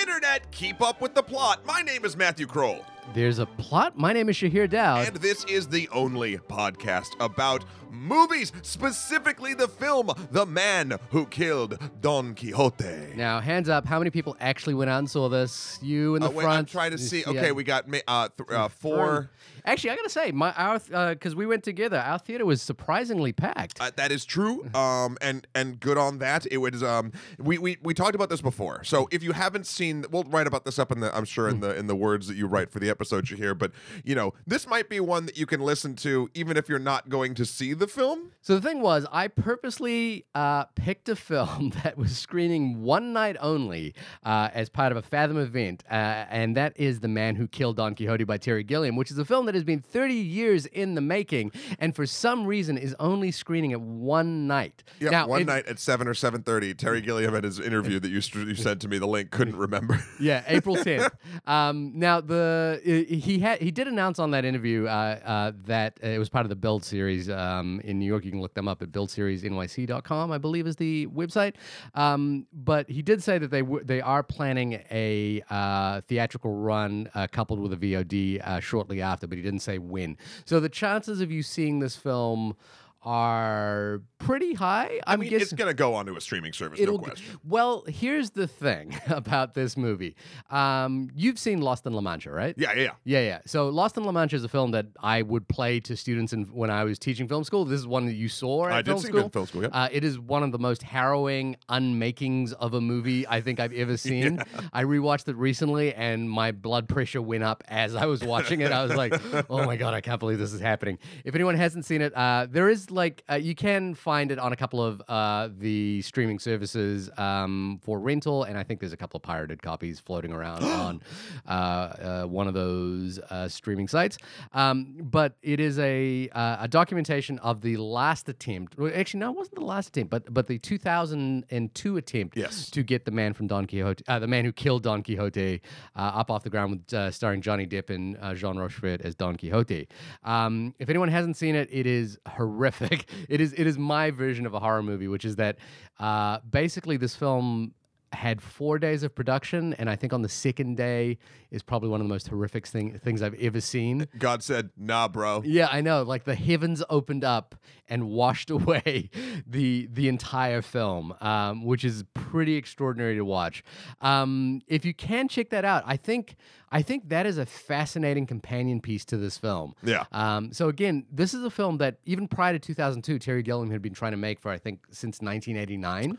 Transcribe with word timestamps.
Internet, 0.00 0.50
keep 0.50 0.80
up 0.82 1.00
with 1.00 1.14
the 1.14 1.22
plot. 1.22 1.64
My 1.66 1.80
name 1.82 2.04
is 2.04 2.16
Matthew 2.16 2.46
Kroll, 2.46 2.84
There's 3.14 3.38
a 3.38 3.46
plot. 3.46 3.96
My 3.98 4.12
name 4.12 4.28
is 4.28 4.36
Shahir 4.36 4.68
Dowd. 4.68 5.06
and 5.08 5.16
this 5.16 5.44
is 5.44 5.68
the 5.68 5.88
only 5.90 6.38
podcast 6.38 7.10
about 7.20 7.64
movies, 7.94 8.52
specifically 8.62 9.54
the 9.54 9.68
film 9.68 10.10
The 10.30 10.44
Man 10.46 10.98
Who 11.10 11.26
Killed 11.26 11.78
Don 12.00 12.34
Quixote. 12.34 13.14
now, 13.16 13.40
hands 13.40 13.68
up, 13.68 13.86
how 13.86 13.98
many 13.98 14.10
people 14.10 14.36
actually 14.40 14.74
went 14.74 14.90
out 14.90 14.98
and 14.98 15.10
saw 15.10 15.28
this? 15.28 15.78
You 15.82 16.16
in 16.16 16.22
the 16.22 16.28
Uh, 16.28 16.32
wait, 16.32 16.42
front. 16.44 16.58
I'm 16.58 16.64
trying 16.66 16.90
to 16.90 16.98
see. 16.98 17.24
uh, 17.24 17.30
Okay, 17.30 17.52
we 17.52 17.64
got 17.64 17.84
uh, 18.06 18.28
th- 18.36 18.50
uh, 18.50 18.68
four. 18.68 19.30
Actually, 19.66 19.90
I 19.90 19.96
gotta 19.96 20.10
say, 20.10 20.30
my 20.32 20.52
our 20.52 21.14
because 21.14 21.34
we 21.34 21.46
went 21.46 21.64
together, 21.64 21.96
our 21.98 22.18
theater 22.18 22.44
was 22.44 22.60
surprisingly 22.60 23.32
packed. 23.32 23.80
Uh, 23.80 23.90
that 23.96 24.12
is 24.12 24.24
true, 24.24 24.68
um, 24.74 25.16
and 25.22 25.46
and 25.54 25.80
good 25.80 25.96
on 25.98 26.18
that. 26.18 26.46
It 26.50 26.58
was 26.58 26.82
um, 26.82 27.12
we, 27.38 27.56
we 27.58 27.78
we 27.82 27.94
talked 27.94 28.14
about 28.14 28.28
this 28.28 28.42
before. 28.42 28.84
So 28.84 29.08
if 29.10 29.22
you 29.22 29.32
haven't 29.32 29.66
seen, 29.66 30.04
we'll 30.10 30.24
write 30.24 30.46
about 30.46 30.64
this 30.66 30.78
up 30.78 30.92
in 30.92 31.00
the 31.00 31.14
I'm 31.16 31.24
sure 31.24 31.48
in 31.48 31.60
the 31.60 31.74
in 31.76 31.86
the 31.86 31.96
words 31.96 32.28
that 32.28 32.36
you 32.36 32.46
write 32.46 32.70
for 32.70 32.78
the 32.78 32.90
episode 32.90 33.30
you 33.30 33.36
hear. 33.36 33.54
But 33.54 33.72
you 34.04 34.14
know, 34.14 34.34
this 34.46 34.66
might 34.66 34.88
be 34.90 35.00
one 35.00 35.24
that 35.26 35.38
you 35.38 35.46
can 35.46 35.60
listen 35.60 35.96
to 35.96 36.28
even 36.34 36.56
if 36.56 36.68
you're 36.68 36.78
not 36.78 37.08
going 37.08 37.34
to 37.34 37.44
see 37.46 37.72
the 37.72 37.83
film. 37.86 38.30
So 38.42 38.54
the 38.54 38.60
thing 38.60 38.80
was, 38.82 39.06
I 39.10 39.28
purposely 39.28 40.26
uh, 40.34 40.64
picked 40.74 41.08
a 41.08 41.16
film 41.30 41.72
that 41.82 41.96
was 41.96 42.16
screening 42.16 42.82
one 42.82 43.12
night 43.12 43.36
only 43.40 43.94
uh, 44.24 44.50
as 44.52 44.68
part 44.68 44.92
of 44.92 44.98
a 44.98 45.02
Fathom 45.02 45.38
event, 45.38 45.82
uh, 45.90 45.94
and 45.94 46.56
that 46.56 46.72
is 46.76 47.00
The 47.00 47.08
Man 47.08 47.36
Who 47.36 47.46
Killed 47.48 47.76
Don 47.76 47.94
Quixote 47.94 48.24
by 48.24 48.36
Terry 48.36 48.62
Gilliam, 48.64 48.96
which 48.96 49.10
is 49.10 49.18
a 49.18 49.24
film 49.24 49.46
that 49.46 49.54
has 49.54 49.64
been 49.64 49.80
30 49.80 50.14
years 50.14 50.66
in 50.66 50.94
the 50.94 51.00
making, 51.00 51.52
and 51.78 51.94
for 51.96 52.04
some 52.06 52.44
reason 52.46 52.76
is 52.76 52.94
only 53.00 53.30
screening 53.30 53.72
at 53.72 53.80
one 53.80 54.46
night. 54.46 54.82
Yeah, 55.00 55.10
Now, 55.10 55.26
one 55.28 55.46
night 55.46 55.66
at 55.66 55.78
seven 55.78 56.06
or 56.06 56.14
seven 56.14 56.42
thirty, 56.42 56.74
Terry 56.74 57.00
Gilliam 57.00 57.34
at 57.34 57.44
his 57.44 57.58
interview 57.60 57.98
that 58.00 58.08
you 58.10 58.20
st- 58.20 58.48
you 58.48 58.54
sent 58.54 58.80
to 58.82 58.88
me 58.88 58.98
the 58.98 59.06
link 59.06 59.30
couldn't 59.30 59.56
remember. 59.56 59.98
Yeah, 60.20 60.42
April 60.46 60.76
10th. 60.76 61.10
um, 61.46 61.92
now 61.94 62.20
the 62.20 62.80
he 62.84 63.38
had 63.40 63.60
he 63.60 63.70
did 63.70 63.88
announce 63.88 64.18
on 64.18 64.30
that 64.30 64.44
interview 64.44 64.86
uh, 64.86 65.18
uh, 65.24 65.52
that 65.66 65.98
it 66.02 66.18
was 66.18 66.28
part 66.28 66.44
of 66.44 66.48
the 66.50 66.56
Build 66.56 66.84
series 66.84 67.28
um, 67.28 67.73
in 67.80 67.98
New 67.98 68.06
York. 68.06 68.24
You 68.24 68.30
can 68.30 68.40
look 68.40 68.54
them 68.54 68.68
up 68.68 68.82
at 68.82 68.90
buildseriesnyc.com, 68.92 70.32
I 70.32 70.38
believe 70.38 70.66
is 70.66 70.76
the 70.76 71.06
website. 71.08 71.54
Um, 71.94 72.46
but 72.52 72.88
he 72.88 73.02
did 73.02 73.22
say 73.22 73.38
that 73.38 73.50
they 73.50 73.62
w- 73.62 73.84
they 73.84 74.00
are 74.00 74.22
planning 74.22 74.82
a 74.90 75.42
uh, 75.50 76.00
theatrical 76.02 76.54
run 76.54 77.08
uh, 77.14 77.26
coupled 77.30 77.60
with 77.60 77.72
a 77.72 77.76
VOD 77.76 78.40
uh, 78.46 78.60
shortly 78.60 79.02
after, 79.02 79.26
but 79.26 79.36
he 79.36 79.42
didn't 79.42 79.60
say 79.60 79.78
when. 79.78 80.16
So 80.44 80.60
the 80.60 80.68
chances 80.68 81.20
of 81.20 81.30
you 81.30 81.42
seeing 81.42 81.80
this 81.80 81.96
film 81.96 82.56
are 83.02 84.00
pretty 84.24 84.54
high. 84.54 85.00
I 85.06 85.12
I'm 85.14 85.20
mean, 85.20 85.30
guessing 85.30 85.42
it's 85.42 85.52
gonna 85.52 85.74
go 85.74 85.94
onto 85.94 86.16
a 86.16 86.20
streaming 86.20 86.52
service, 86.52 86.80
no 86.80 86.98
question. 86.98 87.38
well, 87.44 87.84
here's 87.86 88.30
the 88.30 88.46
thing 88.46 88.98
about 89.08 89.54
this 89.54 89.76
movie. 89.76 90.16
Um, 90.50 91.10
you've 91.14 91.38
seen 91.38 91.60
Lost 91.60 91.86
in 91.86 91.92
La 91.92 92.00
Mancha, 92.00 92.30
right? 92.30 92.54
Yeah, 92.56 92.72
yeah, 92.74 92.82
yeah. 92.82 92.90
Yeah, 93.04 93.20
yeah. 93.20 93.38
So 93.46 93.68
Lost 93.68 93.96
in 93.96 94.04
La 94.04 94.12
Mancha 94.12 94.36
is 94.36 94.44
a 94.44 94.48
film 94.48 94.70
that 94.72 94.86
I 95.02 95.22
would 95.22 95.46
play 95.48 95.80
to 95.80 95.96
students 95.96 96.32
in, 96.32 96.44
when 96.46 96.70
I 96.70 96.84
was 96.84 96.98
teaching 96.98 97.28
film 97.28 97.44
school. 97.44 97.64
This 97.64 97.80
is 97.80 97.86
one 97.86 98.06
that 98.06 98.14
you 98.14 98.28
saw 98.28 98.66
at 98.66 98.72
I 98.72 98.82
did 98.82 98.98
see 99.00 99.08
it 99.08 99.14
in 99.14 99.30
film 99.30 99.46
school. 99.46 99.62
Yeah. 99.62 99.68
Uh, 99.68 99.88
it 99.92 100.04
is 100.04 100.18
one 100.18 100.42
of 100.42 100.52
the 100.52 100.58
most 100.58 100.82
harrowing 100.82 101.56
unmakings 101.68 102.52
of 102.54 102.74
a 102.74 102.80
movie 102.80 103.26
I 103.28 103.40
think 103.40 103.60
I've 103.60 103.72
ever 103.74 103.96
seen. 104.08 104.40
I 104.72 104.84
rewatched 104.84 105.28
it 105.28 105.36
recently, 105.36 105.94
and 105.94 106.30
my 106.30 106.52
blood 106.52 106.88
pressure 106.88 107.20
went 107.22 107.44
up 107.44 107.62
as 107.68 107.94
I 107.94 108.06
was 108.06 108.22
watching 108.24 108.60
it. 108.62 108.72
I 108.72 108.82
was 108.84 108.94
like, 108.94 109.14
"Oh 109.50 109.64
my 109.66 109.76
god, 109.76 109.92
I 109.94 110.00
can't 110.00 110.18
believe 110.20 110.38
this 110.38 110.52
is 110.52 110.60
happening." 110.60 110.98
If 111.24 111.34
anyone 111.34 111.56
hasn't 111.56 111.84
seen 111.84 112.00
it, 112.00 112.16
uh, 112.16 112.46
there 112.50 112.68
is 112.70 112.90
like 112.90 113.22
uh, 113.30 113.34
you 113.34 113.54
can 113.54 113.94
find 113.94 114.13
it 114.32 114.38
on 114.38 114.52
a 114.52 114.56
couple 114.56 114.82
of 114.82 115.02
uh, 115.08 115.48
the 115.58 116.00
streaming 116.02 116.38
services 116.38 117.10
um, 117.18 117.80
for 117.82 117.98
rental, 117.98 118.44
and 118.44 118.56
I 118.58 118.62
think 118.62 118.80
there's 118.80 118.92
a 118.92 118.96
couple 118.96 119.18
of 119.18 119.22
pirated 119.22 119.62
copies 119.62 120.00
floating 120.00 120.32
around 120.32 120.62
on 120.64 121.00
uh, 121.46 121.50
uh, 121.50 122.24
one 122.24 122.46
of 122.48 122.54
those 122.54 123.18
uh, 123.30 123.48
streaming 123.48 123.88
sites. 123.88 124.16
Um, 124.52 124.96
but 125.00 125.36
it 125.42 125.60
is 125.60 125.78
a 125.78 126.28
uh, 126.30 126.56
a 126.60 126.68
documentation 126.68 127.38
of 127.40 127.60
the 127.60 127.76
last 127.76 128.28
attempt. 128.28 128.78
Well, 128.78 128.92
actually, 128.94 129.20
no, 129.20 129.30
it 129.30 129.36
wasn't 129.36 129.56
the 129.56 129.64
last 129.64 129.88
attempt, 129.88 130.10
but 130.10 130.32
but 130.32 130.46
the 130.46 130.58
2002 130.58 131.96
attempt 131.96 132.36
Yes. 132.36 132.70
to 132.70 132.82
get 132.82 133.04
the 133.04 133.10
man 133.10 133.34
from 133.34 133.46
Don 133.46 133.66
Quixote, 133.66 134.04
uh, 134.08 134.18
the 134.18 134.26
man 134.26 134.44
who 134.44 134.52
killed 134.52 134.82
Don 134.82 135.02
Quixote, 135.02 135.60
uh, 135.96 135.98
up 135.98 136.30
off 136.30 136.42
the 136.44 136.50
ground 136.50 136.70
with 136.72 136.94
uh, 136.94 137.10
starring 137.10 137.40
Johnny 137.40 137.66
Depp 137.66 137.90
and 137.90 138.16
uh, 138.20 138.34
Jean 138.34 138.56
Rochefort 138.58 139.00
as 139.02 139.14
Don 139.14 139.36
Quixote. 139.36 139.88
Um, 140.24 140.74
if 140.78 140.88
anyone 140.88 141.08
hasn't 141.08 141.36
seen 141.36 141.54
it, 141.54 141.68
it 141.72 141.86
is 141.86 142.18
horrific. 142.28 143.06
It 143.28 143.40
is 143.40 143.52
it 143.54 143.66
is 143.66 143.78
my 143.78 144.03
version 144.10 144.46
of 144.46 144.54
a 144.54 144.60
horror 144.60 144.82
movie, 144.82 145.08
which 145.08 145.24
is 145.24 145.36
that 145.36 145.56
uh, 145.98 146.38
basically 146.50 146.96
this 146.96 147.14
film 147.14 147.74
had 148.14 148.40
four 148.40 148.78
days 148.78 149.02
of 149.02 149.14
production, 149.14 149.74
and 149.74 149.90
I 149.90 149.96
think 149.96 150.12
on 150.12 150.22
the 150.22 150.28
second 150.28 150.76
day 150.76 151.18
is 151.50 151.62
probably 151.62 151.88
one 151.88 152.00
of 152.00 152.06
the 152.06 152.12
most 152.12 152.28
horrific 152.28 152.66
thing, 152.66 152.98
things 152.98 153.22
I've 153.22 153.34
ever 153.34 153.60
seen. 153.60 154.08
God 154.18 154.42
said, 154.42 154.70
"Nah, 154.76 155.08
bro." 155.08 155.42
Yeah, 155.44 155.68
I 155.70 155.80
know. 155.80 156.02
Like 156.02 156.24
the 156.24 156.34
heavens 156.34 156.82
opened 156.88 157.24
up 157.24 157.54
and 157.88 158.08
washed 158.08 158.50
away 158.58 159.10
the 159.46 159.88
the 159.92 160.08
entire 160.08 160.62
film, 160.62 161.14
um, 161.20 161.64
which 161.64 161.84
is 161.84 162.04
pretty 162.14 162.56
extraordinary 162.56 163.16
to 163.16 163.24
watch. 163.24 163.62
Um, 164.00 164.62
if 164.66 164.84
you 164.84 164.94
can 164.94 165.28
check 165.28 165.50
that 165.50 165.64
out, 165.64 165.82
I 165.86 165.96
think 165.96 166.36
I 166.74 166.82
think 166.82 167.08
that 167.10 167.24
is 167.24 167.38
a 167.38 167.46
fascinating 167.46 168.26
companion 168.26 168.80
piece 168.80 169.04
to 169.06 169.16
this 169.16 169.38
film. 169.38 169.74
Yeah. 169.84 170.04
Um, 170.10 170.52
so 170.52 170.68
again, 170.68 171.06
this 171.10 171.32
is 171.32 171.44
a 171.44 171.50
film 171.50 171.78
that 171.78 171.98
even 172.04 172.26
prior 172.26 172.52
to 172.52 172.58
2002, 172.58 173.20
Terry 173.20 173.42
Gilliam 173.42 173.70
had 173.70 173.80
been 173.80 173.94
trying 173.94 174.10
to 174.10 174.16
make 174.16 174.40
for 174.40 174.50
I 174.50 174.58
think 174.58 174.80
since 174.90 175.20
1989. 175.20 176.18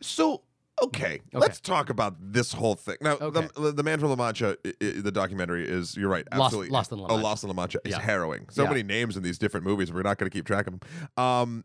So 0.00 0.42
okay, 0.84 1.20
let's 1.32 1.60
talk 1.60 1.90
about 1.90 2.14
this 2.20 2.52
whole 2.52 2.74
thing. 2.74 2.96
Now, 3.00 3.16
Okay. 3.20 3.48
the, 3.56 3.72
the 3.72 3.82
Man 3.82 3.98
from 4.00 4.10
La 4.10 4.16
Mancha, 4.16 4.56
i- 4.64 4.74
i- 4.82 5.00
the 5.00 5.12
documentary 5.12 5.68
is 5.68 5.96
you're 5.96 6.08
right, 6.08 6.26
absolutely. 6.32 6.70
Lost 6.70 6.92
in 6.92 6.98
La 6.98 7.08
Mancha. 7.08 7.20
Oh. 7.20 7.22
Lost 7.22 7.44
in 7.44 7.48
La 7.48 7.54
Mancha 7.54 7.78
is 7.84 7.92
Yeah. 7.92 8.00
harrowing. 8.00 8.46
So 8.50 8.62
Yeah. 8.64 8.68
many 8.70 8.82
names 8.82 9.16
in 9.16 9.22
these 9.22 9.38
different 9.38 9.64
movies. 9.66 9.92
We're 9.92 10.02
not 10.02 10.18
going 10.18 10.30
to 10.30 10.36
keep 10.36 10.46
track 10.46 10.66
of 10.66 10.74
them. 10.80 10.80
Um, 11.16 11.64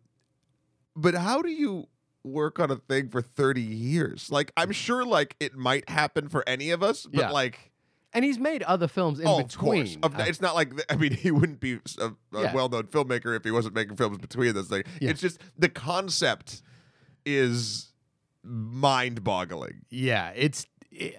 but 0.95 1.15
how 1.15 1.41
do 1.41 1.49
you 1.49 1.87
work 2.23 2.59
on 2.59 2.71
a 2.71 2.75
thing 2.77 3.09
for 3.09 3.21
30 3.21 3.61
years? 3.61 4.31
Like, 4.31 4.51
I'm 4.55 4.71
sure, 4.71 5.03
like 5.05 5.35
it 5.39 5.55
might 5.55 5.89
happen 5.89 6.29
for 6.29 6.43
any 6.47 6.69
of 6.71 6.81
us, 6.83 7.05
but 7.05 7.19
Yeah. 7.19 7.29
like. 7.31 7.71
And 8.15 8.23
he's 8.23 8.37
made 8.37 8.61
other 8.63 8.87
films 8.87 9.19
in 9.19 9.25
oh, 9.27 9.39
of 9.39 9.47
between. 9.47 9.85
course. 9.87 9.97
Of- 10.03 10.19
Uh, 10.19 10.23
it's 10.27 10.39
not 10.39 10.53
like 10.53 10.71
I 10.91 10.95
mean, 10.95 11.13
he 11.15 11.31
wouldn't 11.31 11.59
be 11.59 11.79
a, 11.99 12.11
a 12.37 12.53
well-known 12.53 12.83
filmmaker 12.83 13.35
if 13.35 13.43
he 13.43 13.49
wasn't 13.49 13.73
making 13.73 13.95
films 13.95 14.19
between 14.19 14.53
this 14.53 14.67
thing. 14.67 14.83
It's 15.01 15.19
just 15.19 15.39
the 15.57 15.67
concept 15.69 16.61
is 17.25 17.92
mind-boggling. 18.43 19.85
Yeah, 19.89 20.31
it's. 20.35 20.65
Eh, 20.97 21.11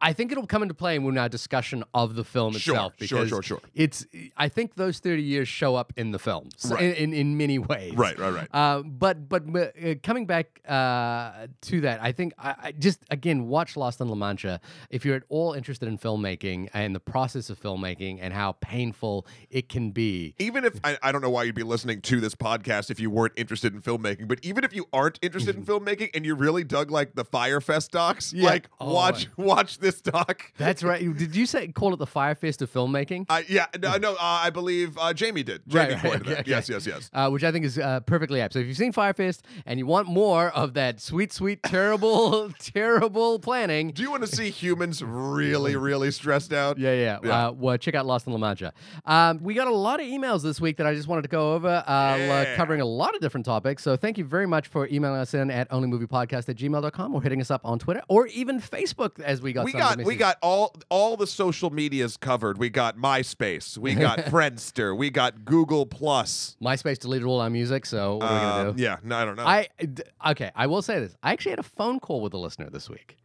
I 0.00 0.12
think 0.12 0.30
it'll 0.30 0.46
come 0.46 0.62
into 0.62 0.74
play 0.74 0.96
in 0.96 1.16
our 1.18 1.28
discussion 1.28 1.82
of 1.94 2.16
the 2.16 2.24
film 2.24 2.52
Sure, 2.52 2.74
itself. 2.74 2.92
sure, 3.00 3.18
because 3.20 3.28
sure, 3.30 3.42
sure. 3.42 3.60
It's. 3.74 4.06
I 4.36 4.48
think 4.48 4.74
those 4.74 4.98
thirty 4.98 5.22
years 5.22 5.48
show 5.48 5.74
up 5.74 5.92
in 5.96 6.10
the 6.10 6.18
film 6.18 6.50
so- 6.56 6.74
Right. 6.74 6.84
in, 6.98 7.12
in 7.12 7.14
in 7.14 7.36
many 7.38 7.58
ways. 7.58 7.94
Right, 7.94 8.18
right, 8.18 8.32
right. 8.32 8.48
Uh, 8.52 8.82
but 8.82 9.28
but 9.28 9.44
uh, 9.56 9.94
coming 10.02 10.26
back 10.26 10.60
uh, 10.68 11.46
to 11.62 11.80
that, 11.82 12.00
I 12.02 12.12
think 12.12 12.34
I, 12.38 12.54
I 12.64 12.72
just 12.72 13.04
again 13.10 13.46
watch 13.46 13.76
Lost 13.76 14.00
in 14.00 14.08
La 14.08 14.14
Mancha. 14.14 14.60
If 14.90 15.04
you're 15.06 15.16
at 15.16 15.22
all 15.30 15.54
interested 15.54 15.88
in 15.88 15.96
filmmaking 15.98 16.68
and 16.74 16.94
the 16.94 17.00
process 17.00 17.48
of 17.48 17.58
filmmaking 17.60 18.18
and 18.20 18.34
how 18.34 18.52
painful 18.60 19.26
it 19.50 19.68
can 19.70 19.92
be, 19.92 20.34
even 20.38 20.64
if 20.66 20.78
I, 20.84 20.98
I 21.02 21.10
don't 21.12 21.22
know 21.22 21.30
why 21.30 21.44
you'd 21.44 21.54
be 21.54 21.62
listening 21.62 22.02
to 22.02 22.20
this 22.20 22.34
podcast 22.34 22.90
if 22.90 23.00
you 23.00 23.08
weren't 23.10 23.32
interested 23.36 23.72
in 23.74 23.80
filmmaking, 23.80 24.28
but 24.28 24.40
even 24.42 24.62
if 24.62 24.74
you 24.74 24.86
aren't 24.92 25.18
interested 25.22 25.56
in 25.56 25.64
filmmaking 25.64 26.10
and 26.14 26.26
you 26.26 26.34
really 26.34 26.64
dug 26.64 26.90
like 26.90 27.14
the 27.14 27.24
Fyre 27.24 27.60
Fest 27.62 27.92
docs, 27.92 28.32
Yeah. 28.34 28.44
like 28.50 28.68
Oh, 28.78 28.92
watch 28.92 29.28
watch 29.36 29.78
this 29.78 29.85
doc. 29.94 30.52
that's 30.58 30.82
right. 30.82 31.00
Did 31.16 31.34
you 31.34 31.46
say 31.46 31.68
call 31.68 31.92
it 31.94 31.96
the 31.98 32.06
fire 32.06 32.26
Fyre 32.26 32.34
Fest 32.34 32.60
of 32.62 32.72
filmmaking? 32.72 33.26
Uh, 33.28 33.42
yeah, 33.48 33.66
no, 33.80 33.96
no 33.96 34.12
uh, 34.14 34.16
I 34.20 34.50
believe 34.50 34.98
uh, 34.98 35.12
Jamie 35.12 35.42
did. 35.42 35.62
Jamie 35.68 35.94
Right, 35.94 36.02
right, 36.04 36.20
okay, 36.22 36.32
okay. 36.32 36.42
Yes, 36.46 36.68
yes, 36.68 36.86
yes. 36.86 37.08
uh, 37.14 37.30
which 37.30 37.44
I 37.44 37.52
think 37.52 37.64
is 37.64 37.78
uh, 37.78 38.00
perfectly 38.00 38.40
apt. 38.40 38.54
So 38.54 38.58
if 38.58 38.66
you've 38.66 38.76
seen 38.76 38.92
Fire 38.92 39.06
Fyre 39.14 39.26
Fest 39.28 39.44
and 39.64 39.78
you 39.78 39.86
want 39.86 40.08
more 40.08 40.48
of 40.50 40.74
that 40.74 41.00
sweet, 41.00 41.32
sweet, 41.32 41.62
terrible, 41.62 42.50
terrible 42.58 43.38
planning, 43.38 43.92
Do 43.92 44.02
you 44.02 44.10
want 44.10 44.22
to 44.26 44.28
see 44.36 44.50
humans 44.50 45.02
really, 45.04 45.76
really 45.90 46.10
stressed 46.10 46.52
out? 46.52 46.78
yeah, 46.78 46.92
yeah, 46.94 47.18
Yeah. 47.22 47.46
Uh, 47.48 47.52
well, 47.52 47.76
check 47.78 47.94
out 47.94 48.06
Lost 48.06 48.26
in 48.26 48.32
La 48.32 48.38
Mancha. 48.38 48.72
Um, 49.04 49.40
we 49.42 49.54
got 49.54 49.68
a 49.68 49.74
lot 49.74 50.00
of 50.00 50.06
emails 50.06 50.42
this 50.42 50.60
week 50.60 50.76
that 50.78 50.86
I 50.86 50.94
just 50.94 51.06
wanted 51.08 51.22
to 51.22 51.28
go 51.28 51.54
over, 51.54 51.68
uh, 51.86 52.16
Yeah. 52.16 52.56
covering 52.56 52.80
a 52.80 52.84
lot 52.84 53.14
of 53.14 53.20
different 53.20 53.46
topics. 53.46 53.82
So 53.84 53.96
thank 53.96 54.18
you 54.18 54.24
very 54.24 54.46
much 54.46 54.66
for 54.68 54.88
emailing 54.88 55.20
us 55.20 55.32
in 55.34 55.50
at 55.50 55.70
onlymoviepodcast 55.70 56.48
at 56.48 56.56
gmail.com 56.56 57.14
or 57.14 57.22
hitting 57.22 57.40
us 57.40 57.50
up 57.50 57.60
on 57.64 57.78
Twitter 57.78 58.02
or 58.08 58.26
even 58.28 58.60
Facebook 58.60 59.20
as 59.20 59.40
we 59.40 59.52
got 59.52 59.64
we 59.64 59.72
got 59.78 60.02
we 60.04 60.16
got 60.16 60.36
all 60.42 60.74
all 60.88 61.16
the 61.16 61.26
social 61.26 61.70
medias 61.70 62.16
covered. 62.16 62.58
We 62.58 62.68
got 62.70 62.96
MySpace, 62.96 63.76
we 63.78 63.94
got 63.94 64.18
Friendster, 64.26 64.96
we 64.96 65.10
got 65.10 65.44
Google 65.44 65.86
Plus. 65.86 66.56
MySpace 66.62 66.98
deleted 66.98 67.26
all 67.26 67.40
our 67.40 67.50
music, 67.50 67.86
so 67.86 68.16
what 68.16 68.24
are 68.26 68.34
we 68.34 68.40
going 68.40 68.64
to 68.64 68.70
Um, 68.70 68.76
do? 68.76 68.82
yeah, 68.82 68.96
no, 69.02 69.16
I 69.16 69.24
don't 69.24 69.36
know. 69.36 69.46
I 69.46 69.68
d- 69.80 70.02
okay. 70.28 70.50
I 70.54 70.66
will 70.66 70.82
say 70.82 71.00
this. 71.00 71.14
I 71.22 71.32
actually 71.32 71.50
had 71.50 71.58
a 71.60 71.62
phone 71.64 72.00
call 72.00 72.20
with 72.20 72.34
a 72.34 72.38
listener 72.38 72.68
this 72.70 72.88
week. 72.90 73.16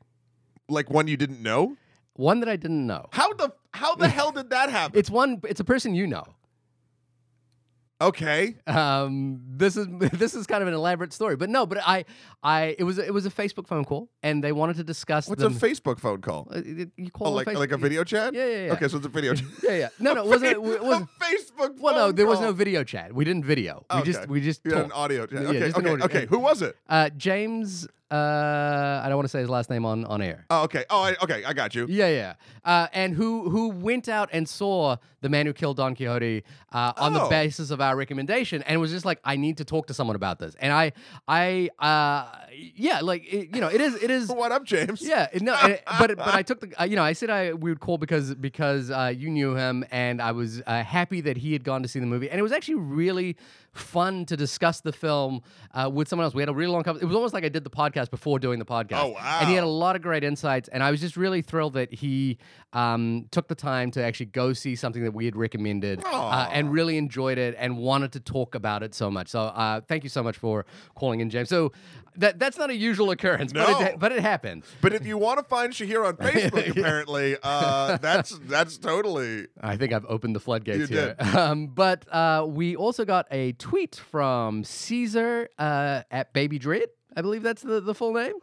like 0.70 0.90
one 0.90 1.08
you 1.08 1.18
didn't 1.18 1.42
know. 1.42 1.76
One 2.14 2.40
that 2.42 2.50
I 2.50 2.56
didn't 2.58 2.86
know. 2.86 3.08
How 3.12 3.34
the 3.34 3.54
how 3.74 3.96
the 3.96 4.08
hell 4.10 4.32
did 4.32 4.50
that 4.50 4.70
happen? 4.70 5.00
It's 5.00 5.10
one. 5.10 5.40
It's 5.48 5.60
a 5.60 5.64
person 5.64 5.96
you 5.96 6.06
know. 6.08 6.24
Okay. 8.02 8.56
Um, 8.68 9.42
this 9.48 9.78
is 9.78 9.88
this 10.14 10.34
is 10.34 10.48
kind 10.48 10.62
of 10.62 10.68
an 10.68 10.74
elaborate 10.74 11.14
story, 11.14 11.36
but 11.36 11.50
no, 11.50 11.66
but 11.66 11.78
I 11.86 12.06
I 12.44 12.76
it 12.80 12.84
was 12.84 12.98
it 12.98 13.14
was 13.14 13.26
a 13.26 13.30
Facebook 13.30 13.68
phone 13.68 13.86
call, 13.86 14.10
and 14.24 14.44
they 14.44 14.52
wanted 14.52 14.78
to 14.78 14.84
discuss. 14.84 15.28
What's 15.28 15.42
the, 15.42 15.48
a 15.48 15.52
Facebook 15.52 16.00
phone 16.00 16.22
call? 16.22 16.48
Uh, 16.52 16.62
You 16.98 17.12
call 17.12 17.28
Oh, 17.28 17.32
like 17.32 17.48
Facebook- 17.48 17.60
like 17.60 17.72
a 17.72 17.78
video 17.78 18.04
chat? 18.04 18.34
Yeah, 18.34 18.46
yeah, 18.48 18.66
yeah. 18.66 18.74
Okay, 18.74 18.88
so 18.88 18.98
it's 18.98 19.06
a 19.06 19.10
video 19.10 19.34
chat. 19.40 19.48
Yeah, 19.64 19.76
yeah. 19.78 19.90
No, 20.00 20.14
no, 20.14 20.24
it 20.26 20.30
wasn't. 20.36 20.52
It 20.54 20.62
wasn't. 20.62 21.10
a 21.22 21.24
Facebook 21.24 21.80
Well, 21.80 21.96
no, 21.96 22.12
there 22.12 22.26
was 22.26 22.42
no 22.42 22.52
video 22.52 22.84
chat. 22.84 23.14
We 23.14 23.24
didn't 23.24 23.46
video. 23.46 23.86
We 23.96 24.02
just 24.02 24.20
Okay. 24.20 24.28
we 24.32 24.42
just 24.42 24.62
You 24.66 24.74
had 24.76 24.86
an 24.86 24.92
audio 24.94 25.26
chat. 25.28 25.42
Yeah, 25.44 25.50
Okay, 25.50 25.64
okay, 25.72 25.92
audio- 25.92 26.06
okay. 26.06 26.26
Who 26.26 26.40
was 26.40 26.62
it? 26.62 26.76
Uh, 26.90 27.10
James. 27.16 27.88
Uh, 28.12 29.02
I 29.04 29.08
don't 29.08 29.16
want 29.18 29.26
to 29.26 29.30
say 29.32 29.40
his 29.40 29.50
last 29.50 29.70
name 29.70 29.86
on 29.86 30.06
on 30.06 30.22
air. 30.22 30.46
Oh, 30.50 30.64
okay. 30.64 30.84
Oh, 30.90 31.02
I, 31.02 31.16
okay. 31.24 31.44
I 31.46 31.54
got 31.54 31.74
you. 31.76 31.86
Yeah, 31.90 32.10
yeah. 32.10 32.34
Uh, 32.66 32.88
and 32.94 33.14
who 33.14 33.50
who 33.50 33.70
went 33.70 34.10
out 34.10 34.30
and 34.34 34.48
saw 34.48 34.98
the 35.22 35.30
man 35.30 35.46
who 35.46 35.54
killed 35.54 35.78
Don 35.78 35.96
Quixote 35.96 36.44
uh, 36.74 36.94
on 36.98 37.14
the 37.14 37.22
Oh. 37.22 37.30
basis 37.30 37.70
of 37.72 37.80
our 37.80 37.96
recommendation, 37.96 38.64
and 38.64 38.82
was 38.82 38.92
just 38.92 39.06
like, 39.06 39.20
I 39.24 39.36
need 39.36 39.58
to 39.58 39.66
talk 39.66 39.88
to 39.88 39.94
someone 39.94 40.16
about 40.16 40.40
this. 40.40 40.56
And 40.60 40.74
I, 40.74 40.94
I, 41.28 41.70
uh, 41.80 42.26
yeah, 42.76 43.02
like 43.02 43.24
it, 43.32 43.56
you 43.56 43.62
know, 43.62 43.68
it 43.68 43.80
is, 43.82 43.96
it 44.02 44.10
is. 44.12 44.30
What 44.42 44.52
up, 44.52 44.64
James? 44.66 45.02
Yeah, 45.02 45.28
it- 45.32 45.42
no, 45.44 45.56
it- 45.64 45.84
but 46.00 46.18
but 46.18 46.34
I 46.34 46.42
took 46.42 46.60
the 46.60 46.82
uh, 46.82 46.86
you 46.86 46.96
know 46.96 47.04
I 47.04 47.14
said 47.14 47.30
I 47.30 47.54
we 47.54 47.72
would 47.72 47.80
call 47.80 47.98
because 47.98 48.34
because 48.36 48.90
uh, 48.92 49.14
you 49.16 49.30
knew 49.30 49.56
him 49.56 49.86
and 49.92 50.22
I 50.22 50.32
was 50.32 50.62
uh, 50.68 50.84
happy 50.84 51.22
that 51.22 51.38
he 51.38 51.54
had 51.54 51.64
gone 51.64 51.82
to 51.84 51.88
see 51.88 52.00
the 52.00 52.06
movie 52.08 52.30
and 52.30 52.40
it 52.40 52.44
was 52.44 52.52
actually 52.52 52.76
really 52.76 53.38
fun 53.74 54.26
to 54.26 54.36
discuss 54.36 54.82
the 54.82 54.92
film 54.92 55.42
uh, 55.74 55.90
with 55.94 56.08
someone 56.10 56.26
else. 56.26 56.34
We 56.34 56.42
had 56.42 56.50
a 56.50 56.54
really 56.54 56.72
long 56.74 56.84
conversation. 56.84 57.06
It 57.06 57.10
was 57.10 57.16
almost 57.16 57.34
like 57.34 57.46
I 57.46 57.50
did 57.50 57.64
the 57.64 57.70
podcast 57.70 58.01
before 58.10 58.40
doing 58.40 58.60
the 58.60 58.66
podcast. 58.66 59.02
Oh, 59.04 59.16
And 59.18 59.50
he 59.50 59.56
had 59.56 59.64
a 59.64 59.68
lot 59.68 59.96
of 59.96 60.02
great 60.02 60.24
insights 60.24 60.70
and 60.70 60.84
I 60.84 60.92
was 60.92 61.02
just 61.02 61.18
really 61.18 61.42
thrilled 61.42 61.74
that 61.74 61.94
he 61.94 62.38
um, 62.74 63.28
took 63.32 63.48
the 63.48 63.56
time 63.56 63.92
to 63.92 64.04
actually 64.04 64.28
go 64.28 64.54
see 64.54 64.76
something 64.76 65.04
that 65.04 65.14
we 65.14 65.26
had 65.26 65.36
recommended 65.36 66.02
uh, 66.06 66.50
and 66.52 66.72
really 66.72 66.98
enjoyed 66.98 67.38
it 67.38 67.56
and 67.58 67.78
wanted 67.78 68.14
to 68.14 68.20
talk 68.20 68.56
about 68.56 68.84
it 68.84 68.94
so 68.96 69.12
much. 69.12 69.28
So 69.30 69.42
uh, 69.42 69.82
thank 69.82 70.04
you 70.04 70.10
so 70.10 70.24
much 70.24 70.38
for 70.38 70.66
calling 70.96 71.20
in, 71.20 71.30
James. 71.30 71.50
So 71.50 71.72
that 72.18 72.40
that's 72.40 72.58
not 72.58 72.70
a 72.70 72.76
usual 72.76 73.12
occurrence, 73.12 73.54
but 73.54 73.82
it, 73.82 74.00
but 74.00 74.12
it 74.12 74.22
happened. 74.22 74.64
But 74.82 74.94
if 74.94 75.06
you 75.06 75.18
want 75.18 75.40
to 75.40 75.46
find 75.46 75.72
Shahir 75.74 76.06
on 76.06 76.16
Facebook, 76.18 76.70
apparently, 76.70 77.38
uh, 77.42 77.98
that's 77.98 78.38
that's 78.40 78.78
totally. 78.78 79.48
I 79.62 79.78
think 79.78 79.94
I've 79.94 80.06
opened 80.06 80.36
the 80.36 80.40
floodgates 80.40 80.90
You 80.90 80.98
here. 80.98 81.16
Um, 81.42 81.68
but 81.68 82.06
uh, 82.14 82.46
we 82.48 82.76
also 82.76 83.06
got 83.06 83.26
a 83.32 83.54
tweet 83.54 83.96
from 83.96 84.64
Caesar 84.66 85.48
uh, 85.58 86.02
at 86.12 86.34
Baby 86.34 86.60
Dread. 86.60 86.90
I 87.16 87.22
believe 87.22 87.44
that's 87.44 87.62
the, 87.62 87.80
the 87.82 87.94
full 87.94 88.14
name. 88.14 88.34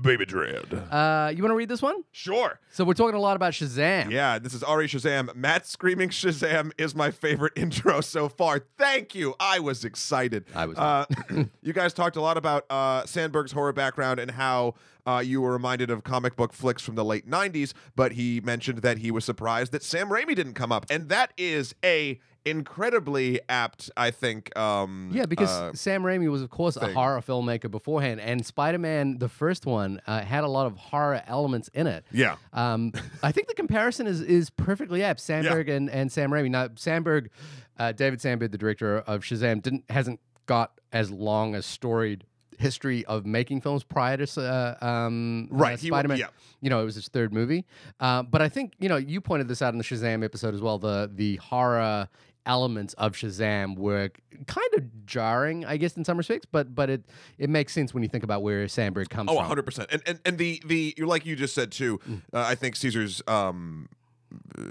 Baby 0.00 0.24
Dread. 0.24 0.72
Uh, 0.90 1.30
you 1.34 1.42
want 1.42 1.50
to 1.52 1.56
read 1.56 1.68
this 1.68 1.82
one? 1.82 2.04
Sure. 2.10 2.58
So 2.70 2.84
we're 2.84 2.94
talking 2.94 3.16
a 3.16 3.20
lot 3.20 3.36
about 3.36 3.52
Shazam. 3.52 4.10
Yeah, 4.10 4.38
this 4.38 4.54
is 4.54 4.62
Ari 4.62 4.88
Shazam. 4.88 5.34
Matt 5.34 5.66
screaming 5.66 6.08
Shazam 6.08 6.72
is 6.78 6.94
my 6.94 7.10
favorite 7.10 7.52
intro 7.56 8.00
so 8.00 8.30
far. 8.30 8.60
Thank 8.78 9.14
you. 9.14 9.34
I 9.38 9.58
was 9.58 9.84
excited. 9.84 10.46
I 10.54 10.64
was 10.66 10.78
Uh, 10.78 11.04
you 11.62 11.74
guys 11.74 11.92
talked 11.92 12.16
a 12.16 12.22
lot 12.22 12.38
about 12.38 12.64
uh, 12.70 13.04
Sandberg's 13.04 13.52
horror 13.52 13.74
background 13.74 14.18
and 14.20 14.30
how 14.30 14.74
uh, 15.06 15.22
you 15.24 15.40
were 15.40 15.52
reminded 15.52 15.90
of 15.90 16.04
comic 16.04 16.36
book 16.36 16.52
flicks 16.52 16.82
from 16.82 16.94
the 16.94 17.04
late 17.04 17.28
90s, 17.28 17.72
but 17.94 18.12
he 18.12 18.40
mentioned 18.40 18.78
that 18.78 18.98
he 18.98 19.10
was 19.10 19.24
surprised 19.24 19.72
that 19.72 19.82
Sam 19.82 20.08
Raimi 20.08 20.34
didn't 20.34 20.54
come 20.54 20.72
up. 20.72 20.86
And 20.90 21.08
that 21.08 21.32
is 21.36 21.74
a 21.84 22.18
incredibly 22.44 23.40
apt, 23.48 23.90
I 23.96 24.10
think. 24.10 24.56
Um, 24.56 25.10
Yeah, 25.12 25.26
because 25.26 25.50
uh, 25.50 25.72
Sam 25.74 26.02
Raimi 26.02 26.30
was, 26.30 26.42
of 26.42 26.50
course, 26.50 26.76
a 26.76 26.92
horror 26.92 27.20
filmmaker 27.20 27.70
beforehand, 27.70 28.20
and 28.20 28.44
Spider-Man, 28.44 29.18
the 29.18 29.28
first 29.28 29.66
one, 29.66 30.00
uh, 30.06 30.20
had 30.20 30.44
a 30.44 30.48
lot 30.48 30.66
of 30.66 30.76
horror 30.76 31.22
elements 31.26 31.68
in 31.74 31.86
it. 31.86 32.04
yeah. 32.12 32.36
Um, 32.52 32.92
I 33.22 33.32
think 33.32 33.48
the 33.48 33.54
comparison 33.54 34.06
is 34.06 34.20
is 34.20 34.50
perfectly 34.50 35.02
apt. 35.02 35.20
Sandberg 35.20 35.68
and, 35.68 35.90
and 35.90 36.10
Sam 36.10 36.30
Raimi. 36.30 36.50
Now, 36.50 36.68
Sandberg, 36.76 37.30
uh, 37.78 37.92
David 37.92 38.20
Sandberg, 38.20 38.52
the 38.52 38.58
director 38.58 38.98
of 38.98 39.22
Shazam, 39.22 39.62
didn't 39.62 39.84
hasn't 39.90 40.20
got 40.46 40.78
as 40.92 41.10
long 41.10 41.54
a 41.54 41.62
storied 41.62 42.24
history 42.58 43.04
of 43.06 43.24
making 43.26 43.60
films 43.60 43.82
prior 43.84 44.16
to 44.24 44.40
uh, 44.40 44.76
um, 44.84 45.48
uh, 45.52 45.56
Right, 45.56 45.78
he 45.78 45.90
wa- 45.90 45.98
Spider-Man. 45.98 46.18
yeah. 46.18 46.26
You 46.60 46.70
know, 46.70 46.80
it 46.80 46.84
was 46.84 46.94
his 46.94 47.08
third 47.08 47.32
movie. 47.32 47.64
Uh, 48.00 48.22
but 48.22 48.40
I 48.42 48.48
think 48.48 48.74
you 48.78 48.88
know 48.88 48.96
you 48.96 49.20
pointed 49.20 49.48
this 49.48 49.60
out 49.62 49.74
in 49.74 49.78
the 49.78 49.84
Shazam 49.84 50.24
episode 50.24 50.54
as 50.54 50.60
well. 50.60 50.78
The 50.78 51.10
the 51.12 51.36
horror 51.36 52.08
elements 52.46 52.92
of 52.94 53.12
Shazam 53.12 53.76
were 53.78 54.10
kind 54.46 54.66
of 54.76 55.06
jarring, 55.06 55.64
I 55.64 55.76
guess, 55.78 55.96
in 55.96 56.04
some 56.04 56.16
respects. 56.18 56.46
But 56.50 56.74
but 56.74 56.90
it 56.90 57.04
it 57.38 57.50
makes 57.50 57.72
sense 57.72 57.92
when 57.94 58.02
you 58.02 58.08
think 58.08 58.24
about 58.24 58.42
where 58.42 58.66
Sandberg 58.68 59.08
comes 59.10 59.28
from. 59.30 59.38
Oh, 59.38 59.48
from. 59.48 59.62
100%. 59.64 59.86
And, 59.90 60.02
and 60.06 60.20
and 60.24 60.38
the 60.38 60.62
the 60.66 60.94
you 60.96 61.06
like 61.06 61.24
you 61.26 61.36
just 61.36 61.54
said 61.54 61.70
too. 61.72 61.98
Mm. 62.08 62.22
Uh, 62.32 62.40
I 62.40 62.54
think 62.54 62.76
Caesar's 62.76 63.22
um 63.26 63.88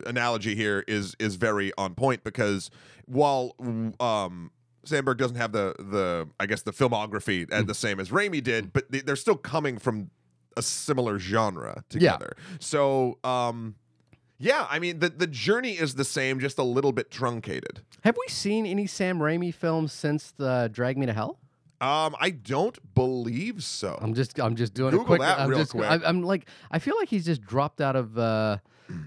analogy 0.05 0.55
here 0.55 0.83
is 0.87 1.15
is 1.19 1.35
very 1.35 1.71
on 1.77 1.95
point 1.95 2.23
because 2.23 2.69
while 3.05 3.55
um 3.99 4.51
Sandberg 4.85 5.17
doesn't 5.17 5.37
have 5.37 5.51
the 5.51 5.75
the 5.79 6.27
I 6.39 6.45
guess 6.45 6.61
the 6.63 6.71
filmography 6.73 7.45
Mm. 7.47 7.67
the 7.67 7.73
same 7.75 7.99
as 7.99 8.09
Raimi 8.09 8.43
did, 8.43 8.73
but 8.73 8.91
they, 8.91 8.99
they're 9.01 9.15
still 9.15 9.35
coming 9.37 9.77
from 9.77 10.09
a 10.57 10.61
similar 10.61 11.17
genre 11.19 11.83
together. 11.89 12.33
So 12.59 13.17
um 13.23 13.75
yeah, 14.39 14.67
I 14.69 14.79
mean 14.79 14.99
the 14.99 15.09
the 15.09 15.27
journey 15.27 15.73
is 15.73 15.95
the 15.95 16.03
same, 16.05 16.39
just 16.39 16.57
a 16.57 16.63
little 16.63 16.91
bit 16.91 17.09
truncated. 17.11 17.81
Have 18.03 18.17
we 18.17 18.27
seen 18.31 18.65
any 18.65 18.85
Sam 18.87 19.19
Raimi 19.19 19.53
films 19.53 19.93
since 19.93 20.31
the 20.31 20.69
Drag 20.73 20.97
Me 20.97 21.05
to 21.05 21.13
Hell? 21.13 21.39
Um, 21.81 22.15
I 22.19 22.29
don't 22.29 22.77
believe 22.95 23.61
so. 23.63 23.97
I'm 24.01 24.13
just 24.13 24.39
I'm 24.39 24.55
just 24.55 24.73
doing 24.73 24.91
Google 24.91 25.03
a 25.05 25.07
quick. 25.07 25.21
that 25.21 25.39
I'm 25.39 25.49
real 25.49 25.59
just 25.59 25.71
quick. 25.71 25.89
I, 25.89 25.95
I'm 26.05 26.23
like 26.23 26.47
I 26.71 26.79
feel 26.79 26.95
like 26.97 27.09
he's 27.09 27.25
just 27.25 27.41
dropped 27.41 27.81
out 27.81 27.95
of 27.95 28.17
uh, 28.17 28.57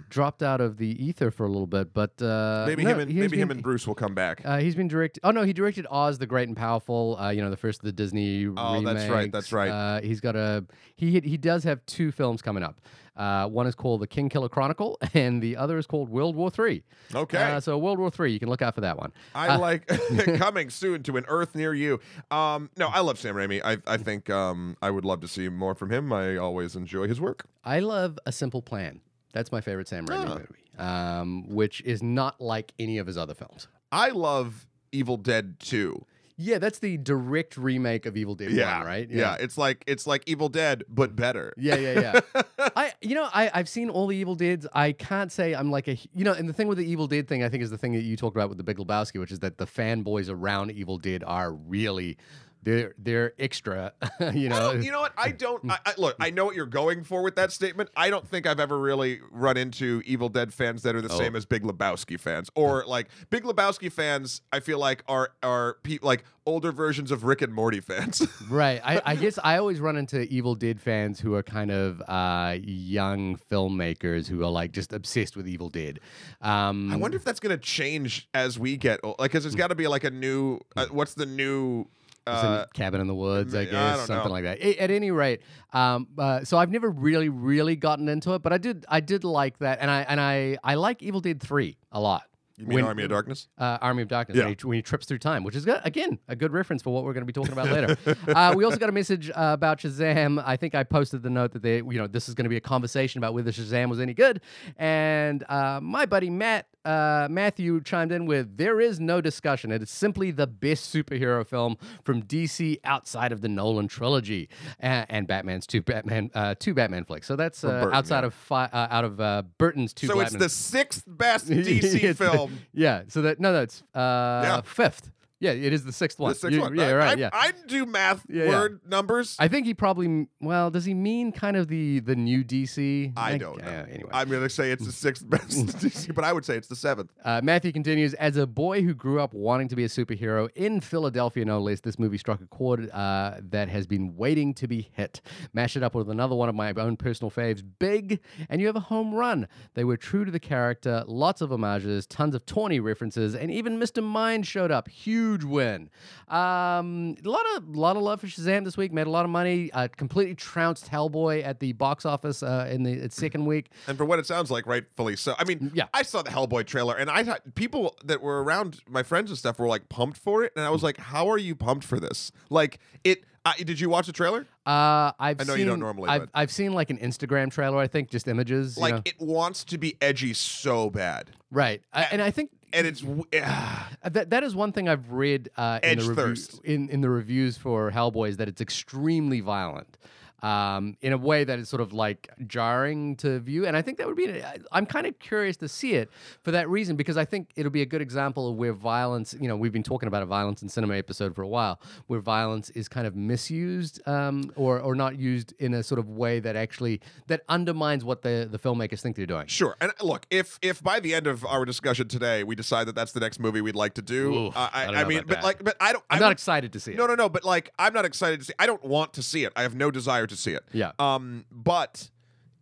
dropped 0.09 0.43
out 0.43 0.61
of 0.61 0.79
the 0.79 1.05
ether 1.05 1.31
for 1.31 1.45
a 1.45 1.49
little 1.49 1.67
bit. 1.67 1.93
But 1.93 2.21
uh, 2.23 2.65
maybe 2.67 2.85
no, 2.85 2.91
him 2.91 3.01
and 3.01 3.15
maybe 3.15 3.39
him 3.39 3.51
and 3.51 3.63
Bruce 3.63 3.87
will 3.87 3.95
come 3.95 4.15
back. 4.15 4.43
Uh, 4.45 4.59
he's 4.59 4.75
been 4.75 4.89
directed. 4.89 5.21
Oh 5.25 5.31
no, 5.31 5.43
he 5.43 5.53
directed 5.53 5.87
Oz 5.91 6.19
the 6.19 6.27
Great 6.27 6.49
and 6.49 6.57
Powerful. 6.57 7.17
Uh, 7.19 7.31
you 7.31 7.43
know, 7.43 7.51
the 7.51 7.57
first 7.57 7.81
of 7.81 7.85
the 7.85 7.93
Disney. 7.93 8.47
Oh, 8.57 8.81
that's 8.83 9.09
right, 9.09 9.31
that's 9.31 9.53
right. 9.53 9.71
Uh, 9.71 10.01
he's 10.01 10.21
got 10.21 10.37
a 10.37 10.65
he 10.95 11.21
he 11.21 11.37
does 11.37 11.65
have 11.65 11.85
two 11.87 12.13
films 12.13 12.43
coming 12.43 12.63
up. 12.63 12.81
Uh, 13.17 13.49
one 13.49 13.67
is 13.67 13.75
called 13.75 14.03
The 14.03 14.07
King 14.07 14.29
Killer 14.29 14.49
Chronicle, 14.49 14.99
and 15.15 15.43
the 15.43 15.57
other 15.57 15.79
is 15.79 15.87
called 15.87 16.09
World 16.11 16.37
War 16.37 16.51
Three. 16.51 16.83
Okay. 17.15 17.39
Uh, 17.39 17.61
so 17.61 17.79
World 17.79 17.99
War 17.99 18.11
Three, 18.11 18.33
you 18.33 18.39
can 18.39 18.49
look 18.49 18.63
out 18.63 18.75
for 18.75 18.83
that 18.83 18.99
one. 18.99 19.13
I 19.35 19.57
like 19.57 19.87
coming 20.37 20.71
soon 20.71 21.03
to 21.05 21.17
an 21.17 21.25
Earth 21.29 21.55
near 21.55 21.73
you. 21.73 22.01
Um, 22.31 22.71
no, 22.77 22.89
I 22.89 23.01
love 23.01 23.19
Sam 23.19 23.35
Raimi. 23.35 23.61
I, 23.65 23.79
I 23.87 23.97
think 23.97 24.29
um, 24.29 24.77
I 24.83 24.91
would 24.91 25.05
love 25.05 25.21
to 25.21 25.29
see 25.29 25.49
more 25.49 25.75
from 25.75 25.91
him. 25.91 26.13
I 26.13 26.37
always 26.37 26.77
enjoy 26.77 27.09
his 27.09 27.21
work. 27.21 27.47
I 27.65 27.81
love 27.81 28.19
A 28.27 28.33
Simple 28.33 28.63
Plan. 28.63 29.01
That's 29.37 29.53
my 29.53 29.61
favorite 29.61 29.87
Sam 29.87 30.07
Raimi 30.07 30.29
movie, 30.29 30.45
um, 30.79 31.47
which 31.49 31.83
is 31.83 32.03
not 32.03 32.41
like 32.41 32.73
any 32.79 32.97
of 32.97 33.07
his 33.07 33.19
other 33.19 33.35
films. 33.35 33.69
I 33.93 34.09
love 34.11 34.67
Evil 34.93 35.19
Dead 35.19 35.61
2. 35.61 36.07
Yeah, 36.39 36.59
that's 36.59 36.79
the 36.81 36.97
direct 36.99 37.57
remake 37.57 38.05
of 38.05 38.15
Evil 38.17 38.35
Dead 38.35 38.51
Yeah, 38.51 38.79
1, 38.79 38.87
right? 38.87 39.11
Yeah. 39.11 39.37
it's 39.41 39.57
like 39.57 39.83
it's 39.87 40.07
like 40.07 40.23
Evil 40.27 40.49
Dead 40.49 40.85
but 40.89 41.15
better. 41.17 41.53
Yeah, 41.57 41.77
yeah, 41.77 42.21
yeah. 42.35 42.43
I, 42.77 42.93
you 43.01 43.15
know, 43.15 43.29
I, 43.33 43.51
I've 43.55 43.69
seen 43.69 43.89
all 43.91 44.07
the 44.07 44.17
Evil 44.17 44.35
Deads. 44.35 44.67
I 44.73 44.93
can't 44.93 45.31
say 45.33 45.55
I'm 45.55 45.71
like 45.71 45.87
a, 45.89 45.97
you 46.15 46.25
know, 46.25 46.33
and 46.33 46.49
the 46.49 46.53
thing 46.55 46.69
with 46.69 46.79
the 46.79 46.85
Evil 46.85 47.07
Dead 47.07 47.29
thing, 47.29 47.43
I 47.43 47.49
think, 47.49 47.63
is 47.63 47.71
the 47.71 47.79
thing 47.79 47.93
that 47.95 48.03
you 48.03 48.17
talked 48.17 48.37
about 48.37 48.49
with 48.49 48.59
the 48.59 48.65
Big 48.65 48.77
Lebowski, 48.79 49.19
which 49.21 49.33
is 49.33 49.39
that 49.41 49.57
the 49.59 49.67
fanboys 49.67 50.29
around 50.31 50.73
Evil 50.73 50.99
Dead 50.99 51.23
are 51.27 51.53
really, 51.53 52.19
they're 52.67 52.95
they're 52.99 53.33
extra. 53.39 53.93
you 54.35 54.49
know, 54.49 54.73
you 54.73 54.91
know 54.91 55.01
what? 55.01 55.13
I 55.17 55.31
don't. 55.31 55.71
I, 55.71 55.79
I, 55.87 55.95
look, 55.97 56.17
I 56.19 56.31
know 56.31 56.45
what 56.47 56.57
you're 56.57 56.67
going 56.67 57.05
for 57.05 57.23
with 57.23 57.37
that 57.37 57.53
statement. 57.53 57.91
I 57.97 58.11
don't 58.11 58.27
think 58.27 58.45
I've 58.45 58.59
ever 58.59 58.77
really 58.77 59.21
run 59.31 59.57
into 59.57 60.03
Evil 60.05 60.29
Dead 60.29 60.53
fans 60.53 60.83
that 60.83 60.97
are 60.97 61.01
the 61.01 61.13
Oh. 61.13 61.17
same 61.17 61.37
as 61.37 61.47
Big 61.47 61.63
Lebowski 61.63 62.19
fans, 62.19 62.51
or 62.57 62.85
like 62.85 63.07
Big 63.31 63.45
Lebowski 63.45 63.91
fans. 63.91 64.41
I 64.53 64.59
feel 64.59 64.81
like 64.81 65.05
are 65.07 65.31
are 65.45 65.77
pe- 65.85 66.01
like 66.03 66.25
older 66.45 66.73
versions 66.73 67.13
of 67.13 67.23
Rick 67.23 67.41
and 67.43 67.55
Morty 67.55 67.79
fans. 67.81 68.27
right? 68.51 68.81
I, 68.85 69.01
I 69.05 69.15
guess 69.15 69.39
I 69.43 69.59
always 69.59 69.79
run 69.79 69.97
into 69.97 70.23
Evil 70.23 70.57
Dead 70.57 70.81
fans 70.81 71.21
who 71.21 71.35
are 71.35 71.43
kind 71.45 71.71
of 71.71 72.03
uh, 72.09 72.57
young 72.65 73.39
filmmakers 73.51 74.27
who 74.27 74.43
are 74.43 74.51
like 74.51 74.73
just 74.73 74.93
obsessed 74.93 75.37
with 75.37 75.47
Evil 75.47 75.69
Dead. 75.69 76.01
Um, 76.41 76.93
I 76.93 76.97
wonder 76.97 77.17
if 77.17 77.23
that's 77.23 77.39
gonna 77.41 77.57
change 77.59 78.29
as 78.35 78.59
we 78.59 78.77
get 78.77 78.99
old. 79.05 79.21
Like, 79.21 79.31
cause 79.31 79.45
there's 79.45 79.55
got 79.55 79.69
to 79.69 79.77
be 79.77 79.87
like 79.87 80.03
a 80.03 80.11
new. 80.11 80.59
Uh, 80.77 80.87
what's 80.91 81.15
the 81.15 81.27
new? 81.27 81.87
Uh, 82.27 82.67
Cabin 82.75 83.01
in 83.01 83.07
the 83.07 83.15
Woods, 83.15 83.55
I 83.55 83.61
I 83.61 83.65
guess, 83.67 83.97
don't 83.99 84.07
something 84.09 84.29
know. 84.29 84.33
like 84.33 84.45
that. 84.45 84.59
A- 84.61 84.79
At 84.83 84.91
any 84.91 85.11
rate, 85.11 85.43
um, 85.73 86.09
uh, 86.19 86.45
so 86.45 86.59
I've 86.59 86.71
never 86.71 86.91
really, 86.91 87.29
really 87.29 87.77
gotten 87.77 88.09
into 88.09 88.35
it, 88.35 88.43
but 88.43 88.53
I 88.53 88.59
did, 88.59 88.85
I 88.89 89.01
did 89.01 89.23
like 89.25 89.59
that, 89.59 89.79
and 89.81 89.91
I 89.91 90.03
and 90.03 90.21
I, 90.21 90.59
I 90.65 90.75
like 90.75 91.03
Evil 91.03 91.21
Dead 91.21 91.41
Three 91.41 91.77
a 91.93 92.01
lot. 92.01 92.23
you 92.57 92.67
mean 92.67 92.77
When- 92.77 92.85
Army 92.87 93.03
of 93.05 93.11
Darkness? 93.11 93.49
Uh, 93.59 93.79
Army 93.81 94.03
of 94.03 94.09
Darkness, 94.09 94.37
when, 94.39 94.49
Yeah. 94.49 94.55
he, 94.61 94.67
when 94.67 94.77
he 94.77 94.83
trips 94.83 95.07
through 95.07 95.19
time, 95.19 95.45
which 95.45 95.55
is 95.55 95.67
again 95.85 96.19
a 96.27 96.35
good 96.35 96.53
reference 96.53 96.83
for 96.83 96.93
what 96.93 97.05
we're 97.05 97.13
going 97.13 97.27
to 97.27 97.33
be 97.33 97.33
talking 97.33 97.53
about 97.53 97.69
later. 97.71 97.97
uh, 98.35 98.55
we 98.57 98.65
also 98.65 98.79
got 98.79 98.89
a 98.89 98.93
message 98.93 99.31
uh, 99.31 99.33
about 99.53 99.79
Shazam. 99.79 100.43
I 100.45 100.57
think 100.57 100.75
I 100.75 100.83
posted 100.83 101.23
the 101.23 101.31
note 101.31 101.53
that 101.53 101.63
they, 101.63 101.77
you 101.77 101.99
know, 101.99 102.07
this 102.09 102.29
is 102.29 102.35
going 102.35 102.45
to 102.47 102.51
be 102.51 102.57
a 102.57 102.61
conversation 102.61 103.19
about 103.19 103.35
whether 103.35 103.53
Shazam 103.53 103.89
was 103.89 104.01
any 104.01 104.15
good, 104.15 104.41
and 104.79 105.45
uh, 105.49 105.81
my 105.83 106.07
buddy 106.07 106.31
Matt. 106.31 106.67
Uh, 106.87 107.27
Matthew 107.31 107.81
chimed 107.83 108.13
in 108.13 108.27
with, 108.27 108.57
"There 108.57 108.81
is 108.81 109.01
no 109.01 109.21
discussion. 109.21 109.73
It 109.73 109.83
is 109.83 109.91
simply 109.91 110.31
the 110.31 110.47
best 110.47 110.95
superhero 110.95 111.47
film 111.47 111.77
from 112.05 112.23
DC 112.23 112.79
outside 112.85 113.33
of 113.33 113.41
the 113.41 113.49
Nolan 113.49 113.89
trilogy 113.89 114.49
and, 114.79 115.07
and 115.09 115.27
Batman's 115.27 115.67
two 115.67 115.83
Batman 115.83 116.31
uh, 116.35 116.55
two 116.59 116.75
Batman 116.75 117.05
flicks. 117.05 117.27
So 117.27 117.35
that's 117.37 117.65
uh, 117.65 117.69
Burton, 117.69 117.95
outside 117.95 118.21
yeah. 118.21 118.27
of 118.27 118.35
fi- 118.35 118.71
uh, 118.73 118.89
out 118.91 119.05
of 119.05 119.21
uh, 119.21 119.43
Burton's 119.59 119.93
two. 119.93 120.07
So 120.07 120.21
it's 120.21 120.33
the 120.37 120.49
sixth 120.49 121.05
best 121.07 121.47
DC 121.51 122.03
It's 122.03 122.19
the- 122.19 122.31
film. 122.31 122.59
yeah. 122.73 123.03
So 123.09 123.23
that 123.23 123.41
no, 123.41 123.53
no, 123.53 123.63
it's 123.63 123.83
uh, 123.95 123.99
Yeah. 124.45 124.61
fifth. 124.63 125.11
Yeah, 125.39 125.51
it 125.53 125.73
is 125.73 125.85
the 125.85 125.93
sixth 125.93 126.19
one. 126.19 126.31
The 126.33 126.35
sixth 126.39 126.55
You- 126.55 126.63
one. 126.63 126.75
Yeah, 126.77 126.87
I, 126.89 126.95
right. 126.95 127.19
I, 127.19 127.21
yeah. 127.21 127.31
I 127.33 127.53
do 127.67 127.85
math 127.85 128.25
Yeah, 128.29 128.45
yeah. 128.45 128.49
word 128.51 128.81
numbers. 128.89 129.37
I 129.39 129.49
think 129.49 129.67
he 129.67 129.75
probably 129.75 130.29
well, 130.41 130.71
does 130.71 130.87
he 130.87 130.95
mean 130.95 131.31
kind 131.33 131.57
of 131.59 131.69
the 131.69 132.01
the 132.01 132.17
new 132.17 132.43
DC? 132.43 133.13
I 133.17 133.37
don't 133.37 133.59
know. 133.61 133.65
uh, 133.69 133.85
anyway, 133.91 134.11
I'm 134.13 134.31
gonna 134.31 134.49
say 134.49 134.71
it's 134.71 134.87
the 134.87 134.93
sixth 134.93 135.29
best, 135.31 135.67
DC, 135.67 136.15
but 136.15 136.25
I 136.25 136.33
would 136.33 136.45
say 136.47 136.57
it's 136.57 136.69
the 136.69 136.77
seventh. 136.77 137.13
Uh, 137.23 137.41
Matthew 137.45 137.71
continues 137.73 138.15
As 138.15 138.39
a 138.39 138.47
boy 138.47 138.83
who 138.83 138.95
grew 138.95 139.21
up 139.21 139.35
wanting 139.35 139.69
to 139.69 139.77
be 139.77 139.85
a 139.85 139.89
superhero 139.89 140.49
in 140.55 140.81
Philadelphia, 140.81 141.45
no 141.45 141.61
less, 141.61 141.81
this 141.81 141.99
movie 141.99 142.17
struck 142.19 142.41
a 142.41 142.47
chord 142.47 142.89
uh, 142.91 143.35
that 143.51 143.69
has 143.69 143.87
been 143.87 144.17
waiting 144.17 144.55
to 144.55 144.67
be 144.67 144.89
hit. 144.95 145.21
Mash 145.53 145.77
it 145.77 145.83
up 145.83 145.95
with 145.95 146.09
another 146.09 146.35
one 146.35 146.49
of 146.49 146.55
my 146.55 146.73
own 146.79 146.97
personal 146.97 147.31
faves, 147.31 147.63
Big, 147.79 148.21
and 148.49 148.61
you 148.61 148.67
have 148.69 148.77
a 148.77 148.81
home 148.81 149.13
run. 149.15 149.49
They 149.75 149.85
were 149.85 149.99
true 149.99 150.25
to 150.25 150.31
the 150.31 150.41
character, 150.41 151.05
lots 151.07 151.43
of 151.43 151.51
homages, 151.51 152.07
tons 152.07 152.35
of 152.35 152.47
tawny 152.47 152.81
references, 152.81 153.35
and 153.35 153.51
even 153.51 153.79
Mr. 153.79 154.03
Mind 154.03 154.47
showed 154.47 154.71
up. 154.71 154.89
Huge 154.89 155.26
win. 155.35 155.91
Um, 156.29 157.17
a 157.25 157.29
lot 157.29 157.45
of 157.57 157.69
lot 157.77 157.97
of 157.97 158.03
love 158.03 158.21
for 158.21 158.27
Shazam 158.27 158.65
this 158.65 158.77
week. 158.77 158.93
Made 158.93 159.07
a 159.07 159.11
lot 159.11 159.25
of 159.25 159.31
money. 159.31 159.71
Uh, 159.73 159.89
completely 159.89 160.35
trounced 160.35 160.91
Hellboy 160.91 161.45
at 161.45 161.61
the 161.61 161.73
box 161.73 162.05
office 162.05 162.43
uh, 162.43 162.69
in 162.71 162.83
the 162.83 162.93
its 162.93 163.17
second 163.17 163.47
week. 163.47 163.71
And 163.87 163.97
for 163.97 164.05
what 164.05 164.19
it 164.19 164.27
sounds 164.27 164.51
like, 164.51 164.67
rightfully 164.67 165.17
so. 165.17 165.35
I 165.39 165.45
mean, 165.45 165.71
Yeah. 165.75 165.87
I 165.95 166.03
saw 166.03 166.23
the 166.23 166.31
Hellboy 166.31 166.67
trailer, 166.67 166.97
and 166.97 167.09
I 167.11 167.23
thought 167.25 167.55
people 167.55 167.97
that 168.05 168.21
were 168.23 168.43
around 168.43 168.81
my 168.89 169.03
friends 169.03 169.31
and 169.31 169.39
stuff 169.39 169.59
were 169.59 169.69
like 169.69 169.89
pumped 169.89 170.19
for 170.19 170.43
it, 170.45 170.53
and 170.57 170.65
I 170.65 170.71
was 170.71 170.83
like, 170.83 170.97
"How 170.99 171.29
are 171.31 171.39
you 171.39 171.55
pumped 171.55 171.85
for 171.85 172.01
this?" 172.01 172.33
Like 172.51 172.79
it. 173.05 173.25
I, 173.49 173.55
did 173.63 173.79
you 173.79 173.89
watch 173.89 174.09
the 174.09 174.13
trailer? 174.13 174.41
Uh, 174.67 175.13
I've 175.21 175.41
I 175.41 175.45
know 175.45 175.53
seen, 175.53 175.61
you 175.61 175.67
don't 175.67 175.79
normally, 175.79 176.09
I've, 176.09 176.29
I've 176.35 176.51
seen 176.51 176.73
like 176.73 176.91
an 176.91 176.99
Instagram 176.99 177.49
trailer. 177.53 177.79
I 177.79 177.87
think 177.87 178.11
just 178.11 178.27
images. 178.27 178.77
you 178.77 178.83
Like 178.83 178.95
know. 178.95 179.03
it 179.05 179.15
wants 179.21 179.63
to 179.67 179.79
be 179.79 179.97
edgy 180.01 180.35
so 180.35 180.91
bad, 180.91 181.31
right? 181.53 181.81
I, 181.93 182.03
and 182.11 182.21
I 182.21 182.33
think 182.33 182.51
and 182.73 182.87
it's 182.87 183.03
uh, 183.43 183.85
that 184.09 184.31
that 184.31 184.45
is 184.45 184.55
one 184.55 184.73
thing 184.73 184.89
I've 184.89 185.11
read 185.11 185.51
uh, 185.57 185.81
in 185.83 185.99
the 185.99 186.15
review, 186.15 186.61
in 186.65 186.89
in 186.89 187.01
the 187.01 187.11
reviews 187.11 187.57
for 187.57 187.91
Hellboy 187.91 188.31
is 188.31 188.37
that 188.39 188.49
it's 188.49 188.61
extremely 188.61 189.41
violent. 189.41 189.99
Um, 190.43 190.97
in 191.01 191.13
a 191.15 191.17
way 191.19 191.45
that 191.45 191.59
is 191.59 191.69
sort 191.69 191.81
of 191.81 191.93
like 191.95 192.29
jarring 192.47 193.17
to 193.17 193.41
view, 193.41 193.67
and 193.67 193.75
I 193.77 193.81
think 193.83 193.97
that 193.99 194.07
would 194.07 194.17
be. 194.17 194.43
I- 194.43 194.59
I'm 194.71 194.85
kind 194.87 195.07
of 195.07 195.19
curious 195.19 195.57
to 195.59 195.69
see 195.69 195.95
it 195.95 196.11
for 196.43 196.51
that 196.51 196.69
reason 196.69 196.95
because 196.95 197.17
I 197.17 197.25
think 197.25 197.51
it'll 197.57 197.73
be 197.73 197.81
a 197.83 197.87
good 197.87 198.03
example 198.03 198.51
of 198.51 198.57
where 198.57 198.73
violence. 198.75 199.35
You 199.41 199.49
know, 199.49 199.57
we've 199.57 199.73
been 199.73 199.83
talking 199.83 200.07
about 200.09 200.23
a 200.23 200.27
violence 200.27 200.61
in 200.63 200.69
cinema 200.69 200.95
episode 200.97 201.35
for 201.35 201.43
a 201.43 201.49
while, 201.49 201.81
where 202.07 202.21
violence 202.21 202.69
is 202.71 202.87
kind 202.89 203.07
of 203.07 203.17
misused 203.17 204.07
um, 204.07 204.53
or 204.57 204.79
or 204.81 204.95
not 204.95 205.19
used 205.19 205.55
in 205.59 205.73
a 205.75 205.83
sort 205.83 205.99
of 205.99 206.09
way 206.11 206.39
that 206.41 206.55
actually 206.57 207.01
that 207.29 207.43
undermines 207.49 208.05
what 208.05 208.23
the 208.23 208.47
the 208.51 208.59
filmmakers 208.59 209.01
think 209.01 209.17
they're 209.17 209.27
doing. 209.27 209.47
sure. 209.47 209.77
And 209.81 209.93
look, 210.03 210.27
if 210.31 210.59
if 210.63 210.83
by 210.83 211.01
the 211.01 211.15
end 211.15 211.27
of 211.27 211.45
our 211.47 211.65
discussion 211.65 212.09
today 212.09 212.45
we 212.45 212.55
decide 212.55 212.87
that 212.89 212.95
that's 212.95 213.13
the 213.13 213.21
next 213.21 213.41
movie 213.41 213.61
we'd 213.61 213.75
like 213.75 213.95
to 213.95 214.03
do, 214.03 214.35
Ooh, 214.35 214.47
uh, 214.49 214.69
I 214.73 214.85
I, 214.87 215.01
I 215.01 215.05
mean, 215.05 215.21
but 215.27 215.37
that. 215.37 215.45
like, 215.45 215.65
but 215.65 215.77
I 215.81 215.93
don't. 215.93 216.05
I'm 216.11 216.17
I 216.19 216.21
not 216.21 216.27
would- 216.29 216.33
excited 216.33 216.73
to 216.75 216.81
see 216.81 216.93
it. 216.93 216.97
No, 216.99 217.07
no, 217.07 217.15
no. 217.15 217.29
But 217.29 217.45
like, 217.45 217.71
I'm 217.79 217.93
not 217.95 218.05
excited 218.05 218.41
to 218.41 218.47
see. 218.47 218.53
I 218.59 218.67
don't 218.67 218.85
want 218.85 219.13
to 219.15 219.23
see 219.23 219.45
it. 219.45 219.53
I 219.57 219.63
have 219.63 219.75
no 219.75 219.91
desire 219.91 220.26
to 220.27 220.37
see 220.37 220.53
it. 220.53 220.65
Yeah. 220.73 220.93
Um, 220.99 221.45
but 221.51 222.11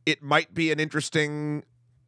it 0.07 0.23
might 0.23 0.55
be 0.55 0.71
an 0.73 0.81
interesting. 0.81 1.65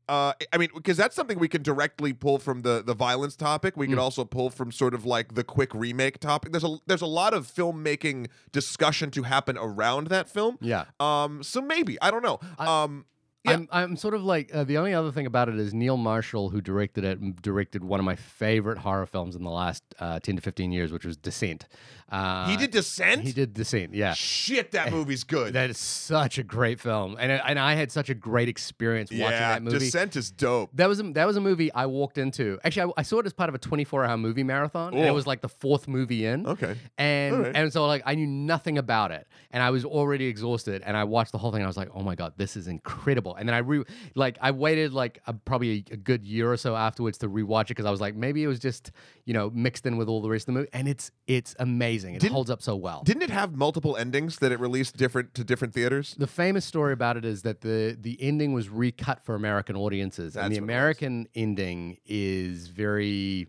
Uh, 0.08 0.32
I 0.52 0.58
mean, 0.58 0.68
because 0.72 0.96
that's 0.96 1.16
something 1.16 1.36
we 1.40 1.48
can 1.48 1.62
directly 1.64 2.12
pull 2.12 2.38
from 2.38 2.62
the 2.62 2.80
the 2.84 2.94
violence 2.94 3.34
topic. 3.34 3.76
We 3.76 3.88
could 3.88 3.98
Mm. 3.98 4.02
also 4.02 4.24
pull 4.24 4.50
from 4.50 4.70
sort 4.70 4.94
of 4.94 5.04
like 5.04 5.34
the 5.34 5.42
quick 5.42 5.74
remake 5.74 6.20
topic. 6.20 6.52
There's 6.52 6.62
a 6.62 6.76
there's 6.86 7.02
a 7.02 7.06
lot 7.06 7.34
of 7.34 7.46
filmmaking 7.48 8.28
discussion 8.52 9.10
to 9.12 9.24
happen 9.24 9.58
around 9.58 10.06
that 10.08 10.28
film. 10.28 10.58
Yeah. 10.60 10.84
Um, 11.00 11.42
so 11.42 11.60
maybe 11.60 11.98
I 12.00 12.12
don't 12.12 12.22
know. 12.22 12.38
I- 12.58 12.84
um, 12.84 13.04
Yeah. 13.44 13.52
I'm, 13.54 13.68
I'm 13.72 13.96
sort 13.96 14.14
of 14.14 14.22
like 14.24 14.52
uh, 14.54 14.62
the 14.64 14.76
only 14.78 14.92
other 14.94 15.10
thing 15.12 15.24
about 15.26 15.48
it 15.48 15.56
is 15.58 15.72
Neil 15.74 15.96
Marshall, 15.96 16.50
who 16.50 16.60
directed 16.60 17.02
it, 17.04 17.42
directed 17.42 17.82
one 17.84 17.98
of 18.00 18.04
my 18.06 18.16
favorite 18.16 18.78
horror 18.78 19.06
films 19.06 19.34
in 19.36 19.42
the 19.44 19.50
last 19.50 19.82
uh, 20.00 20.18
10 20.20 20.34
to 20.36 20.42
15 20.42 20.70
years, 20.72 20.90
which 20.92 21.04
was 21.04 21.16
Descent. 21.16 21.66
Uh, 22.08 22.48
he 22.48 22.56
did 22.56 22.70
Descent. 22.70 23.22
He 23.22 23.32
did 23.32 23.52
Descent, 23.52 23.92
yeah. 23.92 24.14
Shit, 24.14 24.70
that 24.72 24.92
movie's 24.92 25.24
good. 25.24 25.54
That 25.54 25.70
is 25.70 25.78
such 25.78 26.38
a 26.38 26.44
great 26.44 26.78
film, 26.78 27.16
and 27.18 27.32
I- 27.32 27.36
and 27.48 27.58
I 27.58 27.74
had 27.74 27.90
such 27.90 28.08
a 28.10 28.14
great 28.14 28.48
experience 28.48 29.10
watching 29.10 29.30
that 29.38 29.62
movie. 29.62 29.78
Descent 29.78 30.14
is 30.14 30.30
dope. 30.30 30.70
That 30.74 30.88
was 30.88 31.00
a, 31.00 31.02
that 31.14 31.26
was 31.26 31.36
a 31.36 31.40
movie 31.40 31.72
I 31.72 31.86
walked 31.86 32.16
into. 32.18 32.60
Actually, 32.62 32.92
I, 32.96 33.00
I 33.00 33.02
saw 33.02 33.18
it 33.18 33.26
as 33.26 33.32
part 33.32 33.48
of 33.48 33.54
a 33.56 33.58
24 33.58 34.04
hour 34.04 34.16
movie 34.16 34.44
marathon, 34.44 34.94
and 34.94 35.04
it 35.04 35.10
was 35.10 35.26
like 35.26 35.40
the 35.40 35.48
fourth 35.48 35.88
movie 35.88 36.26
in. 36.26 36.46
Okay. 36.46 36.76
And 36.96 37.40
right. 37.40 37.52
and 37.56 37.72
so 37.72 37.86
like 37.86 38.02
I 38.06 38.14
knew 38.14 38.26
nothing 38.26 38.78
about 38.78 39.10
it, 39.10 39.26
and 39.50 39.60
I 39.62 39.70
was 39.70 39.84
already 39.84 40.26
exhausted, 40.26 40.82
and 40.86 40.96
I 40.96 41.02
watched 41.04 41.32
the 41.32 41.38
whole 41.38 41.50
thing. 41.50 41.60
And 41.62 41.66
I 41.66 41.68
was 41.68 41.76
like, 41.76 41.88
oh 41.92 42.02
my 42.02 42.14
god, 42.14 42.34
this 42.36 42.56
is 42.56 42.68
incredible. 42.68 43.34
And 43.34 43.48
then 43.48 43.54
I 43.54 43.58
re 43.58 43.82
like 44.14 44.38
I 44.40 44.52
waited 44.52 44.92
like 44.92 45.20
a, 45.26 45.32
probably 45.32 45.84
a, 45.90 45.94
a 45.94 45.96
good 45.96 46.24
year 46.24 46.52
or 46.52 46.56
so 46.56 46.76
afterwards 46.76 47.18
to 47.18 47.28
rewatch 47.28 47.62
it 47.62 47.68
because 47.68 47.86
I 47.86 47.90
was 47.90 48.00
like, 48.00 48.14
maybe 48.14 48.44
it 48.44 48.46
was 48.46 48.60
just 48.60 48.92
you 49.24 49.34
know 49.34 49.50
mixed 49.52 49.86
in 49.86 49.96
with 49.96 50.08
all 50.08 50.22
the 50.22 50.28
rest 50.28 50.42
of 50.42 50.54
the 50.54 50.60
movie, 50.60 50.68
and 50.72 50.86
it's 50.86 51.10
it's 51.26 51.56
amazing. 51.58 51.95
It 52.04 52.20
Didn't- 52.20 52.32
holds 52.32 52.50
up 52.50 52.62
so 52.62 52.76
well. 52.76 53.02
Didn't 53.04 53.22
it 53.22 53.30
have 53.30 53.54
multiple 53.56 53.96
endings 53.96 54.38
that 54.38 54.52
it 54.52 54.60
released 54.60 54.96
different 54.96 55.34
to 55.34 55.44
different 55.44 55.74
theaters? 55.74 56.14
the 56.18 56.26
famous 56.26 56.64
story 56.64 56.92
about 56.92 57.16
it 57.16 57.24
is 57.24 57.42
that 57.42 57.60
the 57.62 57.96
the 58.00 58.16
ending 58.22 58.52
was 58.52 58.68
recut 58.68 59.24
for 59.24 59.34
American 59.34 59.76
audiences, 59.76 60.36
and 60.36 60.52
the 60.52 60.56
it. 60.58 60.62
American 60.62 61.26
ending 61.34 61.98
is 62.06 62.68
very 62.68 63.48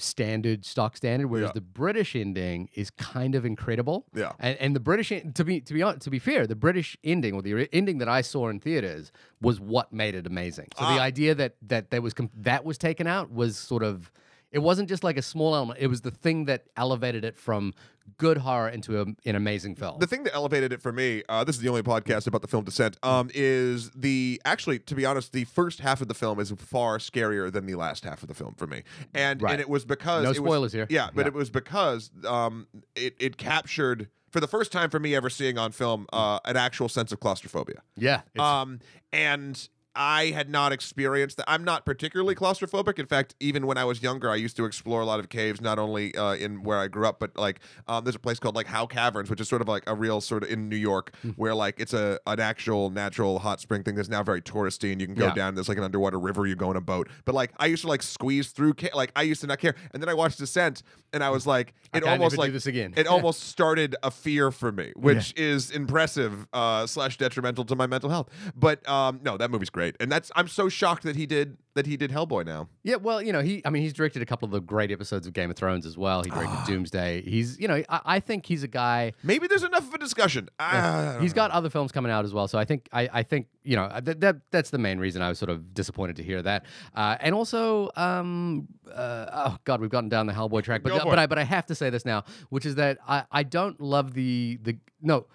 standard, 0.00 0.64
stock 0.64 0.96
standard, 0.96 1.26
whereas 1.26 1.48
Yeah. 1.48 1.52
the 1.54 1.60
British 1.60 2.14
ending 2.14 2.68
is 2.74 2.88
kind 2.90 3.34
of 3.34 3.44
incredible. 3.44 4.06
Yeah. 4.14 4.32
and, 4.38 4.56
and 4.60 4.76
the 4.76 4.80
British 4.80 5.08
to 5.34 5.44
be 5.44 5.60
to 5.60 5.74
be 5.74 5.80
hon- 5.80 5.98
to 5.98 6.10
be 6.10 6.20
fair, 6.20 6.46
the 6.46 6.54
British 6.54 6.96
ending 7.02 7.34
or 7.34 7.42
the 7.42 7.68
ending 7.72 7.98
that 7.98 8.08
I 8.08 8.20
saw 8.20 8.48
in 8.48 8.60
theaters 8.60 9.10
was 9.40 9.58
what 9.58 9.92
made 9.92 10.14
it 10.14 10.26
amazing. 10.26 10.68
So 10.78 10.84
the 10.84 11.00
Ah. 11.00 11.00
idea 11.00 11.34
that 11.34 11.56
that 11.62 11.90
there 11.90 12.00
was 12.00 12.14
that 12.36 12.64
was 12.64 12.78
taken 12.78 13.06
out 13.06 13.30
was 13.32 13.56
sort 13.56 13.82
of. 13.82 14.12
It 14.50 14.60
wasn't 14.60 14.88
just 14.88 15.04
like 15.04 15.16
a 15.18 15.22
small 15.22 15.54
element. 15.54 15.78
It 15.80 15.88
was 15.88 16.00
the 16.00 16.10
thing 16.10 16.46
that 16.46 16.64
elevated 16.76 17.24
it 17.24 17.36
from 17.36 17.74
good 18.16 18.38
horror 18.38 18.70
into 18.70 18.98
a, 19.02 19.04
an 19.28 19.34
amazing 19.36 19.74
film. 19.74 19.98
The 19.98 20.06
thing 20.06 20.22
that 20.24 20.34
elevated 20.34 20.72
it 20.72 20.80
for 20.80 20.90
me, 20.92 21.22
uh, 21.28 21.44
this 21.44 21.56
is 21.56 21.62
the 21.62 21.68
only 21.68 21.82
podcast 21.82 22.26
about 22.26 22.40
the 22.40 22.48
film 22.48 22.64
Descent, 22.64 22.96
um, 23.02 23.30
is 23.34 23.90
the 23.90 24.40
actually, 24.46 24.78
to 24.78 24.94
be 24.94 25.04
honest, 25.04 25.32
the 25.32 25.44
first 25.44 25.80
half 25.80 26.00
of 26.00 26.08
the 26.08 26.14
film 26.14 26.40
is 26.40 26.50
far 26.56 26.96
scarier 26.96 27.52
than 27.52 27.66
the 27.66 27.74
last 27.74 28.04
half 28.04 28.22
of 28.22 28.28
the 28.28 28.34
film 28.34 28.54
for 28.56 28.66
me, 28.66 28.82
and 29.12 29.42
Right. 29.42 29.52
and 29.52 29.60
it 29.60 29.68
was 29.68 29.84
because 29.84 30.22
No 30.24 30.30
it 30.30 30.40
was- 30.40 30.48
spoilers 30.48 30.72
here. 30.72 30.86
Yeah, 30.88 31.10
but 31.14 31.22
Yeah. 31.22 31.28
it 31.28 31.34
was 31.34 31.50
because 31.50 32.10
um, 32.26 32.66
it 32.96 33.14
it 33.20 33.36
captured 33.36 34.08
for 34.30 34.40
the 34.40 34.48
first 34.48 34.72
time 34.72 34.88
for 34.88 34.98
me 34.98 35.14
ever 35.14 35.28
seeing 35.28 35.58
on 35.58 35.72
film 35.72 36.06
uh, 36.12 36.38
an 36.46 36.56
actual 36.56 36.88
sense 36.88 37.12
of 37.12 37.20
claustrophobia. 37.20 37.82
yeah, 37.96 38.22
Um, 38.38 38.80
and 39.12 39.68
I 40.00 40.26
had 40.26 40.48
not 40.48 40.70
experienced 40.72 41.36
that. 41.38 41.50
I'm 41.50 41.64
not 41.64 41.84
particularly 41.84 42.34
claustrophobic. 42.36 42.98
In 43.00 43.06
fact, 43.06 43.34
even 43.40 43.66
when 43.66 43.76
I 43.76 43.84
was 43.84 44.00
younger, 44.02 44.30
I 44.30 44.36
used 44.36 44.56
to 44.58 44.64
explore 44.64 45.00
a 45.00 45.04
lot 45.04 45.18
of 45.18 45.28
caves, 45.28 45.60
not 45.60 45.78
only 45.78 46.14
uh, 46.14 46.34
in 46.34 46.62
where 46.62 46.78
I 46.78 46.86
grew 46.86 47.06
up, 47.06 47.18
but 47.18 47.36
like 47.36 47.58
um, 47.88 48.04
there's 48.04 48.14
a 48.14 48.20
place 48.20 48.38
called 48.38 48.54
like 48.54 48.66
Howe 48.68 48.86
Caverns, 48.86 49.28
which 49.28 49.40
is 49.40 49.48
sort 49.48 49.60
of 49.60 49.66
like 49.68 49.82
a 49.88 49.94
real 49.96 50.20
sort 50.20 50.44
of 50.44 50.50
in 50.50 50.68
New 50.68 50.76
York, 50.76 51.12
Hmm. 51.22 51.30
where 51.30 51.54
like 51.54 51.80
it's 51.80 51.92
a 51.92 52.20
an 52.28 52.38
actual 52.38 52.90
natural 52.90 53.40
hot 53.40 53.60
spring 53.60 53.82
thing 53.82 53.96
that's 53.96 54.08
now 54.08 54.22
very 54.22 54.40
touristy, 54.40 54.92
and 54.92 55.00
you 55.00 55.06
can 55.08 55.16
go 55.16 55.26
Yeah. 55.26 55.34
down. 55.34 55.54
There's 55.56 55.68
like 55.68 55.78
an 55.78 55.84
underwater 55.84 56.20
river. 56.20 56.46
You 56.46 56.54
go 56.54 56.70
in 56.70 56.76
a 56.76 56.80
boat, 56.80 57.08
but 57.24 57.34
like 57.34 57.50
I 57.58 57.66
used 57.66 57.82
to 57.82 57.88
like 57.88 58.02
squeeze 58.02 58.48
through. 58.50 58.74
Ca- 58.74 58.90
like 58.94 59.10
I 59.16 59.22
used 59.22 59.40
to 59.40 59.48
not 59.48 59.58
care, 59.58 59.74
and 59.92 60.00
then 60.00 60.08
I 60.08 60.14
watched 60.14 60.38
Descent, 60.38 60.84
and 61.12 61.24
I 61.24 61.30
was 61.30 61.44
like, 61.46 61.74
I 61.92 61.98
it 61.98 62.04
can't 62.04 62.20
almost 62.20 62.38
like 62.38 62.52
this 62.52 62.66
again. 62.66 62.94
it 62.96 63.06
almost 63.08 63.40
started 63.48 63.96
a 64.04 64.10
fear 64.12 64.50
for 64.52 64.70
me, 64.70 64.92
which 64.94 65.34
is 65.36 65.70
impressive 65.70 66.46
uh, 66.52 66.86
slash 66.86 67.16
detrimental 67.16 67.64
to 67.64 67.74
my 67.74 67.86
mental 67.86 68.10
health. 68.10 68.28
But 68.54 68.86
um, 68.88 69.20
no, 69.24 69.36
that 69.38 69.50
movie's 69.50 69.70
great, 69.70 69.87
and 70.00 70.10
that's 70.10 70.30
I'm 70.36 70.48
so 70.48 70.68
shocked 70.68 71.02
that 71.04 71.16
he 71.16 71.26
did 71.26 71.56
that 71.78 71.86
he 71.86 71.96
did 71.96 72.10
Hellboy 72.10 72.44
now. 72.44 72.68
Yeah, 72.82 72.96
well, 72.96 73.22
you 73.22 73.32
know, 73.32 73.40
he, 73.40 73.62
I 73.64 73.70
mean, 73.70 73.82
he's 73.82 73.92
directed 73.92 74.20
a 74.20 74.26
couple 74.26 74.46
of 74.46 74.50
the 74.50 74.60
great 74.60 74.90
episodes 74.90 75.28
of 75.28 75.32
Game 75.32 75.48
of 75.48 75.56
Thrones 75.56 75.86
as 75.86 75.96
well. 75.96 76.24
He 76.24 76.30
directed 76.30 76.58
Doomsday. 76.66 77.22
He's, 77.22 77.58
you 77.60 77.68
know, 77.68 77.84
I, 77.88 78.00
I 78.04 78.20
think 78.20 78.46
he's 78.46 78.64
a 78.64 78.68
guy. 78.68 79.12
Maybe 79.22 79.46
there's 79.46 79.62
enough 79.62 79.86
of 79.86 79.94
a 79.94 79.98
discussion. 79.98 80.48
Don't 80.58 81.22
He's 81.22 81.32
know. 81.32 81.36
got 81.36 81.50
other 81.52 81.70
films 81.70 81.92
coming 81.92 82.10
out 82.10 82.24
as 82.24 82.34
well. 82.34 82.48
So 82.48 82.58
I 82.58 82.64
think, 82.64 82.88
I, 82.92 83.08
I 83.12 83.22
think, 83.22 83.46
you 83.62 83.76
know, 83.76 83.88
that, 84.02 84.20
that 84.20 84.36
that's 84.50 84.70
the 84.70 84.78
main 84.78 84.98
reason 84.98 85.22
I 85.22 85.28
was 85.28 85.38
sort 85.38 85.50
of 85.50 85.72
disappointed 85.72 86.16
to 86.16 86.24
hear 86.24 86.42
that. 86.42 86.64
Uh, 86.96 87.16
and 87.20 87.32
also, 87.32 87.90
um, 87.94 88.66
uh, 88.92 89.26
oh 89.32 89.58
God, 89.62 89.80
we've 89.80 89.90
gotten 89.90 90.08
down 90.08 90.26
the 90.26 90.32
Hellboy 90.32 90.64
track, 90.64 90.82
but 90.82 90.92
for 90.92 91.04
but. 91.04 91.18
I 91.18 91.26
but 91.28 91.38
I 91.38 91.44
have 91.44 91.66
to 91.66 91.76
say 91.76 91.90
this 91.90 92.04
now, 92.04 92.24
which 92.48 92.66
is 92.66 92.74
that 92.74 92.98
I, 93.06 93.24
I 93.30 93.44
don't 93.44 93.80
love 93.80 94.14
the 94.14 94.58
the 94.62 94.78
no, 95.00 95.26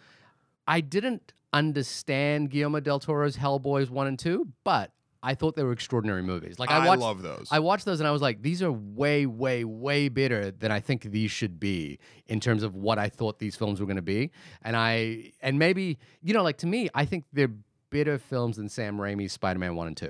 I 0.68 0.82
didn't 0.82 1.32
understand 1.54 2.50
Guillermo 2.50 2.80
del 2.80 3.00
Toro's 3.00 3.38
Hellboys 3.38 3.90
one 3.90 4.08
and 4.08 4.20
two, 4.20 4.48
but. 4.64 4.92
I 5.26 5.36
thought 5.36 5.56
they 5.56 5.64
were 5.64 5.72
extraordinary 5.72 6.22
movies. 6.22 6.60
Like 6.60 6.70
I 6.70 6.86
I 6.86 6.96
love 6.96 7.22
those. 7.22 7.48
I 7.50 7.60
watched 7.60 7.86
those 7.86 8.02
and 8.02 8.08
I 8.10 8.12
was 8.12 8.22
like, 8.22 8.42
these 8.42 8.62
are 8.62 8.74
way, 8.74 9.26
way, 9.26 9.64
way 9.64 10.10
better 10.10 10.52
than 10.52 10.70
I 10.70 10.82
think 10.82 11.04
these 11.04 11.32
should 11.32 11.62
be 11.62 12.00
in 12.28 12.42
terms 12.42 12.62
of 12.62 12.76
what 12.76 13.00
I 13.00 13.08
thought 13.08 13.40
these 13.40 13.56
films 13.56 13.80
were 13.80 13.86
going 13.86 13.96
to 13.96 14.02
be. 14.02 14.32
And 14.64 14.76
I, 14.76 15.32
and 15.42 15.58
maybe, 15.58 15.98
you 16.22 16.34
know, 16.34 16.44
like 16.44 16.58
to 16.58 16.68
me, 16.68 16.90
I 16.94 17.06
think 17.06 17.24
they're 17.32 17.54
better 17.94 18.18
films 18.18 18.58
than 18.58 18.68
Sam 18.68 18.98
Raimi's 18.98 19.32
Spider-Man 19.32 19.76
one 19.76 19.88
and 19.88 19.96
two. 19.96 20.10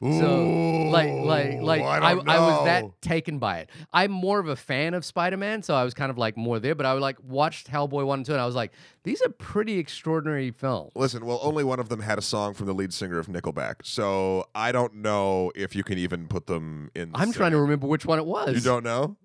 So, 0.00 0.88
like, 0.90 1.10
like, 1.12 1.60
like, 1.60 1.82
I, 1.82 1.98
I, 1.98 2.10
I, 2.10 2.40
was 2.40 2.64
that 2.64 3.00
taken 3.00 3.38
by 3.38 3.60
it. 3.60 3.70
I'm 3.92 4.10
more 4.10 4.40
of 4.40 4.48
a 4.48 4.56
fan 4.56 4.94
of 4.94 5.04
Spider-Man, 5.04 5.62
so 5.62 5.74
I 5.74 5.84
was 5.84 5.94
kind 5.94 6.10
of 6.10 6.18
like 6.18 6.36
more 6.36 6.58
there. 6.58 6.74
But 6.74 6.86
I 6.86 6.92
like 6.92 7.18
watched 7.22 7.70
Hellboy 7.70 8.04
one 8.04 8.18
and 8.18 8.26
two, 8.26 8.32
and 8.32 8.40
I 8.40 8.46
was 8.46 8.56
like, 8.56 8.72
these 9.04 9.22
are 9.22 9.28
pretty 9.28 9.78
extraordinary 9.78 10.50
films. 10.50 10.90
Listen, 10.94 11.24
well, 11.24 11.38
only 11.42 11.64
one 11.64 11.78
of 11.78 11.88
them 11.88 12.00
had 12.00 12.18
a 12.18 12.22
song 12.22 12.52
from 12.52 12.66
the 12.66 12.74
lead 12.74 12.92
singer 12.92 13.18
of 13.18 13.28
Nickelback, 13.28 13.76
so 13.84 14.48
I 14.54 14.72
don't 14.72 14.96
know 14.96 15.52
if 15.54 15.76
you 15.76 15.84
can 15.84 15.98
even 15.98 16.26
put 16.26 16.48
them 16.48 16.90
in. 16.94 17.12
I'm 17.14 17.32
trying 17.32 17.52
to 17.52 17.60
remember 17.60 17.86
which 17.86 18.04
one 18.04 18.18
it 18.18 18.26
was. 18.26 18.54
You 18.56 18.60
don't 18.60 18.84
know? 18.84 19.16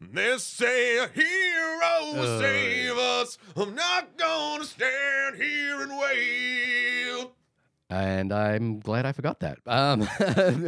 They 0.00 0.36
say 0.38 0.98
a 0.98 1.08
hero 1.08 2.12
will 2.12 2.36
oh, 2.36 2.40
save 2.40 2.98
us. 2.98 3.38
I'm 3.56 3.74
not 3.74 4.16
gonna 4.18 4.64
stand 4.64 5.36
here 5.36 5.80
and 5.80 5.98
wait. 5.98 7.26
And 7.88 8.32
I'm 8.32 8.80
glad 8.80 9.06
I 9.06 9.12
forgot 9.12 9.40
that. 9.40 9.58
Um, 9.64 10.08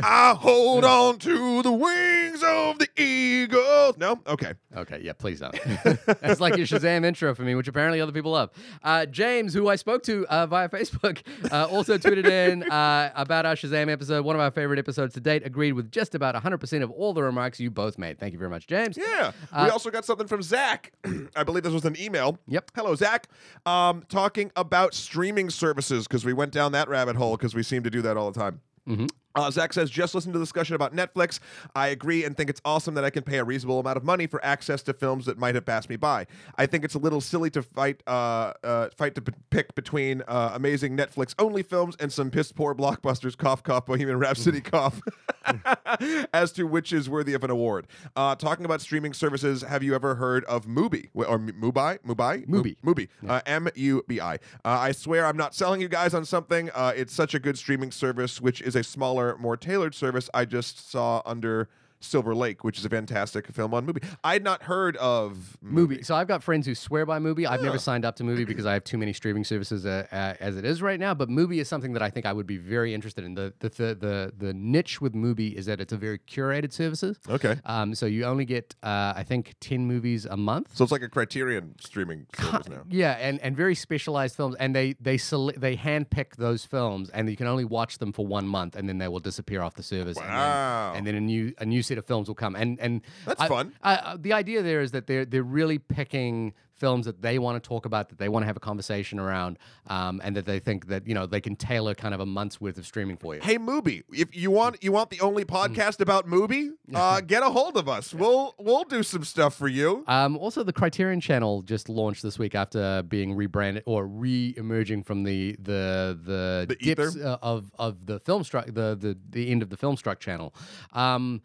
I 0.04 0.37
hold 0.38 0.84
on 0.84 1.18
to 1.18 1.62
the 1.62 1.72
wings 1.72 2.44
of 2.44 2.78
the 2.78 2.88
eagle. 2.96 3.94
No? 3.98 4.20
Okay. 4.25 4.52
okay, 4.76 5.00
yeah, 5.02 5.14
please 5.14 5.40
don't. 5.40 5.58
That's 6.20 6.40
like 6.40 6.56
your 6.56 6.66
Shazam 6.66 7.04
intro 7.04 7.34
for 7.34 7.42
me, 7.42 7.56
which 7.56 7.66
apparently 7.66 8.00
other 8.00 8.12
people 8.12 8.32
love. 8.32 8.50
Uh, 8.84 9.04
James, 9.06 9.52
who 9.52 9.68
I 9.68 9.75
spoke 9.75 10.04
to 10.04 10.26
uh, 10.28 10.46
via 10.46 10.68
Facebook, 10.68 11.22
uh, 11.50 11.66
also 11.66 11.98
tweeted 11.98 12.26
in 12.26 12.62
uh, 12.70 13.10
about 13.16 13.46
our 13.46 13.56
Shazam 13.56 13.90
episode, 13.90 14.25
one 14.25 14.37
of 14.37 14.40
our 14.40 14.52
favorite 14.52 14.78
episodes 14.78 15.14
to 15.14 15.20
date, 15.20 15.44
agreed 15.44 15.72
with 15.72 15.90
just 15.90 16.14
about 16.14 16.37
100% 16.37 16.82
of 16.82 16.90
all 16.92 17.12
the 17.14 17.22
remarks 17.25 17.58
you 17.58 17.70
both 17.70 17.98
made. 17.98 18.20
Thank 18.20 18.32
you 18.32 18.38
very 18.38 18.50
much, 18.50 18.68
James. 18.68 18.96
Yeah. 18.96 19.32
Uh, 19.52 19.64
we 19.64 19.70
also 19.70 19.90
got 19.90 20.04
something 20.04 20.28
from 20.28 20.42
Zach. 20.42 20.92
I 21.34 21.42
believe 21.42 21.64
this 21.64 21.72
was 21.72 21.84
an 21.84 21.96
email. 21.98 22.38
Yep. 22.46 22.70
Hello, 22.76 22.94
Zach. 22.94 23.26
Um, 23.66 24.04
talking 24.08 24.52
about 24.54 24.94
streaming 24.94 25.50
services 25.50 26.06
because 26.06 26.25
we 26.25 26.32
went 26.32 26.52
down 26.52 26.70
that 26.72 26.88
rabbit 26.88 27.07
hole 27.16 27.36
because 27.36 27.54
we 27.54 27.62
seem 27.62 27.82
to 27.84 27.90
do 27.90 28.02
that 28.02 28.16
all 28.16 28.30
the 28.30 28.38
time. 28.40 28.60
Mhm. 28.88 29.08
Uh, 29.38 29.50
Zach 29.50 29.73
says, 29.73 29.88
just 29.90 30.14
listen 30.14 30.33
to 30.33 30.38
the 30.38 30.45
discussion 30.45 30.75
about 30.75 30.95
Netflix. 30.95 31.38
I 31.75 31.88
agree 31.88 32.25
and 32.25 32.37
think 32.37 32.50
it's 32.50 32.61
awesome 32.64 32.95
that 32.95 33.04
I 33.04 33.11
can 33.11 33.23
pay 33.23 33.38
a 33.38 33.45
reasonable 33.45 33.78
amount 33.80 33.97
of 33.97 34.04
money 34.04 34.26
for 34.26 34.45
access 34.45 34.83
to 34.83 34.92
films 34.92 35.26
that 35.26 35.38
might 35.38 35.54
have 35.54 35.64
passed 35.64 35.88
me 35.88 35.97
by. 35.97 36.26
I 36.57 36.66
think 36.66 36.85
it's 36.85 36.95
a 36.95 36.99
little 36.99 37.21
silly 37.21 37.50
to 37.50 37.62
fight 37.62 38.02
uh, 38.07 38.52
uh, 38.64 38.88
fight 38.97 39.14
to 39.14 39.23
p- 39.23 39.33
pick 39.50 39.75
between 39.75 40.23
uh, 40.26 40.52
amazing 40.54 40.97
Netflix 40.97 41.35
only 41.38 41.62
films 41.62 41.97
and 42.00 42.12
some 42.12 42.30
piss 42.30 42.50
poor 42.52 42.75
blockbusters, 42.75 43.37
cough 43.37 43.62
cough, 43.62 43.87
Bohemian 43.87 44.18
Rhapsody 44.18 44.61
cough, 44.73 45.00
as 46.33 46.52
to 46.52 46.64
which 46.64 46.92
is 46.92 47.09
worthy 47.09 47.35
of 47.35 47.45
an 47.45 47.50
award. 47.50 47.87
Uh, 48.16 48.35
talking 48.35 48.64
about 48.64 48.80
streaming 48.80 49.12
services, 49.12 49.62
have 49.62 49.83
you 49.83 49.95
ever 49.95 50.16
heard 50.16 50.45
of 50.47 50.66
Mubi 50.66 51.11
or 51.14 51.38
Mubi? 51.38 51.99
Mubi? 52.00 52.47
Mubi. 52.47 52.76
Mubi. 52.85 53.09
Uh, 53.28 53.40
M 53.47 53.68
U 53.75 54.02
B 54.09 54.21
I. 54.21 54.38
Uh, 54.64 54.92
swear 54.92 55.26
I'm 55.26 55.37
not 55.37 55.54
selling 55.54 55.80
you 55.80 55.88
guys 55.88 56.14
on 56.14 56.25
something. 56.25 56.71
Uh, 56.75 56.92
it's 56.97 57.14
such 57.14 57.35
a 57.35 57.38
good 57.38 57.57
streaming 57.57 57.90
service, 57.90 58.40
which 58.40 58.61
is 58.61 58.75
a 58.76 58.83
smaller, 58.83 59.27
more 59.37 59.56
tailored 59.56 59.94
service 59.94 60.30
I 60.32 60.44
just 60.44 60.90
saw 60.90 61.23
under 61.26 61.68
Silver 62.00 62.35
Lake, 62.35 62.64
which 62.64 62.78
is 62.78 62.85
a 62.85 62.88
fantastic 62.88 63.49
film 63.52 63.75
on 63.75 63.85
movie. 63.87 64.00
I 64.23 64.35
had 64.35 64.45
not 64.45 64.62
heard 64.62 64.97
of 64.99 65.57
Movie. 65.61 66.02
So 66.02 66.14
I've 66.14 66.28
got 66.28 66.43
friends 66.43 66.67
who 66.67 66.75
swear 66.75 67.05
by 67.07 67.19
Movie. 67.19 67.47
I've 67.47 67.62
never 67.62 67.78
signed 67.78 68.05
up 68.05 68.17
to 68.17 68.25
Movie 68.25 68.45
because 68.45 68.67
I 68.67 68.73
have 68.75 68.85
too 68.85 68.99
many 68.99 69.12
streaming 69.12 69.45
services 69.45 69.85
uh, 69.85 70.07
uh, 70.12 70.35
as 70.40 70.57
it 70.57 70.64
is 70.64 70.81
right 70.81 70.99
now. 71.00 71.14
But 71.14 71.28
Movie 71.28 71.59
is 71.61 71.69
something 71.69 71.93
that 71.95 72.02
I 72.02 72.11
think 72.11 72.26
I 72.26 72.33
would 72.33 72.47
be 72.47 72.57
very 72.57 72.95
interested 72.95 73.25
in. 73.25 73.35
The 73.35 73.52
the 73.59 73.69
the 73.69 73.95
the, 73.95 74.33
the 74.47 74.55
niche 74.55 75.00
with 75.00 75.14
Movie 75.14 75.49
is 75.57 75.67
that 75.67 75.81
it's 75.81 75.93
a 75.93 75.97
very 75.97 76.19
curated 76.19 76.73
services. 76.73 77.19
Okay. 77.28 77.57
Um, 77.64 77.95
so 77.95 78.07
you 78.07 78.25
only 78.25 78.45
get 78.45 78.75
uh, 78.83 79.12
I 79.17 79.25
think 79.25 79.55
ten 79.61 79.87
movies 79.87 80.25
a 80.26 80.37
month. 80.37 80.71
So 80.76 80.85
it's 80.85 80.93
like 80.93 81.02
a 81.02 81.09
Criterion 81.09 81.75
streaming 81.81 82.26
service 82.38 82.69
now. 82.69 82.83
Yeah, 82.90 83.12
and, 83.12 83.40
and 83.40 83.57
very 83.57 83.75
specialized 83.75 84.37
films, 84.37 84.55
and 84.61 84.75
they 84.75 84.95
they 85.00 85.19
sele- 85.19 85.52
they 85.57 85.76
handpick 85.76 86.37
those 86.37 86.64
films, 86.64 87.11
and 87.11 87.28
you 87.28 87.37
can 87.37 87.47
only 87.47 87.64
watch 87.64 87.99
them 87.99 88.12
for 88.12 88.26
one 88.26 88.47
month, 88.47 88.76
and 88.76 88.88
then 88.88 88.99
they 88.99 89.09
will 89.09 89.21
disappear 89.21 89.62
off 89.62 89.75
the 89.75 89.83
service. 89.83 90.17
and 90.17 90.26
then- 90.26 90.35
Wow. 90.38 90.93
And 90.97 91.07
then, 91.07 91.14
a 91.14 91.21
new 91.21 91.52
a 91.59 91.67
new 91.67 91.83
set 91.88 91.99
of 91.99 92.04
films 92.07 92.28
will 92.28 92.35
come, 92.45 92.54
and 92.57 92.78
and 92.80 93.00
That's 93.26 93.40
I- 93.42 93.49
fun. 93.49 93.73
I- 93.83 93.95
uh, 93.97 94.16
the 94.21 94.33
idea 94.33 94.62
there 94.62 94.80
is 94.80 94.90
that 94.92 95.07
they're 95.07 95.25
they're 95.25 95.42
really 95.61 95.78
picking 95.78 96.54
films 96.75 97.07
that 97.07 97.21
they 97.23 97.40
want 97.40 97.61
to 97.61 97.68
talk 97.68 97.85
about, 97.87 98.09
that 98.09 98.18
they 98.18 98.28
want 98.28 98.45
to 98.45 98.47
have 98.47 98.57
a 98.57 98.61
conversation 98.61 99.18
around, 99.18 99.59
um, 99.88 100.21
and 100.23 100.37
that 100.37 100.47
they 100.47 100.61
think 100.61 100.87
that 100.87 101.09
you 101.09 101.14
know 101.14 101.26
they 101.26 101.40
can 101.40 101.57
tailor 101.57 101.92
kind 101.95 102.14
of 102.14 102.21
a 102.21 102.26
month's 102.26 102.61
worth 102.61 102.78
of 102.78 102.87
streaming 102.87 103.16
for 103.16 103.35
you. 103.35 103.40
Hey 103.42 103.59
Mubi, 103.59 104.04
if 104.12 104.28
you 104.37 104.52
want 104.52 104.80
you 104.83 104.92
want 104.92 105.11
the 105.11 105.21
only 105.21 105.42
Hmm. 105.42 105.54
podcast 105.57 106.00
about 106.00 106.28
Mubi, 106.28 106.71
uh, 106.95 107.21
get 107.33 107.42
a 107.42 107.50
hold 107.50 107.76
of 107.76 107.88
us. 107.88 108.14
We'll 108.14 108.54
we'll 108.61 108.85
do 108.85 109.02
some 109.02 109.25
stuff 109.25 109.54
for 109.57 109.66
you. 109.66 110.04
Um, 110.07 110.37
also, 110.37 110.62
the 110.62 110.73
Criterion 110.73 111.21
Channel 111.21 111.62
just 111.62 111.89
launched 111.89 112.23
this 112.23 112.39
week 112.39 112.54
after 112.54 113.02
being 113.02 113.34
rebranded 113.34 113.82
or 113.86 114.06
re-emerging 114.06 115.02
from 115.02 115.25
the 115.25 115.56
the 115.60 116.17
the, 116.30 116.67
The 116.69 116.76
dips 116.76 117.17
uh, 117.17 117.39
of 117.43 117.73
of 117.78 118.06
the 118.06 118.21
FilmStruck 118.21 118.67
the, 118.67 118.95
the 119.04 119.17
the 119.30 119.50
end 119.50 119.62
of 119.62 119.71
the 119.71 119.76
FilmStruck 119.76 120.21
channel. 120.21 120.54
Um, 120.93 121.43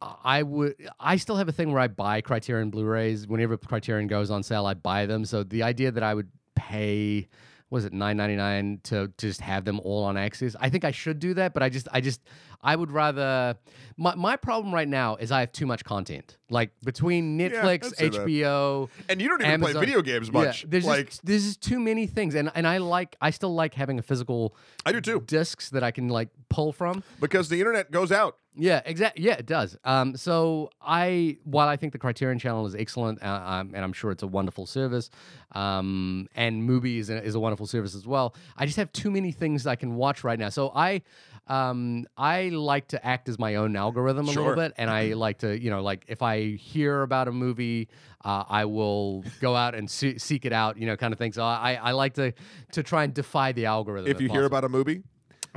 I 0.00 0.42
would. 0.42 0.76
I 1.00 1.16
still 1.16 1.36
have 1.36 1.48
a 1.48 1.52
thing 1.52 1.72
where 1.72 1.80
I 1.80 1.88
buy 1.88 2.20
Criterion 2.20 2.70
Blu-rays 2.70 3.26
whenever 3.26 3.56
Criterion 3.56 4.06
goes 4.06 4.30
on 4.30 4.42
sale. 4.42 4.64
I 4.66 4.74
buy 4.74 5.06
them. 5.06 5.24
So 5.24 5.42
the 5.42 5.62
idea 5.64 5.90
that 5.90 6.02
I 6.02 6.14
would 6.14 6.28
pay 6.54 7.28
was 7.70 7.84
it 7.84 7.92
nine 7.92 8.16
ninety 8.16 8.36
nine 8.36 8.80
to 8.84 9.12
just 9.18 9.40
have 9.42 9.64
them 9.64 9.80
all 9.84 10.04
on 10.04 10.16
access? 10.16 10.56
I 10.58 10.70
think 10.70 10.84
I 10.84 10.90
should 10.90 11.18
do 11.18 11.34
that, 11.34 11.52
but 11.52 11.62
I 11.62 11.68
just 11.68 11.88
I 11.92 12.00
just 12.00 12.20
I 12.62 12.74
would 12.76 12.90
rather. 12.90 13.56
My 13.96 14.14
my 14.14 14.36
problem 14.36 14.72
right 14.72 14.88
now 14.88 15.16
is 15.16 15.30
I 15.30 15.40
have 15.40 15.52
too 15.52 15.66
much 15.66 15.84
content. 15.84 16.38
Like 16.48 16.70
between 16.84 17.38
Netflix, 17.38 17.86
I'd 17.86 17.96
say 17.96 18.08
that. 18.08 18.20
HBO, 18.26 18.88
And 19.08 19.20
you 19.20 19.28
don't 19.28 19.40
even 19.42 19.52
Amazon- 19.52 19.72
play 19.74 19.80
video 19.84 20.00
games 20.00 20.32
much. 20.32 20.62
Yeah, 20.62 20.68
there's 20.70 20.84
like 20.86 21.08
just 21.10 21.24
there's 21.26 21.44
just 21.44 21.60
too 21.60 21.78
many 21.80 22.06
things, 22.06 22.34
and 22.34 22.50
and 22.54 22.66
I 22.66 22.78
like 22.78 23.16
I 23.20 23.30
still 23.30 23.54
like 23.54 23.74
having 23.74 23.98
a 23.98 24.02
physical 24.02 24.56
I 24.86 24.92
do 24.92 25.00
too, 25.00 25.20
discs 25.26 25.68
that 25.70 25.82
I 25.82 25.90
can 25.90 26.08
like 26.08 26.28
pull 26.48 26.72
from. 26.72 27.02
because 27.20 27.48
the 27.50 27.58
internet 27.60 27.90
goes 27.90 28.10
out. 28.12 28.36
Yeah, 28.60 28.82
exactly. 28.84 29.24
Yeah, 29.24 29.34
it 29.34 29.46
does. 29.46 29.76
Um, 29.84 30.16
so 30.16 30.70
I, 30.82 31.38
while 31.44 31.68
I 31.68 31.76
think 31.76 31.92
the 31.92 31.98
Criterion 31.98 32.38
Channel 32.40 32.66
is 32.66 32.74
excellent, 32.74 33.22
uh, 33.22 33.26
um, 33.26 33.70
and 33.72 33.84
I'm 33.84 33.92
sure 33.92 34.10
it's 34.10 34.24
a 34.24 34.26
wonderful 34.26 34.66
service, 34.66 35.10
um, 35.52 36.28
and 36.34 36.68
Mubi 36.68 36.98
is 36.98 37.08
a, 37.08 37.22
is 37.22 37.34
a 37.36 37.40
wonderful 37.40 37.66
service 37.66 37.94
as 37.94 38.06
well. 38.06 38.34
I 38.56 38.66
just 38.66 38.76
have 38.76 38.90
too 38.92 39.10
many 39.12 39.30
things 39.32 39.66
I 39.66 39.76
can 39.76 39.94
watch 39.94 40.24
right 40.24 40.38
now. 40.38 40.48
So 40.48 40.72
I, 40.74 41.02
um, 41.46 42.06
I 42.16 42.48
like 42.48 42.88
to 42.88 43.06
act 43.06 43.28
as 43.28 43.38
my 43.38 43.54
own 43.54 43.76
algorithm 43.76 44.28
a 44.28 44.32
Sure. 44.32 44.42
little 44.48 44.56
bit, 44.56 44.74
and 44.76 44.90
I 44.90 45.12
like 45.14 45.38
to, 45.38 45.58
you 45.58 45.70
know, 45.70 45.80
like 45.82 46.04
if 46.08 46.20
I 46.20 46.50
hear 46.56 47.02
about 47.02 47.28
a 47.28 47.32
movie, 47.32 47.88
uh, 48.24 48.44
I 48.48 48.64
will 48.64 49.24
go 49.40 49.54
out 49.54 49.74
and 49.74 49.88
see- 49.88 50.18
seek 50.18 50.44
it 50.44 50.52
out, 50.52 50.76
you 50.78 50.86
know, 50.86 50.96
kind 50.96 51.12
of 51.12 51.18
thing. 51.18 51.32
So 51.32 51.44
I, 51.44 51.78
I 51.80 51.92
like 51.92 52.14
to 52.14 52.32
to 52.72 52.82
try 52.82 53.04
and 53.04 53.14
defy 53.14 53.52
the 53.52 53.66
algorithm. 53.66 54.10
If 54.10 54.20
you 54.20 54.28
hear 54.28 54.44
about 54.44 54.64
a 54.64 54.68
movie, 54.68 55.04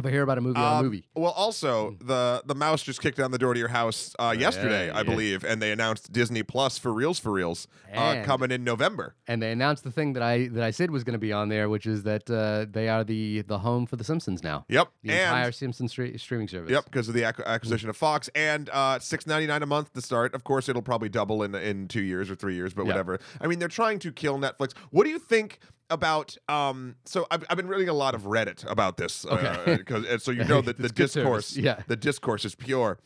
if 0.02 0.06
I 0.06 0.12
hear 0.12 0.24
about 0.24 0.38
a 0.38 0.42
movie 0.42 0.60
on 0.60 0.74
a 0.74 0.78
Um, 0.80 0.86
movie. 0.86 1.06
Well, 1.16 1.32
also 1.32 1.96
the 2.02 2.42
the 2.46 2.56
mouse 2.56 2.84
just 2.84 3.02
kicked 3.02 3.18
down 3.18 3.32
the 3.32 3.38
door 3.38 3.54
to 3.54 3.60
your 3.60 3.70
house 3.70 4.14
uh, 4.20 4.36
yesterday, 4.38 4.90
I 4.92 5.04
believe, 5.04 5.44
and 5.44 5.62
they 5.62 5.72
announced 5.72 6.12
Disney 6.12 6.44
Plus 6.44 6.78
for 6.78 6.92
reals 6.94 7.20
for 7.20 7.32
reals 7.32 7.68
uh, 7.94 7.96
And- 8.00 8.26
coming 8.26 8.52
in 8.52 8.64
November. 8.64 9.16
and 9.28 9.42
they 9.42 9.52
announced 9.52 9.84
the 9.84 9.92
thing 9.92 10.14
that 10.14 10.24
I 10.24 10.48
that 10.50 10.64
I 10.64 10.72
said 10.72 10.92
was 10.92 11.04
going 11.04 11.14
to 11.14 11.20
be 11.20 11.32
on 11.32 11.50
there, 11.50 11.70
which 11.70 11.86
is 11.86 12.04
that 12.04 12.30
uh, 12.30 12.66
they 12.70 12.90
are 12.90 13.04
the 13.04 13.42
the 13.44 13.60
home 13.60 13.86
for 13.86 13.96
the 13.96 14.04
Simpsons 14.04 14.44
now. 14.44 14.66
Yep, 14.70 14.88
The 15.04 15.12
and 15.12 15.20
entire 15.22 15.52
Simpsons 15.52 15.94
stre- 15.94 16.20
streaming 16.20 16.48
service. 16.48 16.72
Yep, 16.72 16.86
because 16.86 17.08
of 17.08 17.14
the 17.14 17.24
ac- 17.24 17.44
acquisition 17.46 17.90
of 17.90 17.96
Fox, 17.98 18.30
and 18.36 18.70
uh, 18.74 19.00
six 19.00 19.26
ninety 19.28 19.48
nine 19.48 19.64
a 19.64 19.66
month 19.68 19.94
to 19.94 20.02
start. 20.02 20.34
Of 20.34 20.44
course, 20.44 20.68
it'll 20.70 20.82
probably 20.82 21.10
double 21.10 21.44
in 21.44 21.54
in 21.56 21.88
two 21.88 22.02
years 22.02 22.30
or 22.32 22.36
three 22.36 22.56
years, 22.56 22.74
but 22.74 22.84
Yeah. 22.86 22.90
whatever. 22.92 23.20
I 23.40 23.48
mean, 23.48 23.60
they're 23.60 23.68
trying 23.82 24.00
to 24.00 24.12
kill 24.12 24.38
Netflix. 24.40 24.74
What 24.90 25.04
do 25.06 25.10
you 25.10 25.20
think 25.20 25.60
about? 25.92 26.36
Um, 26.50 26.96
so 27.06 27.28
I've, 27.30 27.44
I've 27.50 27.58
been 27.58 27.68
reading 27.68 27.90
a 27.90 27.94
lot 27.94 28.16
of 28.16 28.24
Reddit 28.24 28.70
about 28.70 28.98
this, 28.98 29.26
Okay. 29.26 29.76
because 29.78 30.06
and 30.08 30.22
so 30.22 30.32
you 30.32 30.44
know 30.52 30.62
that 30.62 30.78
the 30.78 30.90
discourse, 30.90 31.48
service. 31.48 31.58
Yeah. 31.58 31.82
the 31.88 31.96
discourse 31.96 32.46
is 32.46 32.56
pure. 32.56 32.98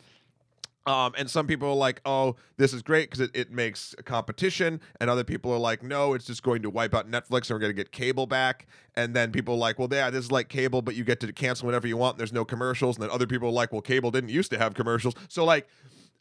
Um, 0.88 1.14
and 1.18 1.28
some 1.28 1.48
people 1.48 1.68
are 1.70 1.76
like, 1.76 2.00
oh, 2.06 2.36
this 2.58 2.72
is 2.72 2.84
great 2.84 3.10
because 3.10 3.20
it, 3.22 3.32
it 3.34 3.52
makes 3.52 3.96
competition. 4.06 4.80
And 5.02 5.10
other 5.10 5.24
people 5.24 5.52
are 5.52 5.58
like, 5.58 5.82
no, 5.82 6.14
it's 6.14 6.26
just 6.26 6.44
going 6.44 6.62
to 6.62 6.70
wipe 6.70 6.94
out 6.94 7.10
Netflix 7.10 7.50
and 7.50 7.56
we're 7.56 7.60
going 7.60 7.72
to 7.72 7.74
get 7.74 7.92
cable 7.92 8.28
back. 8.28 8.68
And 8.96 9.16
then 9.16 9.32
people 9.32 9.56
are 9.56 9.58
like, 9.58 9.80
well, 9.80 9.88
yeah, 9.92 10.12
this 10.12 10.26
is 10.26 10.32
like 10.32 10.48
cable, 10.48 10.84
but 10.84 10.94
you 10.94 11.04
get 11.04 11.20
to 11.22 11.34
cancel 11.34 11.66
whenever 11.66 11.88
you 11.88 11.98
want. 11.98 12.14
And 12.14 12.20
there's 12.20 12.32
no 12.34 12.46
commercials. 12.46 12.98
And 12.98 13.04
then 13.04 13.10
other 13.10 13.26
people 13.26 13.48
are 13.50 13.52
like, 13.52 13.72
well, 13.72 13.82
cable 13.82 14.12
didn't 14.12 14.30
used 14.30 14.52
to 14.52 14.60
have 14.60 14.76
commercials. 14.76 15.16
So, 15.28 15.44
like, 15.44 15.68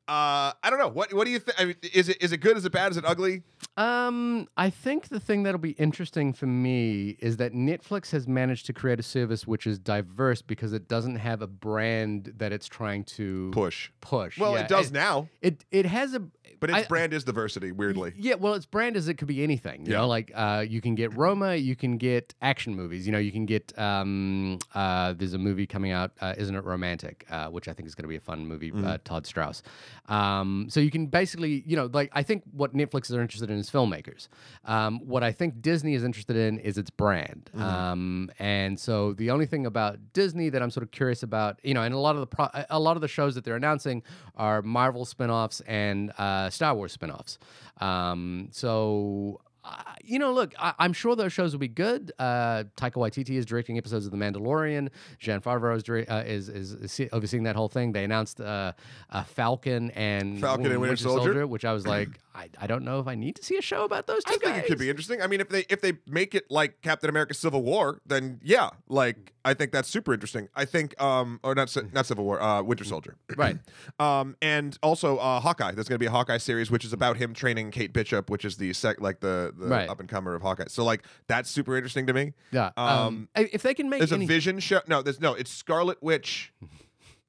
uh, 0.06 0.52
I 0.62 0.68
don't 0.70 0.78
know. 0.78 0.88
What 0.88 1.14
what 1.14 1.24
do 1.24 1.30
you 1.30 1.38
think? 1.38 1.60
I 1.60 1.64
mean, 1.64 1.76
is 1.94 2.08
it 2.10 2.22
is 2.22 2.32
it 2.32 2.38
good? 2.38 2.56
Is 2.56 2.64
it 2.64 2.72
bad? 2.72 2.90
Is 2.92 2.98
it 2.98 3.04
ugly? 3.06 3.42
Um, 3.76 4.46
I 4.56 4.68
think 4.70 5.08
the 5.08 5.18
thing 5.18 5.42
that'll 5.44 5.58
be 5.58 5.70
interesting 5.72 6.32
for 6.32 6.46
me 6.46 7.16
is 7.18 7.38
that 7.38 7.54
Netflix 7.54 8.10
has 8.10 8.28
managed 8.28 8.66
to 8.66 8.72
create 8.72 9.00
a 9.00 9.02
service 9.02 9.46
which 9.46 9.66
is 9.66 9.78
diverse 9.78 10.42
because 10.42 10.72
it 10.72 10.86
doesn't 10.88 11.16
have 11.16 11.40
a 11.42 11.46
brand 11.46 12.34
that 12.36 12.52
it's 12.52 12.66
trying 12.68 13.04
to 13.04 13.50
Push. 13.52 13.90
push. 14.00 14.38
Well, 14.38 14.52
Yeah, 14.52 14.60
it 14.60 14.68
does 14.68 14.88
It, 14.88 14.92
now, 14.92 15.28
it 15.40 15.64
it 15.70 15.86
has 15.86 16.14
a 16.14 16.22
but 16.60 16.70
its 16.70 16.78
I- 16.80 16.88
brand 16.88 17.12
is 17.12 17.24
diversity. 17.24 17.72
Weirdly, 17.72 18.12
Yeah, 18.16 18.34
well, 18.34 18.54
its 18.54 18.66
brand 18.66 18.96
is 18.96 19.08
it 19.08 19.14
could 19.14 19.28
be 19.28 19.42
anything. 19.42 19.84
You 19.86 19.92
Yeah. 19.92 19.98
know, 19.98 20.08
like 20.08 20.30
uh, 20.34 20.64
you 20.66 20.80
can 20.80 20.94
get 20.94 21.16
Roma, 21.16 21.54
you 21.56 21.76
can 21.76 21.96
get 21.98 22.34
action 22.42 22.74
movies. 22.74 23.06
You 23.06 23.12
know, 23.12 23.18
you 23.18 23.32
can 23.32 23.46
get 23.46 23.76
um, 23.78 24.58
uh, 24.74 25.12
there's 25.14 25.34
a 25.34 25.38
movie 25.38 25.66
coming 25.66 25.90
out, 25.92 26.12
uh, 26.20 26.34
Isn't 26.38 26.54
It 26.54 26.64
Romantic, 26.64 27.26
uh, 27.30 27.48
which 27.48 27.68
I 27.68 27.72
think 27.72 27.86
is 27.88 27.94
going 27.94 28.04
to 28.04 28.08
be 28.08 28.16
a 28.16 28.20
fun 28.20 28.46
movie. 28.46 28.72
Uh, 28.74 28.98
Todd 29.04 29.26
Strauss. 29.26 29.62
Um, 30.08 30.66
so 30.70 30.80
you 30.80 30.90
can 30.90 31.06
basically, 31.06 31.62
you 31.66 31.76
know, 31.76 31.88
like 31.92 32.10
I 32.12 32.22
think 32.22 32.42
what 32.52 32.74
Netflix 32.74 33.04
is 33.04 33.12
interested 33.12 33.50
in 33.50 33.58
is 33.58 33.70
filmmakers. 33.70 34.28
Um, 34.64 35.00
what 35.06 35.22
I 35.22 35.32
think 35.32 35.60
Disney 35.62 35.94
is 35.94 36.04
interested 36.04 36.36
in 36.36 36.58
is 36.58 36.78
its 36.78 36.90
brand. 36.90 37.50
Um, 37.56 38.30
and 38.38 38.78
so 38.78 39.12
the 39.14 39.30
only 39.30 39.46
thing 39.46 39.66
about 39.66 39.98
Disney 40.12 40.48
that 40.50 40.62
I'm 40.62 40.70
sort 40.70 40.82
of 40.84 40.90
curious 40.90 41.22
about, 41.22 41.58
you 41.62 41.74
know, 41.74 41.82
and 41.82 41.94
a 41.94 41.98
lot 41.98 42.14
of 42.16 42.20
the 42.20 42.26
pro- 42.26 42.48
a 42.70 42.78
lot 42.78 42.96
of 42.96 43.00
the 43.00 43.08
shows 43.08 43.34
that 43.34 43.44
they're 43.44 43.56
announcing 43.56 44.02
are 44.36 44.62
Marvel 44.62 45.04
spin-offs 45.04 45.60
and 45.66 46.10
uh, 46.18 46.33
Star 46.50 46.74
Wars 46.74 46.92
spin-offs. 46.92 47.38
Um, 47.80 48.48
so. 48.52 49.40
Uh, 49.66 49.80
you 50.04 50.18
know, 50.18 50.30
look, 50.30 50.52
I, 50.58 50.74
I'm 50.78 50.92
sure 50.92 51.16
those 51.16 51.32
shows 51.32 51.52
will 51.52 51.58
be 51.58 51.68
good. 51.68 52.12
Uh, 52.18 52.64
Taika 52.76 52.96
Waititi 52.96 53.36
is 53.36 53.46
directing 53.46 53.78
episodes 53.78 54.04
of 54.04 54.12
The 54.12 54.18
Mandalorian. 54.18 54.90
Jon 55.18 55.40
Favreau 55.40 55.74
is, 55.74 56.06
uh, 56.06 56.22
is, 56.26 56.50
is, 56.50 56.72
is 56.72 57.08
overseeing 57.14 57.44
that 57.44 57.56
whole 57.56 57.70
thing. 57.70 57.92
They 57.92 58.04
announced 58.04 58.42
uh, 58.42 58.72
uh, 59.08 59.22
Falcon 59.24 59.90
and 59.92 60.38
Falcon 60.38 60.66
and 60.70 60.80
Winter 60.82 60.96
Soldier. 60.96 61.46
which 61.46 61.64
I 61.64 61.72
was 61.72 61.86
like, 61.86 62.10
I, 62.36 62.50
I 62.60 62.66
don't 62.66 62.84
know 62.84 62.98
if 62.98 63.06
I 63.06 63.14
need 63.14 63.36
to 63.36 63.44
see 63.44 63.56
a 63.56 63.62
show 63.62 63.84
about 63.84 64.08
those 64.08 64.24
two 64.24 64.34
I 64.34 64.38
think 64.38 64.56
it 64.56 64.66
could 64.66 64.78
be 64.78 64.90
interesting. 64.90 65.22
I 65.22 65.28
mean, 65.28 65.40
if 65.40 65.48
they 65.48 65.64
if 65.68 65.80
they 65.80 65.92
make 66.06 66.34
it 66.34 66.50
like 66.50 66.82
Captain 66.82 67.08
America: 67.08 67.32
Civil 67.32 67.62
War, 67.62 68.00
then 68.04 68.40
yeah, 68.42 68.70
like 68.88 69.32
I 69.44 69.54
think 69.54 69.70
that's 69.70 69.88
super 69.88 70.12
interesting. 70.12 70.48
I 70.56 70.64
think, 70.64 71.00
um, 71.00 71.38
or 71.44 71.54
not 71.54 71.74
not 71.92 72.06
Civil 72.06 72.24
War, 72.24 72.42
uh, 72.42 72.62
Winter 72.62 72.82
Soldier, 72.84 73.16
Right. 73.36 73.58
um, 74.00 74.36
and 74.42 74.76
also 74.82 75.18
uh, 75.18 75.38
Hawkeye. 75.38 75.72
There's 75.72 75.88
going 75.88 75.96
to 75.96 76.00
be 76.00 76.06
a 76.06 76.10
Hawkeye 76.10 76.38
series, 76.38 76.70
which 76.72 76.84
is 76.84 76.92
about 76.92 77.16
him 77.16 77.34
training 77.34 77.70
Kate 77.70 77.92
Bishop, 77.92 78.28
which 78.30 78.44
is 78.44 78.56
the 78.56 78.72
sec 78.72 79.00
like 79.00 79.20
the, 79.20 79.52
the 79.56 79.66
Right. 79.68 79.88
up 79.88 80.00
and 80.00 80.08
comer 80.08 80.34
of 80.34 80.42
Hawkeye. 80.42 80.64
So 80.68 80.82
like 80.84 81.04
that's 81.28 81.48
super 81.50 81.76
interesting 81.76 82.06
to 82.08 82.12
me. 82.12 82.32
Yeah. 82.50 82.70
Um, 82.76 82.88
Um, 82.88 83.28
if 83.36 83.62
they 83.62 83.74
can 83.74 83.88
make 83.88 84.00
There's 84.00 84.12
any, 84.12 84.24
a 84.24 84.28
Vision 84.28 84.58
show. 84.58 84.80
No, 84.88 85.02
there's 85.02 85.20
no. 85.20 85.34
It's 85.34 85.50
Scarlet 85.52 86.02
Witch. 86.02 86.52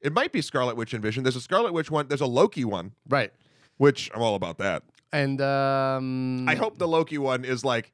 It 0.01 0.13
might 0.13 0.31
be 0.31 0.41
Scarlet 0.41 0.75
Witch 0.77 0.93
and 0.93 1.01
Vision. 1.03 1.23
There's 1.23 1.35
a 1.35 1.41
Scarlet 1.41 1.73
Witch 1.73 1.89
one. 1.91 2.07
There's 2.07 2.21
a 2.21 2.27
Loki 2.27 2.63
one, 2.63 2.91
right. 3.09 3.31
which 3.77 4.09
I'm 4.13 4.21
all 4.21 4.35
about 4.35 4.57
that. 4.59 4.83
And 5.15 5.39
um, 5.39 6.49
I 6.49 6.55
hope 6.55 6.77
the 6.77 6.89
Loki 6.89 7.17
one 7.17 7.45
is 7.45 7.63
like 7.63 7.93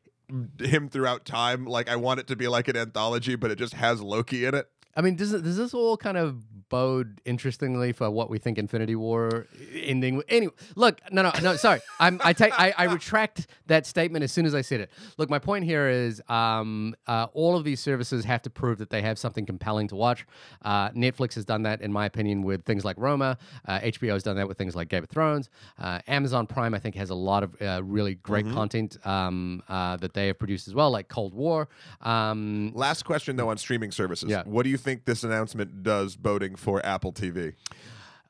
him 0.60 0.90
throughout 0.90 1.24
time. 1.24 1.66
Like 1.66 1.88
I 1.88 1.96
want 1.96 2.20
it 2.20 2.26
to 2.28 2.36
be 2.36 2.48
like 2.48 2.68
an 2.68 2.76
anthology, 2.76 3.36
but 3.36 3.52
it 3.52 3.60
just 3.60 3.76
has 3.76 4.02
Loki 4.02 4.46
in 4.46 4.56
it. 4.56 4.68
I 4.96 5.02
mean, 5.02 5.16
does 5.16 5.32
does 5.32 5.56
this 5.56 5.76
all 5.76 5.98
kind 5.98 6.18
of 6.18 6.44
bode 6.72 7.22
interestingly 7.26 7.92
for 7.92 8.10
what 8.10 8.30
we 8.32 8.40
think 8.40 8.58
Infinity 8.58 8.96
War 8.96 9.46
ending? 9.74 10.16
with- 10.16 10.26
Anyway, 10.30 10.54
look, 10.76 11.00
no, 11.12 11.22
no, 11.22 11.32
no. 11.44 11.56
Sorry, 11.58 11.82
I'm, 12.00 12.20
I 12.24 12.34
take, 12.34 12.58
I, 12.60 12.74
I 12.76 12.86
retract 12.86 13.46
that 13.68 13.86
statement 13.86 14.24
as 14.24 14.32
soon 14.32 14.48
as 14.48 14.56
I 14.56 14.62
said 14.62 14.80
it. 14.82 14.90
Look, 15.18 15.30
my 15.30 15.38
point 15.38 15.66
here 15.66 15.88
is, 15.90 16.22
um, 16.30 16.96
uh, 17.06 17.28
all 17.34 17.56
of 17.56 17.64
these 17.64 17.80
services 17.80 18.26
have 18.26 18.42
to 18.44 18.50
prove 18.50 18.80
that 18.80 18.90
they 18.90 19.02
have 19.04 19.20
something 19.20 19.46
compelling 19.46 19.88
to 19.90 19.96
watch. 19.96 20.26
Uh, 20.64 20.90
Netflix 20.92 21.36
has 21.36 21.46
done 21.46 21.62
that, 21.64 21.82
in 21.82 21.92
my 21.92 22.06
opinion, 22.06 22.42
with 22.42 22.64
things 22.66 22.84
like 22.86 22.96
Roma. 22.98 23.38
Uh, 23.68 23.80
HBO 23.82 24.14
has 24.14 24.24
done 24.24 24.38
that 24.38 24.48
with 24.48 24.58
things 24.58 24.76
like 24.76 24.88
Game 24.90 25.04
of 25.04 25.10
Thrones. 25.10 25.50
Uh, 25.78 26.00
Amazon 26.08 26.48
Prime, 26.48 26.74
I 26.74 26.80
think, 26.80 26.96
has 26.96 27.10
a 27.10 27.16
lot 27.16 27.44
of 27.44 27.62
uh, 27.62 27.82
really 27.84 28.16
great 28.16 28.46
content 28.52 28.98
um, 29.06 29.62
uh, 29.68 29.98
that 29.98 30.14
they 30.14 30.28
have 30.28 30.40
produced 30.40 30.68
as 30.70 30.74
well, 30.74 30.90
like 30.90 31.10
Cold 31.10 31.34
War. 31.34 31.68
Um, 32.02 32.72
Last 32.74 33.04
question 33.04 33.36
though 33.36 33.50
on 33.50 33.58
streaming 33.58 33.92
services. 33.92 34.30
Yeah. 34.30 34.44
What 34.46 34.64
do 34.64 34.70
you 34.70 34.78
think 34.78 35.06
this 35.06 35.24
announcement 35.24 35.84
does 35.84 36.16
boding 36.16 36.56
for 36.62 36.86
Apple 36.86 37.12
TV? 37.12 37.54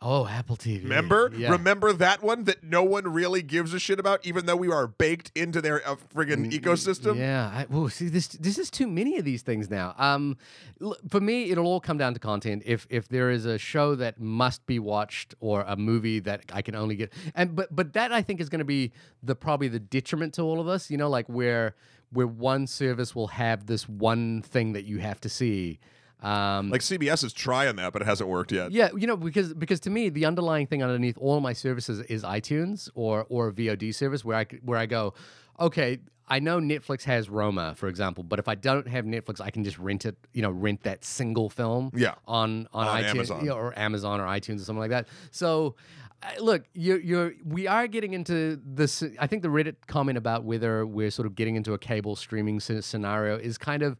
oh, 0.03 0.25
Apple 0.25 0.57
TV. 0.57 0.81
Remember? 0.81 1.31
Yeah. 1.37 1.51
Remember 1.51 1.93
that 1.93 2.23
one 2.23 2.45
that 2.45 2.63
no 2.63 2.81
one 2.81 3.03
really 3.13 3.43
gives 3.43 3.71
a 3.71 3.77
shit 3.79 3.99
about, 3.99 4.25
even 4.25 4.47
though 4.47 4.55
we 4.55 4.71
are 4.71 4.87
baked 4.87 5.31
into 5.35 5.61
their 5.61 5.87
uh, 5.87 5.95
friggin' 6.15 6.51
ecosystem? 6.51 7.13
Mm, 7.13 7.19
Yeah, 7.19 7.51
I, 7.53 7.67
well, 7.69 7.87
see, 7.87 8.07
this 8.07 8.27
this 8.29 8.57
is 8.57 8.71
too 8.71 8.87
many 8.87 9.17
of 9.19 9.25
these 9.25 9.43
things 9.43 9.69
now. 9.69 9.93
Um, 9.99 10.37
l- 10.81 10.97
for 11.07 11.21
me, 11.21 11.51
it'll 11.51 11.67
all 11.67 11.79
come 11.79 11.99
down 11.99 12.15
to 12.15 12.19
content. 12.19 12.63
If 12.65 12.87
if 12.89 13.09
there 13.09 13.29
is 13.29 13.45
a 13.45 13.59
show 13.59 13.93
that 13.93 14.19
must 14.19 14.65
be 14.65 14.79
watched 14.79 15.35
or 15.39 15.61
a 15.67 15.75
movie 15.75 16.17
that 16.21 16.45
I 16.51 16.63
can 16.63 16.73
only 16.73 16.95
get, 16.95 17.13
and 17.35 17.55
but 17.55 17.67
but 17.75 17.93
that 17.93 18.11
I 18.11 18.23
think 18.23 18.41
is 18.41 18.49
going 18.49 18.57
to 18.57 18.65
be 18.65 18.93
the 19.21 19.35
probably 19.35 19.67
the 19.67 19.79
detriment 19.79 20.33
to 20.33 20.41
all 20.41 20.59
of 20.59 20.67
us. 20.67 20.89
You 20.89 20.97
know, 20.97 21.09
like 21.09 21.27
where 21.29 21.75
where 22.11 22.25
one 22.27 22.65
service 22.65 23.13
will 23.13 23.27
have 23.27 23.67
this 23.67 23.87
one 23.87 24.41
thing 24.41 24.73
that 24.73 24.85
you 24.85 24.97
have 24.97 25.21
to 25.21 25.29
see. 25.29 25.79
Um, 26.21 26.69
Like 26.69 26.81
CBS 26.81 27.23
is 27.23 27.33
trying 27.33 27.75
that, 27.77 27.93
but 27.93 28.01
it 28.01 28.05
hasn't 28.05 28.29
worked 28.29 28.51
yet. 28.51 28.71
yeah, 28.71 28.89
you 28.95 29.07
know, 29.07 29.17
because 29.17 29.53
because 29.53 29.79
to 29.81 29.89
me, 29.89 30.09
the 30.09 30.25
underlying 30.25 30.67
thing 30.67 30.83
underneath 30.83 31.17
all 31.17 31.39
my 31.39 31.53
services 31.53 31.99
is 32.01 32.23
iTunes 32.23 32.89
or 32.93 33.25
or 33.29 33.47
a 33.47 33.51
VOD 33.51 33.93
service 33.93 34.23
where 34.23 34.37
I 34.37 34.45
where 34.63 34.77
I 34.77 34.85
go, 34.85 35.13
okay, 35.59 35.99
I 36.27 36.39
know 36.39 36.59
Netflix 36.59 37.03
has 37.03 37.29
Roma, 37.29 37.73
for 37.75 37.87
example, 37.89 38.23
but 38.23 38.39
if 38.39 38.47
I 38.47 38.55
don't 38.55 38.87
have 38.87 39.05
Netflix, 39.05 39.41
I 39.41 39.49
can 39.49 39.63
just 39.63 39.77
rent 39.79 40.05
it, 40.05 40.15
you 40.33 40.41
know, 40.41 40.51
rent 40.51 40.83
that 40.83 41.03
single 41.03 41.49
film, 41.49 41.91
Yeah. 41.95 42.13
on 42.27 42.67
on, 42.73 42.87
On 42.87 43.01
iTunes 43.01 43.09
Amazon. 43.09 43.39
you 43.41 43.49
know, 43.49 43.55
or 43.57 43.77
Amazon 43.77 44.21
or 44.21 44.25
iTunes 44.27 44.61
or 44.61 44.65
something 44.65 44.79
like 44.79 44.91
that. 44.91 45.07
So. 45.31 45.75
uh, 46.23 46.27
Look, 46.39 46.65
you're, 46.75 46.99
you're, 46.99 47.33
we 47.43 47.65
are 47.65 47.87
getting 47.87 48.13
into 48.13 48.61
this. 48.63 49.03
I 49.19 49.25
think 49.25 49.41
the 49.41 49.47
Reddit 49.49 49.75
comment 49.87 50.19
about 50.19 50.43
whether 50.43 50.85
we're 50.85 51.09
sort 51.09 51.25
of 51.25 51.33
getting 51.35 51.55
into 51.55 51.73
a 51.73 51.79
cable 51.79 52.15
streaming 52.15 52.59
scenario 52.59 53.37
is 53.37 53.57
kind 53.57 53.81
of, 53.81 53.97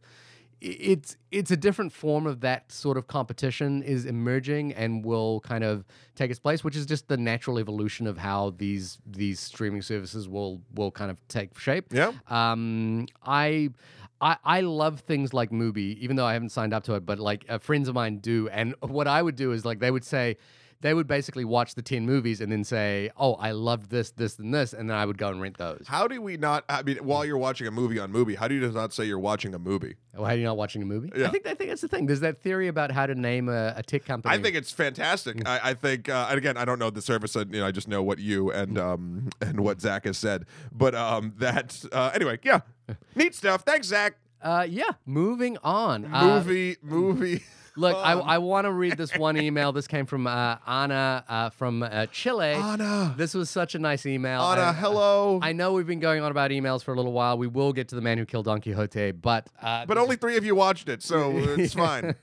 it's 0.62 1.16
it's 1.32 1.50
a 1.50 1.56
different 1.56 1.92
form 1.92 2.26
of 2.26 2.40
that 2.40 2.70
sort 2.70 2.96
of 2.96 3.08
competition 3.08 3.82
is 3.82 4.06
emerging 4.06 4.72
and 4.74 5.04
will 5.04 5.40
kind 5.40 5.64
of 5.64 5.84
take 6.14 6.30
its 6.30 6.38
place, 6.38 6.62
which 6.62 6.76
is 6.76 6.86
just 6.86 7.08
the 7.08 7.16
natural 7.16 7.58
evolution 7.58 8.06
of 8.06 8.16
how 8.18 8.54
these 8.56 8.98
these 9.04 9.40
streaming 9.40 9.82
services 9.82 10.28
will 10.28 10.60
will 10.74 10.92
kind 10.92 11.10
of 11.10 11.18
take 11.28 11.58
shape. 11.58 11.92
Yeah. 11.92 12.12
Um, 12.28 13.06
I. 13.24 13.70
I, 14.24 14.36
I 14.44 14.60
love 14.60 15.00
things 15.00 15.34
like 15.34 15.50
Mubi, 15.50 15.98
even 15.98 16.14
though 16.14 16.24
I 16.24 16.34
haven't 16.34 16.50
signed 16.50 16.72
up 16.72 16.84
to 16.84 16.94
it, 16.94 17.04
but 17.04 17.18
like 17.18 17.44
uh, 17.48 17.58
friends 17.58 17.88
of 17.88 17.96
mine 17.96 18.18
do. 18.18 18.48
And 18.50 18.76
what 18.78 19.08
I 19.08 19.20
would 19.20 19.34
do 19.34 19.50
is 19.50 19.64
like 19.64 19.80
they 19.80 19.90
would 19.90 20.04
say, 20.04 20.36
they 20.82 20.94
would 20.94 21.06
basically 21.06 21.44
watch 21.44 21.74
the 21.76 21.80
10 21.82 22.04
movies 22.04 22.40
and 22.40 22.50
then 22.50 22.64
say, 22.64 23.08
oh, 23.16 23.34
I 23.34 23.52
loved 23.52 23.88
this, 23.90 24.10
this, 24.10 24.38
and 24.38 24.52
this. 24.52 24.72
And 24.72 24.90
then 24.90 24.96
I 24.96 25.06
would 25.06 25.16
go 25.16 25.28
and 25.28 25.40
rent 25.40 25.56
those. 25.56 25.84
How 25.86 26.08
do 26.08 26.20
we 26.20 26.36
not? 26.36 26.64
I 26.68 26.82
mean, 26.82 26.98
while 26.98 27.24
you're 27.24 27.38
watching 27.38 27.68
a 27.68 27.70
movie 27.70 28.00
on 28.00 28.10
movie, 28.10 28.34
how 28.34 28.48
do 28.48 28.54
you 28.56 28.70
not 28.70 28.92
say 28.92 29.04
you're 29.04 29.18
watching 29.18 29.54
a 29.54 29.58
movie? 29.60 29.94
Why 30.12 30.34
are 30.34 30.36
you 30.36 30.44
not 30.44 30.56
watching 30.56 30.82
a 30.82 30.84
movie? 30.84 31.10
Yeah. 31.16 31.28
I 31.28 31.30
think 31.30 31.46
I 31.46 31.54
think 31.54 31.70
that's 31.70 31.80
the 31.80 31.88
thing. 31.88 32.06
There's 32.06 32.20
that 32.20 32.42
theory 32.42 32.66
about 32.66 32.90
how 32.90 33.06
to 33.06 33.14
name 33.14 33.48
a, 33.48 33.74
a 33.76 33.82
tech 33.82 34.04
company. 34.04 34.34
I 34.34 34.42
think 34.42 34.56
it's 34.56 34.72
fantastic. 34.72 35.40
I, 35.48 35.70
I 35.70 35.74
think, 35.74 36.08
uh, 36.08 36.26
and 36.28 36.36
again, 36.36 36.56
I 36.56 36.64
don't 36.64 36.78
know 36.80 36.90
the 36.90 37.00
service. 37.00 37.34
You 37.36 37.44
know, 37.44 37.66
I 37.66 37.70
just 37.70 37.88
know 37.88 38.02
what 38.02 38.18
you 38.18 38.50
and 38.50 38.76
um 38.76 39.30
and 39.40 39.60
what 39.60 39.80
Zach 39.80 40.04
has 40.04 40.18
said. 40.18 40.46
But 40.72 40.94
um, 40.96 41.34
that 41.38 41.84
uh, 41.92 42.10
anyway, 42.12 42.40
yeah, 42.42 42.60
neat 43.14 43.34
stuff. 43.34 43.62
Thanks, 43.62 43.86
Zach. 43.86 44.16
Uh, 44.42 44.66
yeah. 44.68 44.90
Moving 45.06 45.56
on. 45.62 46.12
Uh, 46.12 46.24
Movie, 46.24 46.76
movie. 46.82 47.44
look, 47.76 47.96
I. 47.96 48.12
I 48.12 48.38
want 48.38 48.64
to 48.66 48.72
read 48.72 48.96
this 48.96 49.16
one 49.16 49.36
email. 49.36 49.72
This 49.72 49.86
came 49.86 50.06
from 50.06 50.26
uh, 50.26 50.56
Anna 50.66 51.24
uh, 51.28 51.50
from 51.50 51.82
uh, 51.82 52.06
Chile. 52.06 52.52
Anna, 52.54 53.14
This 53.16 53.34
was 53.34 53.50
such 53.50 53.74
a 53.74 53.78
nice 53.78 54.06
email. 54.06 54.40
Anna, 54.42 54.62
I- 54.62 54.72
hello. 54.72 55.38
I 55.42 55.52
know 55.52 55.72
we've 55.72 55.86
been 55.86 56.00
going 56.00 56.22
on 56.22 56.30
about 56.30 56.50
emails 56.50 56.82
for 56.82 56.92
a 56.92 56.96
little 56.96 57.12
while. 57.12 57.38
We 57.38 57.46
will 57.46 57.72
get 57.72 57.88
to 57.88 57.94
the 57.94 58.00
man 58.00 58.18
who 58.18 58.24
killed 58.26 58.46
Don 58.46 58.60
Quixote, 58.60 59.12
but 59.12 59.48
uh, 59.60 59.86
but 59.86 59.98
only 59.98 60.16
three 60.16 60.36
of 60.36 60.44
you 60.44 60.54
watched 60.54 60.88
it, 60.88 61.02
so 61.02 61.32
it's 61.36 61.74
fine. 61.86 62.14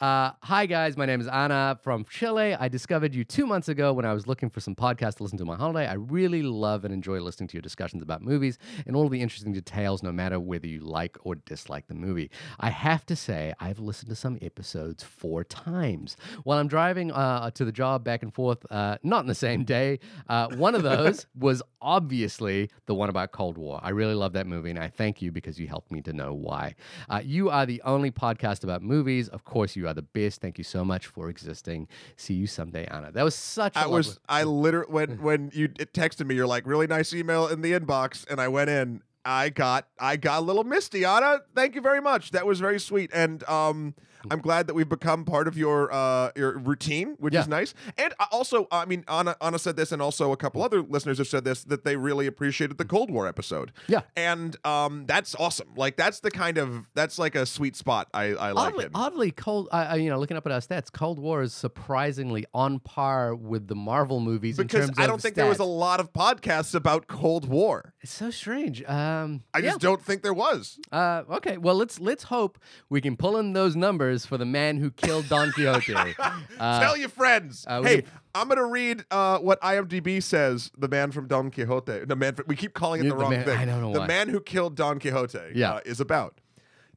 Uh, 0.00 0.30
hi, 0.42 0.66
guys. 0.66 0.96
My 0.96 1.06
name 1.06 1.20
is 1.20 1.26
Anna 1.28 1.78
from 1.82 2.04
Chile. 2.08 2.54
I 2.54 2.68
discovered 2.68 3.14
you 3.14 3.24
two 3.24 3.46
months 3.46 3.68
ago 3.68 3.92
when 3.92 4.04
I 4.04 4.12
was 4.12 4.26
looking 4.26 4.48
for 4.50 4.60
some 4.60 4.74
podcasts 4.74 5.16
to 5.16 5.22
listen 5.24 5.38
to 5.38 5.42
on 5.42 5.48
my 5.48 5.56
holiday. 5.56 5.86
I 5.88 5.94
really 5.94 6.42
love 6.42 6.84
and 6.84 6.94
enjoy 6.94 7.20
listening 7.20 7.48
to 7.48 7.56
your 7.56 7.62
discussions 7.62 8.02
about 8.02 8.22
movies 8.22 8.58
and 8.86 8.94
all 8.94 9.08
the 9.08 9.20
interesting 9.20 9.52
details, 9.52 10.02
no 10.02 10.12
matter 10.12 10.38
whether 10.38 10.66
you 10.66 10.80
like 10.80 11.16
or 11.22 11.34
dislike 11.34 11.88
the 11.88 11.94
movie. 11.94 12.30
I 12.60 12.70
have 12.70 13.04
to 13.06 13.16
say, 13.16 13.52
I've 13.60 13.78
listened 13.80 14.10
to 14.10 14.14
some 14.16 14.38
episodes 14.40 14.77
four 15.02 15.44
times 15.44 16.16
while 16.44 16.58
I'm 16.58 16.68
driving 16.68 17.10
uh, 17.12 17.50
to 17.52 17.64
the 17.64 17.72
job 17.72 18.04
back 18.04 18.22
and 18.22 18.32
forth, 18.32 18.64
uh, 18.70 18.98
not 19.02 19.20
in 19.20 19.26
the 19.26 19.34
same 19.34 19.64
day. 19.64 19.98
Uh, 20.28 20.48
one 20.56 20.74
of 20.74 20.82
those 20.82 21.26
was 21.38 21.62
obviously 21.80 22.70
the 22.86 22.94
one 22.94 23.08
about 23.08 23.32
Cold 23.32 23.58
War. 23.58 23.80
I 23.82 23.90
really 23.90 24.14
love 24.14 24.32
that 24.34 24.46
movie, 24.46 24.70
and 24.70 24.78
I 24.78 24.88
thank 24.88 25.20
you 25.20 25.32
because 25.32 25.58
you 25.58 25.66
helped 25.66 25.90
me 25.90 26.00
to 26.02 26.12
know 26.12 26.32
why. 26.32 26.74
Uh, 27.08 27.20
you 27.24 27.50
are 27.50 27.66
the 27.66 27.82
only 27.84 28.10
podcast 28.10 28.64
about 28.64 28.82
movies. 28.82 29.28
Of 29.28 29.44
course, 29.44 29.76
you 29.76 29.86
are 29.88 29.94
the 29.94 30.02
best. 30.02 30.40
Thank 30.40 30.58
you 30.58 30.64
so 30.64 30.84
much 30.84 31.06
for 31.06 31.28
existing. 31.28 31.88
See 32.16 32.34
you 32.34 32.46
someday, 32.46 32.86
Anna. 32.86 33.10
That 33.12 33.24
was 33.24 33.34
such 33.34 33.76
a 33.76 33.80
I 33.80 33.82
lovely- 33.82 33.96
was, 33.96 34.20
I 34.28 34.42
literally 34.44 34.92
when 34.92 35.22
when 35.22 35.50
you 35.52 35.68
texted 35.68 36.26
me, 36.26 36.34
you're 36.34 36.46
like, 36.46 36.66
really 36.66 36.86
nice 36.86 37.12
email 37.12 37.48
in 37.48 37.60
the 37.60 37.72
inbox, 37.72 38.24
and 38.30 38.40
I 38.40 38.48
went 38.48 38.70
in. 38.70 39.02
I 39.24 39.50
got 39.50 39.88
I 39.98 40.16
got 40.16 40.38
a 40.38 40.40
little 40.42 40.64
misty, 40.64 41.04
Anna. 41.04 41.40
Thank 41.54 41.74
you 41.74 41.80
very 41.82 42.00
much. 42.00 42.30
That 42.30 42.46
was 42.46 42.60
very 42.60 42.80
sweet, 42.80 43.10
and 43.12 43.46
um, 43.48 43.94
I'm 44.30 44.40
glad 44.40 44.66
that 44.66 44.74
we've 44.74 44.88
become 44.88 45.24
part 45.24 45.48
of 45.48 45.56
your 45.56 45.92
uh 45.92 46.30
your 46.36 46.58
routine, 46.58 47.16
which 47.18 47.34
Yeah. 47.34 47.40
is 47.42 47.48
nice. 47.48 47.74
And 47.96 48.14
also, 48.30 48.66
I 48.70 48.84
mean, 48.84 49.04
Anna 49.08 49.36
Anna 49.40 49.58
said 49.58 49.76
this, 49.76 49.92
and 49.92 50.00
also 50.02 50.32
a 50.32 50.36
couple 50.36 50.62
other 50.62 50.82
listeners 50.82 51.18
have 51.18 51.28
said 51.28 51.44
this 51.44 51.64
that 51.64 51.84
they 51.84 51.96
really 51.96 52.26
appreciated 52.26 52.78
the 52.78 52.84
Cold 52.84 53.10
War 53.10 53.26
episode. 53.26 53.72
Yeah. 53.86 54.00
and 54.16 54.56
um, 54.66 55.04
that's 55.06 55.34
awesome. 55.36 55.68
Like 55.76 55.96
that's 55.96 56.20
the 56.20 56.30
kind 56.30 56.58
of 56.58 56.86
that's 56.94 57.18
like 57.18 57.34
a 57.34 57.46
sweet 57.46 57.76
spot 57.76 58.08
I 58.14 58.24
I 58.34 58.50
like 58.52 58.68
Oddly, 58.72 58.84
it. 58.86 58.90
oddly, 58.94 59.30
cold. 59.30 59.68
Uh, 59.72 59.88
uh, 59.92 59.94
you 59.96 60.10
know, 60.10 60.18
looking 60.18 60.36
up 60.36 60.46
at 60.46 60.52
our 60.52 60.60
stats, 60.60 60.92
Cold 60.92 61.18
War 61.18 61.42
is 61.42 61.52
surprisingly 61.54 62.44
on 62.54 62.80
par 62.80 63.34
with 63.34 63.66
the 63.68 63.74
Marvel 63.74 64.20
movies 64.20 64.58
in 64.58 64.66
because 64.66 64.90
I 64.98 65.06
don't 65.06 65.20
think 65.22 65.34
there 65.34 65.46
was 65.48 65.58
a 65.58 65.64
lot 65.64 66.00
of 66.00 66.12
podcasts 66.12 66.74
about 66.74 67.06
Cold 67.06 67.48
War. 67.48 67.94
It's 68.00 68.12
so 68.12 68.30
strange. 68.30 68.82
Um, 68.84 69.42
I 69.54 69.58
yeah. 69.58 69.70
just 69.70 69.80
don't 69.80 70.02
think 70.02 70.22
there 70.22 70.34
was. 70.34 70.78
Uh, 70.92 71.22
okay, 71.30 71.56
well 71.56 71.74
let's 71.76 71.98
let's 72.00 72.24
hope 72.24 72.58
we 72.90 73.00
can 73.00 73.16
pull 73.16 73.36
in 73.38 73.52
those 73.52 73.74
numbers 73.76 74.07
for 74.26 74.38
the 74.38 74.44
man 74.46 74.76
who 74.78 74.90
killed 74.90 75.28
Don 75.28 75.52
Quixote. 75.52 75.94
Uh, 76.58 76.80
Tell 76.80 76.96
your 76.96 77.08
friends. 77.08 77.64
uh, 77.68 77.80
we 77.84 77.88
hey, 77.88 78.04
I'm 78.34 78.48
gonna 78.48 78.64
read 78.66 79.04
uh, 79.12 79.38
what 79.38 79.60
IMDb 79.60 80.20
says. 80.20 80.72
The 80.76 80.88
man 80.88 81.12
from 81.12 81.28
Don 81.28 81.50
Quixote. 81.52 82.04
The 82.04 82.16
man. 82.16 82.36
we 82.48 82.56
keep 82.56 82.74
calling 82.74 83.00
it 83.00 83.04
the 83.04 83.10
the 83.10 83.16
wrong 83.16 83.30
man- 83.30 83.44
thing. 83.44 83.56
I 83.58 83.64
don't 83.64 83.80
know 83.80 83.92
the 83.92 84.00
why. 84.00 84.06
man 84.08 84.28
who 84.28 84.40
killed 84.40 84.74
Don 84.74 84.98
Quixote. 84.98 85.52
Yeah. 85.54 85.74
uh, 85.74 85.80
is 85.84 86.00
about. 86.00 86.40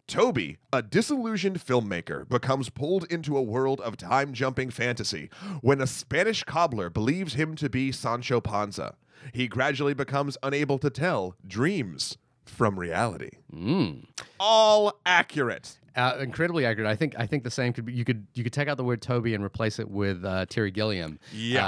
Toby, 0.08 0.58
a 0.74 0.82
disillusioned 0.82 1.60
filmmaker, 1.64 2.28
becomes 2.28 2.70
pulled 2.70 3.06
into 3.12 3.38
a 3.38 3.42
world 3.42 3.80
of 3.82 3.96
time 3.98 4.34
jumping 4.34 4.70
fantasy 4.72 5.30
when 5.62 5.80
a 5.80 5.88
Spanish 5.88 6.44
cobbler 6.44 6.90
believes 6.90 7.36
him 7.36 7.56
to 7.56 7.70
be 7.70 7.92
Sancho 7.92 8.42
Panza. 8.42 8.96
He 9.32 9.48
gradually 9.48 9.94
becomes 9.94 10.38
unable 10.44 10.80
to 10.80 10.90
tell 10.90 11.36
dreams 11.48 12.18
from 12.46 12.80
reality. 12.80 13.30
mm. 13.54 14.04
all 14.40 15.00
accurate. 15.06 15.78
Uh, 15.96 16.18
incredibly 16.20 16.66
accurate. 16.66 16.88
I 16.90 16.96
think 16.96 17.16
I 17.18 17.26
think 17.26 17.44
the 17.44 17.52
same 17.52 17.74
could 17.74 17.86
be. 17.86 17.94
You 17.94 18.06
could 18.06 18.26
you 18.34 18.44
could 18.44 18.54
take 18.54 18.68
out 18.68 18.78
the 18.78 18.84
word 18.84 19.02
Toby 19.02 19.34
and 19.34 19.44
replace 19.44 19.80
it 19.80 19.90
with 19.90 20.24
uh, 20.24 20.46
Terry 20.48 20.72
Gilliam. 20.72 21.20
Yeah. 21.34 21.66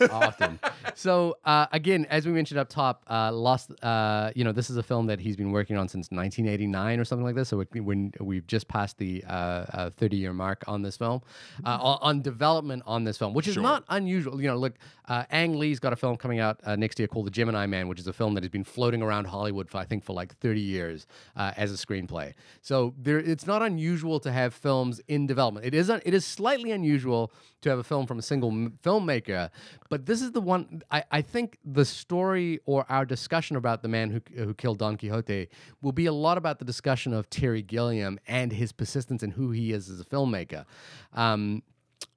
uh, 0.00 0.08
often. 0.12 0.60
so 0.94 1.36
uh, 1.44 1.66
again, 1.72 2.06
as 2.10 2.26
we 2.26 2.32
mentioned 2.32 2.58
up 2.58 2.68
top, 2.68 3.02
uh, 3.10 3.32
Lost. 3.32 3.72
Uh, 3.82 4.30
you 4.36 4.44
know, 4.44 4.52
this 4.52 4.70
is 4.70 4.76
a 4.76 4.82
film 4.82 5.06
that 5.06 5.18
he's 5.20 5.36
been 5.36 5.50
working 5.50 5.76
on 5.76 5.88
since 5.88 6.10
1989 6.10 7.00
or 7.00 7.04
something 7.04 7.24
like 7.24 7.34
this. 7.34 7.48
So 7.48 7.64
when 7.72 8.12
we've 8.20 8.46
just 8.46 8.68
passed 8.68 8.98
the 8.98 9.24
uh, 9.26 9.90
30 9.90 10.16
year 10.16 10.32
mark 10.32 10.62
on 10.68 10.82
this 10.82 10.96
film, 10.96 11.22
uh, 11.64 11.78
on, 12.00 12.22
development 12.22 12.82
on 12.86 13.04
this 13.04 13.18
film, 13.18 13.34
which 13.34 13.48
is 13.48 13.54
Sure. 13.54 13.62
not 13.62 13.84
unusual. 13.88 14.40
You 14.40 14.48
know, 14.48 14.56
look, 14.56 14.74
uh, 15.08 15.24
Ang 15.30 15.58
Lee's 15.58 15.80
got 15.80 15.92
a 15.92 15.96
film 15.96 16.16
coming 16.16 16.38
out 16.38 16.60
uh, 16.64 16.76
next 16.76 16.98
year 16.98 17.08
called 17.08 17.26
The 17.26 17.30
Gemini 17.30 17.66
Man, 17.66 17.88
which 17.88 17.98
is 18.00 18.06
a 18.06 18.12
film 18.12 18.34
that 18.34 18.42
has 18.44 18.50
been 18.50 18.64
floating 18.64 19.02
around 19.02 19.26
Hollywood 19.26 19.68
for 19.68 19.78
I 19.78 19.84
think 19.84 20.04
for 20.04 20.12
like 20.12 20.36
30 20.38 20.60
years 20.60 21.06
uh, 21.36 21.52
as 21.56 21.72
a 21.72 21.76
screenplay. 21.76 22.34
So 22.62 22.94
there, 22.98 23.18
it's 23.18 23.46
not 23.46 23.62
unusual 23.64 24.20
to 24.20 24.30
have 24.30 24.54
films 24.54 25.00
in 25.08 25.26
development. 25.26 25.66
It 25.66 25.74
is 25.74 25.90
un- 25.90 26.02
it 26.04 26.14
is 26.14 26.24
slightly 26.24 26.70
unusual 26.70 27.32
to 27.62 27.70
have 27.70 27.78
a 27.78 27.84
film 27.84 28.06
from 28.06 28.18
a 28.18 28.22
single 28.22 28.50
m- 28.50 28.78
filmmaker, 28.82 29.50
but 29.90 30.06
this 30.06 30.22
is 30.22 30.32
the 30.32 30.40
one 30.40 30.82
I, 30.90 31.04
I 31.10 31.22
think 31.22 31.58
the 31.64 31.84
story 31.84 32.60
or 32.64 32.86
our 32.88 33.04
discussion 33.04 33.56
about 33.56 33.82
the 33.82 33.88
man 33.88 34.10
who 34.10 34.20
who 34.36 34.54
killed 34.54 34.78
Don 34.78 34.96
Quixote 34.96 35.48
will 35.82 35.92
be 35.92 36.06
a 36.06 36.12
lot 36.12 36.38
about 36.38 36.58
the 36.58 36.64
discussion 36.64 37.12
of 37.12 37.28
Terry 37.30 37.62
Gilliam 37.62 38.18
and 38.26 38.52
his 38.52 38.72
persistence 38.72 39.22
and 39.22 39.32
who 39.32 39.50
he 39.50 39.72
is 39.72 39.90
as 39.90 40.00
a 40.00 40.04
filmmaker. 40.04 40.64
Um, 41.12 41.62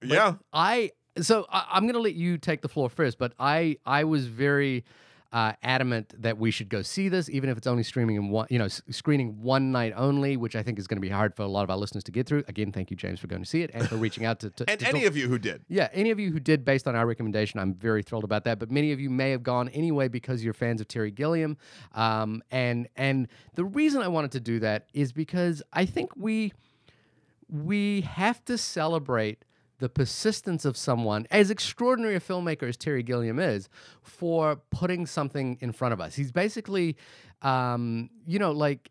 yeah. 0.03 0.35
I 0.53 0.91
so 1.19 1.45
I, 1.49 1.65
I'm 1.71 1.83
going 1.83 1.95
to 1.95 1.99
let 1.99 2.15
you 2.15 2.37
take 2.37 2.61
the 2.61 2.69
floor 2.69 2.89
first, 2.89 3.17
but 3.17 3.33
I 3.39 3.77
I 3.85 4.03
was 4.03 4.27
very 4.27 4.85
uh, 5.33 5.51
adamant 5.61 6.13
that 6.21 6.37
we 6.37 6.51
should 6.51 6.69
go 6.69 6.81
see 6.81 7.09
this, 7.09 7.29
even 7.29 7.49
if 7.49 7.57
it's 7.57 7.67
only 7.67 7.83
streaming 7.83 8.15
in 8.15 8.29
one, 8.29 8.47
you 8.49 8.57
know, 8.57 8.67
screening 8.67 9.41
one 9.41 9.71
night 9.71 9.91
only, 9.95 10.37
which 10.37 10.55
I 10.55 10.63
think 10.63 10.79
is 10.79 10.87
going 10.87 10.97
to 10.97 11.01
be 11.01 11.09
hard 11.09 11.35
for 11.35 11.43
a 11.43 11.47
lot 11.47 11.63
of 11.63 11.69
our 11.69 11.75
listeners 11.77 12.03
to 12.05 12.11
get 12.11 12.25
through. 12.27 12.43
Again, 12.47 12.71
thank 12.71 12.89
you, 12.91 12.95
James, 12.97 13.19
for 13.19 13.27
going 13.27 13.41
to 13.43 13.47
see 13.47 13.61
it 13.61 13.71
and 13.73 13.87
for 13.89 13.97
reaching 13.97 14.25
out 14.25 14.39
to, 14.39 14.49
to 14.51 14.69
And 14.69 14.79
to 14.79 14.87
any 14.87 14.99
talk- 15.01 15.09
of 15.09 15.17
you 15.17 15.27
who 15.27 15.37
did. 15.37 15.65
yeah, 15.67 15.89
any 15.93 16.11
of 16.11 16.19
you 16.19 16.31
who 16.31 16.39
did 16.39 16.63
based 16.63 16.87
on 16.87 16.95
our 16.95 17.05
recommendation, 17.05 17.59
I'm 17.59 17.73
very 17.73 18.03
thrilled 18.03 18.23
about 18.23 18.45
that. 18.45 18.57
But 18.57 18.71
many 18.71 18.91
of 18.93 18.99
you 19.01 19.09
may 19.09 19.31
have 19.31 19.43
gone 19.43 19.67
anyway 19.69 20.07
because 20.07 20.43
you're 20.43 20.53
fans 20.53 20.79
of 20.81 20.87
Terry 20.87 21.11
Gilliam, 21.11 21.57
um, 21.93 22.41
and 22.49 22.87
and 22.95 23.27
the 23.55 23.65
reason 23.65 24.01
I 24.01 24.07
wanted 24.07 24.31
to 24.31 24.39
do 24.39 24.59
that 24.59 24.87
is 24.93 25.11
because 25.11 25.61
I 25.73 25.85
think 25.85 26.11
we 26.15 26.53
we 27.49 28.01
have 28.01 28.43
to 28.45 28.57
celebrate 28.57 29.43
the 29.79 29.89
persistence 29.89 30.65
of 30.65 30.75
someone 30.75 31.27
as 31.29 31.51
extraordinary 31.51 32.15
a 32.15 32.19
filmmaker 32.19 32.67
as 32.67 32.77
Terry 32.77 33.03
Gilliam 33.03 33.39
is 33.39 33.69
for 34.01 34.61
putting 34.71 35.05
something 35.05 35.57
in 35.61 35.71
front 35.71 35.93
of 35.93 36.01
us. 36.01 36.15
He's 36.15 36.31
basically, 36.31 36.97
um, 37.41 38.09
you 38.25 38.39
know, 38.39 38.51
like 38.51 38.89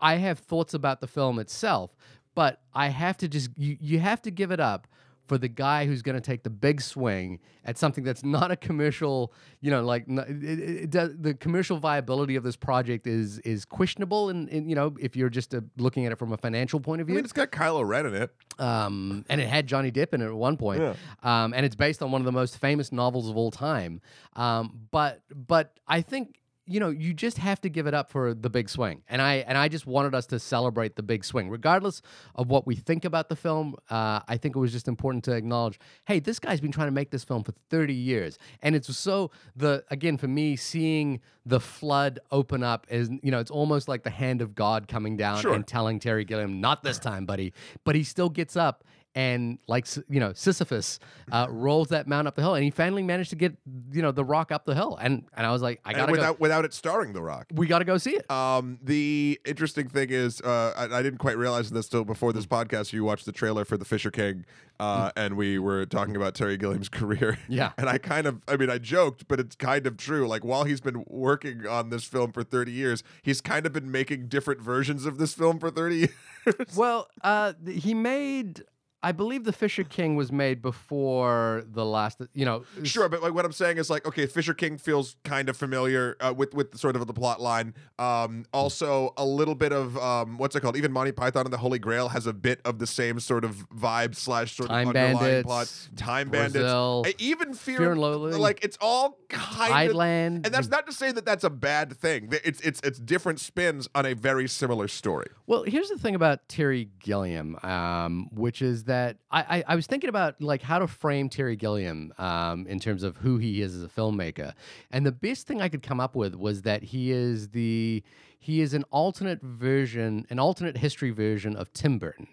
I 0.00 0.16
have 0.16 0.38
thoughts 0.38 0.74
about 0.74 1.00
the 1.00 1.06
film 1.06 1.38
itself, 1.38 1.94
but 2.34 2.60
I 2.74 2.88
have 2.88 3.16
to 3.18 3.28
just 3.28 3.50
you 3.56 3.76
you 3.80 3.98
have 4.00 4.22
to 4.22 4.30
give 4.30 4.50
it 4.50 4.60
up 4.60 4.86
for 5.30 5.38
the 5.38 5.46
guy 5.46 5.86
who's 5.86 6.02
going 6.02 6.16
to 6.16 6.20
take 6.20 6.42
the 6.42 6.50
big 6.50 6.80
swing 6.80 7.38
at 7.64 7.78
something 7.78 8.02
that's 8.02 8.24
not 8.24 8.50
a 8.50 8.56
commercial, 8.56 9.32
you 9.60 9.70
know, 9.70 9.80
like 9.80 10.04
it, 10.08 10.58
it, 10.58 10.90
does, 10.90 11.10
the 11.16 11.34
commercial 11.34 11.76
viability 11.76 12.34
of 12.34 12.42
this 12.42 12.56
project 12.56 13.06
is 13.06 13.38
is 13.40 13.64
questionable, 13.64 14.28
and, 14.28 14.48
and 14.48 14.68
you 14.68 14.74
know, 14.74 14.92
if 14.98 15.14
you're 15.14 15.28
just 15.28 15.54
uh, 15.54 15.60
looking 15.76 16.04
at 16.04 16.10
it 16.10 16.18
from 16.18 16.32
a 16.32 16.36
financial 16.36 16.80
point 16.80 17.00
of 17.00 17.04
I 17.04 17.06
view, 17.06 17.14
mean, 17.14 17.24
it's 17.24 17.32
got 17.32 17.52
Kylo 17.52 17.86
Ren 17.86 18.06
in 18.06 18.14
it. 18.16 18.34
um, 18.58 19.24
and 19.28 19.40
it 19.40 19.46
had 19.46 19.68
Johnny 19.68 19.92
Depp 19.92 20.14
in 20.14 20.20
it 20.20 20.26
at 20.26 20.34
one 20.34 20.56
point. 20.56 20.80
Yeah. 20.82 20.94
Um, 21.22 21.54
and 21.54 21.64
it's 21.64 21.76
based 21.76 22.02
on 22.02 22.10
one 22.10 22.20
of 22.20 22.24
the 22.24 22.32
most 22.32 22.58
famous 22.58 22.90
novels 22.90 23.30
of 23.30 23.36
all 23.36 23.52
time. 23.52 24.00
Um, 24.34 24.88
but 24.90 25.22
but 25.32 25.78
I 25.86 26.02
think 26.02 26.39
you 26.70 26.78
know 26.80 26.88
you 26.90 27.12
just 27.12 27.38
have 27.38 27.60
to 27.62 27.68
give 27.68 27.86
it 27.86 27.94
up 27.94 28.10
for 28.10 28.32
the 28.32 28.48
big 28.48 28.68
swing, 28.68 29.02
and 29.08 29.20
I 29.20 29.36
and 29.46 29.58
I 29.58 29.68
just 29.68 29.86
wanted 29.86 30.14
us 30.14 30.26
to 30.26 30.38
celebrate 30.38 30.96
the 30.96 31.02
big 31.02 31.24
swing, 31.24 31.50
regardless 31.50 32.00
of 32.36 32.48
what 32.48 32.66
we 32.66 32.76
think 32.76 33.04
about 33.04 33.28
the 33.28 33.36
film. 33.36 33.74
Uh, 33.90 34.20
I 34.28 34.36
think 34.36 34.54
it 34.56 34.58
was 34.58 34.72
just 34.72 34.88
important 34.88 35.24
to 35.24 35.32
acknowledge, 35.32 35.78
hey, 36.06 36.20
this 36.20 36.38
guy's 36.38 36.60
been 36.60 36.72
trying 36.72 36.88
to 36.88 36.92
make 36.92 37.10
this 37.10 37.24
film 37.24 37.42
for 37.42 37.52
thirty 37.70 37.94
years, 37.94 38.38
and 38.62 38.76
it's 38.76 38.96
so 38.96 39.30
the 39.56 39.84
again 39.90 40.16
for 40.16 40.28
me 40.28 40.56
seeing 40.56 41.20
the 41.44 41.58
flood 41.60 42.20
open 42.30 42.62
up 42.62 42.86
is 42.90 43.10
you 43.22 43.30
know 43.30 43.40
it's 43.40 43.50
almost 43.50 43.88
like 43.88 44.02
the 44.04 44.10
hand 44.10 44.40
of 44.40 44.54
God 44.54 44.86
coming 44.88 45.16
down 45.16 45.40
Sure. 45.40 45.54
and 45.54 45.66
telling 45.66 45.98
Terry 45.98 46.24
Gilliam, 46.24 46.60
not 46.60 46.82
this 46.82 46.98
time, 46.98 47.26
buddy. 47.26 47.52
But 47.84 47.96
he 47.96 48.04
still 48.04 48.28
gets 48.30 48.56
up 48.56 48.84
and, 49.14 49.58
like, 49.66 49.86
you 50.08 50.20
know, 50.20 50.32
Sisyphus 50.32 50.98
uh, 51.32 51.46
rolls 51.50 51.88
that 51.88 52.06
mountain 52.06 52.28
up 52.28 52.36
the 52.36 52.42
hill. 52.42 52.54
And 52.54 52.64
he 52.64 52.70
finally 52.70 53.02
managed 53.02 53.30
to 53.30 53.36
get, 53.36 53.56
you 53.92 54.02
know, 54.02 54.12
the 54.12 54.24
rock 54.24 54.52
up 54.52 54.64
the 54.64 54.74
hill. 54.74 54.96
And 55.00 55.24
and 55.36 55.46
I 55.46 55.52
was 55.52 55.62
like, 55.62 55.80
I 55.84 55.92
got 55.92 56.10
without 56.10 56.38
go. 56.38 56.42
without 56.42 56.64
it 56.64 56.72
starring 56.74 57.12
The 57.12 57.22
Rock. 57.22 57.46
We 57.52 57.66
got 57.66 57.80
to 57.80 57.84
go 57.84 57.98
see 57.98 58.12
it. 58.16 58.30
Um, 58.30 58.78
the 58.82 59.40
interesting 59.44 59.88
thing 59.88 60.10
is, 60.10 60.40
uh, 60.40 60.72
I, 60.76 60.98
I 60.98 61.02
didn't 61.02 61.18
quite 61.18 61.36
realize 61.36 61.70
this 61.70 61.88
till 61.88 62.04
before 62.04 62.32
this 62.32 62.46
podcast. 62.46 62.92
You 62.92 63.04
watched 63.04 63.26
the 63.26 63.32
trailer 63.32 63.64
for 63.64 63.76
The 63.76 63.84
Fisher 63.84 64.10
King, 64.10 64.44
uh, 64.78 65.10
and 65.16 65.36
we 65.36 65.58
were 65.58 65.86
talking 65.86 66.16
about 66.16 66.34
Terry 66.34 66.56
Gilliam's 66.56 66.88
career. 67.00 67.38
Yeah. 67.48 67.72
and 67.76 67.88
I 67.88 67.98
kind 67.98 68.26
of, 68.26 68.42
I 68.46 68.56
mean, 68.56 68.70
I 68.70 68.78
joked, 68.78 69.26
but 69.28 69.40
it's 69.40 69.56
kind 69.56 69.86
of 69.86 69.96
true. 69.96 70.28
Like 70.28 70.44
while 70.44 70.64
he's 70.64 70.80
been 70.80 71.04
working 71.08 71.66
on 71.66 71.90
this 71.90 72.04
film 72.04 72.32
for 72.32 72.42
thirty 72.42 72.72
years, 72.72 73.02
he's 73.22 73.40
kind 73.40 73.66
of 73.66 73.72
been 73.72 73.90
making 73.90 74.28
different 74.28 74.60
versions 74.60 75.04
of 75.06 75.18
this 75.18 75.34
film 75.34 75.58
for 75.58 75.70
thirty 75.70 75.96
years. 76.46 76.76
Well, 76.76 77.08
uh, 77.22 77.54
he 77.66 77.92
made. 77.94 78.62
I 79.02 79.12
believe 79.12 79.44
the 79.44 79.52
Fisher 79.52 79.84
King 79.84 80.16
was 80.16 80.30
made 80.30 80.60
before 80.60 81.64
the 81.66 81.84
last. 81.84 82.20
You 82.34 82.44
know, 82.44 82.64
Sure, 82.82 83.08
but 83.08 83.22
like 83.22 83.32
what 83.32 83.44
I'm 83.44 83.52
saying 83.52 83.78
is 83.78 83.88
like 83.88 84.06
okay, 84.06 84.26
Fisher 84.26 84.54
King 84.54 84.76
feels 84.78 85.16
kind 85.24 85.48
of 85.48 85.56
familiar 85.56 86.16
uh, 86.20 86.34
with 86.36 86.54
with 86.54 86.76
sort 86.78 86.96
of 86.96 87.06
the 87.06 87.14
plot 87.14 87.40
line. 87.40 87.74
Um, 87.98 88.44
also 88.52 89.14
a 89.16 89.24
little 89.24 89.54
bit 89.54 89.72
of 89.72 89.96
um, 89.98 90.38
what's 90.38 90.54
it 90.54 90.60
called? 90.60 90.76
Even 90.76 90.92
Monty 90.92 91.12
Python 91.12 91.46
and 91.46 91.52
the 91.52 91.58
Holy 91.58 91.78
Grail 91.78 92.08
has 92.08 92.26
a 92.26 92.32
bit 92.32 92.60
of 92.64 92.78
the 92.78 92.86
same 92.86 93.20
sort 93.20 93.44
of 93.44 93.68
vibe 93.70 94.14
slash 94.14 94.56
sort 94.56 94.68
Time 94.68 94.88
of 94.88 94.96
underlying 94.96 95.16
Bandits, 95.18 95.46
plot. 95.46 95.88
Time 95.96 96.28
Brazil, 96.28 97.02
Bandits, 97.02 97.22
I 97.22 97.24
even 97.24 97.54
Fear, 97.54 97.78
Fear 97.78 97.92
and 97.92 98.00
Loathing, 98.00 98.38
like 98.38 98.62
it's 98.62 98.76
all 98.80 99.18
kind 99.28 99.90
of. 99.90 99.96
And 100.00 100.44
that's 100.44 100.68
not 100.68 100.86
to 100.86 100.92
say 100.92 101.12
that 101.12 101.24
that's 101.24 101.44
a 101.44 101.50
bad 101.50 101.96
thing. 101.96 102.28
It's 102.44 102.60
it's 102.60 102.80
it's 102.84 102.98
different 102.98 103.40
spins 103.40 103.88
on 103.94 104.04
a 104.04 104.14
very 104.14 104.46
similar 104.48 104.88
story. 104.88 105.28
Well, 105.46 105.62
here's 105.62 105.88
the 105.88 105.98
thing 105.98 106.14
about 106.14 106.48
Terry 106.48 106.90
Gilliam, 106.98 107.58
um, 107.62 108.28
which 108.32 108.60
is 108.62 108.84
that 108.90 109.18
I, 109.30 109.40
I, 109.40 109.64
I 109.68 109.76
was 109.76 109.86
thinking 109.86 110.10
about 110.10 110.42
like 110.42 110.62
how 110.62 110.80
to 110.80 110.88
frame 110.88 111.28
Terry 111.28 111.54
Gilliam 111.54 112.12
um, 112.18 112.66
in 112.66 112.80
terms 112.80 113.04
of 113.04 113.16
who 113.18 113.38
he 113.38 113.62
is 113.62 113.76
as 113.76 113.84
a 113.84 113.88
filmmaker, 113.88 114.52
and 114.90 115.06
the 115.06 115.12
best 115.12 115.46
thing 115.46 115.62
I 115.62 115.68
could 115.68 115.82
come 115.82 116.00
up 116.00 116.16
with 116.16 116.34
was 116.34 116.62
that 116.62 116.82
he 116.82 117.12
is 117.12 117.50
the 117.50 118.02
he 118.40 118.60
is 118.60 118.74
an 118.74 118.84
alternate 118.90 119.40
version, 119.42 120.26
an 120.28 120.40
alternate 120.40 120.76
history 120.78 121.10
version 121.10 121.54
of 121.54 121.72
Tim 121.72 121.98
Burton, 121.98 122.26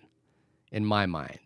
in 0.72 0.84
my 0.84 1.06
mind. 1.06 1.40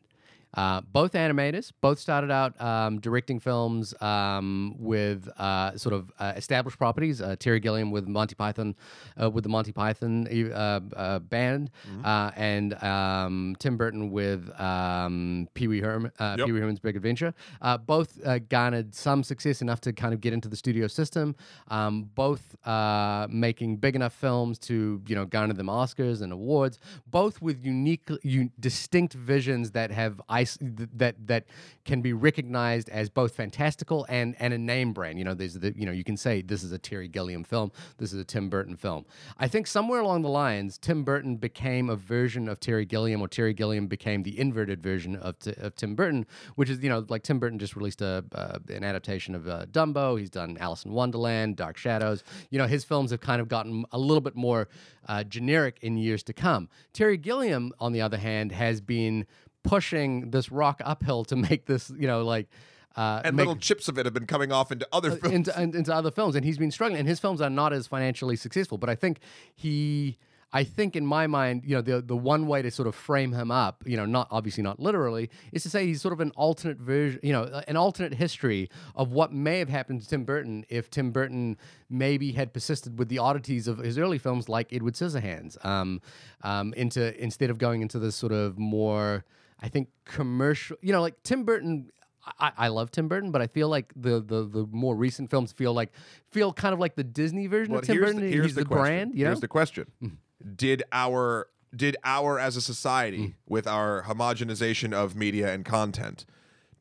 Uh, 0.54 0.82
both 0.82 1.14
animators, 1.14 1.72
both 1.82 1.98
started 2.00 2.30
out 2.30 2.60
um, 2.62 3.00
directing 3.00 3.40
films 3.40 3.94
um, 4.02 4.76
with 4.78 5.30
uh, 5.38 5.78
sort 5.78 5.94
of 5.94 6.12
uh, 6.20 6.34
established 6.36 6.78
properties. 6.78 7.22
Uh, 7.22 7.36
Terry 7.40 7.60
Gilliam 7.60 7.90
with 7.90 8.08
Monty 8.08 8.36
Python, 8.36 8.76
uh, 9.22 9.30
with 9.30 9.44
the 9.44 9.50
Monty 9.50 9.72
Python 9.72 10.28
uh, 10.54 11.20
band, 11.20 11.72
uh, 12.04 12.32
and 12.36 12.74
um, 12.84 13.56
Tim 13.60 13.78
Burton 13.78 14.12
with 14.12 14.50
um, 14.60 15.48
Pee 15.54 15.68
Wee 15.68 15.80
Herman, 15.80 16.12
uh, 16.20 16.36
Yep. 16.38 16.48
Pee 16.48 16.52
Wee 16.52 16.60
Herman's 16.60 16.80
Big 16.80 16.96
Adventure. 16.98 17.34
Uh, 17.62 17.78
both 17.78 18.20
uh, 18.26 18.40
garnered 18.40 18.94
some 18.94 19.24
success 19.24 19.62
enough 19.62 19.80
to 19.82 19.94
kind 19.94 20.14
of 20.14 20.20
get 20.22 20.34
into 20.34 20.50
the 20.50 20.56
studio 20.58 20.88
system. 20.88 21.36
Um, 21.70 22.10
both 22.16 22.56
uh, 22.68 23.28
making 23.30 23.78
big 23.78 23.96
enough 23.96 24.14
films 24.14 24.60
to 24.60 25.02
you 25.08 25.16
know 25.16 25.26
garner 25.26 25.54
them 25.54 25.68
Oscars 25.68 26.22
and 26.22 26.34
awards. 26.34 26.78
Both 27.08 27.42
with 27.42 27.64
unique, 27.66 28.10
un- 28.26 28.52
distinct 28.60 29.14
visions 29.14 29.72
that 29.72 29.92
have 29.92 30.22
th- 30.44 30.90
that 30.96 31.16
that 31.28 31.46
can 31.86 32.02
be 32.02 32.14
recognized 32.14 32.90
as 32.90 33.10
both 33.10 33.36
fantastical 33.36 34.06
and 34.10 34.36
and 34.40 34.54
a 34.54 34.58
name 34.58 34.94
brand. 34.94 35.18
You 35.18 35.26
know, 35.26 35.34
there's 35.34 35.56
the 35.56 35.74
you 35.76 35.86
know 35.86 35.92
you 35.92 36.04
can 36.04 36.18
say 36.18 36.42
this 36.42 36.64
is 36.64 36.72
a 36.72 36.78
Terry 36.78 37.08
Gilliam 37.08 37.44
film, 37.44 37.72
this 37.98 38.14
is 38.14 38.20
a 38.20 38.26
Tim 38.26 38.50
Burton 38.50 38.76
film. 38.76 39.06
I 39.38 39.48
think 39.48 39.68
somewhere 39.68 40.02
along 40.02 40.22
the 40.22 40.30
lines, 40.30 40.78
Tim 40.78 41.04
Burton 41.04 41.38
became 41.38 41.90
a 41.90 41.96
version 41.96 42.48
of 42.48 42.60
Terry 42.60 42.86
Gilliam, 42.86 43.22
or 43.22 43.28
Terry 43.28 43.54
Gilliam 43.54 43.88
became 43.88 44.24
the 44.24 44.38
inverted 44.40 44.82
version 44.82 45.16
of, 45.16 45.40
T- 45.40 45.54
of 45.58 45.76
Tim 45.76 45.96
Burton, 45.96 46.26
which 46.56 46.70
is 46.70 46.82
you 46.82 46.90
know 46.90 47.06
like 47.10 47.24
Tim 47.24 47.40
Burton 47.40 47.60
just 47.60 47.76
released 47.76 48.02
a 48.02 48.24
uh, 48.34 48.60
an 48.70 48.84
adaptation 48.84 49.36
of 49.36 49.48
uh, 49.48 49.66
Dumbo. 49.72 50.20
He's 50.20 50.30
done 50.30 50.58
Alice 50.60 50.86
in 50.86 50.92
Wonderland, 50.92 51.56
Dark 51.56 51.78
Shadows. 51.78 52.24
You 52.50 52.58
know, 52.58 52.68
his 52.68 52.84
films 52.84 53.12
have 53.12 53.22
kind 53.22 53.42
of 53.42 53.48
gotten 53.48 53.86
a 53.92 53.98
little 53.98 54.22
bit 54.22 54.36
more 54.36 54.68
uh, 55.08 55.24
generic 55.24 55.80
in 55.82 55.98
years 55.98 56.24
to 56.24 56.34
come. 56.34 56.70
Terry 56.94 57.18
Gilliam, 57.18 57.74
on 57.80 57.92
the 57.92 58.02
other 58.02 58.18
hand, 58.18 58.52
has 58.52 58.82
been 58.82 59.26
pushing 59.64 60.32
this 60.32 60.52
rock 60.52 60.82
uphill 60.84 61.24
to 61.26 61.36
make 61.50 61.66
this, 61.66 61.90
you 61.98 62.08
know, 62.08 62.24
like. 62.24 62.48
Uh, 62.96 63.22
And 63.24 63.38
make- 63.38 63.46
little 63.48 63.60
chips 63.60 63.88
of 63.88 63.98
it 63.98 64.06
have 64.06 64.14
been 64.14 64.26
coming 64.28 64.52
off 64.52 64.70
into 64.72 64.86
other 64.92 65.12
films. 65.12 65.34
into, 65.34 65.62
into 65.62 65.94
other 65.94 66.12
films, 66.12 66.36
and 66.36 66.44
he's 66.44 66.58
been 66.58 66.72
struggling. 66.72 67.00
And 67.00 67.08
his 67.08 67.20
films 67.22 67.40
are 67.40 67.50
not 67.50 67.72
as 67.72 67.88
financially 67.88 68.36
successful, 68.36 68.78
but 68.78 68.90
I 68.90 68.96
think 68.96 69.20
he, 69.56 70.18
I 70.52 70.66
think 70.66 70.98
in 70.98 71.06
my 71.06 71.26
mind, 71.26 71.64
you 71.66 71.74
know, 71.74 71.82
the 71.82 72.02
the 72.02 72.18
one 72.18 72.48
way 72.48 72.62
to 72.62 72.70
sort 72.70 72.90
of 72.90 72.94
frame 72.96 73.32
him 73.32 73.50
up, 73.50 73.82
you 73.86 73.96
know, 73.96 74.06
not 74.06 74.28
obviously 74.30 74.62
not 74.62 74.78
literally, 74.82 75.30
is 75.54 75.64
to 75.64 75.70
say 75.70 75.86
he's 75.86 76.02
sort 76.02 76.12
of 76.12 76.20
an 76.20 76.32
alternate 76.32 76.80
version, 76.80 77.22
you 77.24 77.32
know, 77.32 77.62
an 77.66 77.78
alternate 77.78 78.14
history 78.16 78.70
of 78.94 79.14
what 79.14 79.32
may 79.32 79.60
have 79.60 79.70
happened 79.70 80.02
to 80.02 80.08
Tim 80.10 80.26
Burton 80.26 80.66
if 80.68 80.90
Tim 80.90 81.12
Burton 81.12 81.56
maybe 81.90 82.34
had 82.34 82.52
persisted 82.52 83.00
with 83.00 83.08
the 83.08 83.20
oddities 83.20 83.70
of 83.70 83.78
his 83.78 83.98
early 83.98 84.18
films, 84.18 84.50
like 84.50 84.74
Edward 84.74 84.96
Scissorhands, 84.96 85.64
um, 85.66 86.02
um, 86.42 86.74
into 86.74 87.18
instead 87.24 87.50
of 87.50 87.58
going 87.58 87.82
into 87.82 88.00
this 88.00 88.18
sort 88.18 88.34
of 88.34 88.60
more, 88.60 89.24
I 89.62 89.70
think, 89.70 89.90
commercial. 90.06 90.78
You 90.82 90.94
know, 90.94 91.02
like 91.02 91.22
Tim 91.24 91.44
Burton. 91.44 91.92
I, 92.40 92.52
I 92.56 92.68
love 92.68 92.92
Tim 92.92 93.08
Burton, 93.08 93.32
but 93.32 93.42
I 93.42 93.48
feel 93.48 93.68
like 93.68 93.92
the, 93.96 94.22
the 94.22 94.44
the 94.44 94.68
more 94.72 94.96
recent 94.96 95.32
films 95.32 95.52
feel 95.52 95.74
like 95.74 95.92
feel 96.30 96.54
kind 96.54 96.72
of 96.74 96.80
like 96.80 96.96
the 96.96 97.04
Disney 97.04 97.48
version 97.48 97.72
Well, 97.72 97.80
of 97.80 97.88
Tim 97.88 97.96
here's 97.96 98.06
Burton. 98.14 98.22
the, 98.22 98.32
here's 98.32 98.46
He's 98.46 98.56
the, 98.56 98.62
the, 98.62 98.68
question. 98.68 98.84
brand, 98.84 99.16
you 99.16 99.24
know. 99.24 99.30
Here's 99.32 99.40
the 99.40 99.48
question: 99.48 99.92
mm. 100.04 100.12
Did 100.56 100.84
our 100.92 101.48
did 101.76 101.98
our 102.04 102.38
as 102.38 102.56
a 102.56 102.62
society 102.62 103.20
mm. 103.20 103.34
with 103.48 103.66
our 103.66 104.04
homogenization 104.04 104.94
of 104.94 105.16
media 105.16 105.52
and 105.54 105.66
content 105.66 106.26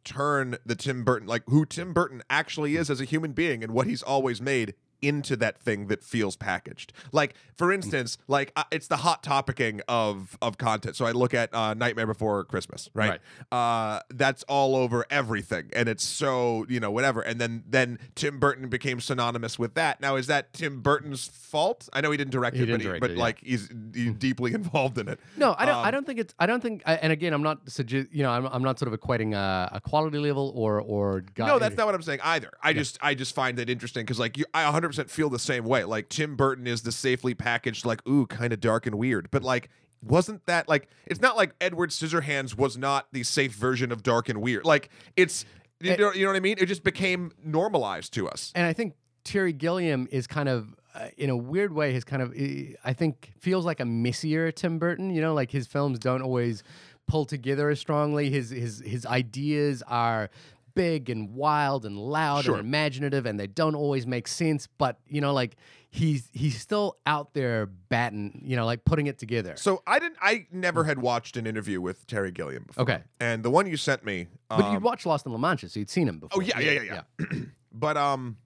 turn 0.04 0.56
the 0.64 0.74
Tim 0.74 1.04
Burton 1.04 1.28
like 1.28 1.42
who 1.46 1.64
Tim 1.66 1.92
Burton 1.92 2.22
actually 2.30 2.76
is 2.76 2.90
as 2.90 3.00
a 3.00 3.04
human 3.04 3.32
being 3.32 3.62
and 3.62 3.72
what 3.72 3.86
he's 3.86 4.02
always 4.02 4.40
made 4.40 4.74
into 5.02 5.36
that 5.36 5.58
thing 5.58 5.86
that 5.88 6.02
feels 6.04 6.36
packaged. 6.36 6.92
Like 7.12 7.34
for 7.56 7.72
instance, 7.72 8.18
like 8.28 8.52
uh, 8.56 8.64
it's 8.70 8.88
the 8.88 8.98
hot 8.98 9.22
topicing 9.22 9.80
of 9.88 10.36
of 10.42 10.58
content. 10.58 10.96
So 10.96 11.04
I 11.06 11.12
look 11.12 11.34
at 11.34 11.52
uh, 11.54 11.74
Nightmare 11.74 12.06
Before 12.06 12.44
Christmas, 12.44 12.88
right? 12.94 13.20
Uh, 13.52 14.00
that's 14.10 14.42
all 14.44 14.76
over 14.76 15.04
everything, 15.10 15.70
and 15.74 15.88
it's 15.88 16.04
so 16.04 16.64
you 16.68 16.80
know 16.80 16.90
whatever. 16.90 17.20
And 17.20 17.40
then 17.40 17.64
then 17.68 17.98
Tim 18.14 18.38
Burton 18.38 18.68
became 18.68 19.00
synonymous 19.00 19.58
with 19.58 19.74
that. 19.74 20.00
Now 20.00 20.16
is 20.16 20.26
that 20.28 20.52
Tim 20.52 20.80
Burton's 20.80 21.26
fault? 21.28 21.88
I 21.92 22.00
know 22.00 22.10
he 22.10 22.16
didn't 22.16 22.32
direct 22.32 22.56
He 22.56 22.62
it, 22.62 22.66
but, 22.66 22.70
didn't 22.72 22.80
he- 22.80 22.86
direct 22.86 23.00
but 23.00 23.10
it, 23.10 23.16
yeah. 23.16 23.22
like 23.22 23.40
he's, 23.42 23.68
he's 23.94 24.12
deeply 24.14 24.54
involved 24.60 24.98
in 24.98 25.08
it. 25.08 25.18
No, 25.36 25.54
I 25.58 25.66
don't. 25.66 25.76
I 25.76 25.86
Um, 25.88 25.92
don't 25.92 26.06
think 26.06 26.20
it's. 26.20 26.34
I 26.38 26.46
don't 26.46 26.62
think. 26.62 26.82
I, 26.86 26.94
and 26.94 27.12
again, 27.12 27.32
I'm 27.32 27.42
not 27.42 27.68
suggest. 27.68 28.08
You 28.12 28.22
know, 28.22 28.30
I'm, 28.30 28.46
I'm 28.46 28.62
not 28.62 28.78
sort 28.78 28.92
of 28.92 28.98
equating 28.98 29.34
a, 29.34 29.70
a 29.76 29.80
quality 29.80 30.18
level 30.18 30.52
or 30.54 30.80
or. 30.80 31.20
Guy, 31.34 31.46
No, 31.46 31.58
that's 31.58 31.76
not 31.76 31.86
what 31.86 31.94
I'm 31.94 32.02
saying 32.02 32.20
either. 32.22 32.50
I 32.62 32.72
just 32.72 32.98
I 33.02 33.14
just 33.14 33.34
find 33.34 33.58
it 33.58 33.68
interesting 33.68 34.04
because 34.04 34.18
like 34.18 34.38
you, 34.38 34.44
I 34.54 34.64
100% 34.70 34.89
feel 35.10 35.30
the 35.30 35.38
same 35.38 35.64
way. 35.64 35.84
Like 35.84 36.08
Tim 36.08 36.34
Burton 36.36 36.66
is 36.66 36.82
the 36.82 36.92
safely 36.92 37.34
packaged 37.34 37.84
like 37.84 38.06
ooh 38.08 38.26
kind 38.26 38.52
of 38.52 38.60
dark 38.60 38.86
and 38.86 38.96
weird, 38.96 39.30
but 39.30 39.42
like 39.42 39.68
wasn't 40.02 40.44
that 40.46 40.68
like 40.68 40.88
it's 41.06 41.20
not 41.20 41.36
like 41.36 41.54
Edward 41.60 41.90
Scissorhands 41.90 42.56
was 42.56 42.76
not 42.76 43.06
the 43.12 43.22
safe 43.22 43.52
version 43.54 43.92
of 43.92 44.02
dark 44.02 44.28
and 44.28 44.40
weird. 44.40 44.64
Like 44.64 44.88
it's 45.16 45.44
you 45.80 45.92
Eh. 45.92 45.96
know, 45.96 46.12
you 46.12 46.22
know 46.24 46.30
what 46.30 46.36
I 46.36 46.40
mean? 46.40 46.56
It 46.58 46.66
just 46.66 46.82
became 46.84 47.32
normalized 47.42 48.12
to 48.14 48.28
us. 48.28 48.52
And 48.54 48.66
I 48.66 48.72
think 48.72 48.94
Terry 49.24 49.52
Gilliam 49.52 50.08
is 50.10 50.26
kind 50.26 50.48
of, 50.48 50.74
uh, 50.94 51.08
in 51.16 51.30
a 51.30 51.36
weird 51.36 51.72
way, 51.72 51.92
his 51.92 52.04
kind 52.04 52.22
of. 52.22 52.32
uh, 52.32 52.76
I 52.84 52.92
think 52.92 53.32
feels 53.38 53.64
like 53.64 53.80
a 53.80 53.84
messier 53.84 54.50
Tim 54.52 54.78
Burton. 54.78 55.10
You 55.10 55.20
know, 55.22 55.32
like 55.34 55.50
his 55.50 55.66
films 55.66 55.98
don't 55.98 56.20
always 56.22 56.62
pull 57.06 57.24
together 57.24 57.70
as 57.70 57.78
strongly. 57.80 58.28
His 58.30 58.50
his 58.50 58.80
his 58.84 59.06
ideas 59.06 59.82
are 59.86 60.30
big 60.74 61.10
and 61.10 61.34
wild 61.34 61.84
and 61.84 61.98
loud 61.98 62.44
Sure. 62.44 62.56
and 62.56 62.66
imaginative 62.66 63.26
and 63.26 63.38
they 63.38 63.46
don't 63.46 63.74
always 63.74 64.06
make 64.06 64.28
sense 64.28 64.66
but 64.78 64.98
you 65.08 65.20
know 65.20 65.32
like 65.32 65.56
he's 65.90 66.28
he's 66.32 66.60
still 66.60 66.96
out 67.06 67.34
there 67.34 67.66
batting 67.66 68.42
you 68.44 68.56
know 68.56 68.64
like 68.64 68.84
putting 68.84 69.06
it 69.06 69.18
together 69.18 69.54
So 69.56 69.82
I 69.86 69.98
didn't 69.98 70.18
I 70.22 70.46
never 70.52 70.84
had 70.84 70.98
watched 71.00 71.36
an 71.36 71.46
interview 71.46 71.80
with 71.80 72.06
Terry 72.06 72.30
Gilliam 72.30 72.64
before. 72.64 72.82
Okay. 72.82 73.02
And 73.18 73.42
the 73.42 73.50
one 73.50 73.66
you 73.66 73.76
sent 73.76 74.04
me 74.04 74.28
but 74.48 74.60
um, 74.60 74.72
you'd 74.74 74.82
watched 74.82 75.06
Lost 75.06 75.26
in 75.26 75.32
La 75.32 75.38
Mancha 75.38 75.68
so 75.68 75.80
you'd 75.80 75.90
seen 75.90 76.08
him 76.08 76.18
before 76.18 76.40
Oh 76.40 76.44
yeah, 76.44 76.58
yeah, 76.60 76.80
yeah, 76.82 77.02
yeah. 77.20 77.26
but 77.72 77.96
um, 77.96 78.36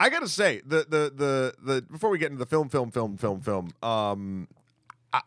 I 0.00 0.08
gotta 0.10 0.28
say 0.28 0.60
the 0.66 0.78
the 0.88 1.12
the 1.14 1.54
the 1.62 1.82
before 1.82 2.10
we 2.10 2.18
get 2.18 2.26
into 2.30 2.38
the 2.38 2.46
film, 2.46 2.68
film, 2.68 2.90
film, 2.90 3.16
film, 3.16 3.40
film, 3.40 3.70
um, 3.82 4.48
I, 5.12 5.20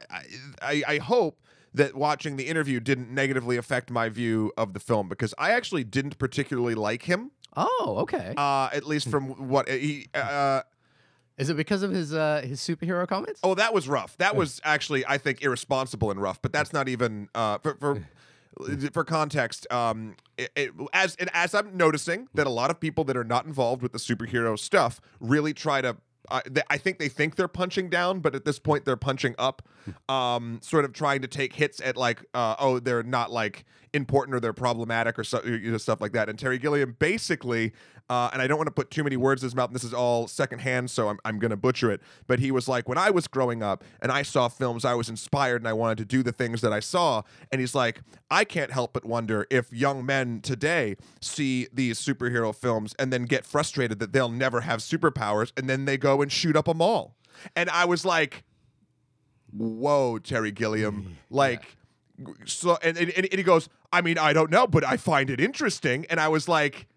I 0.61 0.83
I 0.87 0.97
hope 0.97 1.39
that 1.73 1.95
watching 1.95 2.37
the 2.37 2.47
interview 2.47 2.79
didn't 2.79 3.09
negatively 3.11 3.57
affect 3.57 3.89
my 3.91 4.09
view 4.09 4.51
of 4.57 4.73
the 4.73 4.79
film 4.79 5.07
because 5.09 5.33
I 5.37 5.51
actually 5.51 5.83
didn't 5.83 6.17
particularly 6.17 6.75
like 6.75 7.03
him. 7.03 7.31
oh 7.55 7.97
okay 8.01 8.33
Uh, 8.37 8.69
at 8.73 8.85
least 8.85 9.09
from 9.09 9.47
what 9.49 9.69
he. 9.69 10.07
Uh, 10.13 10.61
is 11.37 11.49
it 11.51 11.55
because 11.57 11.83
of 11.83 11.91
his 11.91 12.13
uh 12.13 12.41
his 12.43 12.59
superhero 12.59 13.07
comments 13.07 13.39
oh, 13.43 13.53
that 13.55 13.73
was 13.73 13.87
rough. 13.87 14.17
That 14.17 14.35
was 14.35 14.59
actually, 14.63 15.05
I 15.05 15.17
think, 15.19 15.43
irresponsible 15.43 16.09
and 16.09 16.19
rough. 16.21 16.41
But 16.41 16.51
that's 16.51 16.73
not 16.73 16.89
even 16.89 17.29
uh, 17.35 17.59
for 17.59 17.75
for 17.75 18.01
for 18.91 19.03
context. 19.03 19.71
Um, 19.71 20.15
it, 20.37 20.49
it, 20.55 20.71
as 20.93 21.15
and 21.17 21.29
as 21.33 21.53
I'm 21.53 21.77
noticing 21.77 22.27
that 22.33 22.47
a 22.47 22.49
lot 22.49 22.71
of 22.71 22.79
people 22.79 23.03
that 23.03 23.15
are 23.15 23.23
not 23.23 23.45
involved 23.45 23.83
with 23.83 23.91
the 23.91 23.99
superhero 23.99 24.57
stuff 24.57 24.99
really 25.19 25.53
try 25.53 25.81
to. 25.81 25.97
Uh, 26.29 26.41
they, 26.49 26.61
I 26.69 26.77
think 26.77 26.99
they 26.99 27.09
think 27.09 27.35
they're 27.35 27.47
punching 27.47 27.89
down, 27.89 28.19
but 28.19 28.35
at 28.35 28.45
this 28.45 28.59
point 28.59 28.85
they're 28.85 28.97
punching 28.97 29.35
up, 29.37 29.67
um, 30.09 30.59
sort 30.61 30.85
of 30.85 30.93
trying 30.93 31.21
to 31.21 31.27
take 31.27 31.53
hits 31.53 31.79
at 31.81 31.97
like, 31.97 32.23
uh, 32.33 32.55
oh, 32.59 32.79
they're 32.79 33.03
not 33.03 33.31
like 33.31 33.65
important 33.93 34.35
or 34.35 34.39
they're 34.39 34.53
problematic 34.53 35.17
or 35.17 35.23
so, 35.23 35.41
you 35.43 35.71
know, 35.71 35.77
stuff 35.77 36.01
like 36.01 36.11
that. 36.13 36.29
And 36.29 36.37
Terry 36.37 36.57
Gilliam 36.57 36.95
basically, 36.99 37.73
uh, 38.09 38.29
and 38.31 38.41
I 38.41 38.47
don't 38.47 38.57
want 38.57 38.67
to 38.67 38.73
put 38.73 38.89
too 38.89 39.03
many 39.03 39.17
words 39.17 39.43
in 39.43 39.47
his 39.47 39.55
mouth. 39.55 39.69
And 39.69 39.75
this 39.75 39.83
is 39.83 39.93
all 39.93 40.27
secondhand, 40.27 40.89
so 40.89 41.09
I'm, 41.09 41.19
I'm 41.25 41.39
going 41.39 41.51
to 41.51 41.57
butcher 41.57 41.91
it. 41.91 42.01
But 42.27 42.39
he 42.39 42.51
was 42.51 42.67
like, 42.67 42.87
when 42.87 42.97
I 42.97 43.09
was 43.09 43.27
growing 43.27 43.61
up 43.61 43.83
and 44.01 44.11
I 44.11 44.21
saw 44.21 44.47
films, 44.47 44.85
I 44.85 44.93
was 44.93 45.09
inspired 45.09 45.61
and 45.61 45.67
I 45.67 45.73
wanted 45.73 45.97
to 45.99 46.05
do 46.05 46.23
the 46.23 46.31
things 46.31 46.61
that 46.61 46.71
I 46.71 46.79
saw. 46.79 47.23
And 47.51 47.59
he's 47.59 47.75
like, 47.75 48.01
I 48.31 48.43
can't 48.43 48.71
help 48.71 48.93
but 48.93 49.05
wonder 49.05 49.45
if 49.49 49.71
young 49.73 50.05
men 50.05 50.41
today 50.41 50.95
see 51.21 51.67
these 51.73 51.99
superhero 51.99 52.55
films 52.55 52.95
and 52.97 53.11
then 53.11 53.25
get 53.25 53.45
frustrated 53.45 53.99
that 53.99 54.13
they'll 54.13 54.29
never 54.29 54.61
have 54.61 54.79
superpowers, 54.79 55.51
and 55.57 55.69
then 55.69 55.85
they 55.85 55.97
go 55.97 56.21
and 56.21 56.31
shoot 56.31 56.55
up 56.55 56.67
a 56.67 56.73
mall. 56.73 57.15
And 57.55 57.69
I 57.69 57.85
was 57.85 58.05
like, 58.05 58.43
whoa, 59.51 60.19
Terry 60.19 60.51
Gilliam, 60.51 61.17
like. 61.29 61.77
So 62.45 62.79
and, 62.81 62.97
and, 62.97 63.11
and 63.11 63.31
he 63.31 63.43
goes, 63.43 63.69
I 63.93 64.01
mean, 64.01 64.17
I 64.17 64.33
don't 64.33 64.49
know, 64.49 64.65
but 64.65 64.83
I 64.83 64.97
find 64.97 65.29
it 65.29 65.39
interesting. 65.39 66.07
And 66.09 66.19
I 66.19 66.29
was 66.29 66.47
like, 66.47 66.87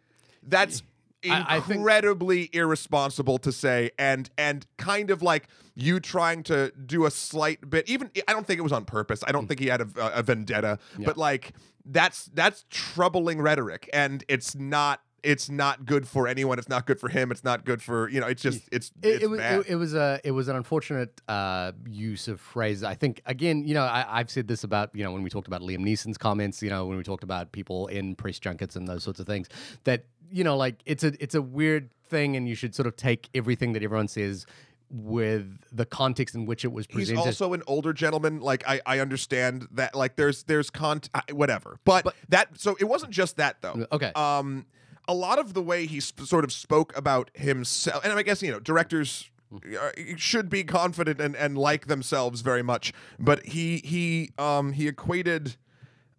that's 0.42 0.82
I- 1.28 1.56
I 1.56 1.60
think- 1.60 1.78
incredibly 1.78 2.48
irresponsible 2.52 3.38
to 3.38 3.52
say 3.52 3.90
and 3.98 4.30
and 4.38 4.66
kind 4.78 5.10
of 5.10 5.22
like 5.22 5.48
you 5.74 6.00
trying 6.00 6.42
to 6.44 6.72
do 6.86 7.04
a 7.06 7.10
slight 7.10 7.68
bit 7.68 7.88
even 7.88 8.10
i 8.28 8.32
don't 8.32 8.46
think 8.46 8.58
it 8.58 8.62
was 8.62 8.72
on 8.72 8.84
purpose. 8.84 9.22
I 9.26 9.32
don't 9.32 9.46
think 9.46 9.60
he 9.60 9.66
had 9.66 9.80
a, 9.80 10.18
a 10.18 10.22
vendetta 10.22 10.78
but 10.98 11.16
like 11.16 11.52
that's 11.84 12.26
that's 12.34 12.64
troubling 12.70 13.40
rhetoric. 13.40 13.88
And 13.92 14.22
it's 14.28 14.54
not 14.54 15.00
it's 15.22 15.50
not 15.50 15.84
good 15.84 16.08
for 16.08 16.26
anyone. 16.26 16.58
It's 16.58 16.68
not 16.70 16.86
good 16.86 16.98
for 16.98 17.10
him. 17.10 17.30
It's 17.30 17.44
not 17.44 17.64
good 17.66 17.82
for 17.82 18.08
you 18.08 18.20
know 18.20 18.26
it's 18.26 18.40
just 18.42 18.66
it's 18.72 18.90
it, 19.02 19.08
it's 19.16 19.24
it 19.24 19.26
was 19.30 19.40
it, 19.40 19.66
it 19.68 19.74
was 19.76 19.94
a 19.94 20.20
it 20.24 20.30
was 20.30 20.48
an 20.48 20.56
unfortunate 20.56 21.20
uh, 21.28 21.72
use 21.86 22.26
of 22.28 22.40
phrase. 22.40 22.82
I 22.84 22.94
think 22.94 23.20
again, 23.26 23.64
you 23.64 23.74
know, 23.74 23.82
I, 23.82 24.20
I've 24.20 24.30
said 24.30 24.48
this 24.48 24.64
about 24.64 24.90
you 24.94 25.04
know 25.04 25.12
when 25.12 25.22
we 25.22 25.28
talked 25.30 25.46
about 25.46 25.60
Liam 25.60 25.80
Neeson's 25.80 26.16
comments, 26.18 26.62
you 26.62 26.70
know, 26.70 26.86
when 26.86 26.96
we 26.96 27.02
talked 27.02 27.24
about 27.24 27.52
people 27.52 27.86
in 27.88 28.14
press 28.14 28.38
junkets 28.38 28.76
and 28.76 28.88
those 28.88 29.02
sorts 29.04 29.20
of 29.20 29.26
things, 29.26 29.48
that 29.84 30.04
you 30.30 30.44
know, 30.44 30.56
like 30.56 30.76
it's 30.86 31.04
a 31.04 31.12
it's 31.22 31.34
a 31.34 31.42
weird 31.42 31.90
thing, 32.08 32.36
and 32.36 32.48
you 32.48 32.54
should 32.54 32.74
sort 32.74 32.86
of 32.86 32.96
take 32.96 33.28
everything 33.34 33.72
that 33.74 33.82
everyone 33.82 34.08
says 34.08 34.46
with 34.90 35.46
the 35.70 35.86
context 35.86 36.34
in 36.34 36.46
which 36.46 36.64
it 36.64 36.72
was 36.72 36.86
presented. 36.86 37.18
He's 37.20 37.26
also 37.26 37.52
an 37.52 37.62
older 37.66 37.92
gentleman. 37.92 38.40
Like 38.40 38.64
I, 38.68 38.80
I 38.86 38.98
understand 38.98 39.68
that. 39.72 39.94
Like 39.94 40.16
there's 40.16 40.42
there's 40.44 40.70
con 40.70 41.00
whatever. 41.32 41.78
But, 41.84 42.04
But- 42.04 42.14
that 42.30 42.48
so 42.60 42.76
it 42.80 42.84
wasn't 42.84 43.12
just 43.12 43.36
that 43.36 43.62
though. 43.62 43.86
okay. 43.92 44.12
Um, 44.14 44.66
a 45.08 45.14
lot 45.14 45.38
of 45.38 45.54
the 45.54 45.62
way 45.62 45.86
he 45.86 45.98
sp- 46.02 46.22
sort 46.26 46.44
of 46.44 46.52
spoke 46.52 46.96
about 46.96 47.30
himself, 47.34 48.04
and 48.04 48.12
I 48.12 48.22
guess 48.22 48.42
you 48.42 48.50
know 48.52 48.60
directors 48.60 49.30
uh, 49.54 49.90
should 50.16 50.48
be 50.48 50.62
confident 50.64 51.20
and, 51.20 51.34
and 51.36 51.56
like 51.58 51.86
themselves 51.86 52.40
very 52.42 52.62
much. 52.62 52.92
But 53.18 53.46
he 53.46 53.78
he 53.78 54.30
um 54.38 54.72
he 54.72 54.88
equated. 54.88 55.56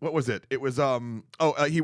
What 0.01 0.13
was 0.13 0.27
it? 0.29 0.43
It 0.49 0.59
was 0.59 0.77
um 0.79 1.23
oh 1.39 1.51
uh, 1.51 1.65
he 1.65 1.81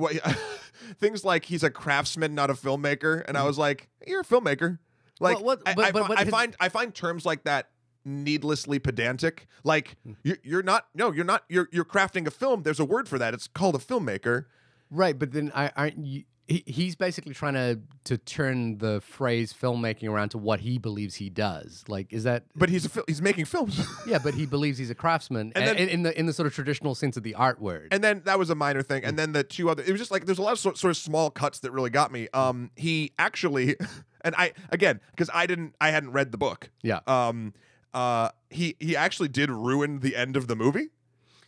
things 1.00 1.24
like 1.24 1.46
he's 1.46 1.64
a 1.64 1.70
craftsman, 1.70 2.36
not 2.36 2.50
a 2.50 2.54
filmmaker, 2.54 3.24
and 3.28 3.38
I 3.38 3.44
was 3.44 3.58
like, 3.58 3.88
you're 4.06 4.22
a 4.22 4.26
filmmaker. 4.26 4.80
Like 5.20 5.40
what- 5.40 5.62
I, 5.66 5.74
but- 5.76 5.86
I 5.86 5.92
but- 5.92 6.08
but 6.10 6.20
I 6.20 6.26
find 6.26 6.56
I 6.60 6.70
find 6.70 6.94
terms 6.94 7.26
like 7.26 7.44
that 7.46 7.70
needlessly 8.06 8.80
pedantic. 8.80 9.48
Like 9.64 9.96
you're, 10.24 10.38
you're 10.44 10.64
not 10.64 10.88
no, 10.96 11.12
you're 11.12 11.26
not 11.26 11.44
you're 11.48 11.70
you're 11.72 11.86
crafting 11.86 12.26
a 12.28 12.32
film. 12.32 12.64
There's 12.64 12.80
a 12.80 12.86
word 12.86 13.08
for 13.08 13.18
that. 13.20 13.34
It's 13.34 13.48
called 13.48 13.76
a 13.76 13.80
filmmaker. 13.80 14.46
Right, 14.90 15.18
but 15.18 15.32
then 15.32 15.52
I 15.54 15.72
aren't 15.76 15.98
you. 16.06 16.24
He, 16.48 16.64
he's 16.66 16.96
basically 16.96 17.34
trying 17.34 17.56
to 17.56 17.80
to 18.06 18.18
turn 18.18 18.78
the 18.78 19.02
phrase 19.02 19.54
filmmaking 19.54 20.10
around 20.10 20.30
to 20.30 20.38
what 20.38 20.62
he 20.62 20.78
believes 20.78 21.16
he 21.16 21.30
does. 21.30 21.84
Like, 21.90 22.14
is 22.14 22.24
that? 22.24 22.46
But 22.56 22.70
he's 22.70 22.86
a 22.86 22.90
fil- 22.90 23.04
he's 23.08 23.22
making 23.22 23.46
films. 23.46 23.86
Yeah, 24.08 24.20
but 24.20 24.34
he 24.34 24.46
believes 24.56 24.78
he's 24.78 24.90
a 24.90 24.96
craftsman, 24.96 25.52
And 25.56 25.64
a- 25.66 25.68
then- 25.68 25.78
in, 25.78 25.90
in 25.90 26.04
the 26.04 26.18
in 26.20 26.26
the 26.26 26.32
sort 26.34 26.48
of 26.48 26.54
traditional 26.56 26.96
sense 26.96 27.18
of 27.18 27.24
the 27.24 27.36
art 27.36 27.60
word. 27.62 27.90
and 27.92 28.02
then 28.02 28.22
that 28.26 28.40
was 28.40 28.50
a 28.50 28.56
minor 28.56 28.82
thing. 28.82 29.04
And 29.04 29.20
then 29.20 29.34
the 29.34 29.44
two 29.44 29.70
other, 29.70 29.84
it 29.84 29.92
was 29.92 30.00
just 30.00 30.12
like 30.12 30.26
there's 30.26 30.40
a 30.40 30.42
lot 30.42 30.54
of 30.54 30.60
sort, 30.60 30.78
sort 30.78 30.92
of 30.92 30.98
small 30.98 31.30
cuts 31.30 31.60
that 31.60 31.72
really 31.72 31.90
got 31.90 32.12
me. 32.14 32.30
Um, 32.34 32.72
he 32.78 33.12
actually, 33.20 33.76
and 34.22 34.34
I 34.38 34.54
again 34.72 35.02
because 35.12 35.30
I 35.34 35.48
didn't, 35.48 35.76
I 35.82 35.90
hadn't 35.92 36.12
read 36.14 36.32
the 36.32 36.38
book. 36.38 36.70
yeah, 36.82 37.00
Um, 37.08 37.54
uh, 37.94 38.30
he 38.50 38.76
he 38.80 38.96
actually 38.96 39.28
did 39.30 39.50
ruin 39.52 40.00
the 40.00 40.16
end 40.16 40.38
of 40.38 40.48
the 40.48 40.56
movie. 40.56 40.90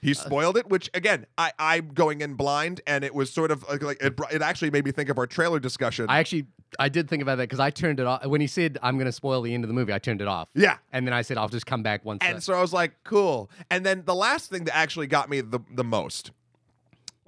He 0.02 0.14
spoiled 0.14 0.58
it, 0.58 0.70
which 0.70 0.90
again, 0.94 1.26
I 1.38 1.52
I'm 1.60 1.90
going 1.90 2.22
in 2.22 2.36
blind, 2.36 2.82
and 2.88 3.04
it 3.04 3.14
was 3.14 3.32
sort 3.32 3.52
of 3.52 3.68
like, 3.70 3.82
like 3.84 4.02
it, 4.02 4.20
it 4.32 4.42
actually 4.42 4.72
made 4.72 4.86
me 4.86 4.92
think 4.92 5.10
of 5.10 5.18
our 5.18 5.28
trailer 5.28 5.60
discussion. 5.60 6.06
I 6.10 6.20
actually 6.20 6.48
I 6.78 6.90
did 6.90 7.10
think 7.10 7.22
about 7.22 7.36
that 7.38 7.44
because 7.44 7.60
I 7.60 7.70
turned 7.70 8.00
it 8.00 8.06
off 8.06 8.26
when 8.26 8.42
he 8.42 8.48
said 8.48 8.78
I'm 8.82 8.96
going 8.96 9.06
to 9.06 9.12
spoil 9.12 9.42
the 9.42 9.54
end 9.54 9.64
of 9.64 9.68
the 9.68 9.74
movie. 9.74 9.94
I 9.94 10.00
turned 10.00 10.22
it 10.22 10.28
off. 10.28 10.50
Yeah. 10.54 10.78
and 10.92 11.06
then 11.08 11.14
I 11.14 11.22
said 11.22 11.38
I'll 11.38 11.50
just 11.50 11.66
come 11.66 11.84
back 11.84 12.06
once. 12.06 12.20
And 12.22 12.38
uh, 12.38 12.40
so 12.40 12.54
I 12.54 12.62
was 12.62 12.74
like, 12.74 12.94
cool. 13.04 13.50
And 13.70 13.86
then 13.86 14.04
the 14.06 14.16
last 14.16 14.50
thing 14.50 14.66
that 14.66 14.76
actually 14.76 15.08
got 15.08 15.30
me 15.30 15.42
the, 15.42 15.60
the 15.74 15.84
most 15.84 16.32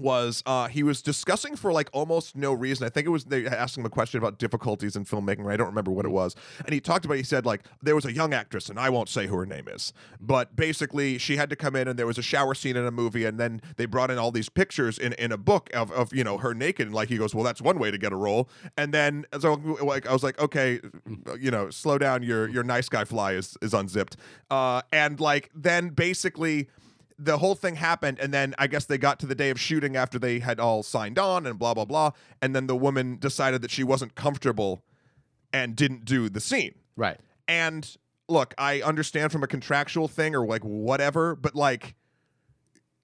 was 0.01 0.43
uh, 0.45 0.67
he 0.67 0.83
was 0.83 1.01
discussing 1.01 1.55
for 1.55 1.71
like 1.71 1.89
almost 1.93 2.35
no 2.35 2.53
reason. 2.53 2.85
I 2.85 2.89
think 2.89 3.07
it 3.07 3.09
was 3.09 3.25
they 3.25 3.45
asked 3.45 3.77
him 3.77 3.85
a 3.85 3.89
question 3.89 4.17
about 4.17 4.39
difficulties 4.39 4.95
in 4.95 5.05
filmmaking. 5.05 5.49
I 5.49 5.57
don't 5.57 5.67
remember 5.67 5.91
what 5.91 6.05
it 6.05 6.11
was, 6.11 6.35
and 6.65 6.73
he 6.73 6.81
talked 6.81 7.05
about. 7.05 7.17
He 7.17 7.23
said 7.23 7.45
like 7.45 7.61
there 7.81 7.95
was 7.95 8.05
a 8.05 8.13
young 8.13 8.33
actress, 8.33 8.69
and 8.69 8.79
I 8.79 8.89
won't 8.89 9.09
say 9.09 9.27
who 9.27 9.35
her 9.37 9.45
name 9.45 9.67
is, 9.67 9.93
but 10.19 10.55
basically 10.55 11.17
she 11.17 11.37
had 11.37 11.49
to 11.49 11.55
come 11.55 11.75
in, 11.75 11.87
and 11.87 11.97
there 11.97 12.07
was 12.07 12.17
a 12.17 12.23
shower 12.23 12.53
scene 12.53 12.75
in 12.75 12.85
a 12.85 12.91
movie, 12.91 13.25
and 13.25 13.39
then 13.39 13.61
they 13.77 13.85
brought 13.85 14.11
in 14.11 14.17
all 14.17 14.31
these 14.31 14.49
pictures 14.49 14.97
in, 14.97 15.13
in 15.13 15.31
a 15.31 15.37
book 15.37 15.69
of, 15.73 15.91
of 15.91 16.13
you 16.13 16.23
know 16.23 16.37
her 16.37 16.53
naked, 16.53 16.87
and 16.87 16.95
like 16.95 17.09
he 17.09 17.17
goes, 17.17 17.33
well, 17.35 17.43
that's 17.43 17.61
one 17.61 17.79
way 17.79 17.91
to 17.91 17.97
get 17.97 18.11
a 18.11 18.17
role, 18.17 18.49
and 18.77 18.93
then 18.93 19.25
so 19.39 19.53
like 19.81 20.07
I 20.07 20.13
was 20.13 20.23
like, 20.23 20.39
okay, 20.39 20.79
you 21.39 21.51
know, 21.51 21.69
slow 21.69 21.97
down, 21.97 22.23
your 22.23 22.49
your 22.49 22.63
nice 22.63 22.89
guy 22.89 23.05
fly 23.05 23.33
is 23.33 23.57
is 23.61 23.73
unzipped, 23.73 24.17
uh, 24.49 24.81
and 24.91 25.19
like 25.19 25.49
then 25.55 25.89
basically 25.89 26.67
the 27.23 27.37
whole 27.37 27.55
thing 27.55 27.75
happened 27.75 28.17
and 28.19 28.33
then 28.33 28.55
i 28.57 28.67
guess 28.67 28.85
they 28.85 28.97
got 28.97 29.19
to 29.19 29.25
the 29.25 29.35
day 29.35 29.49
of 29.49 29.59
shooting 29.59 29.95
after 29.95 30.17
they 30.17 30.39
had 30.39 30.59
all 30.59 30.81
signed 30.81 31.19
on 31.19 31.45
and 31.45 31.59
blah 31.59 31.73
blah 31.73 31.85
blah 31.85 32.11
and 32.41 32.55
then 32.55 32.67
the 32.67 32.75
woman 32.75 33.17
decided 33.17 33.61
that 33.61 33.69
she 33.69 33.83
wasn't 33.83 34.15
comfortable 34.15 34.83
and 35.53 35.75
didn't 35.75 36.03
do 36.03 36.29
the 36.29 36.39
scene 36.39 36.73
right. 36.95 37.19
and 37.47 37.97
look 38.27 38.53
i 38.57 38.81
understand 38.81 39.31
from 39.31 39.43
a 39.43 39.47
contractual 39.47 40.07
thing 40.07 40.35
or 40.35 40.45
like 40.45 40.63
whatever 40.63 41.35
but 41.35 41.55
like 41.55 41.95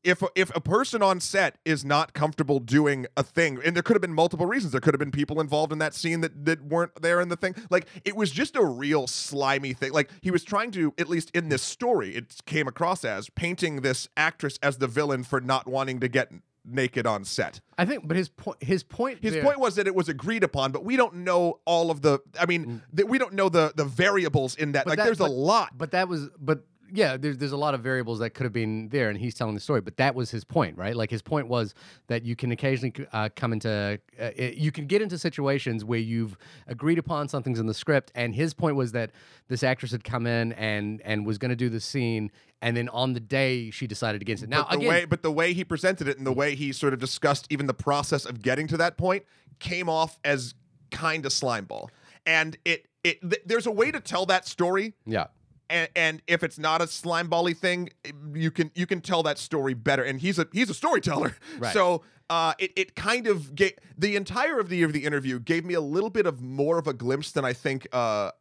if 0.07 0.23
if 0.35 0.55
a 0.55 0.61
person 0.61 1.03
on 1.03 1.19
set 1.19 1.57
is 1.65 1.83
not 1.83 2.13
comfortable 2.13 2.59
doing 2.59 3.05
a 3.17 3.23
thing 3.23 3.59
and 3.65 3.75
there 3.75 3.83
could 3.83 3.93
have 3.93 4.01
been 4.01 4.13
multiple 4.13 4.45
reasons 4.45 4.71
there 4.71 4.79
could 4.79 4.93
have 4.93 4.99
been 4.99 5.11
people 5.11 5.41
involved 5.41 5.73
in 5.73 5.79
that 5.79 5.93
scene 5.93 6.21
that 6.21 6.45
that 6.45 6.63
weren't 6.63 7.01
there 7.01 7.19
in 7.19 7.27
the 7.27 7.35
thing 7.35 7.53
like 7.69 7.85
it 8.05 8.15
was 8.15 8.31
just 8.31 8.55
a 8.55 8.63
real 8.63 9.05
slimy 9.05 9.73
thing 9.73 9.91
like 9.91 10.09
he 10.21 10.31
was 10.31 10.45
trying 10.45 10.71
to 10.71 10.93
at 10.97 11.09
least 11.09 11.29
in 11.31 11.49
this 11.49 11.61
story 11.61 12.15
it 12.15 12.37
came 12.45 12.67
across 12.67 13.03
as 13.03 13.29
painting 13.31 13.81
this 13.81 14.07
actress 14.15 14.57
as 14.63 14.77
the 14.77 14.87
villain 14.87 15.23
for 15.23 15.41
not 15.41 15.67
wanting 15.67 15.99
to 15.99 16.07
get 16.07 16.31
naked 16.63 17.05
on 17.05 17.25
set 17.25 17.59
I 17.77 17.85
think, 17.85 18.07
but 18.07 18.17
his 18.17 18.27
point, 18.27 18.61
his 18.63 18.83
point, 18.83 19.19
his 19.21 19.33
there- 19.33 19.43
point 19.43 19.59
was 19.59 19.75
that 19.75 19.85
it 19.85 19.93
was 19.93 20.09
agreed 20.09 20.43
upon, 20.43 20.71
but 20.71 20.83
we 20.83 20.97
don't 20.97 21.17
know 21.17 21.59
all 21.65 21.91
of 21.91 22.01
the. 22.01 22.19
I 22.39 22.47
mean, 22.47 22.65
mm. 22.65 22.81
that 22.93 23.07
we 23.07 23.19
don't 23.19 23.33
know 23.33 23.49
the 23.49 23.71
the 23.75 23.85
variables 23.85 24.55
in 24.55 24.71
that. 24.71 24.85
But 24.85 24.91
like, 24.91 24.97
that- 24.97 25.05
there's 25.05 25.19
a 25.19 25.25
but- 25.25 25.31
lot. 25.31 25.77
But 25.77 25.91
that 25.91 26.09
was, 26.09 26.27
but 26.39 26.63
yeah, 26.91 27.17
there's 27.17 27.37
there's 27.37 27.51
a 27.51 27.57
lot 27.57 27.73
of 27.73 27.81
variables 27.81 28.19
that 28.19 28.31
could 28.31 28.43
have 28.43 28.53
been 28.53 28.89
there, 28.89 29.09
and 29.09 29.17
he's 29.17 29.35
telling 29.35 29.55
the 29.55 29.59
story. 29.59 29.81
But 29.81 29.97
that 29.97 30.15
was 30.15 30.31
his 30.31 30.43
point, 30.43 30.77
right? 30.77 30.95
Like 30.95 31.09
his 31.09 31.21
point 31.21 31.47
was 31.47 31.73
that 32.07 32.23
you 32.23 32.35
can 32.35 32.51
occasionally 32.51 32.93
uh, 33.13 33.29
come 33.35 33.53
into, 33.53 33.99
uh, 34.19 34.29
you 34.37 34.71
can 34.71 34.87
get 34.87 35.01
into 35.01 35.17
situations 35.17 35.83
where 35.83 35.99
you've 35.99 36.37
agreed 36.67 36.97
upon 36.97 37.27
something's 37.27 37.59
in 37.59 37.65
the 37.65 37.73
script, 37.73 38.11
and 38.15 38.35
his 38.35 38.53
point 38.53 38.75
was 38.75 38.91
that 38.93 39.11
this 39.47 39.63
actress 39.63 39.91
had 39.91 40.03
come 40.03 40.27
in 40.27 40.53
and 40.53 41.01
and 41.03 41.25
was 41.25 41.37
going 41.37 41.49
to 41.49 41.55
do 41.55 41.69
the 41.69 41.79
scene, 41.79 42.31
and 42.61 42.75
then 42.75 42.89
on 42.89 43.13
the 43.13 43.19
day 43.19 43.69
she 43.71 43.87
decided 43.87 44.21
against 44.21 44.43
it. 44.43 44.49
Now 44.49 44.63
but 44.63 44.71
the 44.71 44.77
again, 44.77 44.89
way, 44.89 45.05
but 45.05 45.21
the 45.23 45.31
way 45.31 45.53
he 45.53 45.63
presented 45.63 46.07
it 46.07 46.17
and 46.17 46.25
the 46.25 46.33
way 46.33 46.55
he 46.55 46.71
sort 46.71 46.93
of 46.93 46.99
discussed 46.99 47.47
even 47.49 47.67
the 47.67 47.73
process 47.73 48.25
of 48.25 48.41
getting 48.41 48.67
to 48.67 48.77
that 48.77 48.97
point 48.97 49.23
came 49.59 49.89
off 49.89 50.19
as 50.23 50.53
kind 50.91 51.25
of 51.25 51.31
slimeball. 51.31 51.89
And 52.25 52.57
it 52.65 52.87
it 53.03 53.21
th- 53.21 53.41
there's 53.45 53.65
a 53.67 53.71
way 53.71 53.91
to 53.91 53.99
tell 53.99 54.25
that 54.27 54.47
story 54.47 54.93
yeah, 55.05 55.27
and, 55.69 55.89
and 55.95 56.21
if 56.27 56.43
it's 56.43 56.57
not 56.59 56.81
a 56.81 56.85
slimebally 56.85 57.55
thing, 57.55 57.89
you 58.33 58.51
can 58.51 58.71
you 58.75 58.85
can 58.85 59.01
tell 59.01 59.23
that 59.23 59.37
story 59.37 59.73
better. 59.73 60.03
And 60.03 60.19
he's 60.19 60.39
a 60.39 60.47
he's 60.53 60.69
a 60.69 60.73
storyteller, 60.73 61.35
Right. 61.59 61.73
so 61.73 62.03
uh, 62.29 62.53
it 62.59 62.71
it 62.75 62.95
kind 62.95 63.27
of 63.27 63.55
gave 63.55 63.73
the 63.97 64.15
entire 64.15 64.59
of 64.59 64.69
the 64.69 64.83
of 64.83 64.93
the 64.93 65.05
interview 65.05 65.39
gave 65.39 65.65
me 65.65 65.73
a 65.73 65.81
little 65.81 66.09
bit 66.09 66.25
of 66.25 66.41
more 66.41 66.77
of 66.77 66.87
a 66.87 66.93
glimpse 66.93 67.31
than 67.31 67.45
I 67.45 67.53
think 67.53 67.87
uh, 67.93 68.31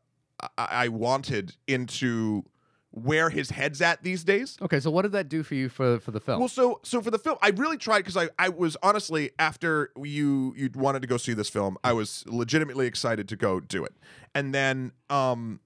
I, 0.41 0.49
I 0.59 0.89
wanted 0.89 1.57
into 1.67 2.45
where 2.91 3.29
his 3.29 3.51
head's 3.51 3.83
at 3.83 4.03
these 4.03 4.25
days. 4.25 4.57
okay. 4.63 4.81
So 4.81 4.91
what 4.91 5.03
did 5.03 5.13
that 5.13 5.29
do 5.29 5.43
for 5.43 5.55
you 5.55 5.69
for 5.69 5.99
for 6.01 6.13
the 6.13 6.21
film? 6.21 6.39
Well, 6.41 6.49
so 6.49 6.81
so 6.83 7.03
for 7.03 7.11
the 7.11 7.19
film, 7.19 7.37
I 7.43 7.51
really 7.51 7.77
tried 7.77 7.99
because 7.99 8.17
I 8.17 8.29
I 8.39 8.49
was 8.49 8.77
honestly 8.83 9.31
after 9.39 9.91
you 10.03 10.55
you 10.57 10.71
wanted 10.75 11.03
to 11.03 11.09
go 11.09 11.17
see 11.19 11.35
this 11.35 11.51
film, 11.51 11.77
I 11.85 11.93
was 11.93 12.25
legitimately 12.27 12.87
excited 12.87 13.29
to 13.29 13.37
go 13.37 13.61
do 13.61 13.85
it, 13.85 13.95
and 14.35 14.55
then 14.55 14.93
um, 15.11 15.61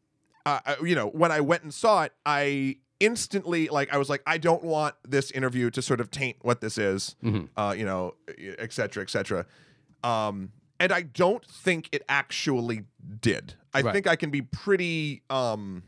I, 0.47 0.61
I- 0.67 0.77
you 0.85 0.95
know 0.95 1.07
when 1.09 1.33
I 1.33 1.41
went 1.41 1.63
and 1.63 1.73
saw 1.75 2.03
it, 2.05 2.13
I 2.27 2.77
instantly 3.01 3.69
like 3.69 3.93
I 3.93 3.97
was 3.99 4.09
like 4.11 4.23
I 4.27 4.39
don't 4.39 4.63
want 4.65 4.95
this 5.09 5.31
interview 5.31 5.71
to 5.71 5.81
sort 5.83 6.01
of 6.01 6.11
taint 6.11 6.37
what 6.43 6.61
this 6.61 6.77
is, 6.79 7.17
Mhm. 7.23 7.49
uh, 7.57 7.75
you 7.77 7.85
know, 7.85 8.15
et 8.39 8.73
cetera, 8.73 9.03
et 9.03 9.11
cetera. 9.11 9.47
Um, 10.05 10.53
and 10.79 10.93
I 10.93 11.03
don't 11.03 11.45
think 11.45 11.89
it 11.93 12.03
actually 12.09 12.85
did. 13.21 13.55
I 13.75 13.83
Right. 13.83 13.93
think 13.93 14.07
I 14.07 14.17
can 14.17 14.31
be 14.31 14.43
pretty 14.43 15.23
um. 15.31 15.83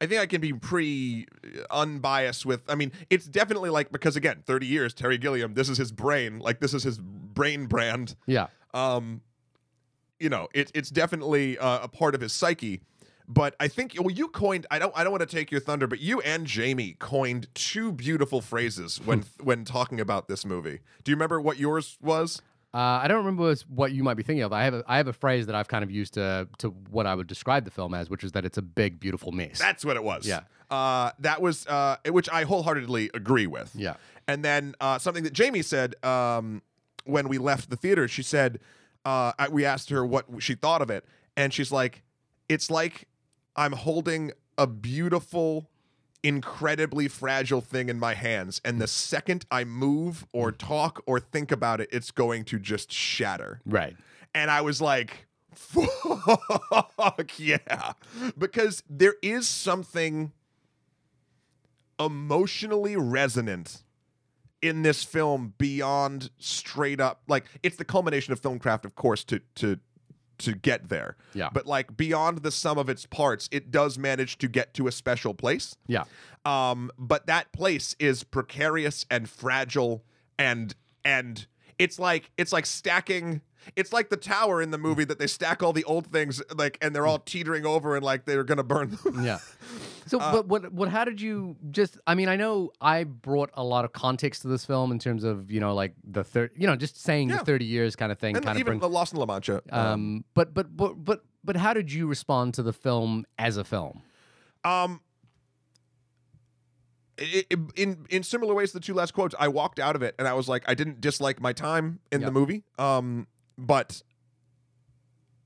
I 0.00 0.06
think 0.06 0.20
I 0.20 0.26
can 0.26 0.40
be 0.40 0.52
pretty 0.52 1.26
unbiased 1.72 2.46
with. 2.46 2.62
I 2.70 2.76
mean, 2.76 2.92
it's 3.10 3.26
definitely 3.26 3.70
like 3.70 3.90
because 3.90 4.14
again, 4.14 4.44
thirty 4.46 4.66
years, 4.66 4.94
Terry 4.94 5.18
Gilliam. 5.18 5.54
This 5.54 5.68
is 5.68 5.76
his 5.78 5.90
brain. 5.90 6.38
Like 6.38 6.60
this 6.60 6.72
is 6.72 6.84
his 6.84 6.98
brain 6.98 7.66
brand. 7.66 8.14
yeah, 8.26 8.46
Um, 8.74 9.22
you 10.20 10.28
know, 10.28 10.48
it, 10.54 10.70
it's 10.74 10.90
definitely 10.90 11.58
uh, 11.58 11.80
a 11.82 11.88
part 11.88 12.14
of 12.14 12.20
his 12.20 12.32
psyche. 12.32 12.80
But 13.30 13.54
I 13.60 13.68
think 13.68 13.94
well, 13.98 14.10
you 14.10 14.28
coined. 14.28 14.66
I 14.70 14.78
don't. 14.78 14.92
I 14.96 15.04
don't 15.04 15.12
want 15.12 15.28
to 15.28 15.36
take 15.36 15.50
your 15.50 15.60
thunder, 15.60 15.86
but 15.86 16.00
you 16.00 16.20
and 16.22 16.46
Jamie 16.46 16.96
coined 16.98 17.48
two 17.54 17.92
beautiful 17.92 18.40
phrases 18.40 19.00
when 19.04 19.24
when 19.42 19.66
talking 19.66 20.00
about 20.00 20.28
this 20.28 20.46
movie. 20.46 20.80
Do 21.04 21.10
you 21.10 21.16
remember 21.16 21.38
what 21.40 21.58
yours 21.58 21.98
was? 22.00 22.40
Uh, 22.72 23.00
I 23.02 23.08
don't 23.08 23.18
remember 23.18 23.54
what 23.68 23.92
you 23.92 24.02
might 24.02 24.14
be 24.14 24.22
thinking 24.22 24.42
of. 24.42 24.52
I 24.52 24.64
have 24.64 24.74
a, 24.74 24.84
I 24.86 24.98
have 24.98 25.08
a 25.08 25.12
phrase 25.12 25.46
that 25.46 25.54
I've 25.54 25.68
kind 25.68 25.82
of 25.84 25.90
used 25.90 26.14
to 26.14 26.48
to 26.58 26.70
what 26.90 27.06
I 27.06 27.14
would 27.14 27.26
describe 27.26 27.64
the 27.64 27.70
film 27.70 27.92
as, 27.92 28.08
which 28.08 28.24
is 28.24 28.32
that 28.32 28.46
it's 28.46 28.58
a 28.58 28.62
big, 28.62 28.98
beautiful 28.98 29.32
mess. 29.32 29.58
That's 29.58 29.84
what 29.84 29.96
it 29.96 30.04
was. 30.04 30.26
Yeah. 30.26 30.40
Uh, 30.70 31.10
that 31.18 31.40
was 31.40 31.66
uh, 31.66 31.96
which 32.06 32.28
I 32.30 32.44
wholeheartedly 32.44 33.10
agree 33.14 33.46
with. 33.46 33.72
yeah, 33.74 33.94
And 34.26 34.44
then 34.44 34.74
uh, 34.80 34.98
something 34.98 35.24
that 35.24 35.32
Jamie 35.32 35.62
said 35.62 36.02
um, 36.04 36.62
when 37.04 37.28
we 37.28 37.38
left 37.38 37.70
the 37.70 37.76
theater, 37.76 38.06
she 38.06 38.22
said, 38.22 38.60
uh, 39.04 39.32
I, 39.38 39.48
we 39.48 39.64
asked 39.64 39.90
her 39.90 40.04
what 40.04 40.26
she 40.38 40.54
thought 40.54 40.82
of 40.82 40.90
it. 40.90 41.04
And 41.36 41.52
she's 41.52 41.70
like, 41.72 42.02
it's 42.48 42.70
like 42.70 43.08
I'm 43.56 43.72
holding 43.72 44.32
a 44.56 44.66
beautiful, 44.66 45.70
incredibly 46.22 47.08
fragile 47.08 47.60
thing 47.60 47.88
in 47.88 47.98
my 47.98 48.14
hands. 48.14 48.60
And 48.64 48.80
the 48.80 48.86
second 48.86 49.46
I 49.50 49.64
move 49.64 50.26
or 50.32 50.52
talk 50.52 51.02
or 51.06 51.20
think 51.20 51.52
about 51.52 51.80
it, 51.80 51.88
it's 51.92 52.10
going 52.10 52.44
to 52.46 52.58
just 52.58 52.92
shatter. 52.92 53.60
right. 53.64 53.96
And 54.34 54.50
I 54.50 54.60
was 54.60 54.80
like, 54.80 55.26
fuck 55.54 57.38
yeah. 57.38 57.92
Because 58.36 58.82
there 58.88 59.14
is 59.22 59.48
something 59.48 60.32
emotionally 61.98 62.96
resonant 62.96 63.82
in 64.62 64.82
this 64.82 65.04
film 65.04 65.54
beyond 65.58 66.30
straight 66.38 67.00
up 67.00 67.22
like 67.28 67.44
it's 67.62 67.76
the 67.76 67.84
culmination 67.84 68.32
of 68.32 68.40
filmcraft 68.40 68.84
of 68.84 68.94
course 68.94 69.24
to 69.24 69.40
to 69.54 69.78
to 70.38 70.54
get 70.54 70.88
there. 70.88 71.16
Yeah. 71.34 71.50
but 71.52 71.66
like 71.66 71.96
beyond 71.96 72.38
the 72.38 72.52
sum 72.52 72.78
of 72.78 72.88
its 72.88 73.06
parts 73.06 73.48
it 73.50 73.70
does 73.72 73.98
manage 73.98 74.38
to 74.38 74.48
get 74.48 74.72
to 74.74 74.86
a 74.86 74.92
special 74.92 75.34
place. 75.34 75.76
Yeah, 75.86 76.04
um 76.44 76.90
but 76.98 77.26
that 77.26 77.52
place 77.52 77.96
is 77.98 78.24
precarious 78.24 79.04
and 79.10 79.28
fragile 79.28 80.04
and 80.38 80.74
and 81.04 81.46
it's 81.78 81.98
like 81.98 82.30
it's 82.36 82.52
like 82.52 82.66
stacking 82.66 83.40
it's 83.76 83.92
like 83.92 84.08
the 84.08 84.16
tower 84.16 84.62
in 84.62 84.70
the 84.70 84.78
movie 84.78 85.04
that 85.04 85.18
they 85.18 85.26
stack 85.26 85.62
all 85.62 85.72
the 85.72 85.84
old 85.84 86.06
things 86.12 86.42
like 86.56 86.78
and 86.80 86.94
they're 86.94 87.06
all 87.06 87.18
teetering 87.18 87.66
over 87.66 87.96
and 87.96 88.04
like 88.04 88.24
they're 88.24 88.44
gonna 88.44 88.62
burn 88.62 88.90
them 89.04 89.24
yeah. 89.24 89.38
So, 90.06 90.18
Uh, 90.18 90.32
but 90.32 90.46
what 90.48 90.72
what? 90.72 90.88
How 90.88 91.04
did 91.04 91.20
you 91.20 91.54
just? 91.70 91.98
I 92.06 92.14
mean, 92.14 92.28
I 92.30 92.36
know 92.36 92.70
I 92.80 93.04
brought 93.04 93.50
a 93.52 93.62
lot 93.62 93.84
of 93.84 93.92
context 93.92 94.40
to 94.40 94.48
this 94.48 94.64
film 94.64 94.90
in 94.90 94.98
terms 94.98 95.22
of 95.22 95.50
you 95.50 95.60
know 95.60 95.74
like 95.74 95.92
the 96.02 96.24
third, 96.24 96.52
you 96.56 96.66
know, 96.66 96.76
just 96.76 96.96
saying 96.98 97.28
Yeah. 97.28 97.36
the 97.40 97.44
thirty 97.44 97.66
years 97.66 97.94
kind 97.94 98.10
of 98.10 98.18
thing, 98.18 98.34
and 98.34 98.42
kind 98.42 98.56
of 98.56 98.60
even 98.60 98.70
bring. 98.70 98.80
the 98.80 98.88
lost 98.88 99.12
in 99.12 99.18
la 99.18 99.26
mancha 99.26 99.60
Um, 99.70 100.24
but 100.32 100.54
but 100.54 100.74
but 100.74 100.94
but 101.04 101.24
but 101.44 101.56
how 101.56 101.74
did 101.74 101.92
you 101.92 102.06
respond 102.06 102.54
to 102.54 102.62
the 102.62 102.72
film 102.72 103.26
as 103.38 103.58
a 103.58 103.64
film? 103.64 104.00
Um, 104.64 105.02
in 107.76 108.06
in 108.10 108.22
similar 108.22 108.54
ways, 108.54 108.72
to 108.72 108.78
the 108.78 108.84
two 108.84 108.94
last 108.94 109.12
quotes, 109.14 109.34
I 109.38 109.48
walked 109.48 109.78
out 109.78 109.96
of 109.96 110.02
it 110.02 110.14
and 110.18 110.26
I 110.28 110.34
was 110.34 110.48
like, 110.48 110.62
I 110.66 110.74
didn't 110.74 111.00
dislike 111.00 111.40
my 111.40 111.52
time 111.52 112.00
in 112.12 112.20
Yeah. 112.20 112.26
the 112.26 112.32
movie. 112.32 112.64
Um, 112.78 113.26
but 113.56 114.02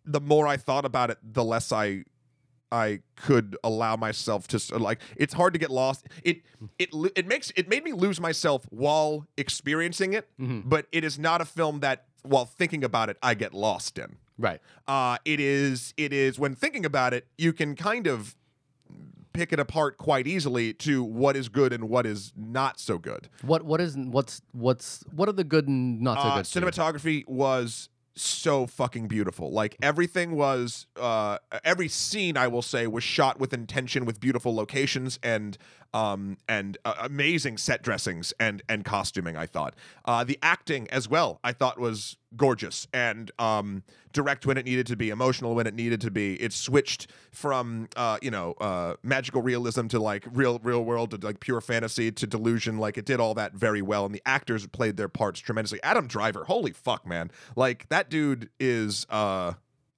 the 0.05 0.21
more 0.21 0.47
I 0.47 0.57
thought 0.57 0.85
about 0.85 1.11
it, 1.11 1.19
the 1.23 1.45
less 1.45 1.73
I 1.73 2.05
I 2.71 3.01
could 3.17 3.57
allow 3.63 3.97
myself 3.97 4.49
to 4.49 4.79
like. 4.79 5.01
It's 5.17 5.35
hard 5.35 5.53
to 5.53 5.59
get 5.59 5.71
lost. 5.71 6.07
It 6.25 6.43
it 6.79 6.89
it 7.15 7.27
makes 7.27 7.53
it 7.55 7.69
made 7.69 7.85
me 7.85 7.93
lose 7.93 8.19
myself 8.21 8.65
while 8.71 9.27
experiencing 9.37 10.15
it. 10.15 10.29
Mhm. 10.41 10.63
But 10.69 10.87
it 10.91 11.05
is 11.05 11.19
not 11.19 11.41
a 11.41 11.45
film 11.45 11.81
that 11.81 12.07
while 12.23 12.47
thinking 12.47 12.83
about 12.83 13.11
it, 13.11 13.19
I 13.23 13.35
get 13.35 13.53
lost 13.53 13.99
in. 13.99 14.17
Right. 14.39 14.61
Uh, 14.89 15.19
it 15.27 15.39
is 15.39 15.93
it 15.99 16.13
is 16.15 16.39
when 16.39 16.55
thinking 16.55 16.87
about 16.87 17.13
it, 17.13 17.27
you 17.37 17.53
can 17.53 17.77
kind 17.77 18.07
of 18.07 18.35
pick 19.33 19.53
it 19.53 19.59
apart 19.61 19.99
quite 19.99 20.27
easily 20.27 20.73
to 20.75 21.03
what 21.03 21.37
is 21.37 21.49
good 21.49 21.73
and 21.73 21.89
what 21.89 22.07
is 22.07 22.33
not 22.37 22.79
so 22.79 22.99
good. 22.99 23.29
What 23.43 23.63
what 23.65 23.81
is 23.81 23.97
what's 23.97 24.43
what's 24.53 25.03
what 25.13 25.29
are 25.29 25.33
the 25.33 25.45
good 25.45 25.69
and 25.69 26.01
not 26.01 26.23
so 26.23 26.29
Uh, 26.29 26.37
good? 26.37 26.45
cinematography 26.45 27.27
was 27.29 27.89
so 28.15 28.67
fucking 28.67 29.09
beautiful. 29.09 29.51
Like 29.51 29.75
everything 29.81 30.33
was, 30.37 30.87
uh, 31.01 31.39
every 31.65 31.89
scene 31.89 32.37
I 32.37 32.47
will 32.47 32.61
say 32.61 32.87
was 32.87 33.03
shot 33.03 33.41
with 33.41 33.55
intention, 33.55 34.05
with 34.05 34.21
beautiful 34.21 34.55
locations 34.55 35.19
and 35.23 35.57
um 35.95 36.37
and 36.49 36.79
uh, 36.85 36.95
amazing 37.01 37.59
set 37.59 37.83
dressings 37.83 38.33
and 38.41 38.63
and 38.69 38.85
costuming. 38.85 39.37
I 39.37 39.47
thought 39.47 39.75
uh, 40.05 40.25
the 40.25 40.39
acting 40.43 40.89
as 40.91 41.09
well. 41.09 41.41
I 41.45 41.53
thought 41.53 41.79
was 41.79 42.17
gorgeous 42.37 42.87
and 42.95 43.31
um 43.39 43.83
direct 44.13 44.47
when 44.47 44.57
it 44.59 44.65
needed 44.65 44.87
to 44.87 44.97
be, 44.97 45.09
emotional 45.11 45.55
when 45.55 45.67
it 45.67 45.75
needed 45.75 46.01
to 46.03 46.11
be. 46.11 46.35
It 46.41 46.53
switched 46.53 47.11
from 47.31 47.89
uh 47.97 48.19
you 48.23 48.31
know 48.31 48.53
uh 48.61 48.95
magical 49.03 49.43
realism 49.43 49.87
to 49.89 49.99
like 49.99 50.27
real 50.33 50.59
real 50.63 50.85
world 50.85 51.11
to 51.11 51.27
like 51.27 51.41
pure 51.41 51.61
fantasy 51.61 52.11
to 52.13 52.27
delusion. 52.27 52.79
Like 52.79 52.97
it 52.99 53.05
did 53.05 53.21
all 53.21 53.35
that 53.35 53.55
very 53.55 53.83
well, 53.83 54.07
and 54.07 54.15
the 54.15 54.23
actors 54.27 54.67
played 54.67 54.97
their 54.97 55.09
parts 55.09 55.41
tremendously. 55.41 55.83
Adam 55.83 56.07
Driver, 56.07 56.45
holy 56.45 56.73
fuck, 56.73 57.07
man! 57.07 57.31
Like 57.57 57.89
that 57.91 58.09
dude 58.09 58.49
is 58.59 59.07
uh 59.11 59.55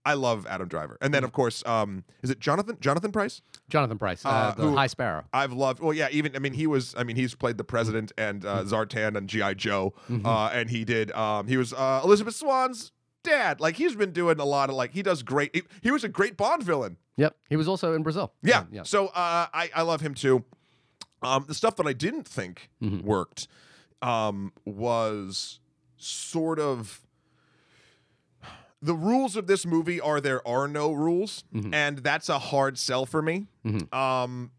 I 0.07 0.15
love 0.15 0.47
Adam 0.47 0.69
Driver. 0.69 0.99
And 1.01 1.15
then 1.15 1.25
of 1.25 1.33
course, 1.33 1.63
um 1.67 2.05
is 2.23 2.31
it 2.31 2.39
Jonathan 2.41 2.77
Jonathan 2.81 3.11
Pryce? 3.13 3.41
Jonathan 3.69 3.99
Pryce, 3.99 4.25
uh, 4.25 4.29
Uh, 4.29 4.55
the 4.55 4.73
High 4.73 4.87
Sparrow. 4.87 5.25
I've 5.33 5.53
loved 5.53 5.81
well 5.81 5.93
yeah, 5.95 6.09
even 6.13 6.37
I 6.37 6.39
mean 6.39 6.53
he 6.55 6.67
was 6.67 6.95
I 6.97 7.05
mean 7.05 7.17
he's 7.17 7.35
played 7.35 7.57
the 7.59 7.65
president 7.65 8.13
and 8.19 8.45
uh 8.45 8.65
Zartan 8.65 9.17
and 9.17 9.29
G.I. 9.29 9.55
Joe. 9.55 9.95
Uh 10.25 10.51
and 10.53 10.71
he 10.71 10.85
did 10.85 11.11
um 11.13 11.47
he 11.47 11.57
was 11.57 11.73
uh 11.73 12.01
Elizabeth 12.05 12.35
Swann's 12.35 12.93
dad. 13.23 13.61
Like 13.61 13.77
he's 13.77 13.97
been 13.97 14.13
doing 14.13 14.39
a 14.39 14.45
lot 14.45 14.69
of 14.69 14.77
like 14.77 14.93
he 14.93 15.03
does 15.03 15.23
great 15.23 15.55
he, 15.55 15.63
he 15.83 15.91
was 15.91 16.05
a 16.05 16.09
great 16.09 16.37
Bond 16.37 16.63
villain. 16.63 16.99
Yep, 17.17 17.37
he 17.49 17.57
was 17.57 17.69
also 17.69 17.95
in 17.95 18.03
Brazil. 18.03 18.33
Yeah. 18.43 18.65
yeah. 18.73 18.83
So 18.83 19.07
uh, 19.07 19.47
I 19.55 19.71
I 19.75 19.83
love 19.83 20.01
him 20.01 20.15
too. 20.15 20.45
Um, 21.23 21.45
the 21.49 21.55
stuff 21.55 21.77
that 21.77 21.87
I 21.87 21.93
didn't 21.95 22.29
think 22.29 22.69
Mm-hmm. 22.83 23.07
worked 23.07 23.49
um, 24.03 24.53
was 24.67 25.61
sort 25.97 26.59
of 26.59 27.01
the 28.85 28.95
rules 28.95 29.35
of 29.37 29.47
this 29.47 29.65
movie 29.67 30.01
are 30.01 30.21
there 30.21 30.47
are 30.47 30.69
no 30.69 30.93
rules, 30.93 31.45
Mm-hmm. 31.55 31.73
and 31.75 31.99
that's 31.99 32.29
a 32.29 32.39
hard 32.39 32.79
sell 32.79 33.07
for 33.07 33.23
me. 33.23 33.47
Um, 33.93 34.51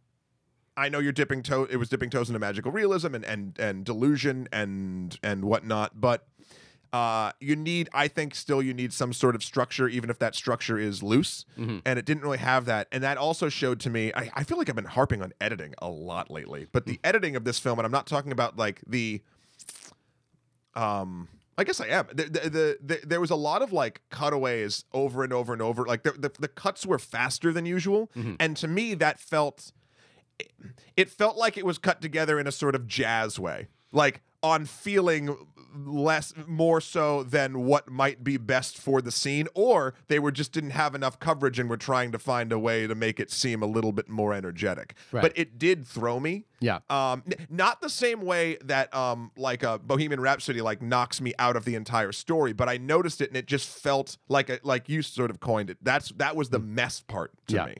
I 0.78 0.90
know 0.90 1.00
you're 1.00 1.12
dipping 1.14 1.42
toe. 1.44 1.64
It 1.70 1.78
was 1.78 1.90
dipping 1.90 2.10
toes 2.10 2.30
into 2.30 2.40
magical 2.40 2.72
realism 2.72 3.16
and 3.16 3.24
and 3.24 3.58
and 3.60 3.86
delusion 3.86 4.48
and 4.52 5.18
and 5.24 5.46
whatnot, 5.46 6.02
but 6.02 6.28
uh, 6.92 7.32
you 7.40 7.56
need. 7.56 7.90
I 7.94 8.08
think 8.08 8.34
still 8.36 8.62
you 8.62 8.74
need 8.74 8.94
some 8.94 9.12
sort 9.14 9.36
of 9.36 9.44
structure, 9.44 9.88
even 9.90 10.10
if 10.10 10.18
that 10.20 10.34
structure 10.36 10.78
is 10.78 11.04
loose. 11.04 11.46
And 11.58 12.00
it 12.00 12.06
didn't 12.06 12.24
really 12.24 12.38
have 12.40 12.66
that. 12.66 12.88
And 12.92 13.04
that 13.04 13.18
also 13.18 13.48
showed 13.50 13.80
to 13.82 13.90
me. 13.90 14.12
I, 14.16 14.32
I 14.34 14.44
feel 14.44 14.58
like 14.58 14.70
I've 14.70 14.76
been 14.76 14.86
harping 14.86 15.22
on 15.22 15.34
editing 15.42 15.74
a 15.80 15.90
lot 15.90 16.30
lately, 16.32 16.68
but 16.72 16.86
the 16.86 17.00
editing 17.04 17.36
of 17.36 17.44
this 17.44 17.60
film, 17.60 17.80
and 17.80 17.86
I'm 17.86 17.92
not 17.92 18.08
talking 18.08 18.32
about 18.32 18.58
like 18.58 18.82
the 18.88 19.22
um 20.76 21.28
I 21.58 21.64
guess 21.64 21.80
I 21.80 21.88
am. 21.88 22.08
The, 22.14 22.24
the, 22.24 22.40
the, 22.50 22.78
the, 22.82 23.00
there 23.06 23.22
was 23.22 23.32
a 23.32 23.36
lot 23.36 23.62
of 23.62 23.72
like 23.72 24.02
cutaways 24.10 24.84
over 24.92 25.24
and 25.24 25.32
over 25.32 25.54
and 25.54 25.62
over. 25.62 25.86
Like 25.86 26.04
the, 26.04 26.12
the, 26.12 26.32
the 26.38 26.48
cuts 26.48 26.86
were 26.86 27.00
faster 27.00 27.54
than 27.54 27.66
usual. 27.66 28.12
Mm-hmm. 28.16 28.36
And 28.40 28.58
to 28.58 28.68
me, 28.68 28.94
that 28.96 29.20
felt, 29.20 29.72
it, 30.38 30.52
it 30.98 31.10
felt 31.10 31.38
like 31.38 31.58
it 31.58 31.66
was 31.66 31.78
cut 31.78 32.02
together 32.02 32.40
in 32.40 32.48
a 32.48 32.52
sort 32.52 32.76
of 32.76 32.88
jazz 32.88 33.40
way. 33.40 33.68
Like 33.94 34.22
on 34.44 34.66
feeling 34.66 35.36
less, 35.76 36.34
more 36.48 36.80
so 36.82 37.24
than 37.24 37.66
what 37.66 37.90
might 37.90 38.24
be 38.24 38.38
best 38.38 38.78
for 38.78 39.02
the 39.02 39.12
scene, 39.12 39.48
or 39.54 39.94
they 40.08 40.20
were 40.20 40.32
just 40.32 40.52
didn't 40.52 40.72
have 40.72 40.96
enough 40.96 41.20
coverage 41.20 41.60
and 41.60 41.70
were 41.70 41.78
trying 41.78 42.12
to 42.12 42.20
find 42.20 42.52
a 42.52 42.60
way 42.60 42.88
to 42.88 42.96
make 42.96 43.20
it 43.20 43.32
seem 43.32 43.62
a 43.62 43.66
little 43.66 43.92
bit 43.92 44.08
more 44.10 44.34
energetic. 44.34 44.96
Right. 45.12 45.22
But 45.22 45.34
it 45.36 45.58
did 45.60 45.86
throw 45.86 46.20
me. 46.20 46.46
Yeah. 46.60 46.80
Um, 46.90 47.24
n- 47.26 47.48
not 47.50 47.82
the 47.82 47.90
same 47.90 48.22
way 48.22 48.58
that 48.64 48.94
um, 48.96 49.32
like 49.38 49.64
a 49.64 49.78
Bohemian 49.80 50.20
Rhapsody 50.22 50.62
like 50.62 50.82
knocks 50.82 51.20
me 51.20 51.34
out 51.38 51.56
of 51.56 51.66
the 51.66 51.76
entire 51.76 52.12
story, 52.12 52.54
but 52.54 52.70
I 52.70 52.78
noticed 52.78 53.22
it 53.22 53.30
and 53.30 53.38
it 53.38 53.46
just 53.46 53.68
felt 53.68 54.18
like 54.30 54.50
a, 54.50 54.60
like 54.64 54.88
you 54.90 55.02
sort 55.02 55.30
of 55.30 55.40
coined 55.40 55.70
it. 55.70 55.78
That's 55.82 56.10
that 56.18 56.36
was 56.36 56.50
the 56.50 56.60
mess 56.60 57.02
part 57.02 57.32
to 57.48 57.56
Yeah. 57.56 57.66
me. 57.66 57.76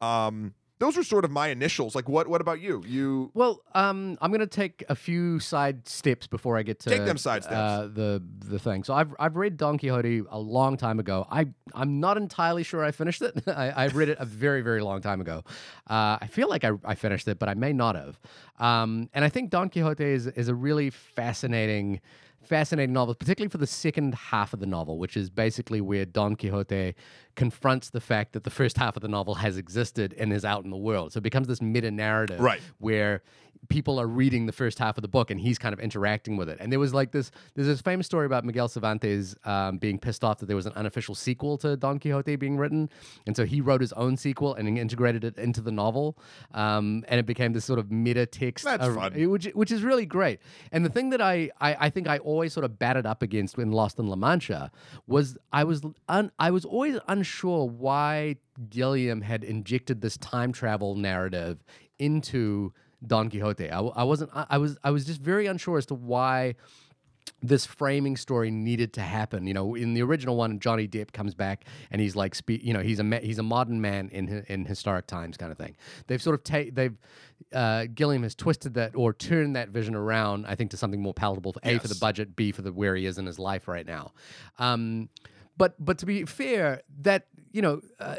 Um, 0.00 0.54
those 0.78 0.96
were 0.96 1.02
sort 1.02 1.24
of 1.24 1.30
my 1.30 1.48
initials. 1.48 1.94
Like, 1.94 2.08
what 2.08 2.28
what 2.28 2.40
about 2.40 2.60
you? 2.60 2.82
You 2.86 3.30
Well, 3.34 3.62
um, 3.74 4.16
I'm 4.20 4.30
going 4.30 4.40
to 4.40 4.46
take 4.46 4.84
a 4.88 4.94
few 4.94 5.40
side 5.40 5.88
steps 5.88 6.26
before 6.26 6.56
I 6.56 6.62
get 6.62 6.78
to 6.80 6.90
Take 6.90 7.04
them 7.04 7.18
side 7.18 7.42
steps. 7.44 7.56
Uh, 7.56 7.88
the 7.92 8.22
the 8.38 8.58
thing. 8.58 8.84
So 8.84 8.94
I've 8.94 9.14
I've 9.18 9.36
read 9.36 9.56
Don 9.56 9.78
Quixote 9.78 10.22
a 10.30 10.38
long 10.38 10.76
time 10.76 11.00
ago. 11.00 11.26
I 11.30 11.46
I'm 11.74 12.00
not 12.00 12.16
entirely 12.16 12.62
sure 12.62 12.84
I 12.84 12.92
finished 12.92 13.22
it. 13.22 13.42
I, 13.48 13.70
I 13.70 13.86
read 13.88 14.08
it 14.08 14.18
a 14.20 14.24
very 14.24 14.62
very 14.62 14.80
long 14.80 15.00
time 15.00 15.20
ago. 15.20 15.42
Uh, 15.88 16.18
I 16.20 16.28
feel 16.30 16.48
like 16.48 16.64
I, 16.64 16.72
I 16.84 16.94
finished 16.94 17.26
it, 17.28 17.38
but 17.38 17.48
I 17.48 17.54
may 17.54 17.72
not 17.72 17.96
have. 17.96 18.18
Um, 18.58 19.08
and 19.14 19.24
I 19.24 19.28
think 19.28 19.50
Don 19.50 19.70
Quixote 19.70 20.04
is 20.04 20.26
is 20.28 20.48
a 20.48 20.54
really 20.54 20.90
fascinating. 20.90 22.00
Fascinating 22.48 22.94
novel, 22.94 23.14
particularly 23.14 23.50
for 23.50 23.58
the 23.58 23.66
second 23.66 24.14
half 24.14 24.54
of 24.54 24.60
the 24.60 24.64
novel, 24.66 24.98
which 24.98 25.18
is 25.18 25.28
basically 25.28 25.82
where 25.82 26.06
Don 26.06 26.34
Quixote 26.34 26.94
confronts 27.36 27.90
the 27.90 28.00
fact 28.00 28.32
that 28.32 28.44
the 28.44 28.50
first 28.50 28.78
half 28.78 28.96
of 28.96 29.02
the 29.02 29.08
novel 29.08 29.34
has 29.34 29.58
existed 29.58 30.14
and 30.18 30.32
is 30.32 30.46
out 30.46 30.64
in 30.64 30.70
the 30.70 30.76
world. 30.76 31.12
So 31.12 31.18
it 31.18 31.22
becomes 31.24 31.46
this 31.46 31.60
meta 31.60 31.90
narrative 31.90 32.40
Right. 32.40 32.60
where 32.78 33.22
people 33.68 34.00
are 34.00 34.06
reading 34.06 34.46
the 34.46 34.52
first 34.52 34.78
half 34.78 34.96
of 34.96 35.02
the 35.02 35.08
book 35.08 35.30
and 35.30 35.40
he's 35.40 35.58
kind 35.58 35.72
of 35.72 35.80
interacting 35.80 36.36
with 36.36 36.48
it. 36.48 36.58
And 36.60 36.72
there 36.72 36.78
was 36.78 36.94
like 36.94 37.12
this 37.12 37.30
there's 37.54 37.66
this 37.66 37.80
famous 37.80 38.06
story 38.06 38.26
about 38.26 38.44
Miguel 38.44 38.68
Cervantes 38.68 39.34
um, 39.44 39.78
being 39.78 39.98
pissed 39.98 40.24
off 40.24 40.38
that 40.38 40.46
there 40.46 40.56
was 40.56 40.66
an 40.66 40.72
unofficial 40.74 41.14
sequel 41.14 41.58
to 41.58 41.76
Don 41.76 41.98
Quixote 41.98 42.36
being 42.36 42.56
written. 42.56 42.88
And 43.26 43.36
so 43.36 43.44
he 43.44 43.60
wrote 43.60 43.80
his 43.80 43.92
own 43.92 44.16
sequel 44.16 44.54
and 44.54 44.68
he 44.68 44.80
integrated 44.80 45.24
it 45.24 45.38
into 45.38 45.60
the 45.60 45.72
novel. 45.72 46.18
Um, 46.52 47.04
and 47.08 47.20
it 47.20 47.26
became 47.26 47.52
this 47.52 47.64
sort 47.64 47.78
of 47.78 47.90
meta 47.90 48.26
text. 48.26 48.64
Fun. 49.14 49.30
Which, 49.30 49.46
which 49.46 49.70
is 49.70 49.82
really 49.82 50.06
great. 50.06 50.40
And 50.72 50.84
the 50.84 50.90
thing 50.90 51.10
that 51.10 51.20
I, 51.20 51.50
I, 51.60 51.76
I 51.80 51.90
think 51.90 52.08
I 52.08 52.18
always 52.18 52.52
sort 52.52 52.64
of 52.64 52.78
batted 52.78 53.06
up 53.06 53.22
against 53.22 53.58
in 53.58 53.72
Lost 53.72 53.98
in 53.98 54.06
La 54.06 54.16
Mancha 54.16 54.70
was 55.06 55.36
I 55.52 55.64
was 55.64 55.82
un, 56.08 56.30
I 56.38 56.50
was 56.50 56.64
always 56.64 56.98
unsure 57.08 57.66
why 57.66 58.36
Gilliam 58.70 59.20
had 59.20 59.44
injected 59.44 60.00
this 60.00 60.16
time 60.16 60.52
travel 60.52 60.94
narrative 60.94 61.64
into 61.98 62.72
Don 63.06 63.30
Quixote. 63.30 63.70
I 63.70 64.02
wasn't. 64.02 64.30
I, 64.34 64.46
I 64.50 64.58
was. 64.58 64.76
I 64.82 64.90
was 64.90 65.04
just 65.04 65.20
very 65.20 65.46
unsure 65.46 65.78
as 65.78 65.86
to 65.86 65.94
why 65.94 66.54
this 67.42 67.64
framing 67.64 68.16
story 68.16 68.50
needed 68.50 68.92
to 68.94 69.00
happen. 69.00 69.46
You 69.46 69.54
know, 69.54 69.74
in 69.74 69.94
the 69.94 70.02
original 70.02 70.36
one, 70.36 70.58
Johnny 70.58 70.88
Depp 70.88 71.12
comes 71.12 71.34
back 71.34 71.64
and 71.90 72.00
he's 72.00 72.16
like, 72.16 72.34
spe- 72.34 72.62
you 72.62 72.72
know, 72.72 72.80
he's 72.80 72.98
a 72.98 73.18
he's 73.20 73.38
a 73.38 73.42
modern 73.42 73.80
man 73.80 74.08
in 74.10 74.44
in 74.48 74.64
historic 74.64 75.06
times, 75.06 75.36
kind 75.36 75.52
of 75.52 75.58
thing. 75.58 75.76
They've 76.06 76.22
sort 76.22 76.34
of 76.34 76.44
ta- 76.44 76.70
they've 76.72 76.96
uh, 77.52 77.86
Gilliam 77.94 78.22
has 78.24 78.34
twisted 78.34 78.74
that 78.74 78.96
or 78.96 79.12
turned 79.12 79.56
that 79.56 79.68
vision 79.68 79.94
around, 79.94 80.46
I 80.46 80.54
think, 80.54 80.70
to 80.72 80.76
something 80.76 81.00
more 81.00 81.14
palatable. 81.14 81.52
For, 81.52 81.60
A 81.62 81.78
for 81.78 81.88
the 81.88 81.98
budget, 82.00 82.34
B 82.34 82.52
for 82.52 82.62
the 82.62 82.72
where 82.72 82.96
he 82.96 83.06
is 83.06 83.18
in 83.18 83.26
his 83.26 83.38
life 83.38 83.68
right 83.68 83.86
now. 83.86 84.12
Um, 84.58 85.08
but 85.56 85.74
but 85.78 85.98
to 85.98 86.06
be 86.06 86.24
fair, 86.24 86.82
that 87.02 87.26
you 87.52 87.62
know, 87.62 87.80
uh, 88.00 88.16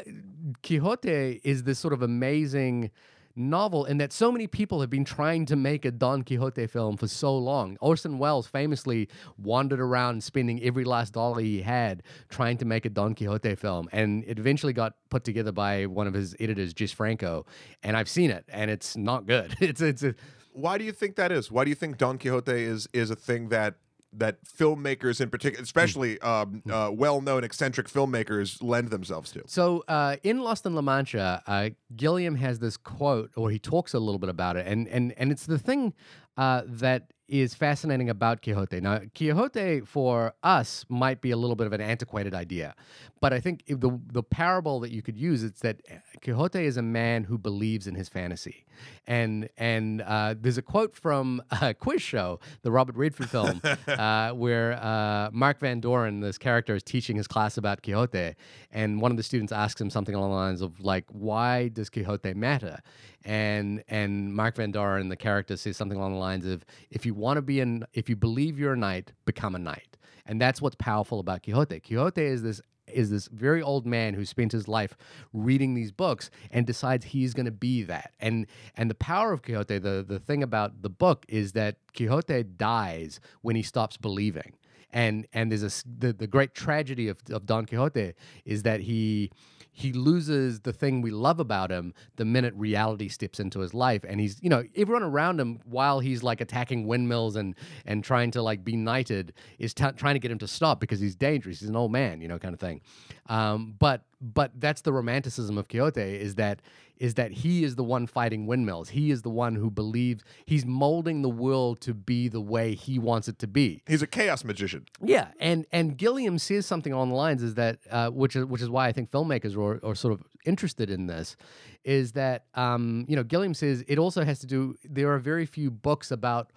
Quixote 0.62 1.40
is 1.44 1.64
this 1.64 1.78
sort 1.78 1.92
of 1.92 2.02
amazing 2.02 2.90
novel 3.36 3.84
and 3.84 4.00
that 4.00 4.12
so 4.12 4.30
many 4.30 4.46
people 4.46 4.80
have 4.80 4.90
been 4.90 5.04
trying 5.04 5.46
to 5.46 5.56
make 5.56 5.84
a 5.84 5.90
Don 5.90 6.22
Quixote 6.22 6.66
film 6.66 6.96
for 6.96 7.08
so 7.08 7.36
long. 7.36 7.76
Orson 7.80 8.18
Welles 8.18 8.46
famously 8.46 9.08
wandered 9.38 9.80
around 9.80 10.22
spending 10.22 10.62
every 10.62 10.84
last 10.84 11.12
dollar 11.12 11.40
he 11.40 11.62
had 11.62 12.02
trying 12.28 12.56
to 12.58 12.64
make 12.64 12.84
a 12.84 12.90
Don 12.90 13.14
Quixote 13.14 13.54
film, 13.54 13.88
and 13.92 14.24
it 14.26 14.38
eventually 14.38 14.72
got 14.72 14.94
put 15.10 15.24
together 15.24 15.52
by 15.52 15.86
one 15.86 16.06
of 16.06 16.14
his 16.14 16.34
editors, 16.40 16.74
Jess 16.74 16.92
Franco. 16.92 17.46
And 17.82 17.96
I've 17.96 18.08
seen 18.08 18.30
it, 18.30 18.44
and 18.48 18.70
it's 18.70 18.96
not 18.96 19.26
good. 19.26 19.56
It's 19.70 19.80
it's 19.80 20.02
a, 20.02 20.14
why 20.52 20.78
do 20.78 20.84
you 20.84 20.90
think 20.90 21.14
that 21.16 21.30
is? 21.30 21.50
Why 21.50 21.64
do 21.64 21.70
you 21.70 21.76
think 21.76 21.96
Don 21.96 22.18
Quixote 22.18 22.52
is 22.52 22.88
is 22.92 23.10
a 23.10 23.16
thing 23.16 23.50
that 23.50 23.76
that 24.12 24.44
filmmakers 24.44 25.20
in 25.20 25.30
particular, 25.30 25.62
especially 25.62 26.20
um, 26.20 26.62
uh, 26.70 26.90
well-known 26.92 27.44
eccentric 27.44 27.88
filmmakers, 27.88 28.62
lend 28.62 28.90
themselves 28.90 29.30
to? 29.32 29.42
So 29.46 29.84
uh, 29.88 30.16
in 30.22 30.40
Lost 30.40 30.66
in 30.66 30.74
La 30.74 30.82
Mancha, 30.82 31.42
uh, 31.46 31.70
Gilliam 31.96 32.34
has 32.36 32.58
this 32.58 32.76
quote, 32.76 33.30
or 33.36 33.50
he 33.50 33.58
talks 33.58 33.94
a 33.94 33.98
little 33.98 34.18
bit 34.18 34.30
about 34.30 34.56
it, 34.56 34.66
and 34.66 34.88
and 34.88 35.12
and 35.16 35.30
it's 35.30 35.46
the 35.46 35.58
thing 35.58 35.94
uh, 36.36 36.62
that 36.66 37.12
is 37.28 37.54
fascinating 37.54 38.10
about 38.10 38.42
Quixote. 38.42 38.80
Now, 38.80 39.00
Quixote 39.14 39.82
for 39.82 40.34
us 40.42 40.84
might 40.88 41.20
be 41.20 41.30
a 41.30 41.36
little 41.36 41.54
bit 41.54 41.68
of 41.68 41.72
an 41.72 41.80
antiquated 41.80 42.34
idea, 42.34 42.74
but 43.20 43.32
I 43.32 43.40
think 43.40 43.64
the 43.66 44.00
the 44.12 44.22
parable 44.22 44.80
that 44.80 44.90
you 44.90 45.02
could 45.02 45.16
use 45.16 45.42
is 45.42 45.52
that 45.60 45.80
Quixote 46.22 46.64
is 46.64 46.76
a 46.76 46.82
man 46.82 47.24
who 47.24 47.38
believes 47.38 47.86
in 47.86 47.94
his 47.94 48.08
fantasy, 48.08 48.64
and 49.06 49.48
and 49.56 50.02
uh, 50.02 50.34
there's 50.38 50.58
a 50.58 50.62
quote 50.62 50.94
from 50.94 51.42
a 51.50 51.74
quiz 51.74 52.02
show, 52.02 52.40
the 52.62 52.70
Robert 52.70 52.96
Redford 52.96 53.30
film, 53.30 53.60
uh, 53.88 54.30
where 54.30 54.72
uh, 54.82 55.30
Mark 55.32 55.60
Van 55.60 55.80
Doren, 55.80 56.20
this 56.20 56.38
character, 56.38 56.74
is 56.74 56.82
teaching 56.82 57.16
his 57.16 57.26
class 57.26 57.56
about 57.56 57.82
Quixote, 57.82 58.34
and 58.70 59.00
one 59.00 59.10
of 59.10 59.16
the 59.16 59.22
students 59.22 59.52
asks 59.52 59.80
him 59.80 59.90
something 59.90 60.14
along 60.14 60.30
the 60.30 60.36
lines 60.36 60.62
of 60.62 60.80
like, 60.80 61.04
"Why 61.10 61.68
does 61.68 61.90
Quixote 61.90 62.34
matter?" 62.34 62.78
And 63.24 63.82
and 63.88 64.34
Mark 64.34 64.56
Van 64.56 64.70
Doren, 64.70 65.08
the 65.08 65.16
character, 65.16 65.56
says 65.56 65.76
something 65.76 65.98
along 65.98 66.12
the 66.12 66.18
lines 66.18 66.46
of, 66.46 66.64
"If 66.90 67.04
you 67.04 67.14
want 67.14 67.36
to 67.36 67.42
be 67.42 67.60
an, 67.60 67.84
if 67.92 68.08
you 68.08 68.16
believe 68.16 68.58
you're 68.58 68.74
a 68.74 68.78
knight, 68.78 69.12
become 69.24 69.54
a 69.54 69.58
knight." 69.58 69.96
And 70.26 70.40
that's 70.40 70.62
what's 70.62 70.76
powerful 70.76 71.18
about 71.18 71.42
Quixote. 71.42 71.80
Quixote 71.80 72.22
is 72.22 72.42
this 72.42 72.60
is 72.92 73.10
this 73.10 73.28
very 73.28 73.62
old 73.62 73.86
man 73.86 74.14
who 74.14 74.24
spent 74.24 74.52
his 74.52 74.68
life 74.68 74.96
reading 75.32 75.74
these 75.74 75.92
books 75.92 76.30
and 76.50 76.66
decides 76.66 77.04
he's 77.06 77.34
going 77.34 77.46
to 77.46 77.52
be 77.52 77.82
that. 77.84 78.12
And 78.20 78.46
and 78.76 78.90
the 78.90 78.94
power 78.94 79.32
of 79.32 79.42
Quixote, 79.42 79.78
the 79.78 80.04
the 80.06 80.18
thing 80.18 80.42
about 80.42 80.82
the 80.82 80.90
book 80.90 81.24
is 81.28 81.52
that 81.52 81.76
Quixote 81.94 82.44
dies 82.44 83.20
when 83.42 83.56
he 83.56 83.62
stops 83.62 83.96
believing. 83.96 84.54
and 84.92 85.26
and 85.32 85.50
there's 85.50 85.62
a 85.62 85.72
the, 85.98 86.12
the 86.12 86.26
great 86.26 86.54
tragedy 86.54 87.08
of, 87.08 87.18
of 87.30 87.46
Don 87.46 87.66
Quixote 87.66 88.14
is 88.44 88.62
that 88.64 88.80
he 88.80 89.30
he 89.72 89.92
loses 89.92 90.60
the 90.60 90.72
thing 90.72 91.00
we 91.00 91.10
love 91.10 91.40
about 91.40 91.70
him 91.70 91.94
the 92.16 92.24
minute 92.24 92.54
reality 92.56 93.08
steps 93.08 93.40
into 93.40 93.60
his 93.60 93.72
life. 93.72 94.04
And 94.06 94.20
he's 94.20 94.42
you 94.42 94.48
know 94.48 94.64
everyone 94.76 95.02
around 95.02 95.40
him 95.40 95.60
while 95.64 96.00
he's 96.00 96.22
like 96.22 96.40
attacking 96.40 96.86
windmills 96.86 97.36
and 97.36 97.54
and 97.86 98.02
trying 98.02 98.30
to 98.32 98.42
like 98.42 98.64
be 98.64 98.76
knighted 98.76 99.32
is 99.58 99.74
t- 99.74 99.84
trying 99.96 100.14
to 100.14 100.20
get 100.20 100.30
him 100.30 100.38
to 100.38 100.48
stop 100.48 100.80
because 100.80 101.00
he's 101.00 101.14
dangerous. 101.14 101.60
He's 101.60 101.68
an 101.68 101.76
old 101.76 101.92
man 101.92 102.20
you 102.20 102.28
know 102.28 102.38
kind 102.38 102.54
of 102.54 102.60
thing. 102.60 102.80
Um, 103.26 103.74
but 103.78 104.02
but 104.20 104.52
that's 104.58 104.82
the 104.82 104.92
romanticism 104.92 105.56
of 105.56 105.68
Quixote 105.68 106.00
is 106.00 106.34
that 106.34 106.60
is 107.00 107.14
that 107.14 107.32
he 107.32 107.64
is 107.64 107.74
the 107.74 107.82
one 107.82 108.06
fighting 108.06 108.46
windmills 108.46 108.90
he 108.90 109.10
is 109.10 109.22
the 109.22 109.30
one 109.30 109.54
who 109.56 109.70
believes 109.70 110.22
he's 110.46 110.64
molding 110.66 111.22
the 111.22 111.28
world 111.28 111.80
to 111.80 111.92
be 111.94 112.28
the 112.28 112.40
way 112.40 112.74
he 112.74 112.98
wants 112.98 113.26
it 113.26 113.38
to 113.38 113.48
be 113.48 113.82
He's 113.88 114.02
a 114.02 114.06
chaos 114.06 114.44
magician. 114.44 114.84
yeah, 115.02 115.28
and 115.40 115.66
and 115.72 115.96
Gilliam 115.96 116.38
says 116.38 116.66
something 116.66 116.92
on 116.94 117.08
the 117.08 117.14
lines 117.16 117.42
is 117.42 117.54
that 117.54 117.78
uh, 117.90 118.10
which 118.10 118.36
is 118.36 118.44
which 118.44 118.62
is 118.62 118.68
why 118.70 118.86
I 118.86 118.92
think 118.92 119.10
filmmakers 119.10 119.56
are, 119.56 119.84
are 119.84 119.94
sort 119.94 120.12
of 120.14 120.22
interested 120.44 120.88
in 120.90 121.06
this, 121.06 121.36
is 121.84 122.12
that 122.12 122.44
um, 122.54 123.06
you 123.08 123.16
know 123.16 123.22
Gilliam 123.24 123.54
says 123.54 123.82
it 123.88 123.98
also 123.98 124.24
has 124.24 124.38
to 124.40 124.46
do. 124.46 124.76
There 124.84 125.10
are 125.12 125.18
very 125.18 125.46
few 125.46 125.70
books 125.70 126.10
about 126.10 126.52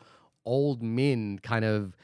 old 0.46 0.84
men 0.84 1.39
kind 1.39 1.64
of 1.66 1.96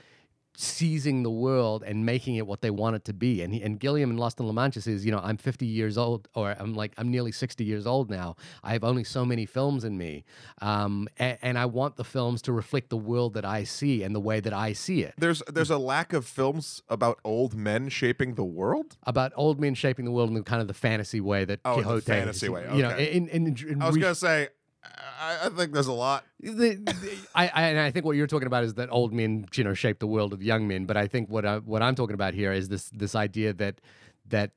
seizing 0.62 1.24
the 1.24 1.30
world 1.32 1.84
and 1.88 2.06
making 2.06 2.36
it 2.36 2.46
what 2.46 2.60
they 2.62 2.70
want 2.70 2.94
it 2.94 3.06
to 3.06 3.14
be. 3.14 3.42
And 3.42 3.54
he, 3.54 3.62
and 3.62 3.80
Gilliam 3.80 4.12
in 4.12 4.18
Lost 4.18 4.42
in 4.42 4.46
La 4.46 4.52
Mancha 4.52 4.82
says, 4.82 5.06
you 5.06 5.12
know, 5.12 5.22
I'm 5.24 5.38
50 5.38 5.66
years 5.66 5.98
old, 5.98 6.28
or 6.36 6.54
I'm 6.60 6.74
like 6.74 6.92
I'm 6.98 7.10
nearly 7.10 7.32
60 7.32 7.64
years 7.64 7.88
old 7.88 8.10
now. 8.10 8.36
I 8.62 8.74
have 8.74 8.84
only 8.84 9.06
so 9.06 9.24
many 9.26 9.46
films 9.46 9.86
in 9.86 9.98
me, 9.98 10.26
um, 10.62 11.08
and, 11.18 11.38
and 11.42 11.58
I 11.58 11.66
want 11.66 11.96
the 11.96 12.04
films 12.04 12.42
to 12.44 12.52
reflect 12.52 12.90
the 12.90 12.98
world 12.98 13.36
that 13.36 13.46
I 13.46 13.64
see 13.64 14.04
and 14.04 14.14
the 14.14 14.20
way 14.20 14.42
that 14.42 14.52
I 14.54 14.74
see 14.74 15.02
it. 15.04 15.14
There's 15.18 15.42
there's 15.48 15.70
a 15.72 15.78
lack 15.78 16.12
of 16.12 16.26
films 16.26 16.84
about 16.90 17.20
old 17.24 17.54
men 17.56 17.88
shaping 17.88 18.36
the 18.36 18.44
world. 18.44 18.98
about 19.04 19.32
old 19.38 19.62
men 19.62 19.76
shaping 19.76 20.04
the 20.04 20.12
world 20.12 20.28
in 20.30 20.36
the 20.36 20.44
kind 20.44 20.62
of 20.62 20.68
the 20.68 20.74
fantasy 20.74 21.22
way 21.22 21.46
that 21.46 21.62
Oh, 21.64 21.76
Quixote 21.76 22.06
fantasy 22.06 22.50
way, 22.50 22.68
You 22.74 22.82
know, 22.84 22.90
okay. 22.92 23.14
in, 23.14 23.30
in, 23.30 23.48
in 23.48 23.82
I 23.82 23.88
was 23.88 23.96
re- 23.96 24.02
gonna 24.02 24.16
say, 24.16 24.50
I, 24.84 25.40
I 25.46 25.50
think 25.50 25.74
there's 25.74 25.88
a 25.88 25.94
lot. 25.94 26.24
the, 26.40 26.52
the- 26.76 27.18
I, 27.36 27.48
I, 27.54 27.62
and 27.70 27.80
I 27.80 27.92
think 27.92 28.06
what 28.06 28.16
you're 28.16 28.28
talking 28.28 28.48
about 28.48 28.64
is 28.64 28.76
that 28.76 28.90
old 28.92 29.14
men, 29.14 29.46
you 29.54 29.64
know, 29.64 29.74
shape 29.74 30.00
the 30.00 30.08
world 30.08 30.34
of 30.34 30.42
young 30.42 30.68
men. 30.68 30.86
But 30.86 30.98
I 30.98 31.08
think 31.08 31.30
what 31.30 31.46
I, 31.46 31.58
what 31.58 31.82
I'm 31.82 31.96
talking 31.96 32.14
about 32.14 32.34
here 32.34 32.52
is 32.52 32.70
this 32.70 32.90
this 32.92 33.16
idea 33.16 33.54
that 33.54 33.82
that 34.30 34.52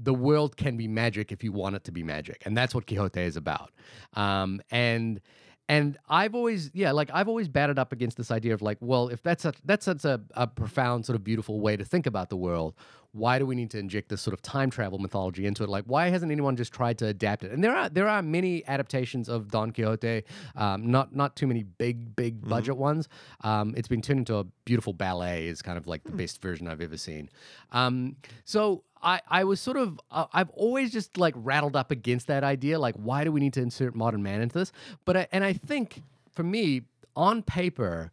the 0.00 0.14
world 0.14 0.56
can 0.56 0.76
be 0.76 0.86
magic 0.88 1.32
if 1.32 1.42
you 1.42 1.52
want 1.52 1.76
it 1.76 1.84
to 1.84 1.92
be 1.92 2.02
magic, 2.02 2.42
and 2.46 2.56
that's 2.56 2.74
what 2.74 2.86
Quixote 2.86 3.20
is 3.20 3.36
about. 3.36 3.72
Um, 4.14 4.60
and 4.70 5.20
and 5.68 5.98
I've 6.08 6.34
always, 6.34 6.70
yeah, 6.72 6.92
like 6.92 7.10
I've 7.12 7.28
always 7.28 7.46
batted 7.48 7.78
up 7.78 7.92
against 7.92 8.16
this 8.16 8.30
idea 8.30 8.54
of 8.54 8.62
like, 8.62 8.78
well, 8.80 9.08
if 9.08 9.22
that's 9.22 9.42
such 9.42 9.58
that's 9.64 9.84
such 9.84 10.04
a, 10.04 10.20
a 10.34 10.46
profound 10.46 11.04
sort 11.04 11.16
of 11.16 11.24
beautiful 11.24 11.60
way 11.60 11.76
to 11.76 11.84
think 11.84 12.06
about 12.06 12.30
the 12.30 12.36
world, 12.36 12.74
why 13.12 13.38
do 13.38 13.46
we 13.46 13.54
need 13.54 13.70
to 13.70 13.78
inject 13.78 14.08
this 14.08 14.20
sort 14.20 14.34
of 14.34 14.42
time 14.42 14.70
travel 14.70 14.98
mythology 14.98 15.46
into 15.46 15.64
it? 15.64 15.68
Like, 15.68 15.84
why 15.86 16.08
hasn't 16.08 16.30
anyone 16.30 16.56
just 16.56 16.72
tried 16.72 16.98
to 16.98 17.06
adapt 17.06 17.42
it? 17.42 17.52
And 17.52 17.64
there 17.64 17.74
are 17.74 17.88
there 17.88 18.08
are 18.08 18.22
many 18.22 18.66
adaptations 18.66 19.28
of 19.28 19.50
Don 19.50 19.70
Quixote, 19.70 20.24
um, 20.56 20.90
not 20.90 21.14
not 21.14 21.34
too 21.34 21.46
many 21.46 21.62
big 21.62 22.14
big 22.14 22.46
budget 22.46 22.76
ones. 22.76 23.08
Um, 23.42 23.74
it's 23.76 23.88
been 23.88 24.02
turned 24.02 24.20
into 24.20 24.36
a 24.36 24.44
beautiful 24.64 24.92
ballet. 24.92 25.46
Is 25.46 25.62
kind 25.62 25.78
of 25.78 25.86
like 25.86 26.04
the 26.04 26.12
best 26.12 26.42
version 26.42 26.68
I've 26.68 26.80
ever 26.82 26.96
seen. 26.96 27.30
Um, 27.72 28.16
so 28.44 28.84
I, 29.02 29.20
I 29.28 29.44
was 29.44 29.60
sort 29.60 29.76
of 29.76 30.00
uh, 30.10 30.26
I've 30.32 30.50
always 30.50 30.92
just 30.92 31.16
like 31.16 31.34
rattled 31.36 31.76
up 31.76 31.90
against 31.90 32.26
that 32.26 32.44
idea 32.44 32.78
like 32.78 32.94
why 32.96 33.24
do 33.24 33.32
we 33.32 33.40
need 33.40 33.52
to 33.54 33.62
insert 33.62 33.94
modern 33.94 34.22
man 34.22 34.40
into 34.40 34.58
this 34.58 34.72
but 35.04 35.16
I, 35.16 35.26
and 35.32 35.44
I 35.44 35.52
think 35.52 36.02
for 36.32 36.42
me 36.42 36.82
on 37.14 37.42
paper 37.42 38.10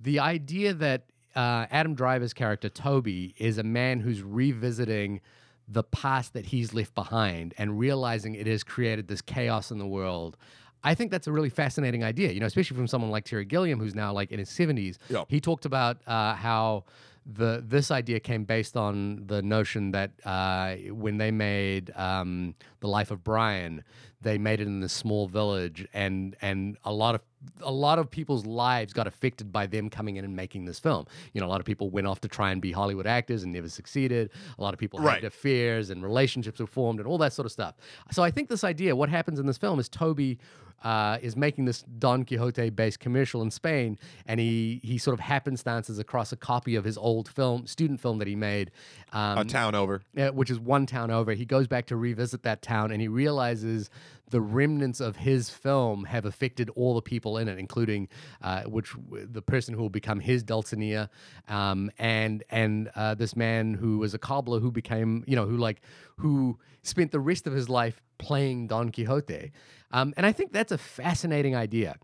the 0.00 0.20
idea 0.20 0.74
that 0.74 1.04
uh, 1.38 1.66
Adam 1.70 1.94
Driver's 1.94 2.34
character 2.34 2.68
Toby 2.68 3.34
is 3.38 3.58
a 3.58 3.62
man 3.62 4.00
who's 4.00 4.22
revisiting 4.22 5.20
the 5.68 5.84
past 5.84 6.32
that 6.32 6.46
he's 6.46 6.74
left 6.74 6.94
behind 6.94 7.54
and 7.58 7.78
realizing 7.78 8.34
it 8.34 8.46
has 8.46 8.64
created 8.64 9.06
this 9.06 9.20
chaos 9.20 9.70
in 9.70 9.78
the 9.78 9.86
world 9.86 10.36
I 10.84 10.94
think 10.94 11.10
that's 11.10 11.26
a 11.26 11.32
really 11.32 11.50
fascinating 11.50 12.04
idea, 12.04 12.30
you 12.30 12.40
know, 12.40 12.46
especially 12.46 12.76
from 12.76 12.86
someone 12.86 13.10
like 13.10 13.24
Terry 13.24 13.44
Gilliam, 13.44 13.80
who's 13.80 13.94
now 13.94 14.12
like 14.12 14.30
in 14.30 14.38
his 14.38 14.48
70s. 14.48 14.96
Yeah. 15.08 15.24
He 15.28 15.40
talked 15.40 15.64
about 15.64 15.98
uh, 16.06 16.34
how 16.34 16.84
the 17.26 17.62
this 17.66 17.90
idea 17.90 18.20
came 18.20 18.44
based 18.44 18.76
on 18.76 19.26
the 19.26 19.42
notion 19.42 19.90
that 19.90 20.12
uh, 20.24 20.76
when 20.92 21.18
they 21.18 21.30
made 21.30 21.90
um, 21.96 22.54
the 22.80 22.88
Life 22.88 23.10
of 23.10 23.22
Brian, 23.22 23.84
they 24.20 24.38
made 24.38 24.60
it 24.60 24.66
in 24.66 24.80
this 24.80 24.92
small 24.92 25.28
village, 25.28 25.86
and 25.92 26.36
and 26.40 26.78
a 26.84 26.92
lot 26.92 27.14
of 27.14 27.20
a 27.62 27.70
lot 27.70 27.98
of 27.98 28.10
people's 28.10 28.44
lives 28.46 28.92
got 28.92 29.06
affected 29.06 29.52
by 29.52 29.66
them 29.66 29.88
coming 29.88 30.16
in 30.16 30.24
and 30.24 30.34
making 30.34 30.64
this 30.64 30.78
film. 30.78 31.06
You 31.32 31.40
know, 31.40 31.46
a 31.46 31.48
lot 31.50 31.60
of 31.60 31.66
people 31.66 31.88
went 31.90 32.06
off 32.06 32.20
to 32.22 32.28
try 32.28 32.50
and 32.50 32.60
be 32.60 32.72
Hollywood 32.72 33.06
actors 33.06 33.42
and 33.44 33.52
never 33.52 33.68
succeeded. 33.68 34.30
A 34.58 34.62
lot 34.62 34.74
of 34.74 34.80
people 34.80 34.98
Right. 35.00 35.14
had 35.16 35.24
affairs 35.24 35.90
and 35.90 36.02
relationships 36.02 36.58
were 36.60 36.66
formed 36.66 36.98
and 36.98 37.06
all 37.08 37.18
that 37.18 37.32
sort 37.32 37.46
of 37.46 37.52
stuff. 37.52 37.74
So 38.10 38.22
I 38.24 38.30
think 38.30 38.48
this 38.48 38.64
idea, 38.64 38.96
what 38.96 39.08
happens 39.08 39.38
in 39.38 39.46
this 39.46 39.58
film 39.58 39.78
is 39.78 39.88
Toby 39.88 40.38
uh, 40.84 41.18
is 41.22 41.36
making 41.36 41.64
this 41.64 41.82
Don 41.98 42.24
Quixote 42.24 42.70
based 42.70 43.00
commercial 43.00 43.42
in 43.42 43.50
Spain, 43.50 43.98
and 44.26 44.38
he 44.40 44.80
he 44.82 44.98
sort 44.98 45.14
of 45.14 45.20
happenstances 45.20 45.98
across 45.98 46.32
a 46.32 46.36
copy 46.36 46.76
of 46.76 46.84
his 46.84 46.96
old 46.96 47.28
film, 47.28 47.66
student 47.66 48.00
film 48.00 48.18
that 48.18 48.28
he 48.28 48.36
made. 48.36 48.70
Um, 49.12 49.38
A 49.38 49.44
town 49.44 49.74
over. 49.74 50.02
uh, 50.16 50.28
which 50.28 50.50
is 50.50 50.58
one 50.60 50.86
town 50.86 51.10
over. 51.10 51.32
He 51.32 51.44
goes 51.44 51.66
back 51.66 51.86
to 51.86 51.96
revisit 51.96 52.42
that 52.42 52.62
town 52.62 52.90
and 52.92 53.00
he 53.00 53.08
realizes 53.08 53.90
the 54.30 54.40
remnants 54.40 55.00
of 55.00 55.16
his 55.16 55.48
film 55.48 56.04
have 56.04 56.26
affected 56.26 56.68
all 56.76 56.94
the 56.94 57.00
people 57.00 57.38
in 57.38 57.48
it, 57.48 57.58
including 57.58 58.08
uh, 58.42 58.62
which 58.64 58.92
the 59.10 59.40
person 59.40 59.72
who 59.74 59.80
will 59.80 59.88
become 59.88 60.20
his 60.20 60.44
Dulcinea, 60.44 61.08
um, 61.48 61.90
and 61.98 62.44
and 62.50 62.90
uh, 62.94 63.14
this 63.14 63.34
man 63.34 63.74
who 63.74 63.98
was 63.98 64.12
a 64.14 64.18
cobbler 64.18 64.60
who 64.60 64.70
became 64.70 65.24
you 65.26 65.34
know 65.34 65.46
who 65.46 65.56
like 65.56 65.80
who 66.16 66.58
spent 66.82 67.10
the 67.10 67.20
rest 67.20 67.46
of 67.46 67.52
his 67.54 67.68
life 67.68 68.02
playing 68.18 68.66
Don 68.66 68.90
Quixote, 68.90 69.52
um, 69.92 70.12
and 70.16 70.26
I 70.26 70.32
think 70.32 70.52
that's 70.52 70.72
a 70.72 70.78
fascinating 70.78 71.56
idea. 71.56 71.96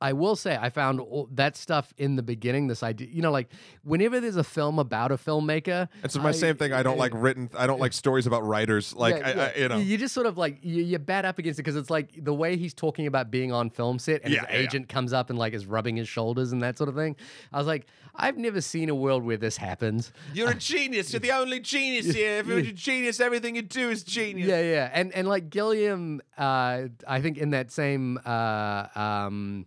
I 0.00 0.12
will 0.12 0.36
say 0.36 0.56
I 0.60 0.70
found 0.70 1.00
that 1.32 1.56
stuff 1.56 1.92
in 1.98 2.16
the 2.16 2.22
beginning. 2.22 2.68
This 2.68 2.82
idea, 2.82 3.08
you 3.10 3.20
know, 3.22 3.32
like 3.32 3.48
whenever 3.82 4.20
there's 4.20 4.36
a 4.36 4.44
film 4.44 4.78
about 4.78 5.10
a 5.12 5.16
filmmaker, 5.16 5.88
It's 6.04 6.16
my 6.16 6.28
I- 6.28 6.32
same 6.32 6.56
thing. 6.56 6.72
I 6.72 6.82
don't 6.82 6.98
like 6.98 7.12
written. 7.14 7.50
I 7.56 7.66
don't 7.66 7.80
like 7.80 7.92
stories 7.92 8.26
about 8.26 8.46
writers. 8.46 8.94
Like 8.94 9.18
yeah, 9.18 9.26
I, 9.28 9.32
yeah. 9.34 9.50
I, 9.56 9.58
you 9.58 9.68
know. 9.68 9.76
you 9.78 9.98
just 9.98 10.14
sort 10.14 10.26
of 10.26 10.38
like 10.38 10.58
you, 10.62 10.82
you 10.84 10.98
bat 10.98 11.24
up 11.24 11.38
against 11.38 11.58
it 11.58 11.62
because 11.62 11.76
it's 11.76 11.90
like 11.90 12.10
the 12.24 12.34
way 12.34 12.56
he's 12.56 12.74
talking 12.74 13.06
about 13.06 13.30
being 13.30 13.52
on 13.52 13.70
film 13.70 13.98
set 13.98 14.22
and 14.24 14.32
Yeah, 14.32 14.46
his 14.46 14.66
agent 14.66 14.88
comes 14.88 15.12
up 15.12 15.30
and 15.30 15.38
like 15.38 15.52
is 15.52 15.66
rubbing 15.66 15.96
his 15.96 16.08
shoulders 16.08 16.52
and 16.52 16.62
that 16.62 16.78
sort 16.78 16.88
of 16.88 16.94
thing. 16.94 17.16
I 17.52 17.58
was 17.58 17.66
like, 17.66 17.86
I've 18.14 18.36
never 18.36 18.60
seen 18.60 18.88
a 18.88 18.94
world 18.94 19.24
where 19.24 19.36
this 19.36 19.56
happens. 19.56 20.12
You're 20.32 20.50
a 20.50 20.54
genius. 20.72 21.12
You're 21.12 21.20
the 21.20 21.32
only 21.32 21.60
genius 21.60 22.06
here. 22.14 22.38
If 22.38 22.46
you're 22.46 22.58
a 22.58 22.62
genius, 22.72 23.20
everything 23.20 23.56
you 23.56 23.62
do 23.62 23.90
is 23.90 24.02
genius. 24.04 24.48
Yeah, 24.48 24.60
yeah, 24.60 24.90
and 24.92 25.12
and 25.12 25.26
like 25.28 25.50
Gilliam, 25.50 26.20
uh, 26.36 26.84
I 27.06 27.20
think 27.20 27.38
in 27.38 27.50
that 27.50 27.70
same 27.72 28.18
uh, 28.24 28.86
um, 28.94 29.66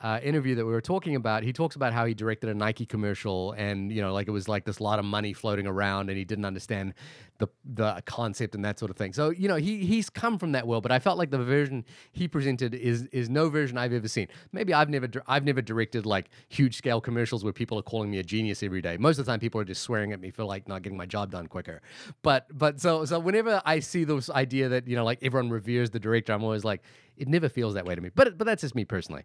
uh, 0.00 0.18
interview 0.22 0.54
that 0.54 0.64
we 0.64 0.72
were 0.72 0.80
talking 0.80 1.14
about, 1.14 1.42
he 1.42 1.52
talks 1.52 1.76
about 1.76 1.92
how 1.92 2.06
he 2.06 2.14
directed 2.14 2.48
a 2.48 2.54
Nike 2.54 2.86
commercial, 2.86 3.52
and 3.52 3.92
you 3.92 4.00
know, 4.00 4.12
like 4.12 4.28
it 4.28 4.30
was 4.30 4.48
like 4.48 4.64
this 4.64 4.80
lot 4.80 4.98
of 4.98 5.04
money 5.04 5.32
floating 5.32 5.66
around, 5.66 6.08
and 6.08 6.16
he 6.16 6.24
didn't 6.24 6.44
understand 6.44 6.94
the 7.40 7.48
the 7.64 8.02
concept 8.06 8.54
and 8.54 8.64
that 8.64 8.78
sort 8.78 8.90
of 8.90 8.96
thing. 8.96 9.12
So 9.12 9.30
you 9.30 9.48
know, 9.48 9.56
he 9.56 9.84
he's 9.84 10.08
come 10.08 10.38
from 10.38 10.52
that 10.52 10.66
world, 10.66 10.82
but 10.82 10.92
I 10.92 10.98
felt 11.00 11.18
like 11.18 11.30
the 11.30 11.38
version 11.38 11.84
he 12.12 12.28
presented 12.28 12.74
is 12.74 13.06
is 13.06 13.28
no 13.28 13.48
version 13.48 13.76
I've 13.76 13.92
ever 13.92 14.06
seen. 14.06 14.28
Maybe 14.52 14.72
I've 14.72 14.88
never 14.88 15.08
I've 15.26 15.44
never 15.44 15.60
directed 15.60 16.06
like 16.06 16.28
huge 16.48 16.76
scale 16.76 17.00
commercials 17.00 17.42
where 17.42 17.52
people 17.52 17.78
are 17.78 17.82
calling 17.82 18.10
me 18.10 18.18
a 18.18 18.22
genius 18.22 18.62
every 18.62 18.80
day. 18.82 18.96
Most 18.96 19.18
of 19.18 19.24
the 19.24 19.32
time, 19.32 19.40
people 19.40 19.60
are 19.60 19.64
just 19.64 19.82
swearing 19.82 20.12
at 20.12 20.20
me 20.20 20.30
for 20.30 20.44
like 20.44 20.68
not 20.68 20.82
getting 20.82 20.98
my 20.98 21.06
job 21.06 21.32
done 21.32 21.48
quicker. 21.48 21.82
But 22.22 22.46
but 22.56 22.80
so 22.80 23.04
so 23.04 23.18
whenever 23.18 23.60
I 23.64 23.80
see 23.80 24.04
this 24.04 24.30
idea 24.30 24.68
that 24.68 24.86
you 24.86 24.94
know 24.94 25.04
like 25.04 25.18
everyone 25.22 25.50
reveres 25.50 25.90
the 25.90 26.00
director, 26.00 26.32
I'm 26.32 26.44
always 26.44 26.64
like. 26.64 26.82
It 27.16 27.28
never 27.28 27.50
feels 27.50 27.74
that 27.74 27.84
way 27.84 27.94
to 27.94 28.00
me, 28.00 28.08
but 28.14 28.38
but 28.38 28.46
that's 28.46 28.62
just 28.62 28.74
me 28.74 28.86
personally. 28.86 29.24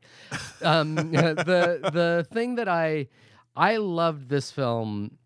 Um, 0.62 0.96
the 0.96 1.80
the 1.94 2.28
thing 2.30 2.56
that 2.56 2.68
I 2.68 3.08
I 3.56 3.78
loved 3.78 4.28
this 4.28 4.52
film 4.52 5.18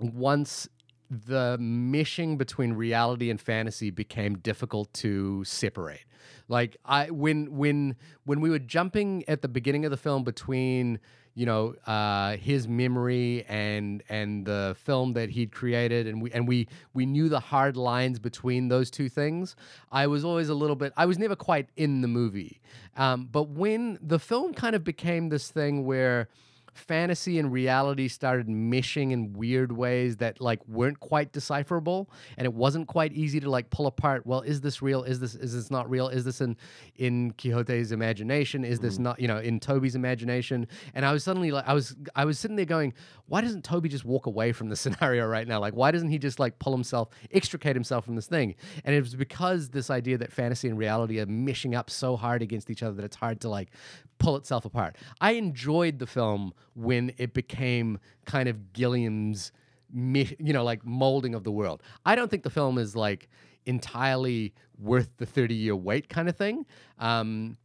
once 0.00 0.68
the 1.10 1.56
meshing 1.60 2.36
between 2.36 2.72
reality 2.74 3.30
and 3.30 3.40
fantasy 3.40 3.90
became 3.90 4.38
difficult 4.38 4.92
to 4.94 5.44
separate. 5.44 6.04
Like 6.48 6.76
I 6.84 7.10
when 7.10 7.56
when 7.56 7.96
when 8.24 8.40
we 8.40 8.50
were 8.50 8.58
jumping 8.58 9.24
at 9.28 9.42
the 9.42 9.48
beginning 9.48 9.84
of 9.84 9.90
the 9.90 9.96
film 9.96 10.24
between 10.24 10.98
you 11.34 11.46
know 11.46 11.74
uh, 11.86 12.36
his 12.36 12.66
memory 12.66 13.44
and 13.48 14.02
and 14.08 14.44
the 14.44 14.76
film 14.82 15.12
that 15.12 15.30
he'd 15.30 15.52
created 15.52 16.06
and 16.06 16.22
we 16.22 16.32
and 16.32 16.48
we 16.48 16.68
we 16.94 17.06
knew 17.06 17.28
the 17.28 17.40
hard 17.40 17.76
lines 17.76 18.18
between 18.18 18.68
those 18.68 18.90
two 18.90 19.08
things. 19.08 19.56
I 19.92 20.06
was 20.06 20.24
always 20.24 20.48
a 20.48 20.54
little 20.54 20.76
bit. 20.76 20.92
I 20.96 21.06
was 21.06 21.18
never 21.18 21.36
quite 21.36 21.68
in 21.76 22.00
the 22.00 22.08
movie. 22.08 22.60
Um, 22.96 23.28
but 23.30 23.50
when 23.50 23.98
the 24.02 24.18
film 24.18 24.52
kind 24.54 24.74
of 24.74 24.84
became 24.84 25.28
this 25.28 25.50
thing 25.50 25.84
where 25.84 26.28
fantasy 26.74 27.38
and 27.38 27.52
reality 27.52 28.08
started 28.08 28.48
meshing 28.48 29.12
in 29.12 29.32
weird 29.32 29.72
ways 29.72 30.16
that 30.16 30.40
like 30.40 30.66
weren't 30.66 31.00
quite 31.00 31.32
decipherable 31.32 32.10
and 32.36 32.44
it 32.44 32.52
wasn't 32.52 32.86
quite 32.86 33.12
easy 33.12 33.40
to 33.40 33.50
like 33.50 33.70
pull 33.70 33.86
apart 33.86 34.26
well 34.26 34.40
is 34.42 34.60
this 34.60 34.82
real? 34.82 35.02
Is 35.02 35.20
this 35.20 35.34
is 35.34 35.54
this 35.54 35.70
not 35.70 35.88
real? 35.88 36.08
Is 36.08 36.24
this 36.24 36.40
in 36.40 36.56
in 36.96 37.32
Quixote's 37.32 37.92
imagination? 37.92 38.64
Is 38.64 38.80
this 38.80 38.94
mm-hmm. 38.94 39.04
not 39.04 39.20
you 39.20 39.28
know 39.28 39.38
in 39.38 39.60
Toby's 39.60 39.94
imagination? 39.94 40.66
And 40.94 41.04
I 41.04 41.12
was 41.12 41.24
suddenly 41.24 41.50
like 41.50 41.66
I 41.66 41.74
was 41.74 41.96
I 42.14 42.24
was 42.24 42.38
sitting 42.38 42.56
there 42.56 42.66
going 42.66 42.94
why 43.26 43.42
doesn't 43.42 43.62
Toby 43.62 43.88
just 43.88 44.04
walk 44.04 44.26
away 44.26 44.52
from 44.52 44.68
the 44.68 44.76
scenario 44.82 45.26
right 45.26 45.46
now? 45.46 45.60
Like 45.60 45.74
why 45.74 45.90
doesn't 45.90 46.10
he 46.10 46.18
just 46.18 46.38
like 46.38 46.58
pull 46.58 46.72
himself 46.72 47.08
extricate 47.30 47.76
himself 47.76 48.04
from 48.04 48.16
this 48.16 48.26
thing? 48.26 48.54
And 48.84 48.94
it 48.94 49.00
was 49.00 49.14
because 49.14 49.68
this 49.70 49.90
idea 49.90 50.18
that 50.18 50.32
fantasy 50.32 50.68
and 50.68 50.78
reality 50.78 51.20
are 51.20 51.26
meshing 51.26 51.76
up 51.76 51.90
so 51.90 52.16
hard 52.16 52.42
against 52.42 52.70
each 52.70 52.82
other 52.82 52.94
that 52.94 53.04
it's 53.04 53.16
hard 53.16 53.40
to 53.42 53.48
like 53.48 53.70
pull 54.18 54.36
itself 54.36 54.64
apart. 54.64 54.96
I 55.20 55.32
enjoyed 55.32 55.98
the 55.98 56.06
film 56.06 56.52
when 56.74 57.12
it 57.18 57.34
became 57.34 57.98
kind 58.24 58.48
of 58.48 58.72
Gilliam's, 58.72 59.52
you 59.94 60.52
know, 60.52 60.64
like 60.64 60.84
molding 60.84 61.34
of 61.34 61.44
the 61.44 61.52
world. 61.52 61.82
I 62.04 62.14
don't 62.14 62.30
think 62.30 62.42
the 62.42 62.50
film 62.50 62.78
is 62.78 62.94
like 62.96 63.28
entirely 63.66 64.54
worth 64.78 65.10
the 65.18 65.26
30 65.26 65.54
year 65.54 65.76
wait 65.76 66.08
kind 66.08 66.28
of 66.28 66.36
thing. 66.36 66.66
Um, 66.98 67.56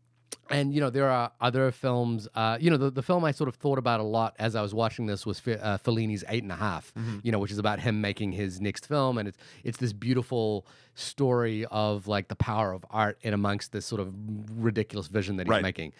and 0.49 0.73
you 0.73 0.81
know 0.81 0.89
there 0.89 1.09
are 1.09 1.31
other 1.39 1.71
films. 1.71 2.27
Uh, 2.35 2.57
you 2.59 2.69
know 2.69 2.75
the, 2.75 2.91
the 2.91 3.01
film 3.01 3.23
I 3.23 3.31
sort 3.31 3.47
of 3.47 3.55
thought 3.55 3.77
about 3.77 4.01
a 4.01 4.03
lot 4.03 4.35
as 4.39 4.55
I 4.55 4.61
was 4.61 4.73
watching 4.73 5.05
this 5.05 5.25
was 5.25 5.39
Fe- 5.39 5.57
uh, 5.57 5.77
Fellini's 5.77 6.23
Eight 6.27 6.43
and 6.43 6.51
a 6.51 6.55
Half, 6.55 6.91
You 7.23 7.31
know, 7.31 7.39
which 7.39 7.51
is 7.51 7.59
about 7.59 7.79
him 7.79 8.01
making 8.01 8.33
his 8.33 8.59
next 8.59 8.85
film, 8.87 9.17
and 9.17 9.27
it's 9.29 9.37
it's 9.63 9.77
this 9.77 9.93
beautiful 9.93 10.67
story 10.95 11.65
of 11.71 12.07
like 12.07 12.27
the 12.27 12.35
power 12.35 12.73
of 12.73 12.83
art 12.89 13.17
in 13.21 13.33
amongst 13.33 13.71
this 13.71 13.85
sort 13.85 14.01
of 14.01 14.13
ridiculous 14.57 15.07
vision 15.07 15.37
that 15.37 15.47
he's 15.47 15.51
Right. 15.51 15.63
making. 15.63 15.93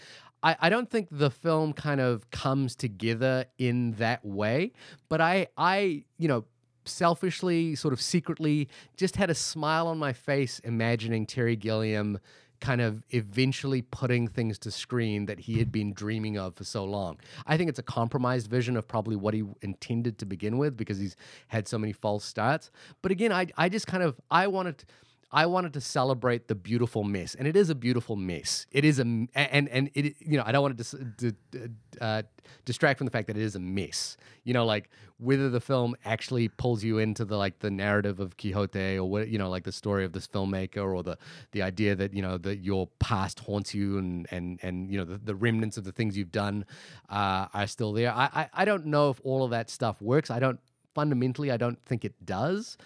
I, 0.44 0.56
I 0.62 0.70
don't 0.70 0.90
think 0.90 1.08
the 1.10 1.32
film 1.32 1.74
kind 1.74 2.02
of 2.02 2.30
comes 2.32 2.76
together 2.76 3.46
in 3.58 3.94
that 3.94 4.24
way, 4.26 4.74
but 5.10 5.22
I 5.22 5.48
I 5.58 6.04
you 6.18 6.28
know 6.28 6.46
selfishly, 6.86 7.76
sort 7.76 7.94
of 7.94 8.02
secretly, 8.02 8.68
just 8.98 9.16
had 9.16 9.30
a 9.30 9.36
smile 9.36 9.88
on 9.88 9.98
my 9.98 10.14
face 10.14 10.60
imagining 10.60 11.26
Terry 11.26 11.56
Gilliam 11.56 12.20
kind 12.60 12.80
of 12.80 13.04
eventually 13.10 13.82
putting 13.82 14.26
things 14.26 14.58
to 14.58 14.72
screen 14.72 15.26
that 15.26 15.38
he 15.38 15.60
had 15.60 15.70
been 15.70 15.94
dreaming 15.94 16.38
of 16.38 16.56
for 16.56 16.64
so 16.64 16.86
long. 16.86 17.20
I 17.46 17.58
think 17.58 17.70
it's 17.70 17.80
a 17.80 17.84
compromised 17.84 18.50
vision 18.50 18.78
of 18.78 18.88
probably 18.88 19.18
what 19.18 19.34
he 19.34 19.44
intended 19.62 20.18
to 20.20 20.26
begin 20.26 20.58
with 20.58 20.78
because 20.78 20.98
he's 20.98 21.18
had 21.50 21.68
so 21.68 21.78
many 21.78 21.92
false 21.92 22.24
starts. 22.24 22.72
But 23.02 23.12
again, 23.12 23.32
I 23.34 23.48
I 23.58 23.68
just 23.70 23.88
kind 23.88 24.04
of 24.04 24.16
I 24.32 24.48
wanted 24.48 24.86
I 25.34 25.48
wanted 25.48 25.74
to 25.74 25.82
celebrate 25.82 26.48
the 26.48 26.54
beautiful 26.54 27.04
mess, 27.04 27.34
and 27.34 27.48
it 27.48 27.56
is 27.56 27.72
a 27.72 27.76
beautiful 27.76 28.16
mess. 28.16 28.68
It 28.72 28.86
is 28.86 29.00
a 29.00 29.02
and 29.02 29.28
and 29.34 29.90
it 29.96 30.16
you 30.20 30.38
know 30.38 30.44
I 30.46 30.52
don't 30.52 30.62
want 30.62 30.78
to 30.78 30.84
dis, 31.18 31.34
di- 31.52 31.70
uh, 32.00 32.22
distract 32.66 33.00
from 33.00 33.06
the 33.06 33.12
fact 33.12 33.26
that 33.28 33.36
it 33.36 33.42
is 33.42 33.56
a 33.56 33.60
mess. 33.60 34.16
You 34.44 34.54
know, 34.54 34.64
like 34.64 34.92
whether 35.18 35.50
the 35.50 35.60
film 35.60 35.96
actually 36.06 36.50
pulls 36.50 36.84
you 36.84 37.00
into 37.00 37.26
the 37.26 37.36
like 37.36 37.58
the 37.60 37.72
narrative 37.72 38.20
of 38.20 38.38
Quixote 38.38 38.98
or 39.00 39.10
what 39.10 39.28
you 39.28 39.40
know 39.40 39.50
like 39.50 39.64
the 39.64 39.72
story 39.72 40.06
of 40.06 40.14
this 40.14 40.28
filmmaker 40.28 40.84
or 40.84 41.02
the 41.02 41.18
the 41.52 41.64
idea 41.64 41.96
that 41.96 42.14
you 42.14 42.22
know 42.22 42.38
that 42.38 42.58
your 42.58 42.88
past 43.00 43.40
haunts 43.40 43.74
you 43.74 43.98
and 43.98 44.28
and 44.30 44.60
and 44.62 44.92
you 44.92 45.00
know 45.00 45.06
the, 45.06 45.18
the 45.18 45.34
remnants 45.34 45.78
of 45.78 45.84
the 45.84 45.92
things 45.92 46.16
you've 46.16 46.32
done 46.32 46.64
uh, 47.10 47.48
are 47.56 47.66
still 47.66 47.92
there. 47.92 48.12
I, 48.14 48.30
I 48.36 48.50
I 48.54 48.66
don't 48.66 48.86
know 48.86 49.10
if 49.10 49.20
all 49.24 49.44
of 49.44 49.50
that 49.50 49.72
stuff 49.72 50.00
works. 50.00 50.30
I 50.30 50.38
don't 50.38 50.60
fundamentally 50.94 51.50
I 51.50 51.58
don't 51.58 51.84
think 51.86 52.06
it 52.06 52.14
does, 52.24 52.78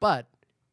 but 0.00 0.26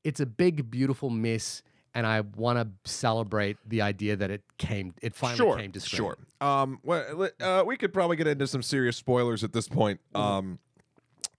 it's 0.03 0.19
a 0.19 0.25
big, 0.25 0.69
beautiful 0.71 1.09
mess, 1.09 1.61
and 1.93 2.05
I 2.07 2.21
want 2.21 2.57
to 2.59 2.89
celebrate 2.89 3.57
the 3.67 3.81
idea 3.81 4.15
that 4.15 4.31
it 4.31 4.41
came, 4.57 4.93
it 5.01 5.13
finally 5.15 5.37
sure, 5.37 5.57
came 5.57 5.71
to 5.73 5.79
screen. 5.79 5.97
sure. 5.97 6.17
Um, 6.39 6.79
well, 6.83 7.29
uh, 7.39 7.63
we 7.65 7.77
could 7.77 7.93
probably 7.93 8.15
get 8.17 8.27
into 8.27 8.47
some 8.47 8.61
serious 8.63 8.97
spoilers 8.97 9.43
at 9.43 9.53
this 9.53 9.67
point. 9.67 9.99
Mm-hmm. 10.15 10.21
Um, 10.25 10.59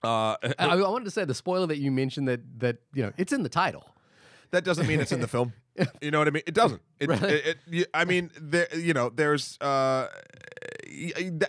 uh, 0.03 0.35
I, 0.59 0.67
I 0.67 0.75
wanted 0.75 1.05
to 1.05 1.11
say 1.11 1.23
the 1.25 1.33
spoiler 1.33 1.67
that 1.67 1.77
you 1.77 1.89
mentioned 1.91 2.27
that 2.27 2.41
that 2.59 2.77
you 2.93 3.03
know 3.03 3.13
it's 3.17 3.31
in 3.33 3.43
the 3.43 3.49
title. 3.49 3.89
that 4.51 4.63
doesn't 4.65 4.85
mean 4.87 4.99
it's 4.99 5.11
in 5.11 5.21
the 5.21 5.27
film. 5.27 5.53
You 6.01 6.11
know 6.11 6.19
what 6.19 6.27
I 6.27 6.31
mean? 6.31 6.43
It 6.45 6.53
doesn't. 6.53 6.81
It, 6.99 7.09
Really? 7.09 7.33
it, 7.33 7.57
it- 7.71 7.89
I 7.95 8.05
mean, 8.05 8.29
there. 8.39 8.67
You 8.77 8.93
know, 8.93 9.09
there's. 9.09 9.57
Uh, 9.59 9.65
y- 9.65 10.07
y- 10.07 10.07
th- 10.11 10.11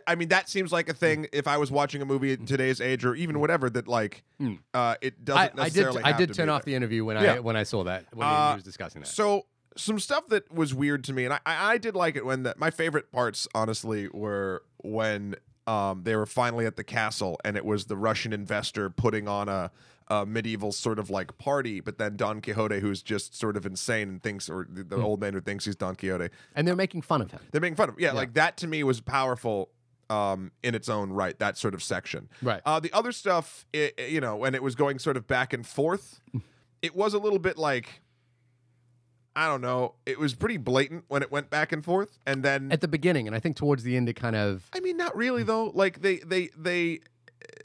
I 0.07 0.15
mean, 0.15 0.29
that 0.29 0.49
seems 0.49 0.73
like 0.73 0.89
a 0.89 0.95
thing. 0.95 1.27
If 1.33 1.47
I 1.47 1.57
was 1.59 1.71
watching 1.71 2.03
a 2.03 2.05
movie 2.05 2.33
in 2.33 2.47
today's 2.47 2.81
age, 2.81 3.05
or 3.05 3.15
even 3.15 3.41
whatever, 3.41 3.69
that 3.71 3.87
like, 3.89 4.25
uh, 4.73 4.97
it 5.01 5.25
doesn't 5.25 5.41
I 5.41 5.47
did. 5.49 5.57
necessarily. 5.57 6.03
I 6.03 6.09
have 6.09 6.17
did 6.19 6.35
turn 6.35 6.49
off 6.49 6.65
there. 6.65 6.73
the 6.73 6.77
interview 6.77 7.05
when 7.05 7.17
Yeah. 7.23 7.35
I 7.35 7.41
when 7.41 7.57
I 7.57 7.63
saw 7.65 7.85
that 7.85 8.07
when 8.13 8.27
Uh, 8.27 8.51
he 8.51 8.55
was 8.57 8.65
discussing 8.65 9.03
that. 9.03 9.09
So 9.09 9.47
some 9.77 9.99
stuff 9.99 10.29
that 10.29 10.53
was 10.53 10.73
weird 10.75 11.05
to 11.05 11.13
me, 11.13 11.25
and 11.25 11.35
I, 11.35 11.41
I 11.47 11.73
I 11.75 11.79
did 11.79 11.95
like 11.97 12.17
it 12.17 12.25
when 12.25 12.45
the, 12.45 12.55
my 12.57 12.71
favorite 12.71 13.11
parts, 13.13 13.49
honestly, 13.55 14.09
were 14.09 14.63
when 14.83 15.35
um 15.67 16.03
they 16.05 16.15
were 16.15 16.27
finally 16.27 16.67
at 16.67 16.77
the 16.77 16.85
castle, 16.85 17.39
and 17.45 17.57
it 17.57 17.65
was 17.65 17.87
the 17.87 17.97
Russian 17.97 18.33
investor 18.33 18.91
putting 18.91 19.29
on 19.29 19.49
a. 19.49 19.71
A 20.09 20.27
medieval 20.27 20.71
sort 20.71 20.99
of 20.99 21.09
like 21.09 21.39
party, 21.39 21.81
but 21.81 21.97
then 21.97 22.17
Don 22.17 22.43
Quixote, 22.43 22.81
who's 22.81 23.03
just 23.03 23.35
sort 23.35 23.57
of 23.57 23.65
insane 23.65 24.09
and 24.11 24.23
thinks, 24.23 24.51
or 24.51 24.67
the, 24.71 24.83
Hmm. 24.83 24.89
the 24.89 24.97
old 24.97 25.21
man 25.21 25.33
who 25.33 25.41
thinks 25.41 25.65
he's 25.65 25.77
Don 25.77 25.97
Quixote, 25.97 26.29
and 26.55 26.69
they're 26.69 26.77
making 26.77 27.01
fun 27.03 27.23
of 27.23 27.31
him. 27.31 27.41
they're 27.53 27.61
making 27.63 27.77
fun 27.77 27.89
of. 27.89 27.95
him. 27.95 28.03
Yeah, 28.03 28.13
like 28.13 28.35
that 28.35 28.59
to 28.59 28.67
me 28.67 28.83
was 28.85 29.01
powerful 29.01 29.71
um, 30.11 30.53
in 30.63 30.75
its 30.75 30.91
own 30.91 31.11
right. 31.11 31.39
That 31.39 31.57
sort 31.57 31.73
of 31.73 31.83
section. 31.83 32.29
Right. 32.43 32.61
Uh, 32.67 32.81
the 32.81 32.93
other 32.93 33.13
stuff, 33.13 33.65
i 33.75 33.93
i- 33.99 34.03
you 34.03 34.21
know, 34.21 34.37
when 34.37 34.55
it 34.55 34.63
was 34.63 34.75
going 34.75 34.99
sort 34.99 35.17
of 35.17 35.27
back 35.27 35.55
and 35.55 35.67
forth, 35.67 36.21
it 36.83 36.95
was 36.95 37.15
a 37.15 37.19
little 37.19 37.39
bit 37.39 37.57
like. 37.57 38.03
I 39.37 39.49
don't 39.49 39.63
know. 39.63 39.95
It 40.07 40.19
was 40.21 40.35
pretty 40.35 40.59
blatant 40.59 41.07
when 41.09 41.23
it 41.23 41.33
went 41.33 41.51
back 41.51 41.73
and 41.73 41.85
forth, 41.85 42.19
and 42.25 42.45
then 42.45 42.71
At 42.71 42.81
the 42.83 42.87
beginning, 42.89 43.27
and 43.27 43.35
I 43.35 43.41
think 43.41 43.57
towards 43.57 43.83
the 43.83 43.97
end, 43.97 44.09
it 44.09 44.15
kind 44.15 44.37
of 44.37 44.69
I 44.73 44.79
mean, 44.81 44.97
not 44.97 45.17
really 45.17 45.43
though. 45.43 45.73
Like 45.75 46.03
they, 46.03 46.19
they, 46.19 46.51
they, 46.57 47.01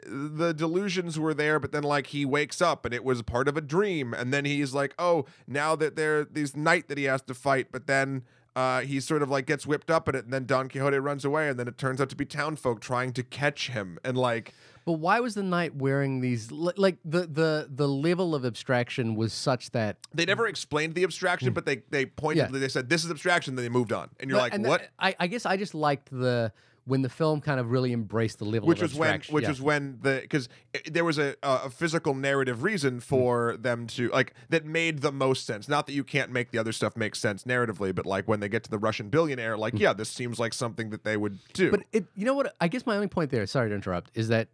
the 0.06 0.54
delusions 0.54 1.20
were 1.20 1.34
there, 1.34 1.60
but 1.60 1.72
then 1.72 1.84
like 1.84 2.08
he 2.08 2.26
wakes 2.26 2.62
up 2.62 2.86
and 2.86 2.94
it 2.94 3.04
was 3.04 3.22
part 3.22 3.48
of 3.48 3.58
a 3.58 3.62
dream, 3.62 4.14
and 4.14 4.34
then 4.34 4.46
he's 4.46 4.74
like, 4.74 4.94
oh, 5.00 5.26
now 5.48 5.76
that 5.76 5.96
there, 5.96 6.24
this 6.26 6.56
knight 6.56 6.88
that 6.88 6.98
he 6.98 7.06
has 7.06 7.22
to 7.24 7.34
fight, 7.34 7.68
but 7.72 7.88
then. 7.88 8.24
Uh, 8.56 8.82
he 8.82 9.00
sort 9.00 9.22
of 9.22 9.30
like 9.30 9.46
gets 9.46 9.66
whipped 9.66 9.90
up 9.92 10.10
in 10.10 10.16
it, 10.16 10.26
and 10.26 10.34
then 10.34 10.46
Don 10.46 10.68
Quixote 10.68 10.98
runs 10.98 11.24
away, 11.24 11.48
and 11.48 11.58
then 11.58 11.68
it 11.68 11.78
turns 11.78 12.02
out 12.02 12.10
to 12.10 12.16
be 12.16 12.26
townfolk 12.26 12.82
trying 12.82 13.14
to 13.14 13.24
catch 13.24 13.70
him, 13.70 14.00
and 14.04 14.18
like, 14.18 14.54
But 14.86 14.94
why 14.94 15.20
was 15.22 15.36
the 15.36 15.44
knight 15.44 15.76
wearing 15.76 16.20
these? 16.20 16.52
Like 16.52 16.98
the 17.06 17.28
the 17.28 17.70
the 17.74 17.88
level 17.88 18.34
of 18.36 18.44
abstraction 18.44 19.16
was 19.16 19.32
such 19.34 19.70
that 19.72 19.98
they 20.14 20.26
never 20.26 20.46
explained 20.48 20.96
the 20.96 21.04
abstraction, 21.04 21.54
but 21.54 21.66
they 21.68 21.84
they 21.92 22.08
pointed, 22.08 22.48
Hmm. 22.48 22.56
Yeah. 22.56 22.60
they 22.60 22.68
said 22.70 22.90
this 22.90 23.06
is 23.06 23.12
abstraction, 23.12 23.56
then 23.56 23.64
they 23.64 23.70
moved 23.70 23.94
on, 23.94 24.10
and 24.20 24.30
you're 24.30 24.38
But- 24.40 24.44
like, 24.44 24.54
and 24.56 24.66
what? 24.68 24.82
that- 24.82 24.90
I, 25.00 25.16
I 25.22 25.28
guess 25.28 25.46
I 25.46 25.56
just 25.56 25.76
liked 25.76 26.10
the 26.10 26.52
when 26.90 27.02
the 27.02 27.10
film 27.10 27.40
kind 27.40 27.60
of 27.60 27.72
really 27.72 27.94
embraced 27.94 28.40
the 28.40 28.46
level 28.46 28.68
which 28.68 28.80
of 28.80 28.92
was 28.92 28.96
when 28.96 29.22
which 29.30 29.44
yeah. 29.44 29.50
was 29.50 29.62
when 29.62 30.00
the 30.02 30.20
because 30.22 30.50
there 30.86 31.06
was 31.06 31.18
a 31.18 31.36
a 31.44 31.70
physical 31.70 32.14
narrative 32.14 32.64
reason 32.64 33.00
for 33.00 33.56
them 33.58 33.88
to 33.88 34.10
like 34.10 34.34
that 34.50 34.66
made 34.66 35.00
the 35.00 35.12
most 35.12 35.46
sense 35.46 35.70
not 35.70 35.86
that 35.86 35.94
you 35.94 36.04
can't 36.04 36.32
make 36.32 36.52
the 36.52 36.58
other 36.58 36.72
stuff 36.72 36.98
make 36.98 37.16
sense 37.16 37.44
narratively 37.44 37.94
but 37.94 38.06
like 38.06 38.28
when 38.28 38.40
they 38.40 38.50
get 38.50 38.64
to 38.64 38.70
the 38.70 38.78
russian 38.78 39.10
billionaire 39.10 39.58
like 39.58 39.78
yeah 39.80 39.94
this 39.94 40.10
seems 40.10 40.40
like 40.40 40.54
something 40.54 40.90
that 40.90 41.04
they 41.04 41.18
would 41.18 41.40
do. 41.54 41.72
But 41.72 41.84
it, 41.92 42.06
you 42.16 42.26
know 42.26 42.34
what? 42.34 42.56
I 42.60 42.68
guess 42.68 42.86
my 42.86 42.96
only 42.96 43.08
point 43.08 43.32
there, 43.32 43.46
sorry 43.46 43.70
to 43.70 43.76
interrupt, 43.76 44.12
is 44.16 44.30
that 44.30 44.50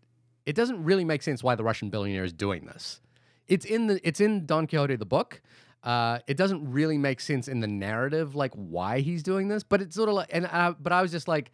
it 0.46 0.56
doesn't 0.56 0.84
really 0.84 1.06
make 1.06 1.24
sense 1.24 1.44
why 1.44 1.56
the 1.56 1.64
Russian 1.64 1.90
billionaire 1.90 2.24
is 2.24 2.34
doing 2.34 2.66
this. 2.66 3.02
It's 3.48 3.66
in 3.66 3.88
the 3.88 4.00
it's 4.08 4.20
in 4.20 4.46
Don 4.46 4.68
Quixote 4.68 4.96
the 4.96 5.06
book. 5.06 5.42
Uh, 5.84 6.18
it 6.26 6.36
doesn't 6.36 6.72
really 6.72 6.98
make 6.98 7.20
sense 7.22 7.48
in 7.48 7.60
the 7.60 7.68
narrative, 7.68 8.36
like 8.36 8.52
why 8.54 9.02
he's 9.02 9.22
doing 9.22 9.48
this. 9.48 9.64
But 9.64 9.82
it's 9.82 9.96
sort 9.96 10.10
of 10.10 10.16
like, 10.16 10.30
and 10.32 10.48
uh, 10.48 10.74
but 10.80 10.92
I 10.92 11.02
was 11.02 11.12
just 11.12 11.28
like, 11.28 11.52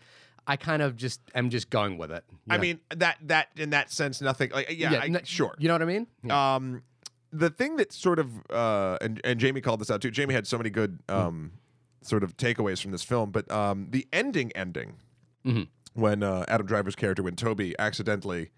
I 0.48 0.56
kind 0.58 0.82
of 0.82 0.96
just 0.96 1.22
am 1.36 1.50
just 1.50 1.70
going 1.70 1.98
with 1.98 2.12
it. 2.12 2.24
i 2.50 2.56
know? 2.58 2.62
mean 2.62 2.80
that 2.96 3.18
that 3.24 3.50
in 3.56 3.70
that 3.72 3.92
sense 3.92 4.22
nothing 4.22 4.50
like 4.52 4.68
yeah, 4.76 4.94
I, 5.02 5.06
n- 5.06 5.22
sure 5.24 5.56
You 5.60 5.68
know 5.68 5.76
what 5.76 5.82
I 5.82 5.86
mean? 5.86 6.08
Yeah. 6.24 6.56
um 6.56 6.84
the 7.32 7.50
thing 7.50 7.78
that 7.78 7.94
sort 7.94 8.20
of 8.20 8.28
uh 8.50 8.98
and 9.02 9.22
and 9.24 9.40
jamie 9.40 9.62
called 9.62 9.80
this 9.80 9.90
out 9.92 10.02
too 10.02 10.12
jamie 10.12 10.34
had 10.34 10.48
so 10.48 10.58
many 10.58 10.70
good 10.70 11.00
Hmm. 11.10 11.16
um 11.16 11.52
sort 12.02 12.24
of 12.24 12.36
takeaways 12.36 12.82
from 12.82 12.92
this 12.92 13.04
film 13.04 13.32
but 13.32 13.50
um 13.52 13.88
the 13.92 14.08
ending 14.12 14.52
ending 14.54 14.98
Mhm. 15.46 15.68
when 15.94 16.24
uh 16.24 16.44
adam 16.48 16.66
driver's 16.68 16.96
character 16.96 17.22
when 17.24 17.36
toby 17.36 17.76
accidentally 17.80 18.50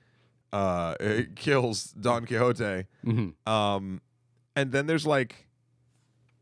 uh 0.54 0.96
kills 1.36 1.92
don 1.92 2.26
quixote 2.26 2.86
Mhm. 3.06 3.34
um 3.46 4.02
and 4.56 4.72
then 4.72 4.86
there's 4.88 5.06
like 5.06 5.48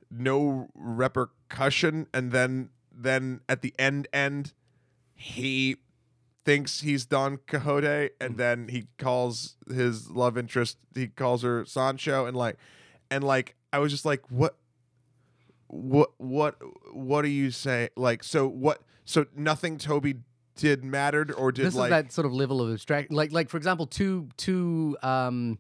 no 0.10 0.68
repercussion 0.76 2.08
and 2.14 2.32
then 2.32 2.70
then 2.94 3.42
at 3.50 3.62
the 3.62 3.74
end 3.80 4.08
end 4.14 4.54
he 5.22 5.78
thinks 6.44 6.82
he's 6.82 7.06
Don 7.06 7.38
Quixote 7.48 8.10
and 8.20 8.38
then 8.38 8.68
he 8.70 8.88
calls 8.98 9.56
his 9.72 10.10
love 10.10 10.38
interest 10.38 10.78
he 10.96 11.08
calls 11.08 11.44
her 11.44 11.64
Sancho 11.66 12.26
and 12.26 12.36
like 12.36 12.58
and 13.12 13.24
like 13.24 13.56
I 13.72 13.78
was 13.80 13.92
just 13.92 14.06
like 14.06 14.24
what 14.32 14.58
what 15.68 16.12
what 16.18 16.58
what 16.94 17.22
do 17.22 17.28
you 17.28 17.52
say 17.52 17.90
like 17.96 18.24
so 18.24 18.48
what 18.48 18.82
so 19.06 19.28
nothing 19.36 19.78
Toby 19.78 20.16
did 20.56 20.84
mattered 20.84 21.32
or 21.32 21.52
did 21.52 21.68
this 21.68 21.76
like 21.76 21.88
is 21.88 21.92
that 21.92 22.12
sort 22.12 22.26
of 22.26 22.34
level 22.34 22.60
of 22.60 22.72
abstract 22.74 23.12
like 23.12 23.32
like 23.32 23.48
for 23.48 23.58
example 23.58 23.86
two 23.86 24.28
two 24.38 24.98
um 25.04 25.60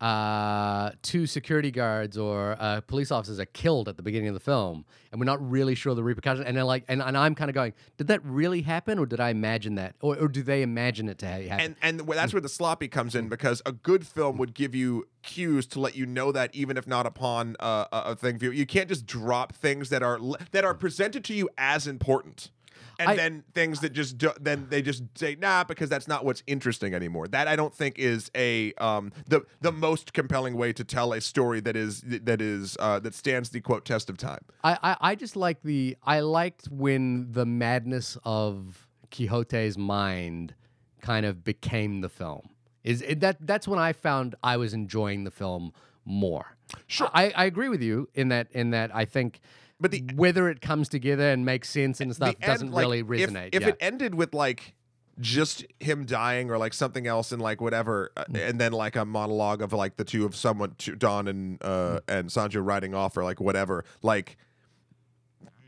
uh, 0.00 0.90
two 1.02 1.26
security 1.26 1.70
guards 1.70 2.16
or 2.16 2.56
uh, 2.60 2.80
police 2.82 3.10
officers 3.10 3.40
are 3.40 3.46
killed 3.46 3.88
at 3.88 3.96
the 3.96 4.02
beginning 4.02 4.28
of 4.28 4.34
the 4.34 4.40
film, 4.40 4.84
and 5.10 5.20
we're 5.20 5.24
not 5.24 5.50
really 5.50 5.74
sure 5.74 5.94
the 5.94 6.04
repercussions. 6.04 6.46
And 6.46 6.56
they're 6.56 6.64
like, 6.64 6.84
and, 6.88 7.02
and 7.02 7.16
I'm 7.16 7.34
kind 7.34 7.48
of 7.50 7.54
going, 7.54 7.72
did 7.96 8.06
that 8.06 8.24
really 8.24 8.62
happen, 8.62 8.98
or 8.98 9.06
did 9.06 9.18
I 9.18 9.30
imagine 9.30 9.74
that, 9.74 9.96
or, 10.00 10.16
or 10.16 10.28
do 10.28 10.42
they 10.42 10.62
imagine 10.62 11.08
it 11.08 11.18
to 11.18 11.26
ha- 11.26 11.48
happen? 11.48 11.76
and 11.82 12.00
and 12.00 12.08
that's 12.10 12.32
where 12.32 12.40
the 12.40 12.48
sloppy 12.48 12.88
comes 12.88 13.14
in 13.14 13.28
because 13.28 13.60
a 13.66 13.72
good 13.72 14.06
film 14.06 14.38
would 14.38 14.54
give 14.54 14.74
you 14.74 15.08
cues 15.22 15.66
to 15.66 15.80
let 15.80 15.96
you 15.96 16.06
know 16.06 16.30
that 16.30 16.54
even 16.54 16.76
if 16.76 16.86
not 16.86 17.04
upon 17.04 17.56
uh, 17.58 17.86
a, 17.92 18.12
a 18.12 18.16
thing 18.16 18.38
view, 18.38 18.50
you 18.50 18.66
can't 18.66 18.88
just 18.88 19.04
drop 19.04 19.52
things 19.54 19.88
that 19.88 20.02
are 20.02 20.20
that 20.52 20.64
are 20.64 20.74
presented 20.74 21.24
to 21.24 21.34
you 21.34 21.48
as 21.58 21.86
important. 21.86 22.50
And 22.98 23.10
I- 23.10 23.16
then 23.16 23.44
things 23.54 23.80
that 23.80 23.92
just 23.92 24.18
do, 24.18 24.32
then 24.40 24.66
they 24.70 24.82
just 24.82 25.02
say 25.16 25.36
nah 25.38 25.64
because 25.64 25.88
that's 25.88 26.08
not 26.08 26.24
what's 26.24 26.42
interesting 26.46 26.94
anymore. 26.94 27.28
That 27.28 27.46
I 27.46 27.54
don't 27.56 27.74
think 27.74 27.98
is 27.98 28.30
a 28.34 28.72
um 28.74 29.12
the 29.28 29.44
the 29.60 29.72
most 29.72 30.12
compelling 30.12 30.56
way 30.56 30.72
to 30.72 30.84
tell 30.84 31.12
a 31.12 31.20
story 31.20 31.60
that 31.60 31.76
is 31.76 32.02
that 32.02 32.40
is 32.40 32.76
uh, 32.80 32.98
that 33.00 33.14
stands 33.14 33.50
the 33.50 33.60
quote 33.60 33.84
test 33.84 34.10
of 34.10 34.16
time. 34.16 34.40
I, 34.64 34.78
I, 34.82 34.96
I 35.00 35.14
just 35.14 35.36
like 35.36 35.62
the 35.62 35.96
I 36.04 36.20
liked 36.20 36.66
when 36.66 37.30
the 37.32 37.46
madness 37.46 38.18
of 38.24 38.88
Quixote's 39.10 39.78
mind 39.78 40.54
kind 41.00 41.24
of 41.24 41.44
became 41.44 42.00
the 42.00 42.08
film. 42.08 42.50
Is 42.84 43.02
it, 43.02 43.20
that 43.20 43.36
that's 43.40 43.68
when 43.68 43.78
I 43.78 43.92
found 43.92 44.34
I 44.42 44.56
was 44.56 44.74
enjoying 44.74 45.24
the 45.24 45.30
film 45.30 45.72
more. 46.04 46.56
Sure. 46.86 47.10
I, 47.14 47.30
I 47.36 47.44
agree 47.44 47.68
with 47.68 47.82
you 47.82 48.08
in 48.14 48.28
that 48.28 48.48
in 48.52 48.70
that 48.70 48.94
I 48.94 49.04
think 49.04 49.40
But 49.80 49.92
the 49.92 50.04
whether 50.16 50.48
it 50.48 50.60
comes 50.60 50.88
together 50.88 51.30
and 51.30 51.44
makes 51.44 51.70
sense 51.70 52.00
and 52.00 52.14
stuff 52.14 52.38
doesn't 52.40 52.68
end, 52.68 52.74
like, 52.74 52.82
really 52.82 53.02
resonate. 53.04 53.50
If, 53.52 53.62
yeah. 53.62 53.68
it 53.68 53.76
ended 53.80 54.14
with 54.14 54.34
like 54.34 54.74
just 55.20 55.64
him 55.80 56.04
dying 56.04 56.50
or 56.50 56.58
like 56.58 56.72
something 56.74 57.06
else 57.06 57.30
and 57.32 57.40
like 57.42 57.60
whatever, 57.60 58.10
uh, 58.16 58.24
Mm. 58.30 58.48
and 58.50 58.60
then 58.60 58.72
like 58.72 58.96
a 58.96 59.04
monologue 59.04 59.62
of 59.62 59.72
like 59.72 59.96
the 59.96 60.04
two 60.04 60.24
of 60.24 60.34
someone, 60.34 60.74
two, 60.78 60.96
Don 60.96 61.28
and 61.28 61.60
Mm. 61.60 61.96
uh 61.96 62.00
and 62.08 62.30
Sancho 62.32 62.60
riding 62.60 62.94
off 62.94 63.16
or 63.16 63.22
like 63.24 63.40
whatever, 63.40 63.84
like 64.02 64.36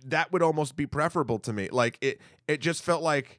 that 0.07 0.33
would 0.33 0.43
almost 0.43 0.77
be 0.77 0.87
preferable 0.87 1.39
to 1.41 1.53
me. 1.53 1.69
Like 1.71 1.99
it, 2.01 2.21
it 2.49 2.61
just 2.61 2.83
felt 2.83 3.03
like, 3.03 3.39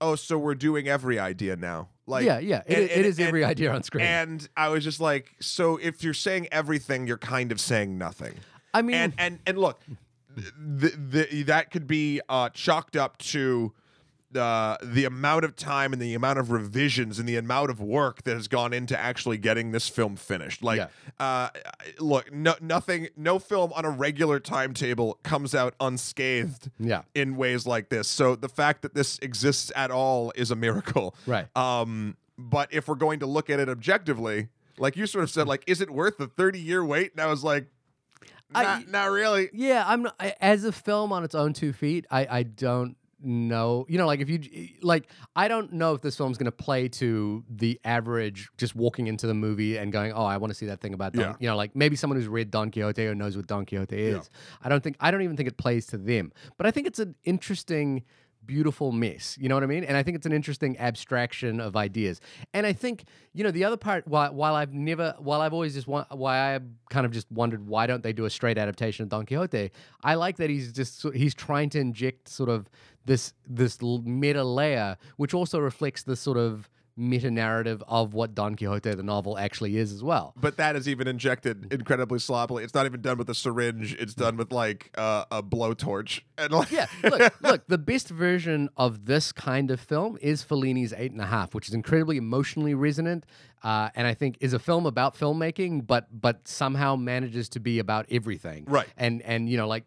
oh, 0.00 0.14
so 0.14 0.38
we're 0.38 0.54
doing 0.54 0.88
every 0.88 1.18
idea 1.18 1.56
now. 1.56 1.88
Like 2.06 2.24
yeah, 2.24 2.38
yeah, 2.38 2.62
it, 2.66 2.78
and- 2.78 2.90
it 2.90 3.06
is 3.06 3.18
and- 3.18 3.28
every 3.28 3.44
idea 3.44 3.72
on 3.72 3.82
screen. 3.82 4.04
And 4.06 4.48
I 4.56 4.68
was 4.68 4.82
just 4.84 5.00
like, 5.00 5.34
so 5.40 5.76
if 5.76 6.02
you're 6.02 6.14
saying 6.14 6.48
everything, 6.50 7.06
you're 7.06 7.18
kind 7.18 7.52
of 7.52 7.60
saying 7.60 7.98
nothing 7.98 8.34
I 8.74 8.82
mean, 8.82 8.96
and 8.96 9.12
and 9.18 9.38
and 9.46 9.58
look, 9.58 9.80
that 10.36 11.70
could 11.70 11.86
be 11.86 12.20
uh, 12.28 12.48
chalked 12.50 12.96
up 12.96 13.18
to 13.18 13.72
uh, 14.36 14.76
the 14.82 15.06
amount 15.06 15.42
of 15.44 15.56
time 15.56 15.92
and 15.94 16.02
the 16.02 16.14
amount 16.14 16.38
of 16.38 16.50
revisions 16.50 17.18
and 17.18 17.26
the 17.26 17.36
amount 17.36 17.70
of 17.70 17.80
work 17.80 18.22
that 18.24 18.34
has 18.34 18.46
gone 18.46 18.74
into 18.74 18.98
actually 18.98 19.38
getting 19.38 19.72
this 19.72 19.88
film 19.88 20.16
finished. 20.16 20.62
Like, 20.62 20.76
Yeah. 20.78 20.88
uh, 21.18 21.48
look, 21.98 22.30
no, 22.32 22.54
nothing, 22.60 23.08
no 23.16 23.38
film 23.38 23.72
on 23.74 23.86
a 23.86 23.90
regular 23.90 24.38
timetable 24.38 25.18
comes 25.22 25.54
out 25.54 25.74
unscathed 25.80 26.70
yeah, 26.78 27.02
in 27.14 27.36
ways 27.36 27.66
like 27.66 27.88
this. 27.88 28.06
So 28.06 28.36
the 28.36 28.50
fact 28.50 28.82
that 28.82 28.94
this 28.94 29.18
exists 29.20 29.72
at 29.74 29.90
all 29.90 30.30
is 30.36 30.50
a 30.50 30.56
miracle. 30.56 31.14
right. 31.26 31.46
Um, 31.56 32.16
but 32.36 32.72
if 32.72 32.86
we're 32.86 32.94
going 32.96 33.20
to 33.20 33.26
look 33.26 33.48
at 33.50 33.58
it 33.60 33.68
objectively, 33.70 34.48
like 34.76 34.94
you 34.96 35.06
sort 35.06 35.24
of 35.24 35.30
said, 35.30 35.48
like, 35.48 35.64
is 35.66 35.80
it 35.80 35.90
worth 35.90 36.18
the 36.18 36.26
30 36.28 36.60
year 36.60 36.84
wait? 36.84 37.12
And 37.12 37.20
I 37.22 37.26
was 37.26 37.42
like, 37.42 37.66
I- 38.54 38.62
not, 38.62 38.88
not 38.88 39.10
really. 39.10 39.50
Yeah, 39.52 39.84
I'm 39.86 40.02
not, 40.02 40.14
I- 40.18 40.34
as 40.40 40.64
a 40.64 40.72
film 40.72 41.12
on 41.12 41.24
its 41.24 41.34
own 41.34 41.52
two 41.52 41.72
feet. 41.72 42.06
I 42.10 42.26
I 42.38 42.42
don't 42.44 42.96
know. 43.20 43.84
You 43.88 43.98
know, 43.98 44.06
like 44.06 44.20
if 44.20 44.28
you 44.30 44.40
like, 44.80 45.10
I 45.34 45.48
don't 45.48 45.72
know 45.72 45.92
if 45.94 46.00
this 46.02 46.16
film's 46.16 46.38
gonna 46.38 46.52
play 46.52 46.88
to 46.88 47.44
the 47.50 47.80
average 47.84 48.48
just 48.56 48.74
walking 48.76 49.06
into 49.08 49.26
the 49.26 49.34
movie 49.34 49.76
and 49.76 49.92
going, 49.92 50.12
"Oh, 50.12 50.24
I 50.24 50.36
want 50.36 50.50
to 50.52 50.54
see 50.54 50.66
that 50.66 50.80
thing 50.80 50.94
about 50.94 51.12
Don." 51.14 51.24
Yeah. 51.24 51.34
You 51.40 51.48
know, 51.48 51.56
like 51.56 51.74
maybe 51.74 51.96
someone 51.96 52.16
who's 52.18 52.28
read 52.28 52.50
Don 52.50 52.70
Quixote 52.70 53.04
or 53.06 53.14
knows 53.14 53.36
what 53.36 53.46
Don 53.46 53.66
Quixote 53.66 54.00
is. 54.00 54.14
Yeah. 54.14 54.38
I 54.62 54.68
don't 54.68 54.82
think. 54.82 54.96
I 55.00 55.10
don't 55.10 55.22
even 55.22 55.36
think 55.36 55.48
it 55.48 55.56
plays 55.58 55.86
to 55.88 55.98
them. 55.98 56.32
But 56.56 56.66
I 56.66 56.70
think 56.70 56.86
it's 56.86 56.98
an 57.00 57.16
interesting. 57.24 58.04
Beautiful 58.48 58.92
mess, 58.92 59.36
you 59.38 59.46
know 59.46 59.56
what 59.56 59.62
I 59.62 59.66
mean? 59.66 59.84
And 59.84 59.94
I 59.94 60.02
think 60.02 60.16
it's 60.16 60.24
an 60.24 60.32
interesting 60.32 60.78
abstraction 60.78 61.60
of 61.60 61.76
ideas. 61.76 62.18
And 62.54 62.64
I 62.64 62.72
think, 62.72 63.04
you 63.34 63.44
know, 63.44 63.50
the 63.50 63.62
other 63.62 63.76
part, 63.76 64.08
while, 64.08 64.32
while 64.32 64.54
I've 64.54 64.72
never, 64.72 65.14
while 65.18 65.42
I've 65.42 65.52
always 65.52 65.74
just, 65.74 65.86
why 65.86 66.06
I 66.54 66.60
kind 66.88 67.04
of 67.04 67.12
just 67.12 67.30
wondered 67.30 67.66
why 67.68 67.86
don't 67.86 68.02
they 68.02 68.14
do 68.14 68.24
a 68.24 68.30
straight 68.30 68.56
adaptation 68.56 69.02
of 69.02 69.10
Don 69.10 69.26
Quixote? 69.26 69.70
I 70.02 70.14
like 70.14 70.38
that 70.38 70.48
he's 70.48 70.72
just, 70.72 71.04
he's 71.12 71.34
trying 71.34 71.68
to 71.70 71.78
inject 71.78 72.26
sort 72.26 72.48
of 72.48 72.70
this, 73.04 73.34
this 73.46 73.82
meta 73.82 74.42
layer, 74.42 74.96
which 75.18 75.34
also 75.34 75.58
reflects 75.58 76.04
the 76.04 76.16
sort 76.16 76.38
of 76.38 76.70
meta 76.98 77.30
narrative 77.30 77.82
of 77.88 78.12
what 78.12 78.34
Don 78.34 78.56
Quixote, 78.56 78.94
the 78.94 79.02
novel, 79.02 79.38
actually 79.38 79.76
is 79.76 79.92
as 79.92 80.02
well. 80.02 80.34
But 80.36 80.56
that 80.56 80.76
is 80.76 80.88
even 80.88 81.06
injected 81.06 81.72
incredibly 81.72 82.18
sloppily. 82.18 82.64
It's 82.64 82.74
not 82.74 82.86
even 82.86 83.00
done 83.00 83.16
with 83.18 83.30
a 83.30 83.34
syringe. 83.34 83.94
It's 83.98 84.14
done 84.14 84.36
with 84.36 84.52
like 84.52 84.90
uh, 84.98 85.24
a 85.30 85.42
blowtorch. 85.42 86.20
And 86.36 86.52
like, 86.52 86.70
Yeah, 86.70 86.86
look, 87.04 87.42
look. 87.42 87.66
The 87.68 87.78
best 87.78 88.08
version 88.08 88.68
of 88.76 89.06
this 89.06 89.32
kind 89.32 89.70
of 89.70 89.80
film 89.80 90.18
is 90.20 90.42
Fellini's 90.42 90.92
Eight 90.92 91.12
and 91.12 91.20
a 91.20 91.26
Half, 91.26 91.54
which 91.54 91.68
is 91.68 91.74
incredibly 91.74 92.16
emotionally 92.16 92.74
resonant, 92.74 93.24
uh, 93.62 93.90
and 93.94 94.06
I 94.06 94.14
think 94.14 94.36
is 94.40 94.52
a 94.52 94.58
film 94.58 94.86
about 94.86 95.16
filmmaking, 95.16 95.86
but 95.86 96.06
but 96.10 96.46
somehow 96.48 96.96
manages 96.96 97.48
to 97.50 97.60
be 97.60 97.78
about 97.78 98.06
everything, 98.10 98.64
Right. 98.66 98.88
And 98.96 99.22
and 99.22 99.48
you 99.48 99.56
know 99.56 99.68
like 99.68 99.84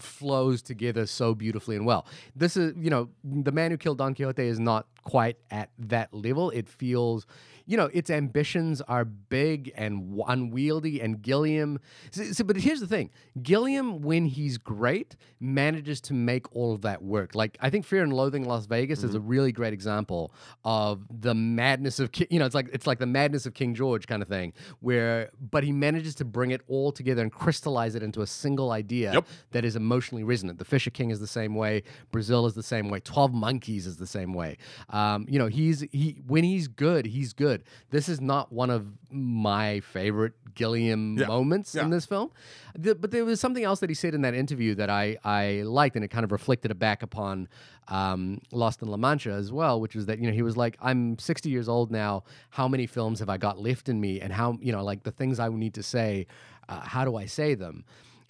flows 0.00 0.62
together 0.62 1.06
so 1.06 1.34
beautifully 1.34 1.76
and 1.76 1.86
well. 1.86 2.06
This 2.34 2.56
is 2.56 2.74
you 2.78 2.90
know 2.90 3.08
the 3.24 3.52
man 3.52 3.70
who 3.70 3.76
killed 3.76 3.98
Don 3.98 4.14
Quixote 4.14 4.42
is 4.42 4.58
not 4.58 4.86
quite 5.04 5.36
at 5.50 5.70
that 5.78 6.12
level. 6.12 6.50
It 6.50 6.68
feels. 6.68 7.26
You 7.68 7.76
know, 7.76 7.90
its 7.92 8.10
ambitions 8.10 8.80
are 8.82 9.04
big 9.04 9.70
and 9.76 10.18
unwieldy, 10.26 11.00
and 11.00 11.22
Gilliam. 11.22 11.78
So, 12.10 12.24
so- 12.24 12.42
but 12.44 12.56
here's 12.56 12.80
the 12.80 12.86
thing: 12.86 13.10
Gilliam, 13.42 14.00
when 14.00 14.24
he's 14.24 14.56
great, 14.58 15.14
manages 15.38 16.00
to 16.00 16.14
make 16.14 16.54
all 16.56 16.72
of 16.74 16.80
that 16.82 17.02
work. 17.02 17.34
Like 17.34 17.58
I 17.60 17.68
think 17.70 17.84
Fear 17.84 18.02
and 18.04 18.12
Loathing 18.12 18.42
in 18.44 18.48
Las 18.48 18.66
Vegas 18.66 19.04
is 19.04 19.14
a 19.14 19.20
really 19.20 19.52
great 19.52 19.72
example 19.72 20.32
of 20.64 21.02
the 21.10 21.34
madness 21.34 22.00
of 22.00 22.10
you 22.30 22.38
know, 22.38 22.46
it's 22.46 22.54
like 22.54 22.70
it's 22.72 22.86
like 22.86 22.98
the 22.98 23.06
madness 23.06 23.44
of 23.46 23.52
King 23.54 23.74
George 23.74 24.06
kind 24.06 24.22
of 24.22 24.28
thing, 24.28 24.54
where 24.80 25.30
but 25.38 25.62
he 25.62 25.70
manages 25.72 26.14
to 26.16 26.24
bring 26.24 26.50
it 26.52 26.62
all 26.68 26.90
together 26.90 27.20
and 27.22 27.30
crystallize 27.30 27.94
it 27.94 28.02
into 28.02 28.22
a 28.22 28.26
single 28.26 28.70
idea 28.70 29.12
Yep. 29.12 29.26
that 29.52 29.64
is 29.66 29.76
emotionally 29.76 30.24
resonant. 30.24 30.58
The 30.58 30.64
Fisher 30.64 30.90
King 30.90 31.10
is 31.10 31.20
the 31.20 31.26
same 31.26 31.54
way. 31.54 31.82
Brazil 32.10 32.46
is 32.46 32.54
the 32.54 32.62
same 32.62 32.88
way. 32.88 33.00
Twelve 33.00 33.34
Monkeys 33.34 33.86
is 33.86 33.98
the 33.98 34.06
same 34.06 34.32
way. 34.32 34.56
Um, 34.88 35.26
you 35.28 35.38
know, 35.38 35.48
he's 35.48 35.80
he 35.92 36.18
when 36.26 36.44
he's 36.44 36.66
good, 36.66 37.04
he's 37.06 37.34
good. 37.34 37.57
This 37.90 38.08
is 38.08 38.20
not 38.20 38.52
one 38.52 38.70
of 38.70 38.86
my 39.10 39.80
favorite 39.80 40.32
Gilliam 40.54 41.16
Yeah. 41.18 41.26
moments 41.26 41.74
Yeah. 41.74 41.84
in 41.84 41.90
this 41.90 42.04
film. 42.06 42.30
The- 42.76 42.94
but 42.94 43.10
there 43.10 43.24
was 43.24 43.40
something 43.40 43.64
else 43.64 43.80
that 43.80 43.88
he 43.90 43.94
said 43.94 44.14
in 44.14 44.22
that 44.22 44.34
interview 44.34 44.74
that 44.76 44.90
I 44.90 45.16
I 45.24 45.62
liked, 45.64 45.96
and 45.96 46.04
it 46.04 46.08
kind 46.08 46.24
of 46.24 46.32
reflected 46.32 46.70
it 46.70 46.78
back 46.78 47.02
upon 47.02 47.48
um, 47.90 48.40
Lost 48.52 48.82
in 48.82 48.88
La 48.88 48.98
Mancha 48.98 49.30
as 49.32 49.50
well, 49.50 49.80
which 49.80 49.94
was 49.96 50.04
that 50.06 50.18
you 50.18 50.26
know 50.26 50.32
he 50.34 50.42
was 50.42 50.56
like, 50.58 50.76
I'm 50.80 51.18
60 51.18 51.48
years 51.48 51.68
old 51.70 51.90
now. 51.90 52.22
How 52.50 52.68
many 52.68 52.86
films 52.86 53.18
have 53.20 53.30
I 53.30 53.38
got 53.38 53.58
left 53.58 53.88
in 53.88 53.98
me? 54.00 54.20
And 54.20 54.30
how 54.32 54.58
you 54.60 54.72
know 54.72 54.84
like 54.84 55.04
the 55.04 55.10
things 55.10 55.38
I 55.40 55.48
need 55.48 55.72
to 55.74 55.82
say, 55.82 56.26
uh, 56.68 56.80
how 56.80 57.04
do 57.04 57.16
I 57.16 57.24
say 57.26 57.54
them? 57.54 57.84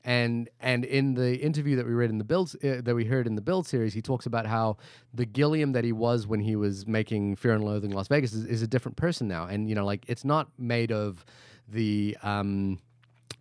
And 0.08 0.48
and 0.58 0.86
in 0.86 1.12
the 1.12 1.36
interview 1.36 1.76
that 1.76 1.84
we 1.84 1.92
read 1.92 2.08
in 2.08 2.16
the 2.16 2.24
build 2.24 2.56
uh, 2.64 2.80
that 2.80 2.94
we 2.94 3.04
heard 3.04 3.26
in 3.26 3.34
the 3.34 3.42
build 3.42 3.66
series, 3.66 3.92
he 3.92 4.00
talks 4.00 4.24
about 4.24 4.46
how 4.46 4.78
the 5.12 5.26
Gilliam 5.26 5.72
that 5.72 5.84
he 5.84 5.92
was 5.92 6.26
when 6.26 6.40
he 6.40 6.56
was 6.56 6.86
making 6.86 7.36
Fear 7.36 7.56
and 7.56 7.64
Loathing 7.64 7.90
in 7.90 7.96
Las 7.96 8.08
Vegas 8.08 8.32
is, 8.32 8.46
is 8.46 8.62
a 8.62 8.66
different 8.66 8.96
person 8.96 9.28
now. 9.28 9.44
And 9.44 9.68
you 9.68 9.74
know, 9.74 9.84
like 9.84 10.06
it's 10.08 10.24
not 10.24 10.48
made 10.56 10.92
of 10.92 11.26
the 11.68 12.16
um, 12.22 12.78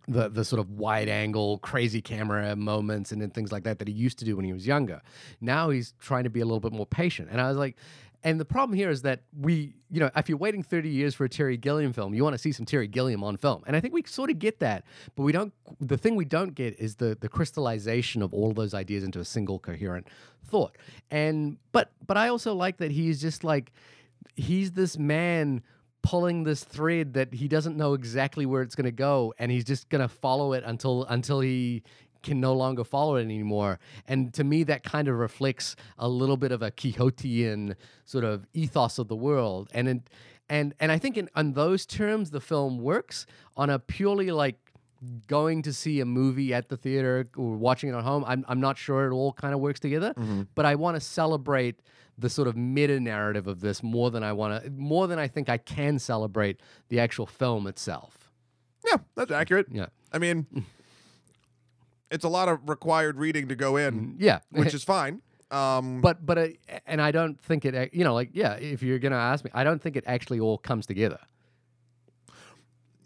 the 0.08 0.28
the 0.28 0.44
sort 0.44 0.60
of 0.60 0.72
wide 0.72 1.08
angle, 1.08 1.56
crazy 1.60 2.02
camera 2.02 2.54
moments 2.54 3.12
and 3.12 3.32
things 3.32 3.50
like 3.50 3.64
that 3.64 3.78
that 3.78 3.88
he 3.88 3.94
used 3.94 4.18
to 4.18 4.26
do 4.26 4.36
when 4.36 4.44
he 4.44 4.52
was 4.52 4.66
younger. 4.66 5.00
Now 5.40 5.70
he's 5.70 5.94
trying 5.98 6.24
to 6.24 6.30
be 6.30 6.40
a 6.40 6.44
little 6.44 6.60
bit 6.60 6.74
more 6.74 6.84
patient. 6.84 7.30
And 7.32 7.40
I 7.40 7.48
was 7.48 7.56
like, 7.56 7.76
and 8.24 8.40
the 8.40 8.44
problem 8.44 8.76
here 8.76 8.90
is 8.90 9.02
that 9.02 9.20
we, 9.38 9.74
you 9.90 10.00
know, 10.00 10.10
if 10.16 10.28
you're 10.28 10.38
waiting 10.38 10.62
30 10.62 10.88
years 10.88 11.14
for 11.14 11.24
a 11.24 11.28
Terry 11.28 11.56
Gilliam 11.56 11.92
film, 11.92 12.14
you 12.14 12.24
want 12.24 12.34
to 12.34 12.38
see 12.38 12.50
some 12.50 12.66
Terry 12.66 12.88
Gilliam 12.88 13.22
on 13.22 13.36
film. 13.36 13.62
And 13.66 13.76
I 13.76 13.80
think 13.80 13.94
we 13.94 14.02
sort 14.04 14.30
of 14.30 14.38
get 14.38 14.58
that, 14.60 14.84
but 15.14 15.22
we 15.22 15.32
don't 15.32 15.52
the 15.80 15.96
thing 15.96 16.16
we 16.16 16.24
don't 16.24 16.54
get 16.54 16.78
is 16.78 16.96
the 16.96 17.16
the 17.20 17.28
crystallization 17.28 18.22
of 18.22 18.34
all 18.34 18.52
those 18.52 18.74
ideas 18.74 19.04
into 19.04 19.20
a 19.20 19.24
single 19.24 19.58
coherent 19.58 20.08
thought. 20.44 20.76
And 21.10 21.58
but 21.72 21.92
but 22.06 22.16
I 22.16 22.28
also 22.28 22.54
like 22.54 22.78
that 22.78 22.90
he's 22.90 23.20
just 23.20 23.44
like 23.44 23.72
he's 24.34 24.72
this 24.72 24.98
man 24.98 25.62
pulling 26.02 26.44
this 26.44 26.64
thread 26.64 27.14
that 27.14 27.34
he 27.34 27.48
doesn't 27.48 27.76
know 27.76 27.94
exactly 27.94 28.46
where 28.46 28.62
it's 28.62 28.74
going 28.74 28.84
to 28.84 28.90
go 28.90 29.34
and 29.38 29.50
he's 29.52 29.64
just 29.64 29.88
going 29.90 30.00
to 30.00 30.08
follow 30.08 30.52
it 30.54 30.64
until 30.64 31.04
until 31.04 31.40
he 31.40 31.82
can 32.22 32.40
no 32.40 32.52
longer 32.54 32.84
follow 32.84 33.16
it 33.16 33.22
anymore 33.22 33.78
and 34.06 34.32
to 34.34 34.44
me 34.44 34.62
that 34.62 34.82
kind 34.82 35.08
of 35.08 35.16
reflects 35.16 35.76
a 35.98 36.08
little 36.08 36.36
bit 36.36 36.52
of 36.52 36.62
a 36.62 36.70
quixotean 36.70 37.74
sort 38.04 38.24
of 38.24 38.46
ethos 38.54 38.98
of 38.98 39.08
the 39.08 39.16
world 39.16 39.68
and 39.72 39.88
it, 39.88 40.10
and 40.48 40.74
and 40.80 40.90
i 40.90 40.98
think 40.98 41.16
in 41.16 41.28
on 41.34 41.52
those 41.52 41.86
terms 41.86 42.30
the 42.30 42.40
film 42.40 42.78
works 42.78 43.26
on 43.56 43.70
a 43.70 43.78
purely 43.78 44.30
like 44.30 44.68
going 45.26 45.62
to 45.62 45.72
see 45.72 46.00
a 46.00 46.04
movie 46.04 46.52
at 46.52 46.68
the 46.68 46.76
theater 46.76 47.28
or 47.36 47.56
watching 47.56 47.90
it 47.90 47.94
at 47.94 48.04
home, 48.04 48.24
I'm 48.26 48.44
I'm 48.48 48.60
not 48.60 48.76
sure 48.76 49.06
it 49.06 49.12
all 49.12 49.32
kind 49.32 49.54
of 49.54 49.60
works 49.60 49.80
together. 49.80 50.12
Mm-hmm. 50.14 50.42
But 50.54 50.66
I 50.66 50.74
want 50.74 50.96
to 50.96 51.00
celebrate 51.00 51.80
the 52.16 52.28
sort 52.28 52.48
of 52.48 52.56
meta 52.56 52.98
narrative 52.98 53.46
of 53.46 53.60
this 53.60 53.82
more 53.82 54.10
than 54.10 54.24
I 54.24 54.32
want 54.32 54.64
to, 54.64 54.70
more 54.70 55.06
than 55.06 55.18
I 55.18 55.28
think 55.28 55.48
I 55.48 55.58
can 55.58 55.98
celebrate 55.98 56.60
the 56.88 56.98
actual 56.98 57.26
film 57.26 57.66
itself. 57.66 58.32
Yeah, 58.88 58.98
that's 59.14 59.30
accurate. 59.30 59.66
Yeah, 59.70 59.86
I 60.12 60.18
mean, 60.18 60.46
mm. 60.52 60.64
It's 62.10 62.24
a 62.24 62.28
lot 62.28 62.48
of 62.48 62.68
required 62.68 63.18
reading 63.18 63.48
to 63.48 63.56
go 63.56 63.76
in, 63.76 64.16
yeah. 64.18 64.40
which 64.50 64.74
is 64.74 64.84
fine. 64.84 65.22
Um, 65.50 66.00
but 66.02 66.24
but 66.26 66.36
uh, 66.38 66.46
and 66.86 67.00
I 67.00 67.10
don't 67.10 67.40
think 67.40 67.64
it. 67.64 67.94
You 67.94 68.04
know, 68.04 68.14
like 68.14 68.30
yeah, 68.32 68.54
if 68.54 68.82
you're 68.82 68.98
gonna 68.98 69.16
ask 69.16 69.44
me, 69.44 69.50
I 69.54 69.64
don't 69.64 69.80
think 69.82 69.96
it 69.96 70.04
actually 70.06 70.40
all 70.40 70.58
comes 70.58 70.84
together. 70.86 71.18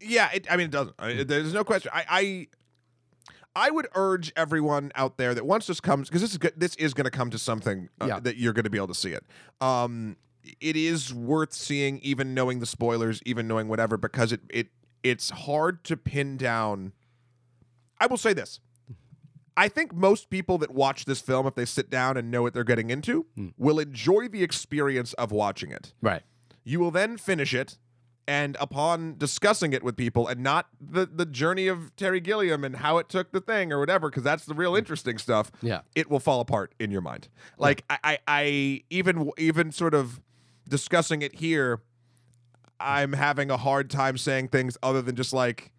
yeah, 0.00 0.28
it, 0.34 0.46
I 0.50 0.56
mean, 0.56 0.66
it 0.66 0.72
doesn't. 0.72 0.96
I 0.98 1.14
mean, 1.14 1.26
there's 1.26 1.54
no 1.54 1.62
question. 1.64 1.90
I, 1.94 2.04
I, 3.54 3.66
I 3.66 3.70
would 3.70 3.86
urge 3.94 4.32
everyone 4.36 4.90
out 4.96 5.18
there 5.18 5.34
that 5.34 5.46
once 5.46 5.66
this 5.68 5.80
comes, 5.80 6.08
because 6.08 6.22
this 6.22 6.32
is 6.32 6.38
good, 6.38 6.54
this 6.56 6.74
is 6.76 6.94
going 6.94 7.04
to 7.04 7.10
come 7.10 7.30
to 7.30 7.38
something 7.38 7.88
uh, 8.00 8.06
Yeah. 8.08 8.20
that 8.20 8.36
you're 8.36 8.52
going 8.52 8.64
to 8.64 8.70
be 8.70 8.78
able 8.78 8.88
to 8.88 8.94
see 8.94 9.12
it. 9.12 9.24
Um, 9.60 10.16
it 10.60 10.74
is 10.76 11.14
worth 11.14 11.52
seeing, 11.52 12.00
even 12.00 12.34
knowing 12.34 12.58
the 12.58 12.66
spoilers, 12.66 13.20
even 13.24 13.46
knowing 13.46 13.68
whatever, 13.68 13.96
because 13.96 14.32
it 14.32 14.40
it 14.50 14.68
it's 15.04 15.30
hard 15.30 15.84
to 15.84 15.96
pin 15.96 16.36
down. 16.36 16.92
I 18.00 18.06
will 18.06 18.16
say 18.16 18.32
this. 18.32 18.58
I 19.56 19.68
think 19.68 19.94
most 19.94 20.30
people 20.30 20.58
that 20.58 20.70
watch 20.70 21.04
this 21.04 21.20
film, 21.20 21.46
if 21.46 21.54
they 21.54 21.64
sit 21.64 21.90
down 21.90 22.16
and 22.16 22.30
know 22.30 22.42
what 22.42 22.54
they're 22.54 22.64
getting 22.64 22.90
into, 22.90 23.26
hmm. 23.34 23.48
will 23.56 23.78
enjoy 23.78 24.28
the 24.28 24.42
experience 24.42 25.12
of 25.14 25.30
watching 25.32 25.70
it. 25.70 25.92
Right. 26.00 26.22
You 26.64 26.80
will 26.80 26.90
then 26.90 27.18
finish 27.18 27.52
it, 27.52 27.78
and 28.26 28.56
upon 28.60 29.16
discussing 29.18 29.72
it 29.72 29.82
with 29.82 29.96
people, 29.96 30.28
and 30.28 30.42
not 30.42 30.68
the 30.80 31.06
the 31.06 31.26
journey 31.26 31.66
of 31.66 31.94
Terry 31.96 32.20
Gilliam 32.20 32.64
and 32.64 32.76
how 32.76 32.98
it 32.98 33.08
took 33.08 33.32
the 33.32 33.40
thing 33.40 33.72
or 33.72 33.80
whatever, 33.80 34.08
because 34.08 34.22
that's 34.22 34.44
the 34.44 34.54
real 34.54 34.72
hmm. 34.72 34.78
interesting 34.78 35.18
stuff. 35.18 35.50
Yeah. 35.60 35.80
it 35.94 36.08
will 36.10 36.20
fall 36.20 36.40
apart 36.40 36.74
in 36.78 36.90
your 36.90 37.02
mind. 37.02 37.28
Like 37.58 37.84
I, 37.90 37.98
I, 38.04 38.18
I 38.28 38.82
even 38.90 39.30
even 39.38 39.72
sort 39.72 39.94
of 39.94 40.20
discussing 40.68 41.22
it 41.22 41.34
here, 41.34 41.82
I'm 42.80 43.12
having 43.12 43.50
a 43.50 43.56
hard 43.56 43.90
time 43.90 44.16
saying 44.16 44.48
things 44.48 44.76
other 44.82 45.02
than 45.02 45.16
just 45.16 45.32
like, 45.32 45.72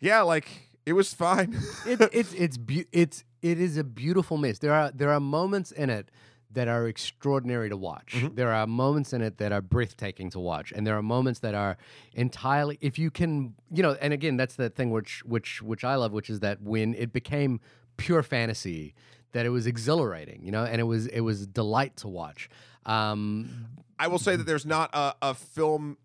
yeah, 0.00 0.22
like 0.22 0.71
it 0.86 0.92
was 0.94 1.14
fine. 1.14 1.56
it's 1.86 2.08
it's 2.12 2.34
it's 2.34 2.58
it's 2.92 3.24
it 3.42 3.60
is 3.60 3.76
a 3.76 3.84
beautiful 3.84 4.36
mix. 4.36 4.58
There 4.58 4.72
are 4.72 4.90
there 4.90 5.10
are 5.10 5.20
moments 5.20 5.72
in 5.72 5.90
it 5.90 6.10
that 6.52 6.68
are 6.68 6.86
extraordinary 6.86 7.68
to 7.70 7.76
watch. 7.76 8.14
Mm-hmm. 8.16 8.34
There 8.34 8.52
are 8.52 8.66
moments 8.66 9.12
in 9.12 9.22
it 9.22 9.38
that 9.38 9.52
are 9.52 9.62
breathtaking 9.62 10.30
to 10.30 10.40
watch, 10.40 10.72
and 10.72 10.86
there 10.86 10.96
are 10.96 11.02
moments 11.02 11.40
that 11.40 11.54
are 11.54 11.76
entirely 12.14 12.78
if 12.80 12.98
you 12.98 13.10
can, 13.10 13.54
you 13.70 13.82
know. 13.82 13.96
And 14.00 14.12
again, 14.12 14.36
that's 14.36 14.56
the 14.56 14.70
thing 14.70 14.90
which 14.90 15.24
which 15.24 15.62
which 15.62 15.84
I 15.84 15.94
love, 15.94 16.12
which 16.12 16.30
is 16.30 16.40
that 16.40 16.60
when 16.62 16.94
it 16.94 17.12
became 17.12 17.60
pure 17.96 18.22
fantasy, 18.22 18.94
that 19.32 19.46
it 19.46 19.50
was 19.50 19.66
exhilarating, 19.66 20.44
you 20.44 20.52
know, 20.52 20.64
and 20.64 20.80
it 20.80 20.84
was 20.84 21.06
it 21.08 21.20
was 21.20 21.46
delight 21.46 21.96
to 21.98 22.08
watch. 22.08 22.48
Um, 22.84 23.66
I 23.98 24.08
will 24.08 24.18
say 24.18 24.36
that 24.36 24.44
there's 24.44 24.66
not 24.66 24.90
a, 24.92 25.14
a 25.22 25.34
film 25.34 25.96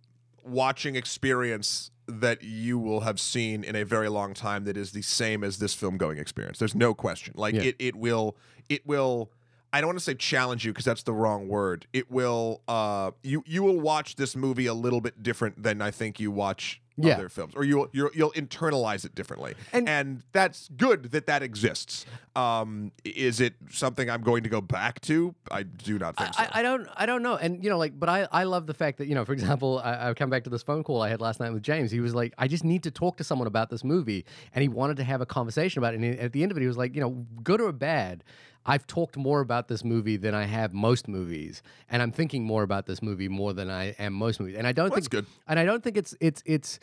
watching 0.43 0.95
experience 0.95 1.91
that 2.07 2.41
you 2.43 2.79
will 2.79 3.01
have 3.01 3.19
seen 3.19 3.63
in 3.63 3.75
a 3.75 3.83
very 3.83 4.07
long 4.09 4.33
time 4.33 4.63
that 4.63 4.77
is 4.77 4.91
the 4.91 5.01
same 5.01 5.43
as 5.43 5.57
this 5.57 5.73
film 5.73 5.97
going 5.97 6.17
experience. 6.17 6.57
There's 6.59 6.75
no 6.75 6.93
question. 6.93 7.33
Like 7.35 7.53
Yeah. 7.55 7.63
it, 7.63 7.75
it 7.79 7.95
will, 7.95 8.37
it 8.69 8.85
will. 8.87 9.29
I 9.73 9.81
don't 9.81 9.89
want 9.89 9.99
to 9.99 10.03
say 10.03 10.13
challenge 10.15 10.65
you 10.65 10.71
because 10.71 10.85
that's 10.85 11.03
the 11.03 11.13
wrong 11.13 11.47
word. 11.47 11.87
It 11.93 12.09
will. 12.11 12.61
Uh, 12.67 13.11
you 13.23 13.43
you 13.45 13.63
will 13.63 13.79
watch 13.79 14.15
this 14.15 14.35
movie 14.35 14.65
a 14.65 14.73
little 14.73 15.01
bit 15.01 15.21
different 15.23 15.61
than 15.63 15.81
I 15.81 15.91
think 15.91 16.19
you 16.19 16.31
watch 16.31 16.81
Yeah. 16.95 17.13
other 17.15 17.29
films, 17.29 17.53
or 17.55 17.63
you'll 17.63 17.89
you'll, 17.91 18.09
you'll 18.13 18.31
internalize 18.31 19.05
it 19.05 19.13
differently, 19.13 19.53
And- 19.73 19.87
and, 19.89 20.23
that's 20.31 20.69
good 20.77 21.11
that 21.11 21.25
that 21.27 21.43
exists. 21.43 22.05
Um, 22.35 22.91
is 23.03 23.39
it 23.41 23.53
something 23.71 24.09
I'm 24.09 24.21
going 24.21 24.43
to 24.43 24.49
go 24.49 24.61
back 24.61 25.01
to? 25.01 25.35
I 25.51 25.63
do 25.63 25.97
not 25.99 26.15
think 26.17 26.33
so. 26.33 26.43
I, 26.43 26.59
I 26.59 26.61
don't 26.61 26.87
I 26.95 27.05
don't 27.05 27.21
know. 27.23 27.35
And 27.35 27.63
you 27.63 27.69
know, 27.69 27.77
like, 27.77 27.99
but 27.99 28.09
I, 28.09 28.27
I 28.31 28.43
love 28.45 28.67
the 28.67 28.73
fact 28.73 28.97
that, 28.99 29.07
you 29.07 29.15
know, 29.15 29.25
for 29.25 29.33
example, 29.33 29.79
I, 29.83 30.09
I 30.09 30.13
come 30.13 30.29
back 30.29 30.43
to 30.45 30.49
this 30.49 30.63
phone 30.63 30.83
call 30.83 31.01
I 31.01 31.09
had 31.09 31.19
last 31.21 31.39
night 31.39 31.51
with 31.51 31.63
James. 31.63 31.91
He 31.91 31.99
was 31.99 32.15
like, 32.15 32.33
I 32.37 32.47
just 32.47 32.63
need 32.63 32.83
to 32.83 32.91
talk 32.91 33.17
to 33.17 33.23
someone 33.23 33.47
about 33.47 33.69
this 33.69 33.83
movie. 33.83 34.23
And 34.53 34.61
he 34.61 34.69
wanted 34.69 34.97
to 34.97 35.03
have 35.03 35.19
a 35.21 35.25
conversation 35.25 35.79
about 35.79 35.93
it. 35.93 35.97
And 35.97 36.05
he- 36.05 36.19
at 36.19 36.31
the 36.31 36.41
end 36.41 36.51
of 36.51 36.57
it, 36.57 36.61
he 36.61 36.67
was 36.67 36.77
like, 36.77 36.95
you 36.95 37.01
know, 37.01 37.25
good 37.43 37.59
or 37.61 37.71
bad, 37.71 38.23
I've 38.67 38.85
talked 38.85 39.17
more 39.17 39.39
about 39.39 39.67
this 39.69 39.83
movie 39.83 40.17
than 40.17 40.35
I 40.35 40.43
have 40.43 40.73
most 40.73 41.07
movies. 41.07 41.63
And 41.89 42.01
I'm 42.01 42.11
thinking 42.11 42.43
more 42.43 42.63
about 42.63 42.85
this 42.85 43.01
movie 43.01 43.29
more 43.29 43.53
than 43.53 43.69
I 43.69 43.95
am 43.97 44.13
most 44.13 44.39
movies. 44.39 44.55
And 44.57 44.67
I 44.67 44.71
don't 44.73 44.89
Well, 44.89 44.95
that's 44.95 45.07
think 45.07 45.25
good. 45.25 45.33
and 45.47 45.57
I 45.59 45.65
don't 45.65 45.83
think 45.83 45.97
it's 45.97 46.13
it's 46.19 46.43
it's 46.45 46.79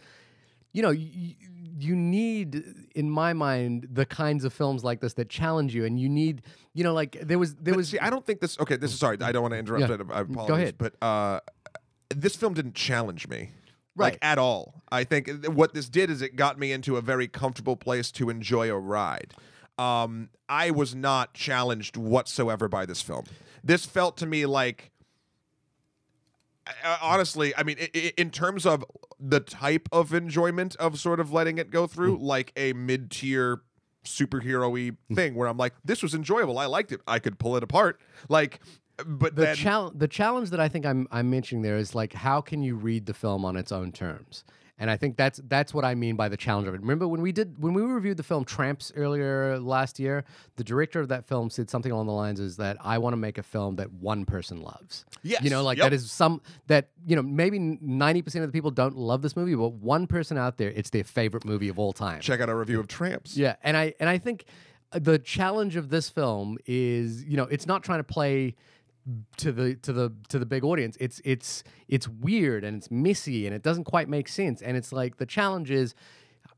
you 0.72 0.82
know, 0.82 0.90
you, 0.90 1.34
you 1.78 1.94
need, 1.94 2.64
in 2.96 3.08
my 3.08 3.32
mind, 3.32 3.86
the 3.92 4.04
kinds 4.04 4.44
of 4.44 4.52
films 4.52 4.82
like 4.82 5.00
this 5.00 5.14
that 5.14 5.28
challenge 5.28 5.72
you, 5.72 5.84
and 5.84 6.00
you 6.00 6.08
need, 6.08 6.42
you 6.72 6.82
know, 6.82 6.92
like 6.92 7.16
there 7.22 7.38
was 7.38 7.54
there 7.54 7.74
But 7.74 7.78
was 7.78 7.88
see, 7.90 7.98
I 8.00 8.10
don't 8.10 8.26
think 8.26 8.40
this. 8.40 8.58
Okay, 8.58 8.76
this 8.76 8.92
is 8.92 8.98
sorry. 8.98 9.16
I 9.20 9.30
don't 9.30 9.42
want 9.42 9.52
to 9.52 9.58
interrupt. 9.58 9.88
Yeah. 9.88 9.94
it. 9.94 10.00
I 10.12 10.20
apologize. 10.22 10.56
ahead. 10.58 10.74
But 10.78 10.94
uh, 11.00 11.40
this 12.10 12.34
film 12.34 12.54
didn't 12.54 12.74
challenge 12.74 13.28
me. 13.28 13.50
Right. 13.96 14.14
Like 14.14 14.18
at 14.22 14.38
all. 14.38 14.82
I 14.90 15.04
think 15.04 15.26
th- 15.26 15.48
what 15.48 15.74
this 15.74 15.88
did 15.88 16.10
is 16.10 16.20
it 16.22 16.34
got 16.34 16.58
me 16.58 16.72
into 16.72 16.96
a 16.96 17.00
very 17.00 17.28
comfortable 17.28 17.76
place 17.76 18.10
to 18.12 18.28
enjoy 18.28 18.68
a 18.68 18.76
ride. 18.78 19.34
Um, 19.78 20.30
I 20.48 20.70
was 20.70 20.94
not 20.94 21.34
challenged 21.34 21.96
whatsoever 21.96 22.68
by 22.68 22.86
this 22.86 23.02
film. 23.02 23.24
This 23.62 23.86
felt 23.86 24.16
to 24.18 24.26
me 24.26 24.46
like 24.46 24.92
uh, 26.82 26.98
honestly, 27.02 27.54
I 27.56 27.62
mean, 27.62 27.76
in 27.78 28.30
terms 28.30 28.64
of 28.66 28.84
the 29.20 29.40
type 29.40 29.88
of 29.92 30.14
enjoyment 30.14 30.76
of 30.76 30.98
sort 30.98 31.20
of 31.20 31.32
letting 31.32 31.58
it 31.58 31.70
go 31.70 31.86
through, 31.86 32.18
like 32.18 32.52
a 32.56 32.72
mid 32.72 33.10
tier 33.10 33.62
superhero-y 34.04 34.96
thing 35.14 35.34
where 35.34 35.48
I'm 35.48 35.56
like, 35.56 35.74
this 35.84 36.02
was 36.02 36.14
enjoyable. 36.14 36.58
I 36.58 36.66
liked 36.66 36.92
it. 36.92 37.00
I 37.06 37.18
could 37.18 37.38
pull 37.38 37.56
it 37.56 37.62
apart. 37.62 38.00
Like, 38.28 38.60
but 39.04 39.34
the 39.34 39.42
then 39.42 39.56
challenge 39.56 39.98
the 39.98 40.08
challenge 40.08 40.50
that 40.50 40.60
I 40.60 40.68
think 40.68 40.86
I'm 40.86 41.08
I'm 41.10 41.28
mentioning 41.28 41.62
there 41.62 41.76
is 41.76 41.94
like 41.94 42.12
how 42.12 42.40
can 42.40 42.62
you 42.62 42.76
read 42.76 43.06
the 43.06 43.14
film 43.14 43.44
on 43.44 43.56
its 43.56 43.72
own 43.72 43.90
terms? 43.90 44.44
And 44.76 44.90
I 44.90 44.96
think 44.96 45.16
that's 45.16 45.40
that's 45.46 45.72
what 45.72 45.84
I 45.84 45.94
mean 45.94 46.16
by 46.16 46.28
the 46.28 46.36
challenge 46.36 46.66
of 46.66 46.74
it. 46.74 46.80
Remember 46.80 47.06
when 47.06 47.22
we 47.22 47.30
did 47.30 47.62
when 47.62 47.74
we 47.74 47.82
reviewed 47.82 48.16
the 48.16 48.24
film 48.24 48.44
Tramps 48.44 48.92
earlier 48.96 49.58
last 49.60 50.00
year, 50.00 50.24
the 50.56 50.64
director 50.64 50.98
of 51.00 51.08
that 51.08 51.28
film 51.28 51.48
said 51.48 51.70
something 51.70 51.92
along 51.92 52.06
the 52.06 52.12
lines 52.12 52.40
is 52.40 52.56
that 52.56 52.76
I 52.80 52.98
want 52.98 53.12
to 53.12 53.16
make 53.16 53.38
a 53.38 53.42
film 53.44 53.76
that 53.76 53.92
one 53.92 54.24
person 54.24 54.60
loves. 54.60 55.04
Yes, 55.22 55.42
You 55.42 55.50
know, 55.50 55.62
like 55.62 55.78
yep. 55.78 55.86
that 55.86 55.92
is 55.92 56.10
some 56.10 56.42
that, 56.66 56.88
you 57.06 57.14
know, 57.14 57.22
maybe 57.22 57.58
90% 57.58 58.26
of 58.36 58.42
the 58.42 58.48
people 58.48 58.70
don't 58.72 58.96
love 58.96 59.22
this 59.22 59.36
movie, 59.36 59.54
but 59.54 59.74
one 59.74 60.06
person 60.08 60.36
out 60.36 60.58
there 60.58 60.70
it's 60.70 60.90
their 60.90 61.04
favorite 61.04 61.44
movie 61.44 61.68
of 61.68 61.78
all 61.78 61.92
time. 61.92 62.20
check 62.20 62.40
out 62.40 62.48
our 62.48 62.58
review 62.58 62.80
of 62.80 62.88
Tramps. 62.88 63.36
Yeah, 63.36 63.54
and 63.62 63.76
I 63.76 63.94
and 64.00 64.08
I 64.08 64.18
think 64.18 64.44
uh, 64.92 64.98
the 64.98 65.18
challenge 65.20 65.76
of 65.76 65.88
this 65.88 66.08
film 66.10 66.58
is, 66.66 67.24
you 67.24 67.36
know, 67.36 67.44
it's 67.44 67.66
not 67.66 67.84
trying 67.84 68.00
to 68.00 68.04
play 68.04 68.56
to 69.36 69.52
the 69.52 69.74
to 69.76 69.92
the 69.92 70.12
to 70.28 70.38
the 70.38 70.46
big 70.46 70.64
audience. 70.64 70.96
It's 71.00 71.20
it's 71.24 71.62
it's 71.88 72.08
weird 72.08 72.64
and 72.64 72.76
it's 72.78 72.90
messy 72.90 73.46
and 73.46 73.54
it 73.54 73.62
doesn't 73.62 73.84
quite 73.84 74.08
make 74.08 74.28
sense. 74.28 74.62
And 74.62 74.76
it's 74.76 74.92
like 74.92 75.18
the 75.18 75.26
challenge 75.26 75.70
is, 75.70 75.94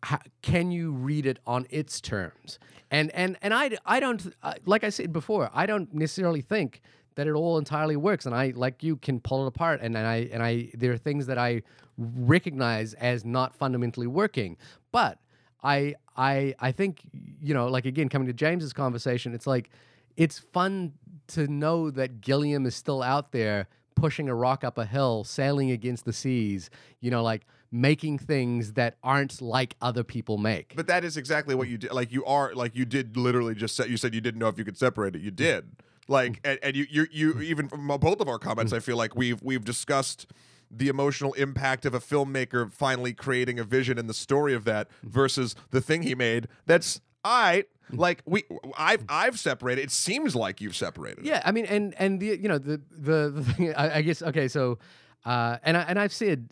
how, 0.02 0.18
can 0.42 0.70
you 0.70 0.92
read 0.92 1.26
it 1.26 1.38
on 1.46 1.66
its 1.70 2.00
terms? 2.00 2.58
And 2.90 3.10
and 3.12 3.36
and 3.42 3.52
I 3.52 3.70
I 3.84 4.00
don't 4.00 4.34
uh, 4.42 4.54
like 4.64 4.84
I 4.84 4.90
said 4.90 5.12
before. 5.12 5.50
I 5.52 5.66
don't 5.66 5.92
necessarily 5.92 6.40
think 6.40 6.82
that 7.16 7.26
it 7.26 7.32
all 7.32 7.58
entirely 7.58 7.96
works. 7.96 8.26
And 8.26 8.34
I 8.34 8.52
like 8.54 8.82
you 8.82 8.96
can 8.96 9.20
pull 9.20 9.44
it 9.44 9.48
apart. 9.48 9.80
And, 9.82 9.96
and 9.96 10.06
I 10.06 10.28
and 10.32 10.42
I 10.42 10.70
there 10.74 10.92
are 10.92 10.98
things 10.98 11.26
that 11.26 11.38
I 11.38 11.62
recognize 11.98 12.94
as 12.94 13.24
not 13.24 13.54
fundamentally 13.54 14.06
working, 14.06 14.56
but. 14.92 15.18
I 15.62 15.94
I 16.16 16.54
I 16.60 16.70
think 16.70 17.00
you 17.40 17.54
know 17.54 17.66
like 17.66 17.86
again 17.86 18.08
coming 18.10 18.28
to 18.28 18.34
James's 18.34 18.74
conversation 18.74 19.34
it's 19.34 19.46
like 19.46 19.70
it's 20.16 20.38
fun 20.38 20.92
to 21.28 21.46
know 21.46 21.90
that 21.90 22.20
Gilliam 22.20 22.66
is 22.66 22.74
still 22.74 23.02
out 23.02 23.32
there 23.32 23.68
pushing 23.94 24.28
a 24.28 24.34
rock 24.34 24.62
up 24.62 24.78
a 24.78 24.84
hill 24.84 25.24
sailing 25.24 25.70
against 25.70 26.04
the 26.04 26.12
seas 26.12 26.68
you 27.00 27.10
know 27.10 27.22
like 27.22 27.46
making 27.72 28.18
things 28.18 28.72
that 28.74 28.96
aren't 29.02 29.40
like 29.40 29.76
other 29.80 30.04
people 30.04 30.38
make 30.38 30.74
But 30.76 30.86
that 30.86 31.04
is 31.04 31.16
exactly 31.16 31.54
what 31.54 31.68
you 31.68 31.78
did. 31.78 31.92
Like 31.92 32.12
you 32.12 32.24
are, 32.24 32.54
like 32.54 32.74
you 32.74 32.84
did 32.84 33.16
literally 33.16 33.54
just 33.54 33.76
say, 33.76 33.88
you 33.88 33.96
said 33.96 34.14
you 34.14 34.20
didn't 34.20 34.40
know 34.40 34.48
if 34.48 34.58
you 34.58 34.64
could 34.64 34.78
separate 34.78 35.14
it. 35.14 35.22
You 35.22 35.30
did. 35.30 35.70
Like, 36.08 36.42
mm. 36.42 36.50
and, 36.50 36.58
and 36.62 36.76
you, 36.76 36.86
you, 36.90 37.06
you, 37.10 37.40
even 37.40 37.68
from 37.68 37.86
both 37.86 38.20
of 38.20 38.28
our 38.28 38.38
comments, 38.38 38.72
mm. 38.72 38.76
I 38.76 38.80
feel 38.80 38.96
like 38.96 39.16
we've, 39.16 39.42
we've 39.42 39.64
discussed 39.64 40.26
the 40.70 40.88
emotional 40.88 41.32
impact 41.34 41.86
of 41.86 41.94
a 41.94 42.00
filmmaker 42.00 42.70
finally 42.72 43.12
creating 43.12 43.58
a 43.58 43.64
vision 43.64 43.98
and 43.98 44.08
the 44.08 44.14
story 44.14 44.54
of 44.54 44.64
that 44.64 44.88
mm. 44.88 45.10
versus 45.10 45.54
the 45.70 45.80
thing 45.80 46.02
he 46.02 46.14
made. 46.14 46.48
That's 46.66 47.00
I 47.26 47.64
like 47.90 48.22
we, 48.24 48.44
I've, 48.76 49.04
I've 49.08 49.38
separated. 49.38 49.82
It 49.82 49.90
seems 49.90 50.34
like 50.36 50.60
you've 50.60 50.76
separated. 50.76 51.24
Yeah, 51.24 51.42
I 51.44 51.52
mean, 51.52 51.66
and 51.66 51.94
and 51.98 52.20
the 52.20 52.38
you 52.40 52.48
know 52.48 52.58
the 52.58 52.80
the, 52.90 53.30
the 53.34 53.44
thing 53.44 53.74
I, 53.76 53.96
I 53.98 54.02
guess 54.02 54.22
okay, 54.22 54.48
so 54.48 54.78
uh, 55.24 55.58
and 55.62 55.76
I, 55.76 55.82
and 55.82 55.98
I've 55.98 56.12
said 56.12 56.50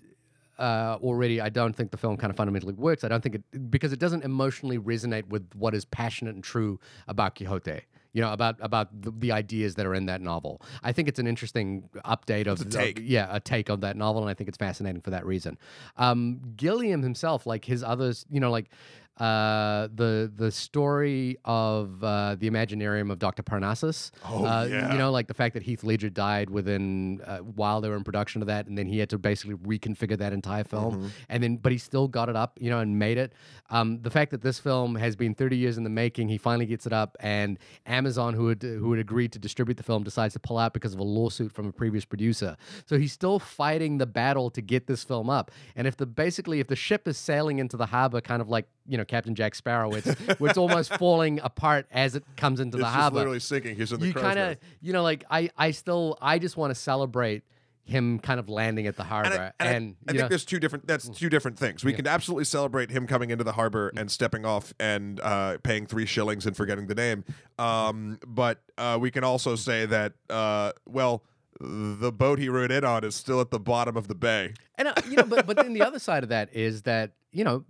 uh, 0.58 0.98
already, 1.02 1.40
I 1.40 1.48
don't 1.48 1.74
think 1.74 1.90
the 1.90 1.96
film 1.96 2.16
kind 2.16 2.30
of 2.30 2.36
fundamentally 2.36 2.74
works. 2.74 3.04
I 3.04 3.08
don't 3.08 3.22
think 3.22 3.36
it 3.36 3.70
because 3.70 3.92
it 3.92 3.98
doesn't 3.98 4.24
emotionally 4.24 4.78
resonate 4.78 5.28
with 5.28 5.48
what 5.54 5.74
is 5.74 5.84
passionate 5.84 6.34
and 6.34 6.44
true 6.44 6.78
about 7.08 7.36
Quixote. 7.36 7.80
You 8.12 8.20
know 8.20 8.32
about 8.32 8.56
about 8.60 9.02
the, 9.02 9.10
the 9.10 9.32
ideas 9.32 9.74
that 9.74 9.86
are 9.86 9.94
in 9.94 10.06
that 10.06 10.20
novel. 10.20 10.62
I 10.84 10.92
think 10.92 11.08
it's 11.08 11.18
an 11.18 11.26
interesting 11.26 11.88
update 12.04 12.46
of, 12.46 12.60
a 12.60 12.64
take. 12.64 12.98
of- 13.00 13.04
yeah, 13.04 13.26
a 13.28 13.40
take 13.40 13.70
on 13.70 13.80
that 13.80 13.96
novel, 13.96 14.22
and 14.22 14.30
I 14.30 14.34
think 14.34 14.46
it's 14.46 14.56
fascinating 14.56 15.00
for 15.00 15.10
that 15.10 15.26
reason. 15.26 15.58
Um, 15.96 16.40
Gilliam 16.54 17.02
himself, 17.02 17.44
like 17.44 17.64
his 17.64 17.82
others, 17.82 18.24
you 18.30 18.38
know, 18.38 18.52
like 18.52 18.70
uh, 19.18 19.88
the 19.94 20.30
the 20.34 20.50
story 20.50 21.36
of 21.44 22.02
uh, 22.02 22.34
the 22.38 22.50
Imaginarium 22.50 23.10
of 23.12 23.18
Dr. 23.18 23.42
Parnassus. 23.42 24.10
Oh, 24.24 24.44
uh, 24.44 24.64
yeah. 24.68 24.92
You 24.92 24.98
know, 24.98 25.10
like 25.10 25.28
the 25.28 25.34
fact 25.34 25.54
that 25.54 25.62
Heath 25.62 25.84
Ledger 25.84 26.10
died 26.10 26.50
within 26.50 27.20
uh, 27.24 27.38
while 27.38 27.80
they 27.80 27.88
were 27.88 27.96
in 27.96 28.02
production 28.04 28.42
of 28.42 28.48
that, 28.48 28.66
and 28.66 28.76
then 28.76 28.86
he 28.86 28.98
had 28.98 29.10
to 29.10 29.18
basically 29.18 29.54
reconfigure 29.56 30.18
that 30.18 30.32
entire 30.32 30.64
film, 30.64 30.94
Mm-hmm. 30.96 31.06
and 31.28 31.42
then 31.42 31.56
but 31.56 31.70
he 31.72 31.78
still 31.78 32.08
got 32.08 32.28
it 32.28 32.36
up, 32.36 32.58
you 32.60 32.70
know, 32.70 32.80
and 32.80 32.98
made 32.98 33.18
it. 33.18 33.32
Um, 33.70 34.00
the 34.02 34.10
fact 34.10 34.30
that 34.32 34.42
this 34.42 34.58
film 34.58 34.94
has 34.96 35.16
been 35.16 35.34
30 35.34 35.56
years 35.56 35.78
in 35.78 35.84
the 35.84 35.90
making, 35.90 36.28
he 36.28 36.36
finally 36.38 36.66
gets 36.66 36.86
it 36.86 36.92
up, 36.92 37.16
and 37.20 37.58
Amazon, 37.86 38.34
who 38.34 38.48
had 38.48 38.62
who 38.62 38.90
had 38.92 39.00
agreed 39.00 39.32
to 39.32 39.38
distribute 39.38 39.76
the 39.76 39.82
film, 39.82 40.02
decides 40.02 40.34
to 40.34 40.40
pull 40.40 40.58
out 40.58 40.72
because 40.74 40.92
of 40.92 40.98
a 41.00 41.04
lawsuit 41.04 41.52
from 41.52 41.68
a 41.68 41.72
previous 41.72 42.04
producer. 42.04 42.56
So 42.86 42.98
he's 42.98 43.12
still 43.12 43.38
fighting 43.38 43.98
the 43.98 44.06
battle 44.06 44.50
to 44.50 44.60
get 44.60 44.86
this 44.86 45.04
film 45.04 45.30
up. 45.30 45.50
And 45.76 45.86
if 45.86 45.96
the 45.96 46.06
basically 46.06 46.60
if 46.60 46.66
the 46.66 46.76
ship 46.76 47.06
is 47.06 47.16
sailing 47.16 47.58
into 47.60 47.76
the 47.76 47.86
harbor, 47.86 48.20
kind 48.20 48.42
of 48.42 48.48
like 48.48 48.66
you 48.86 48.96
know 48.98 49.04
Captain 49.04 49.34
Jack 49.34 49.54
Sparrow, 49.54 49.92
it's 49.94 50.06
it's 50.06 50.58
almost 50.58 50.94
falling 50.98 51.40
apart 51.42 51.86
as 51.90 52.14
it 52.14 52.24
comes 52.36 52.60
into 52.60 52.76
It's 52.78 52.84
the 52.84 52.90
harbor. 52.90 53.16
literally 53.16 53.40
sinking. 53.40 53.76
He's 53.76 53.92
in 53.92 54.00
the 54.00 54.06
You 54.08 54.14
kind 54.14 54.38
of 54.38 54.56
you 54.80 54.92
know 54.92 55.02
like 55.02 55.24
I 55.30 55.50
I 55.56 55.70
still 55.70 56.18
I 56.20 56.38
just 56.38 56.56
want 56.56 56.70
to 56.70 56.74
celebrate 56.74 57.42
him 57.86 58.18
kind 58.18 58.40
of 58.40 58.48
landing 58.48 58.86
at 58.86 58.96
the 58.96 59.04
harbor 59.04 59.28
And, 59.30 59.42
I, 59.42 59.52
and 59.60 59.68
I- 59.68 59.72
and, 59.72 59.84
I, 60.08 60.12
you 60.12 60.18
think 60.18 60.18
know, 60.22 60.28
there's 60.28 60.44
two 60.46 60.58
different. 60.58 60.86
That's 60.86 61.06
two 61.06 61.28
different 61.28 61.58
things. 61.58 61.84
We 61.84 61.90
Yeah. 61.90 61.96
can 61.98 62.06
absolutely 62.06 62.46
celebrate 62.46 62.90
him 62.90 63.06
coming 63.06 63.28
into 63.28 63.44
the 63.44 63.52
harbor 63.52 63.92
and 63.94 64.10
stepping 64.10 64.46
off 64.46 64.72
and 64.80 65.20
uh, 65.20 65.58
paying 65.62 65.84
three 65.84 66.06
shillings 66.06 66.46
and 66.46 66.56
forgetting 66.56 66.86
the 66.86 66.94
name. 66.94 67.24
Um, 67.58 68.18
but 68.26 68.62
uh, 68.78 68.96
we 69.00 69.10
can 69.10 69.22
also 69.22 69.54
say 69.54 69.84
that 69.86 70.14
uh, 70.30 70.72
well, 70.86 71.24
the 71.60 72.10
boat 72.10 72.38
he 72.38 72.48
rode 72.48 72.70
in 72.72 72.84
on 72.84 73.04
is 73.04 73.14
still 73.14 73.40
at 73.40 73.50
the 73.50 73.60
bottom 73.60 73.96
of 73.98 74.08
the 74.08 74.14
bay. 74.14 74.54
And 74.76 74.88
uh, 74.88 74.94
you 75.08 75.16
know, 75.16 75.24
but 75.24 75.46
but 75.46 75.56
then 75.58 75.72
the 75.74 75.82
other 75.82 75.98
side 75.98 76.22
of 76.22 76.30
that 76.30 76.48
is 76.54 76.82
that 76.82 77.12
you 77.32 77.44
know 77.44 77.64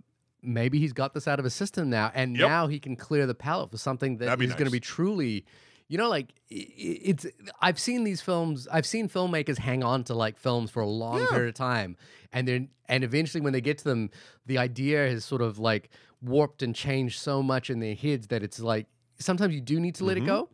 maybe 0.45 0.79
he's 0.79 0.93
got 0.93 1.13
this 1.13 1.27
out 1.27 1.39
of 1.39 1.43
his 1.45 1.53
system 1.53 1.89
now, 1.89 2.11
and 2.13 2.35
Yep. 2.37 2.47
now 2.47 2.67
he 2.67 2.79
can 2.79 2.95
clear 2.95 3.25
the 3.25 3.35
palette 3.35 3.71
for 3.71 3.77
something 3.77 4.17
that 4.17 4.25
That'd 4.25 4.49
going 4.49 4.65
to 4.65 4.71
be 4.71 4.79
truly. 4.79 5.45
You 5.87 5.97
know, 5.99 6.09
like 6.09 6.33
it's. 6.49 7.25
I've 7.61 7.77
seen 7.79 8.03
these 8.05 8.19
films. 8.21 8.67
I've 8.71 8.85
seen 8.87 9.07
filmmakers 9.07 9.57
hang 9.59 9.83
on 9.83 10.03
to 10.05 10.13
like 10.15 10.37
films 10.37 10.71
for 10.71 10.81
a 10.81 10.87
long 10.87 11.19
Yeah. 11.19 11.27
period 11.29 11.49
of 11.49 11.53
time, 11.55 11.95
and 12.33 12.47
then 12.47 12.69
and 12.87 13.03
eventually 13.03 13.41
when 13.41 13.53
they 13.53 13.61
get 13.61 13.77
to 13.79 13.83
them, 13.83 14.09
the 14.47 14.57
idea 14.57 15.07
has 15.09 15.23
sort 15.25 15.41
of 15.43 15.59
like 15.59 15.89
warped 16.21 16.63
and 16.63 16.73
changed 16.73 17.19
so 17.19 17.43
much 17.43 17.69
in 17.69 17.79
their 17.81 17.93
heads 17.93 18.27
that 18.27 18.41
it's 18.41 18.59
like 18.59 18.87
sometimes 19.19 19.53
you 19.53 19.61
do 19.61 19.79
need 19.79 19.93
to 19.95 20.05
let 20.05 20.17
Mm-hmm. 20.17 20.25
it 20.25 20.29
go, 20.29 20.49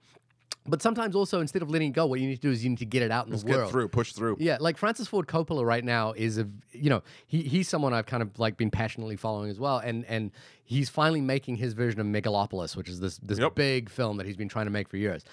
but 0.67 0.81
sometimes 0.81 1.15
also 1.15 1.39
instead 1.41 1.61
of 1.61 1.69
letting 1.71 1.89
it 1.89 1.93
go, 1.93 2.05
what 2.05 2.19
you 2.19 2.27
need 2.27 2.35
to 2.35 2.41
do 2.41 2.51
is 2.51 2.63
you 2.63 2.69
need 2.69 2.79
to 2.79 2.85
get 2.85 3.01
it 3.01 3.11
out 3.11 3.25
in 3.25 3.31
Just 3.31 3.45
the 3.45 3.51
world. 3.51 3.65
get 3.65 3.71
through, 3.71 3.87
push 3.87 4.13
through. 4.13 4.37
Yeah, 4.39 4.57
like 4.59 4.77
Francis 4.77 5.07
Ford 5.07 5.27
Coppola 5.27 5.65
right 5.65 5.83
now 5.83 6.13
is 6.13 6.37
a 6.37 6.47
you 6.71 6.89
know 6.89 7.01
he 7.27 7.41
he's 7.43 7.67
someone 7.67 7.93
I've 7.93 8.05
kind 8.05 8.21
of 8.23 8.37
like 8.39 8.57
been 8.57 8.71
passionately 8.71 9.15
following 9.15 9.49
as 9.49 9.59
well, 9.59 9.77
and 9.79 10.05
and 10.05 10.31
he's 10.63 10.89
finally 10.89 11.21
making 11.21 11.55
his 11.57 11.73
version 11.73 11.99
of 11.99 12.07
Megalopolis, 12.07 12.75
which 12.75 12.89
is 12.89 12.99
this 12.99 13.17
this 13.23 13.39
Yep. 13.39 13.55
big 13.55 13.89
film 13.89 14.17
that 14.17 14.25
he's 14.27 14.37
been 14.37 14.49
trying 14.49 14.65
to 14.65 14.71
make 14.71 14.87
for 14.87 14.97
years. 14.97 15.23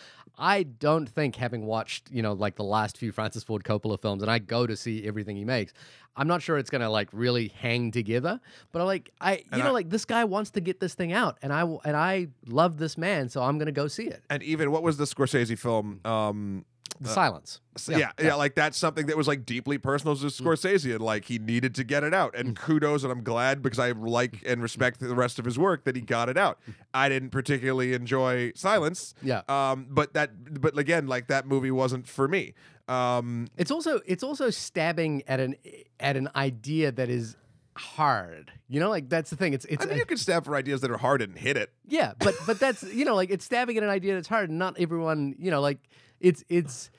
I 0.41 0.63
don't 0.63 1.09
think 1.09 1.35
having 1.37 1.67
watched 1.67 2.11
you 2.11 2.23
know 2.23 2.33
like 2.33 2.57
the 2.57 2.65
last 2.65 2.97
few 2.97 3.13
Francis 3.13 3.43
Ford 3.45 3.65
Coppola 3.65 4.01
films, 4.01 4.23
and 4.23 4.31
I 4.31 4.39
go 4.39 4.67
to 4.67 4.77
see 4.77 5.07
everything 5.07 5.37
he 5.37 5.45
makes. 5.45 5.73
I'm 6.19 6.29
not 6.29 6.43
sure 6.43 6.59
it's 6.59 6.69
gonna 6.69 6.91
like 6.91 7.09
really 7.13 7.49
hang 7.49 7.91
together, 7.93 8.41
but 8.73 8.83
I 8.83 8.85
like 8.85 9.11
I 9.21 9.37
you 9.37 9.45
And 9.53 9.63
know 9.63 9.69
I- 9.69 9.73
like 9.73 9.89
this 9.91 10.05
guy 10.05 10.25
wants 10.25 10.51
to 10.51 10.61
get 10.61 10.81
this 10.81 10.93
thing 10.95 11.13
out, 11.13 11.39
and 11.41 11.53
I 11.53 11.63
and 11.63 11.97
I 11.97 12.29
love 12.47 12.77
this 12.79 12.99
man, 12.99 13.29
so 13.31 13.43
I'm 13.43 13.57
gonna 13.59 13.73
go 13.73 13.87
see 13.89 14.07
it. 14.09 14.23
And 14.29 14.43
even 14.43 14.71
what 14.71 14.83
was 14.83 14.97
the 14.99 15.05
Scorsese 15.05 15.57
film? 15.59 16.01
Um, 16.05 16.65
The 17.01 17.11
silence. 17.11 17.61
So, 17.77 17.97
yeah, 17.97 18.11
yeah, 18.21 18.35
like 18.35 18.57
that's 18.57 18.77
something 18.77 19.07
that 19.07 19.17
was 19.17 19.29
like 19.29 19.47
deeply 19.47 19.79
personal 19.79 20.17
to 20.17 20.27
Scorsese, 20.27 20.91
and 20.91 21.01
like 21.01 21.27
he 21.27 21.39
needed 21.39 21.73
to 21.77 21.85
get 21.85 22.03
it 22.03 22.13
out. 22.13 22.35
And 22.35 22.57
kudos, 22.57 23.05
and 23.05 23.13
I'm 23.13 23.23
glad 23.23 23.63
because 23.63 23.79
I 23.79 23.93
like 23.93 24.43
and 24.45 24.61
respect 24.61 24.99
the 24.99 25.15
rest 25.15 25.39
of 25.39 25.45
his 25.45 25.57
work 25.57 25.85
that 25.85 25.95
he 25.95 26.03
got 26.03 26.29
it 26.29 26.37
out. 26.37 26.59
I 26.93 27.09
didn't 27.09 27.31
particularly 27.31 27.93
enjoy 27.93 28.51
Silence, 28.57 29.15
Yeah. 29.23 29.43
um, 29.49 29.87
but 29.91 30.13
that, 30.15 30.61
but 30.61 30.77
again, 30.77 31.07
like 31.07 31.29
that 31.29 31.47
movie 31.47 31.71
wasn't 31.71 32.09
for 32.09 32.27
me. 32.27 32.55
Um, 32.89 33.49
It's 33.57 33.71
also 33.71 34.01
it's 34.07 34.23
also 34.23 34.51
stabbing 34.51 35.23
at 35.29 35.41
an 35.41 35.57
at 36.01 36.17
an 36.17 36.29
idea 36.35 36.91
that 36.93 37.09
is 37.11 37.37
hard. 37.77 38.51
You 38.69 38.81
know, 38.81 38.89
like 38.89 39.09
that's 39.09 39.31
the 39.31 39.37
thing. 39.37 39.53
It's 39.53 39.65
it's 39.67 39.85
I 39.85 39.89
mean, 39.89 39.99
you 39.99 40.05
can 40.05 40.17
stab 40.17 40.45
for 40.45 40.57
ideas 40.57 40.81
that 40.81 40.91
are 40.91 40.97
hard 40.99 41.23
and 41.23 41.37
hit 41.39 41.57
it. 41.57 41.71
yeah, 41.87 42.13
but 42.19 42.35
but 42.47 42.59
that's 42.59 42.83
you 42.83 43.05
know 43.05 43.15
like 43.15 43.31
it's 43.31 43.45
stabbing 43.45 43.77
at 43.77 43.83
an 43.83 43.89
idea 43.91 44.15
that's 44.15 44.29
hard. 44.29 44.49
and 44.51 44.59
Not 44.59 44.79
everyone 44.81 45.37
you 45.39 45.51
know 45.51 45.61
like 45.61 45.79
it's 46.21 46.45
it's 46.49 46.91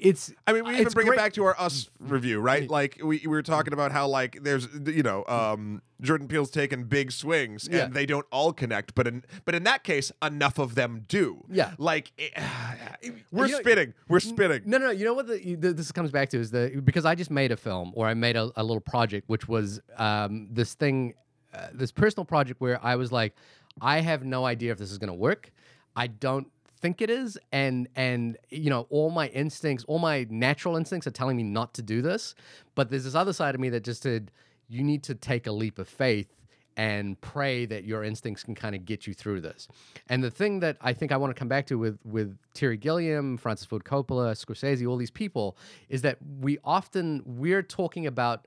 it's. 0.00 0.32
I 0.46 0.52
mean, 0.52 0.64
we 0.64 0.74
even 0.80 0.92
bring 0.92 1.06
great- 1.06 1.16
it 1.16 1.18
back 1.22 1.32
to 1.34 1.44
our 1.44 1.54
Us 1.60 1.90
review, 2.00 2.40
right? 2.40 2.68
Like 2.70 2.98
we, 3.02 3.18
we 3.22 3.26
were 3.28 3.42
talking 3.42 3.72
about 3.72 3.92
how 3.92 4.08
like 4.08 4.42
there's 4.42 4.68
you 4.86 5.02
know 5.02 5.24
um, 5.26 5.82
Jordan 6.00 6.26
Peele's 6.28 6.50
taken 6.50 6.84
big 6.84 7.12
swings 7.12 7.66
and 7.66 7.74
Yeah. 7.74 7.86
they 7.88 8.06
don't 8.06 8.26
all 8.32 8.52
connect, 8.52 8.94
but 8.94 9.06
in 9.06 9.24
but 9.44 9.54
in 9.54 9.62
that 9.64 9.84
case, 9.84 10.10
enough 10.22 10.58
of 10.58 10.74
them 10.74 11.04
do. 11.08 11.44
Yeah. 11.50 11.72
like 11.78 12.12
eh, 12.18 12.28
we're 13.30 13.46
You 13.46 13.52
know- 13.52 13.58
spinning, 13.60 13.94
we're 14.08 14.20
spinning. 14.20 14.62
No, 14.66 14.78
no, 14.78 14.86
no. 14.86 14.90
You 14.92 15.04
know 15.04 15.14
what 15.14 15.26
the, 15.26 15.54
the, 15.56 15.72
this 15.72 15.92
comes 15.92 16.10
back 16.10 16.28
to 16.30 16.38
is 16.38 16.50
the 16.50 16.80
because 16.84 17.04
I 17.04 17.14
just 17.14 17.30
made 17.30 17.52
a 17.52 17.56
film 17.56 17.92
or 17.94 18.06
I 18.06 18.14
made 18.14 18.36
a, 18.36 18.50
a 18.56 18.62
little 18.62 18.80
project, 18.80 19.28
which 19.28 19.48
was 19.48 19.80
um, 19.96 20.48
this 20.50 20.74
thing, 20.74 21.14
uh, 21.54 21.68
this 21.72 21.92
personal 21.92 22.24
project 22.24 22.60
where 22.60 22.84
I 22.84 22.96
was 22.96 23.12
like, 23.12 23.34
I 23.80 24.00
have 24.00 24.24
no 24.24 24.44
idea 24.44 24.72
if 24.72 24.78
this 24.78 24.90
is 24.90 24.98
going 24.98 25.08
to 25.08 25.14
work. 25.14 25.50
I 25.96 26.06
don't 26.06 26.48
think 26.80 27.00
it 27.00 27.10
is, 27.10 27.38
and 27.52 27.88
and 27.96 28.36
you 28.48 28.70
know, 28.70 28.86
all 28.90 29.10
my 29.10 29.28
instincts, 29.28 29.84
all 29.84 29.98
my 29.98 30.26
natural 30.30 30.76
instincts 30.76 31.06
are 31.06 31.12
telling 31.12 31.36
me 31.36 31.42
not 31.42 31.74
to 31.74 31.82
do 31.82 32.02
this. 32.02 32.34
But 32.74 32.90
there's 32.90 33.04
this 33.04 33.14
other 33.14 33.32
side 33.32 33.54
of 33.54 33.60
me 33.60 33.68
that 33.70 33.84
just 33.84 34.02
said, 34.02 34.30
you 34.68 34.82
need 34.82 35.02
to 35.04 35.14
take 35.14 35.46
a 35.46 35.52
leap 35.52 35.78
of 35.78 35.88
faith 35.88 36.28
and 36.76 37.20
pray 37.20 37.66
that 37.66 37.84
your 37.84 38.04
instincts 38.04 38.42
can 38.42 38.54
kind 38.54 38.74
of 38.74 38.84
get 38.84 39.06
you 39.06 39.12
through 39.12 39.40
this. 39.40 39.68
And 40.08 40.22
the 40.22 40.30
thing 40.30 40.60
that 40.60 40.76
I 40.80 40.92
think 40.92 41.12
I 41.12 41.16
want 41.16 41.34
to 41.34 41.38
come 41.38 41.48
back 41.48 41.66
to 41.66 41.78
with 41.78 41.98
with 42.04 42.38
Terry 42.54 42.76
Gilliam, 42.76 43.36
Francis 43.36 43.66
Ford 43.66 43.84
Coppola, 43.84 44.32
Scorsese, 44.32 44.88
all 44.88 44.96
these 44.96 45.10
people 45.10 45.56
is 45.88 46.02
that 46.02 46.18
we 46.40 46.58
often 46.64 47.22
we're 47.26 47.62
talking 47.62 48.06
about 48.06 48.46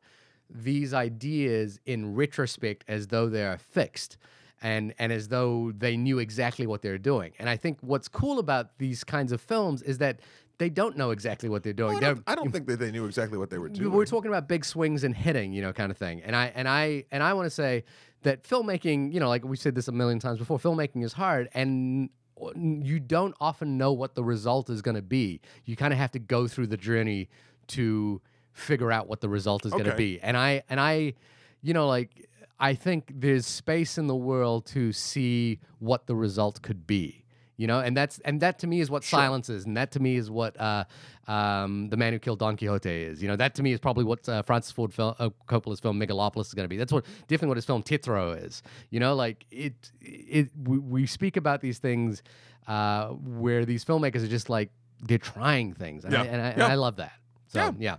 these 0.49 0.93
ideas 0.93 1.79
in 1.86 2.15
retrospect 2.15 2.86
as 2.88 3.07
though 3.07 3.27
they're 3.27 3.57
fixed 3.57 4.17
and 4.64 4.93
and 4.97 5.11
as 5.11 5.28
though 5.28 5.72
they 5.78 5.95
knew 5.97 6.18
exactly 6.20 6.66
what 6.66 6.82
they're 6.82 6.97
doing. 6.97 7.34
And 7.38 7.47
I 7.49 7.57
think 7.57 7.78
what's 7.82 8.07
cool 8.07 8.39
about 8.39 8.78
these 8.80 9.03
kinds 9.03 9.32
of 9.32 9.41
films 9.41 9.82
is 9.84 9.99
that 9.99 10.20
they 10.59 10.70
don't 10.70 10.95
know 10.97 11.11
exactly 11.11 11.49
what 11.49 11.64
they're 11.64 11.74
doing. 11.74 11.97
I 11.97 11.99
They're- 11.99 12.14
don't, 12.16 12.24
I 12.28 12.36
don't 12.36 12.51
think 12.51 12.68
that 12.68 12.80
they 12.80 12.91
knew 12.91 13.05
exactly 13.05 13.38
what 13.38 13.49
they 13.49 13.57
were 13.57 13.70
doing. 13.70 13.91
we're 13.91 14.05
talking 14.05 14.30
about 14.30 14.47
big 14.47 14.64
swings 14.64 15.03
and 15.03 15.16
hitting, 15.16 15.51
you 15.51 15.61
know, 15.61 15.74
kind 15.74 15.91
of 15.91 15.97
thing. 15.97 16.22
And 16.24 16.36
I 16.36 16.51
and 16.55 16.68
I 16.68 17.05
and 17.11 17.22
I 17.22 17.34
want 17.34 17.45
to 17.47 17.49
say 17.49 17.84
that 18.22 18.43
filmmaking, 18.43 19.14
you 19.14 19.20
know, 19.20 19.28
like 19.30 19.43
we 19.43 19.57
said 19.57 19.76
this 19.76 19.88
a 19.88 19.91
million 19.91 20.20
times 20.20 20.39
before, 20.39 20.57
filmmaking 20.57 21.03
is 21.03 21.14
hard 21.14 21.49
and 21.53 22.09
you 22.55 22.99
don't 22.99 23.36
often 23.39 23.78
know 23.78 23.91
what 23.93 24.16
the 24.16 24.24
result 24.24 24.70
is 24.70 24.82
going 24.82 24.95
to 24.95 25.01
be. 25.01 25.41
You 25.66 25.76
kind 25.76 25.93
of 25.93 25.99
have 25.99 26.11
to 26.11 26.20
go 26.20 26.47
through 26.47 26.68
the 26.68 26.78
journey 26.78 27.30
to 27.68 28.22
figure 28.51 28.91
out 28.91 29.07
what 29.07 29.22
the 29.22 29.30
result 29.30 29.66
is 29.66 29.72
going 29.72 29.86
to 29.86 29.95
be. 29.95 30.20
And 30.22 30.38
I 30.38 30.64
and 30.70 30.80
I 30.80 31.14
you 31.61 31.74
know 31.74 31.88
like 31.88 32.30
I 32.60 32.74
think 32.76 33.12
there's 33.14 33.45
space 33.45 33.97
in 33.97 34.08
the 34.08 34.16
world 34.16 34.66
to 34.68 34.91
see 34.93 35.60
what 35.80 36.08
the 36.08 36.16
result 36.16 36.62
could 36.62 36.88
be 36.88 37.24
you 37.58 37.68
know? 37.68 37.80
And 37.80 37.95
that's 37.95 38.20
and 38.20 38.41
that 38.41 38.60
to 38.60 38.68
me 38.68 38.80
is 38.80 38.89
what 38.89 39.04
silence 39.04 39.49
is 39.49 39.66
and 39.66 39.78
that 39.78 39.91
to 39.91 39.99
me 39.99 40.16
is 40.16 40.30
what 40.30 40.60
uh, 40.60 40.86
um, 41.28 41.89
the 41.89 41.97
man 41.97 42.14
who 42.14 42.20
killed 42.20 42.39
don 42.39 42.58
quixote 42.58 42.89
is 42.89 43.22
you 43.22 43.28
know? 43.28 43.36
That 43.36 43.56
to 43.56 43.64
me 43.64 43.72
is 43.72 43.80
probably 43.80 44.04
what 44.04 44.28
uh, 44.28 44.41
francis 44.41 44.72
ford 44.72 44.93
film, 44.93 45.16
uh, 45.20 45.30
coppola's 45.47 45.80
film 45.80 45.99
megalopolis 45.99 46.47
is 46.47 46.54
going 46.54 46.66
to 46.66 46.70
be. 46.70 46.78
That's 46.78 46.91
what 46.91 47.06
definitely 47.28 47.49
what 47.49 47.58
his 47.58 47.66
film 47.66 47.84
Tetro 47.84 48.43
is 48.43 48.64
you 48.89 48.99
know? 48.99 49.16
Like 49.16 49.45
it 49.51 49.91
it 50.01 50.49
we, 50.64 50.78
we 50.78 51.06
speak 51.06 51.38
about 51.38 51.62
these 51.62 51.80
things 51.80 52.24
uh, 52.68 53.10
where 53.10 53.66
these 53.66 53.86
filmmakers 53.86 54.24
are 54.24 54.28
just 54.28 54.49
like 54.49 54.70
they're 55.01 55.18
trying 55.18 55.74
things 55.74 56.06
and, 56.06 56.16
I, 56.16 56.24
and, 56.26 56.41
I, 56.41 56.49
and 56.49 56.64
I 56.64 56.76
love 56.76 56.95
that. 56.97 57.14
So 57.47 57.60
Yeah. 57.60 57.72
yeah 57.80 57.97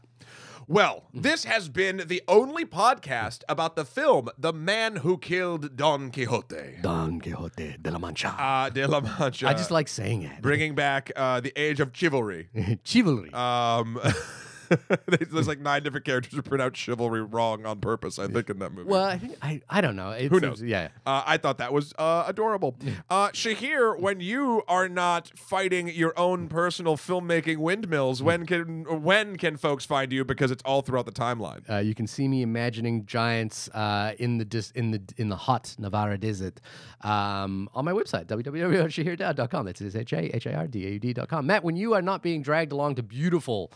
Well, 0.66 1.04
Mm-hmm. 1.14 1.20
this 1.22 1.44
has 1.44 1.68
been 1.68 2.02
the 2.06 2.22
only 2.26 2.64
podcast 2.64 3.42
about 3.48 3.76
the 3.76 3.84
film 3.84 4.28
"The 4.38 4.52
Man 4.52 4.96
Who 4.96 5.18
Killed 5.18 5.76
Don 5.76 6.10
Quixote." 6.10 6.78
don 6.82 7.20
quixote 7.20 7.76
de 7.80 7.90
la 7.90 7.98
mancha 7.98 8.28
Uh, 8.38 8.68
de 8.70 8.86
la 8.88 9.00
Mancha. 9.00 9.48
i 9.48 9.52
just 9.54 9.70
like 9.70 9.88
saying 9.88 10.22
it 10.22 10.40
bringing 10.42 10.74
back 10.74 11.12
uh, 11.16 11.40
the 11.40 11.52
age 11.56 11.80
of 11.80 11.90
chivalry. 11.92 12.48
chivalry 12.84 13.32
Um, 13.32 13.98
there's 15.30 15.48
like 15.48 15.60
nine 15.60 15.82
different 15.82 16.04
characters 16.06 16.32
who 16.34 16.42
pronounce 16.42 16.78
chivalry 16.78 17.22
wrong 17.22 17.64
on 17.66 17.80
purpose. 17.80 18.18
I 18.18 18.26
think 18.28 18.50
in 18.50 18.58
that 18.60 18.72
movie. 18.72 18.88
well 18.90 19.04
i 19.04 19.18
think 19.18 19.36
i, 19.42 19.60
I 19.68 19.80
don't 19.80 19.96
know 19.96 20.12
Who 20.12 20.40
knows? 20.40 20.62
yeah 20.62 20.88
Uh, 21.06 21.22
I 21.26 21.36
thought 21.36 21.58
that 21.58 21.72
was 21.72 21.92
uh, 21.98 22.24
adorable. 22.26 22.76
Uh, 23.10 23.28
Shahir, 23.30 23.98
when 23.98 24.20
you 24.20 24.62
are 24.68 24.88
not 24.88 25.30
fighting 25.38 25.88
your 25.88 26.12
own 26.18 26.48
personal 26.48 26.96
filmmaking 26.96 27.58
windmills, 27.58 28.22
when 28.22 28.46
can 28.46 29.02
when 29.02 29.36
can 29.36 29.56
folks 29.56 29.84
find 29.84 30.12
you? 30.12 30.24
Because 30.24 30.50
it's 30.50 30.62
all 30.64 30.82
throughout 30.82 31.06
the 31.06 31.12
timeline. 31.12 31.62
Uh, 31.68 31.78
you 31.78 31.94
can 31.94 32.06
see 32.06 32.26
me 32.28 32.42
imagining 32.42 33.04
giants 33.06 33.68
uh, 33.70 34.12
in 34.18 34.38
the 34.38 34.44
dis- 34.44 34.70
in 34.72 34.90
the 34.92 35.00
in 35.16 35.28
the 35.28 35.36
hot 35.36 35.74
Navarra 35.78 36.18
desert 36.18 36.60
um, 37.02 37.68
on 37.74 37.84
my 37.84 37.92
website 37.92 38.26
www.shahirdaud.com. 38.26 39.66
That's 39.66 39.82
h 39.82 40.12
a 40.12 40.36
h 40.36 40.46
a 40.46 40.54
r 40.54 40.66
d 40.66 40.86
a 40.86 40.90
u 40.90 40.98
d.com. 40.98 41.46
Matt, 41.46 41.64
when 41.64 41.76
you 41.76 41.94
are 41.94 42.02
not 42.02 42.22
being 42.22 42.42
dragged 42.42 42.72
along 42.72 42.94
to 42.96 43.02
beautiful, 43.02 43.72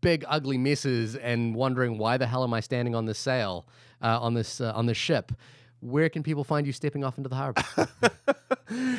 big 0.00 0.24
ugly 0.28 0.58
messes 0.58 1.16
and 1.16 1.54
wondering 1.54 1.98
why 1.98 2.16
the 2.16 2.26
hell 2.26 2.44
am 2.44 2.54
I 2.54 2.60
standing 2.60 2.94
on 2.94 3.06
this 3.06 3.18
sail 3.18 3.66
uh, 4.02 4.18
on 4.20 4.34
this 4.34 4.60
uh, 4.60 4.72
on 4.74 4.86
this 4.86 4.96
ship. 4.96 5.32
Where 5.80 6.08
can 6.08 6.22
people 6.22 6.44
find 6.44 6.66
you 6.66 6.72
stepping 6.72 7.04
off 7.04 7.18
into 7.18 7.28
the 7.28 7.36
harbor? 7.36 7.62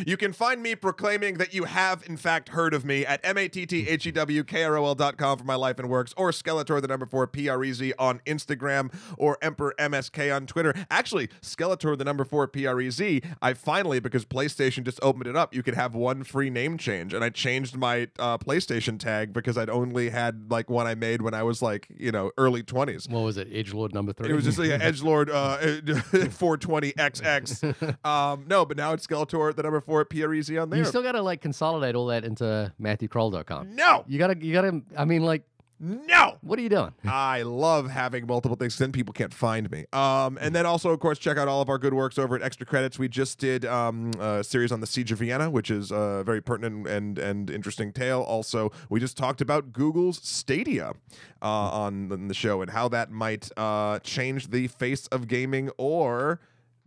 You 0.06 0.18
can 0.18 0.34
find 0.34 0.64
me 0.64 0.74
proclaiming 0.76 1.38
that 1.38 1.54
you 1.54 1.66
have, 1.66 2.04
in 2.08 2.18
fact, 2.18 2.50
heard 2.50 2.74
of 2.74 2.84
me 2.86 3.06
at 3.06 3.20
M-A-T-T-H-E-W-K-R-O-L 3.24 4.96
dot 4.96 5.18
com 5.18 5.38
for 5.38 5.44
my 5.44 5.56
life 5.56 5.78
and 5.78 5.90
works, 5.90 6.14
or 6.18 6.32
Skeletor, 6.32 6.82
the 6.82 6.88
number 6.88 7.06
four, 7.06 7.28
P-R-E-Z 7.28 7.94
on 8.00 8.20
Instagram, 8.26 8.92
or 9.18 9.38
Emperor 9.42 9.76
MSK 9.78 10.36
on 10.36 10.48
Twitter. 10.48 10.74
Actually, 10.90 11.28
Skeletor, 11.42 11.98
the 11.98 12.04
number 12.04 12.26
four, 12.26 12.48
P-R-E-Z, 12.48 13.22
I 13.42 13.54
finally, 13.54 14.00
because 14.00 14.26
PlayStation 14.26 14.84
just 14.84 15.00
opened 15.04 15.28
it 15.28 15.36
up, 15.36 15.54
you 15.54 15.62
could 15.62 15.76
have 15.76 15.94
one 15.94 16.24
free 16.24 16.50
name 16.50 16.78
change, 16.78 17.14
and 17.14 17.24
I 17.24 17.30
changed 17.30 17.78
my 17.78 18.08
uh, 18.18 18.38
PlayStation 18.38 18.98
tag 19.00 19.34
because 19.34 19.58
I'd 19.58 19.70
only 19.70 20.10
had, 20.10 20.50
like, 20.50 20.70
one 20.70 20.88
I 20.88 20.96
made 20.96 21.22
when 21.22 21.34
I 21.36 21.44
was, 21.44 21.62
like, 21.62 21.88
you 21.96 22.12
know, 22.12 22.32
early 22.38 22.64
20s. 22.64 23.10
what 23.10 23.22
was 23.22 23.38
it? 23.38 23.52
Edgelord 23.52 23.94
number 23.94 24.14
three. 24.14 24.30
It 24.30 24.34
was 24.34 24.46
just 24.46 24.58
like 24.58 24.70
yeah, 24.70 24.78
Edgelord 24.90 25.30
uh, 25.30 26.30
420XX. 26.70 27.96
Um, 28.06 28.46
no, 28.48 28.66
but 28.66 28.78
now 28.78 28.94
it's 28.94 29.06
Skeletor, 29.06 29.56
the 29.56 29.64
number 29.64 29.82
four, 29.82 30.06
PREZ 30.06 30.62
on 30.62 30.70
there. 30.70 30.80
you 30.80 30.86
still 30.86 31.04
gotta 31.04 31.22
like 31.22 31.42
consolidate 31.42 31.96
all 31.96 32.08
that 32.08 32.24
into 32.24 32.72
MatthewKrol.com. 32.82 33.76
no, 33.76 34.04
You 34.08 34.18
gotta, 34.20 34.38
you 34.40 34.54
gotta. 34.54 34.82
I 34.98 35.06
mean, 35.06 35.24
like, 35.24 35.44
no. 35.80 36.38
what 36.42 36.60
are 36.60 36.62
you 36.62 36.70
doing? 36.70 36.94
I 37.06 37.42
love 37.44 37.90
having 37.90 38.28
multiple 38.28 38.56
things. 38.58 38.78
Then 38.78 38.92
people 38.92 39.14
can't 39.14 39.34
find 39.34 39.70
me. 39.72 39.86
Um, 39.94 40.38
and 40.42 40.54
then 40.56 40.66
also, 40.66 40.90
of 40.92 41.00
course, 41.00 41.20
check 41.20 41.38
out 41.38 41.48
all 41.48 41.62
of 41.62 41.70
our 41.70 41.78
good 41.78 41.94
works 41.94 42.18
over 42.18 42.36
at 42.36 42.42
Extra 42.42 42.66
Credits. 42.66 43.00
We 43.00 43.08
just 43.08 43.40
did 43.40 43.66
um, 43.66 44.12
a 44.20 44.44
series 44.44 44.72
on 44.72 44.82
the 44.82 44.88
Siege 44.88 45.12
of 45.12 45.20
Vienna, 45.20 45.50
which 45.50 45.72
is 45.72 45.92
a 45.92 46.24
very 46.26 46.42
pertinent 46.42 46.88
and 46.88 47.18
and 47.18 47.50
interesting 47.50 47.92
tale. 47.92 48.22
Also, 48.22 48.72
we 48.90 49.00
just 49.00 49.18
talked 49.18 49.42
about 49.42 49.72
Google's 49.74 50.20
Stadia 50.24 50.94
uh, 51.42 51.46
on 51.46 52.10
the, 52.10 52.18
the 52.18 52.34
show 52.34 52.62
and 52.62 52.72
how 52.72 52.88
that 52.90 53.12
might 53.12 53.50
uh, 53.58 54.00
change 54.00 54.50
the 54.50 54.68
face 54.68 55.08
of 55.08 55.28
gaming 55.28 55.70
or 55.78 56.40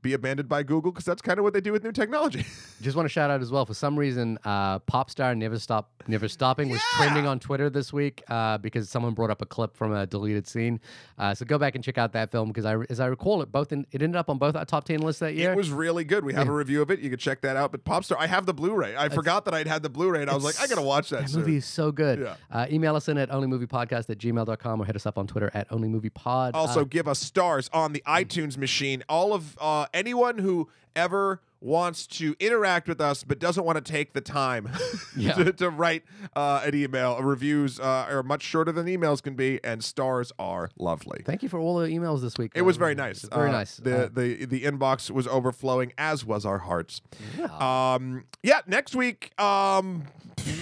be 0.02 0.12
abandoned 0.14 0.48
by 0.48 0.62
Google 0.62 0.90
because 0.92 1.04
that's 1.04 1.22
kind 1.22 1.38
of 1.38 1.44
what 1.44 1.52
they 1.54 1.60
do 1.60 1.72
with 1.72 1.84
new 1.84 1.92
technology. 1.92 2.44
Just 2.82 2.96
want 2.96 3.06
to 3.06 3.08
shout 3.08 3.30
out 3.30 3.40
as 3.40 3.50
well. 3.50 3.64
For 3.64 3.74
some 3.74 3.96
reason, 3.98 4.38
uh, 4.44 4.80
Popstar 4.80 5.36
Never 5.36 5.58
Stop 5.58 5.90
Never 6.08 6.26
Stopping 6.28 6.68
was 6.68 6.80
Yeah! 6.80 7.04
trending 7.04 7.26
on 7.26 7.38
Twitter 7.38 7.70
this 7.70 7.92
week 7.92 8.22
uh, 8.28 8.58
because 8.58 8.88
someone 8.90 9.14
brought 9.14 9.30
up 9.30 9.40
a 9.40 9.46
clip 9.46 9.76
from 9.76 9.92
a 9.92 10.04
deleted 10.06 10.46
scene. 10.48 10.80
Uh, 11.16 11.32
so 11.34 11.44
go 11.44 11.58
back 11.58 11.74
and 11.76 11.84
check 11.84 11.96
out 11.98 12.12
that 12.14 12.32
film 12.32 12.48
because 12.48 12.64
I, 12.64 12.76
as 12.90 12.98
I 12.98 13.06
recall, 13.06 13.40
it 13.42 13.52
both 13.52 13.72
in, 13.72 13.86
it 13.92 14.02
ended 14.02 14.16
up 14.16 14.28
on 14.28 14.38
both 14.38 14.56
our 14.56 14.64
top 14.64 14.84
ten 14.84 15.00
lists 15.00 15.20
that 15.20 15.34
year. 15.34 15.52
It 15.52 15.56
was 15.56 15.70
really 15.70 16.02
good. 16.04 16.24
We 16.24 16.34
have 16.34 16.48
a 16.48 16.52
review 16.52 16.82
of 16.82 16.90
it. 16.90 16.98
You 16.98 17.08
can 17.10 17.18
check 17.20 17.40
that 17.42 17.56
out. 17.56 17.70
But 17.70 17.84
Popstar, 17.84 18.16
I 18.18 18.26
have 18.26 18.46
the 18.46 18.54
Blu-ray. 18.54 18.96
I 18.96 19.08
forgot 19.08 19.44
that 19.44 19.54
I'd 19.54 19.68
had 19.68 19.82
the 19.84 19.88
Blu-ray, 19.90 20.20
and 20.22 20.28
I 20.30 20.34
was 20.34 20.42
like, 20.44 20.60
I 20.60 20.66
gotta 20.66 20.82
watch 20.82 21.10
that. 21.10 21.22
That 21.22 21.30
soon. 21.30 21.40
movie 21.42 21.56
is 21.56 21.64
so 21.66 21.92
good. 21.92 22.18
Yeah. 22.20 22.34
Uh, 22.50 22.66
email 22.70 22.96
us 22.96 23.08
in 23.08 23.16
at 23.18 23.30
onlymoviepodcast 23.30 24.10
at 24.10 24.18
gmail.com 24.18 24.82
or 24.82 24.84
hit 24.84 24.96
us 24.96 25.06
up 25.06 25.16
on 25.18 25.26
Twitter 25.28 25.50
at 25.54 25.68
onlymoviepod. 25.70 26.50
Also, 26.54 26.80
Uh, 26.80 26.84
give 26.84 27.06
us 27.06 27.20
stars 27.20 27.70
on 27.72 27.92
the 27.92 28.02
iTunes 28.08 28.56
machine. 28.56 29.04
All 29.08 29.32
of 29.34 29.56
uh, 29.60 29.86
anyone 29.92 30.38
who 30.38 30.68
ever 30.96 31.40
wants 31.64 32.08
to 32.08 32.34
interact 32.40 32.88
with 32.88 33.00
us 33.00 33.22
but 33.22 33.38
doesn't 33.38 33.64
want 33.64 33.76
to 33.82 33.92
take 33.92 34.12
the 34.14 34.20
time 34.20 34.68
Yeah. 35.16 35.34
to, 35.34 35.52
to 35.52 35.70
write 35.70 36.02
uh, 36.34 36.62
an 36.64 36.74
email. 36.74 37.20
Reviews 37.22 37.78
uh, 37.78 37.84
are 38.10 38.22
much 38.24 38.42
shorter 38.42 38.72
than 38.72 38.86
emails 38.86 39.22
can 39.22 39.34
be, 39.34 39.60
and 39.62 39.82
stars 39.84 40.32
are 40.38 40.70
lovely. 40.78 41.22
thank 41.24 41.42
you 41.42 41.48
for 41.48 41.58
all 41.60 41.76
the 41.78 41.86
emails 41.88 42.20
this 42.20 42.36
week. 42.36 42.50
It 42.54 42.62
was 42.62 42.76
very 42.76 42.94
nice. 42.96 43.22
Very 43.22 43.48
Uh, 43.48 43.52
nice. 43.52 43.76
The, 43.76 44.06
Uh, 44.06 44.08
the 44.12 44.44
the 44.46 44.62
inbox 44.64 45.10
was 45.10 45.26
overflowing, 45.28 45.92
as 45.96 46.24
was 46.24 46.44
our 46.44 46.58
hearts. 46.58 47.00
yeah. 47.38 47.94
Um, 47.94 48.24
yeah. 48.42 48.60
Next 48.66 48.96
week, 48.96 49.32
um, 49.40 50.04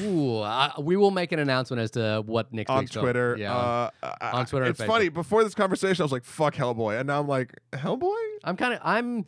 Ooh, 0.03 0.39
uh, 0.39 0.73
we 0.79 0.97
will 0.97 1.11
make 1.11 1.33
an 1.33 1.39
announcement 1.39 1.81
as 1.81 1.91
to 1.93 2.23
what 2.27 2.53
next 2.53 2.69
on 2.71 2.87
Twitter. 2.87 3.37
Yeah. 3.39 3.55
Uh, 3.57 3.91
On 4.35 4.45
Twitter 4.47 4.67
It's 4.67 4.83
funny. 4.85 5.09
Before 5.09 5.43
this 5.45 5.55
conversation, 5.55 6.03
I 6.03 6.05
was 6.05 6.13
like, 6.13 6.25
"Fuck 6.25 6.55
Hellboy," 6.55 6.99
and 6.99 7.07
now 7.07 7.21
I'm 7.21 7.29
like, 7.29 7.55
"Hellboy." 7.73 8.13
I'm 8.45 8.57
kind 8.57 8.75
of 8.75 8.81
I'm 8.85 9.21
I- 9.21 9.25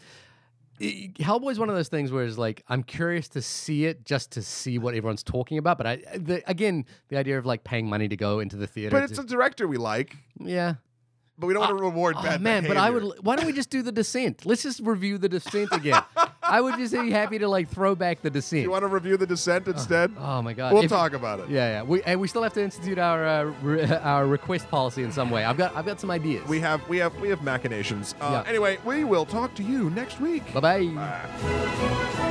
Hellboy's 0.82 1.59
one 1.59 1.68
of 1.68 1.76
those 1.76 1.88
things 1.88 2.10
where 2.10 2.24
it's 2.24 2.38
like 2.38 2.64
I'm 2.68 2.82
curious 2.82 3.28
to 3.30 3.42
see 3.42 3.84
it 3.84 4.04
just 4.04 4.32
to 4.32 4.42
see 4.42 4.78
what 4.78 4.94
everyone's 4.94 5.22
talking 5.22 5.59
about. 5.59 5.78
But 5.78 5.86
I 5.86 5.96
the, 6.16 6.42
again 6.50 6.86
the 7.09 7.16
idea 7.16 7.38
of 7.38 7.46
like 7.46 7.62
paying 7.62 7.88
money 7.88 8.09
to 8.09 8.16
go 8.16 8.40
into 8.40 8.56
the 8.56 8.66
theater. 8.66 8.90
But 8.90 9.09
it's 9.09 9.18
a 9.18 9.24
director 9.24 9.68
we 9.68 9.76
like, 9.76 10.16
yeah. 10.40 10.74
but 11.38 11.46
we 11.46 11.54
don't 11.54 11.60
want 11.60 11.78
to 11.78 11.84
uh, 11.84 11.88
reward 11.88 12.16
Oh, 12.18 12.22
bad 12.22 12.40
man, 12.40 12.66
but 12.66 12.76
I 12.76 12.90
would. 12.90 13.04
Why 13.20 13.36
don't 13.36 13.46
we 13.46 13.52
just 13.52 13.70
do 13.70 13.82
the 13.82 13.92
Descent? 13.92 14.44
Let's 14.44 14.64
just 14.64 14.80
review 14.80 15.18
the 15.18 15.28
Descent 15.28 15.70
again. 15.72 16.02
I 16.43 16.60
would 16.60 16.77
just 16.77 16.93
be 16.93 17.10
happy 17.10 17.39
to 17.39 17.48
like 17.48 17.69
throw 17.69 17.94
back 17.94 18.23
the 18.23 18.31
Descent. 18.31 18.62
You 18.62 18.70
want 18.70 18.82
to 18.82 18.89
review 18.89 19.16
the 19.16 19.27
Descent 19.27 19.69
instead? 19.69 20.12
oh 20.19 20.43
my 20.43 20.52
god. 20.52 20.73
we'll 20.73 20.82
If- 20.85 20.90
talk 20.90 21.12
about 21.12 21.40
it. 21.40 21.48
Yeah, 21.48 21.69
yeah. 21.69 21.82
We 21.82 22.02
and 22.02 22.20
we 22.20 22.28
still 22.28 22.43
have 22.43 22.52
to 22.55 22.62
institute 22.62 22.98
our 22.98 23.24
uh, 23.27 23.43
re- 23.62 23.85
our 24.02 24.27
request 24.27 24.69
policy 24.69 25.02
in 25.02 25.12
some 25.12 25.31
way. 25.31 25.44
I've 25.44 25.56
got 25.56 25.74
I've 25.77 25.86
got 25.86 26.01
some 26.01 26.10
ideas. 26.10 26.47
We 26.48 26.60
have 26.60 26.86
we 26.89 26.98
have 26.98 27.14
we 27.20 27.28
have 27.28 27.43
machinations. 27.43 28.14
Uh, 28.20 28.43
Yeah. 28.44 28.48
Anyway, 28.51 28.78
we 28.85 29.05
will 29.05 29.24
talk 29.27 29.55
to 29.56 29.62
you 29.62 29.90
next 29.90 30.20
week. 30.20 30.52
bye 30.52 30.60
bye. 30.60 30.86
Bye. 30.86 32.28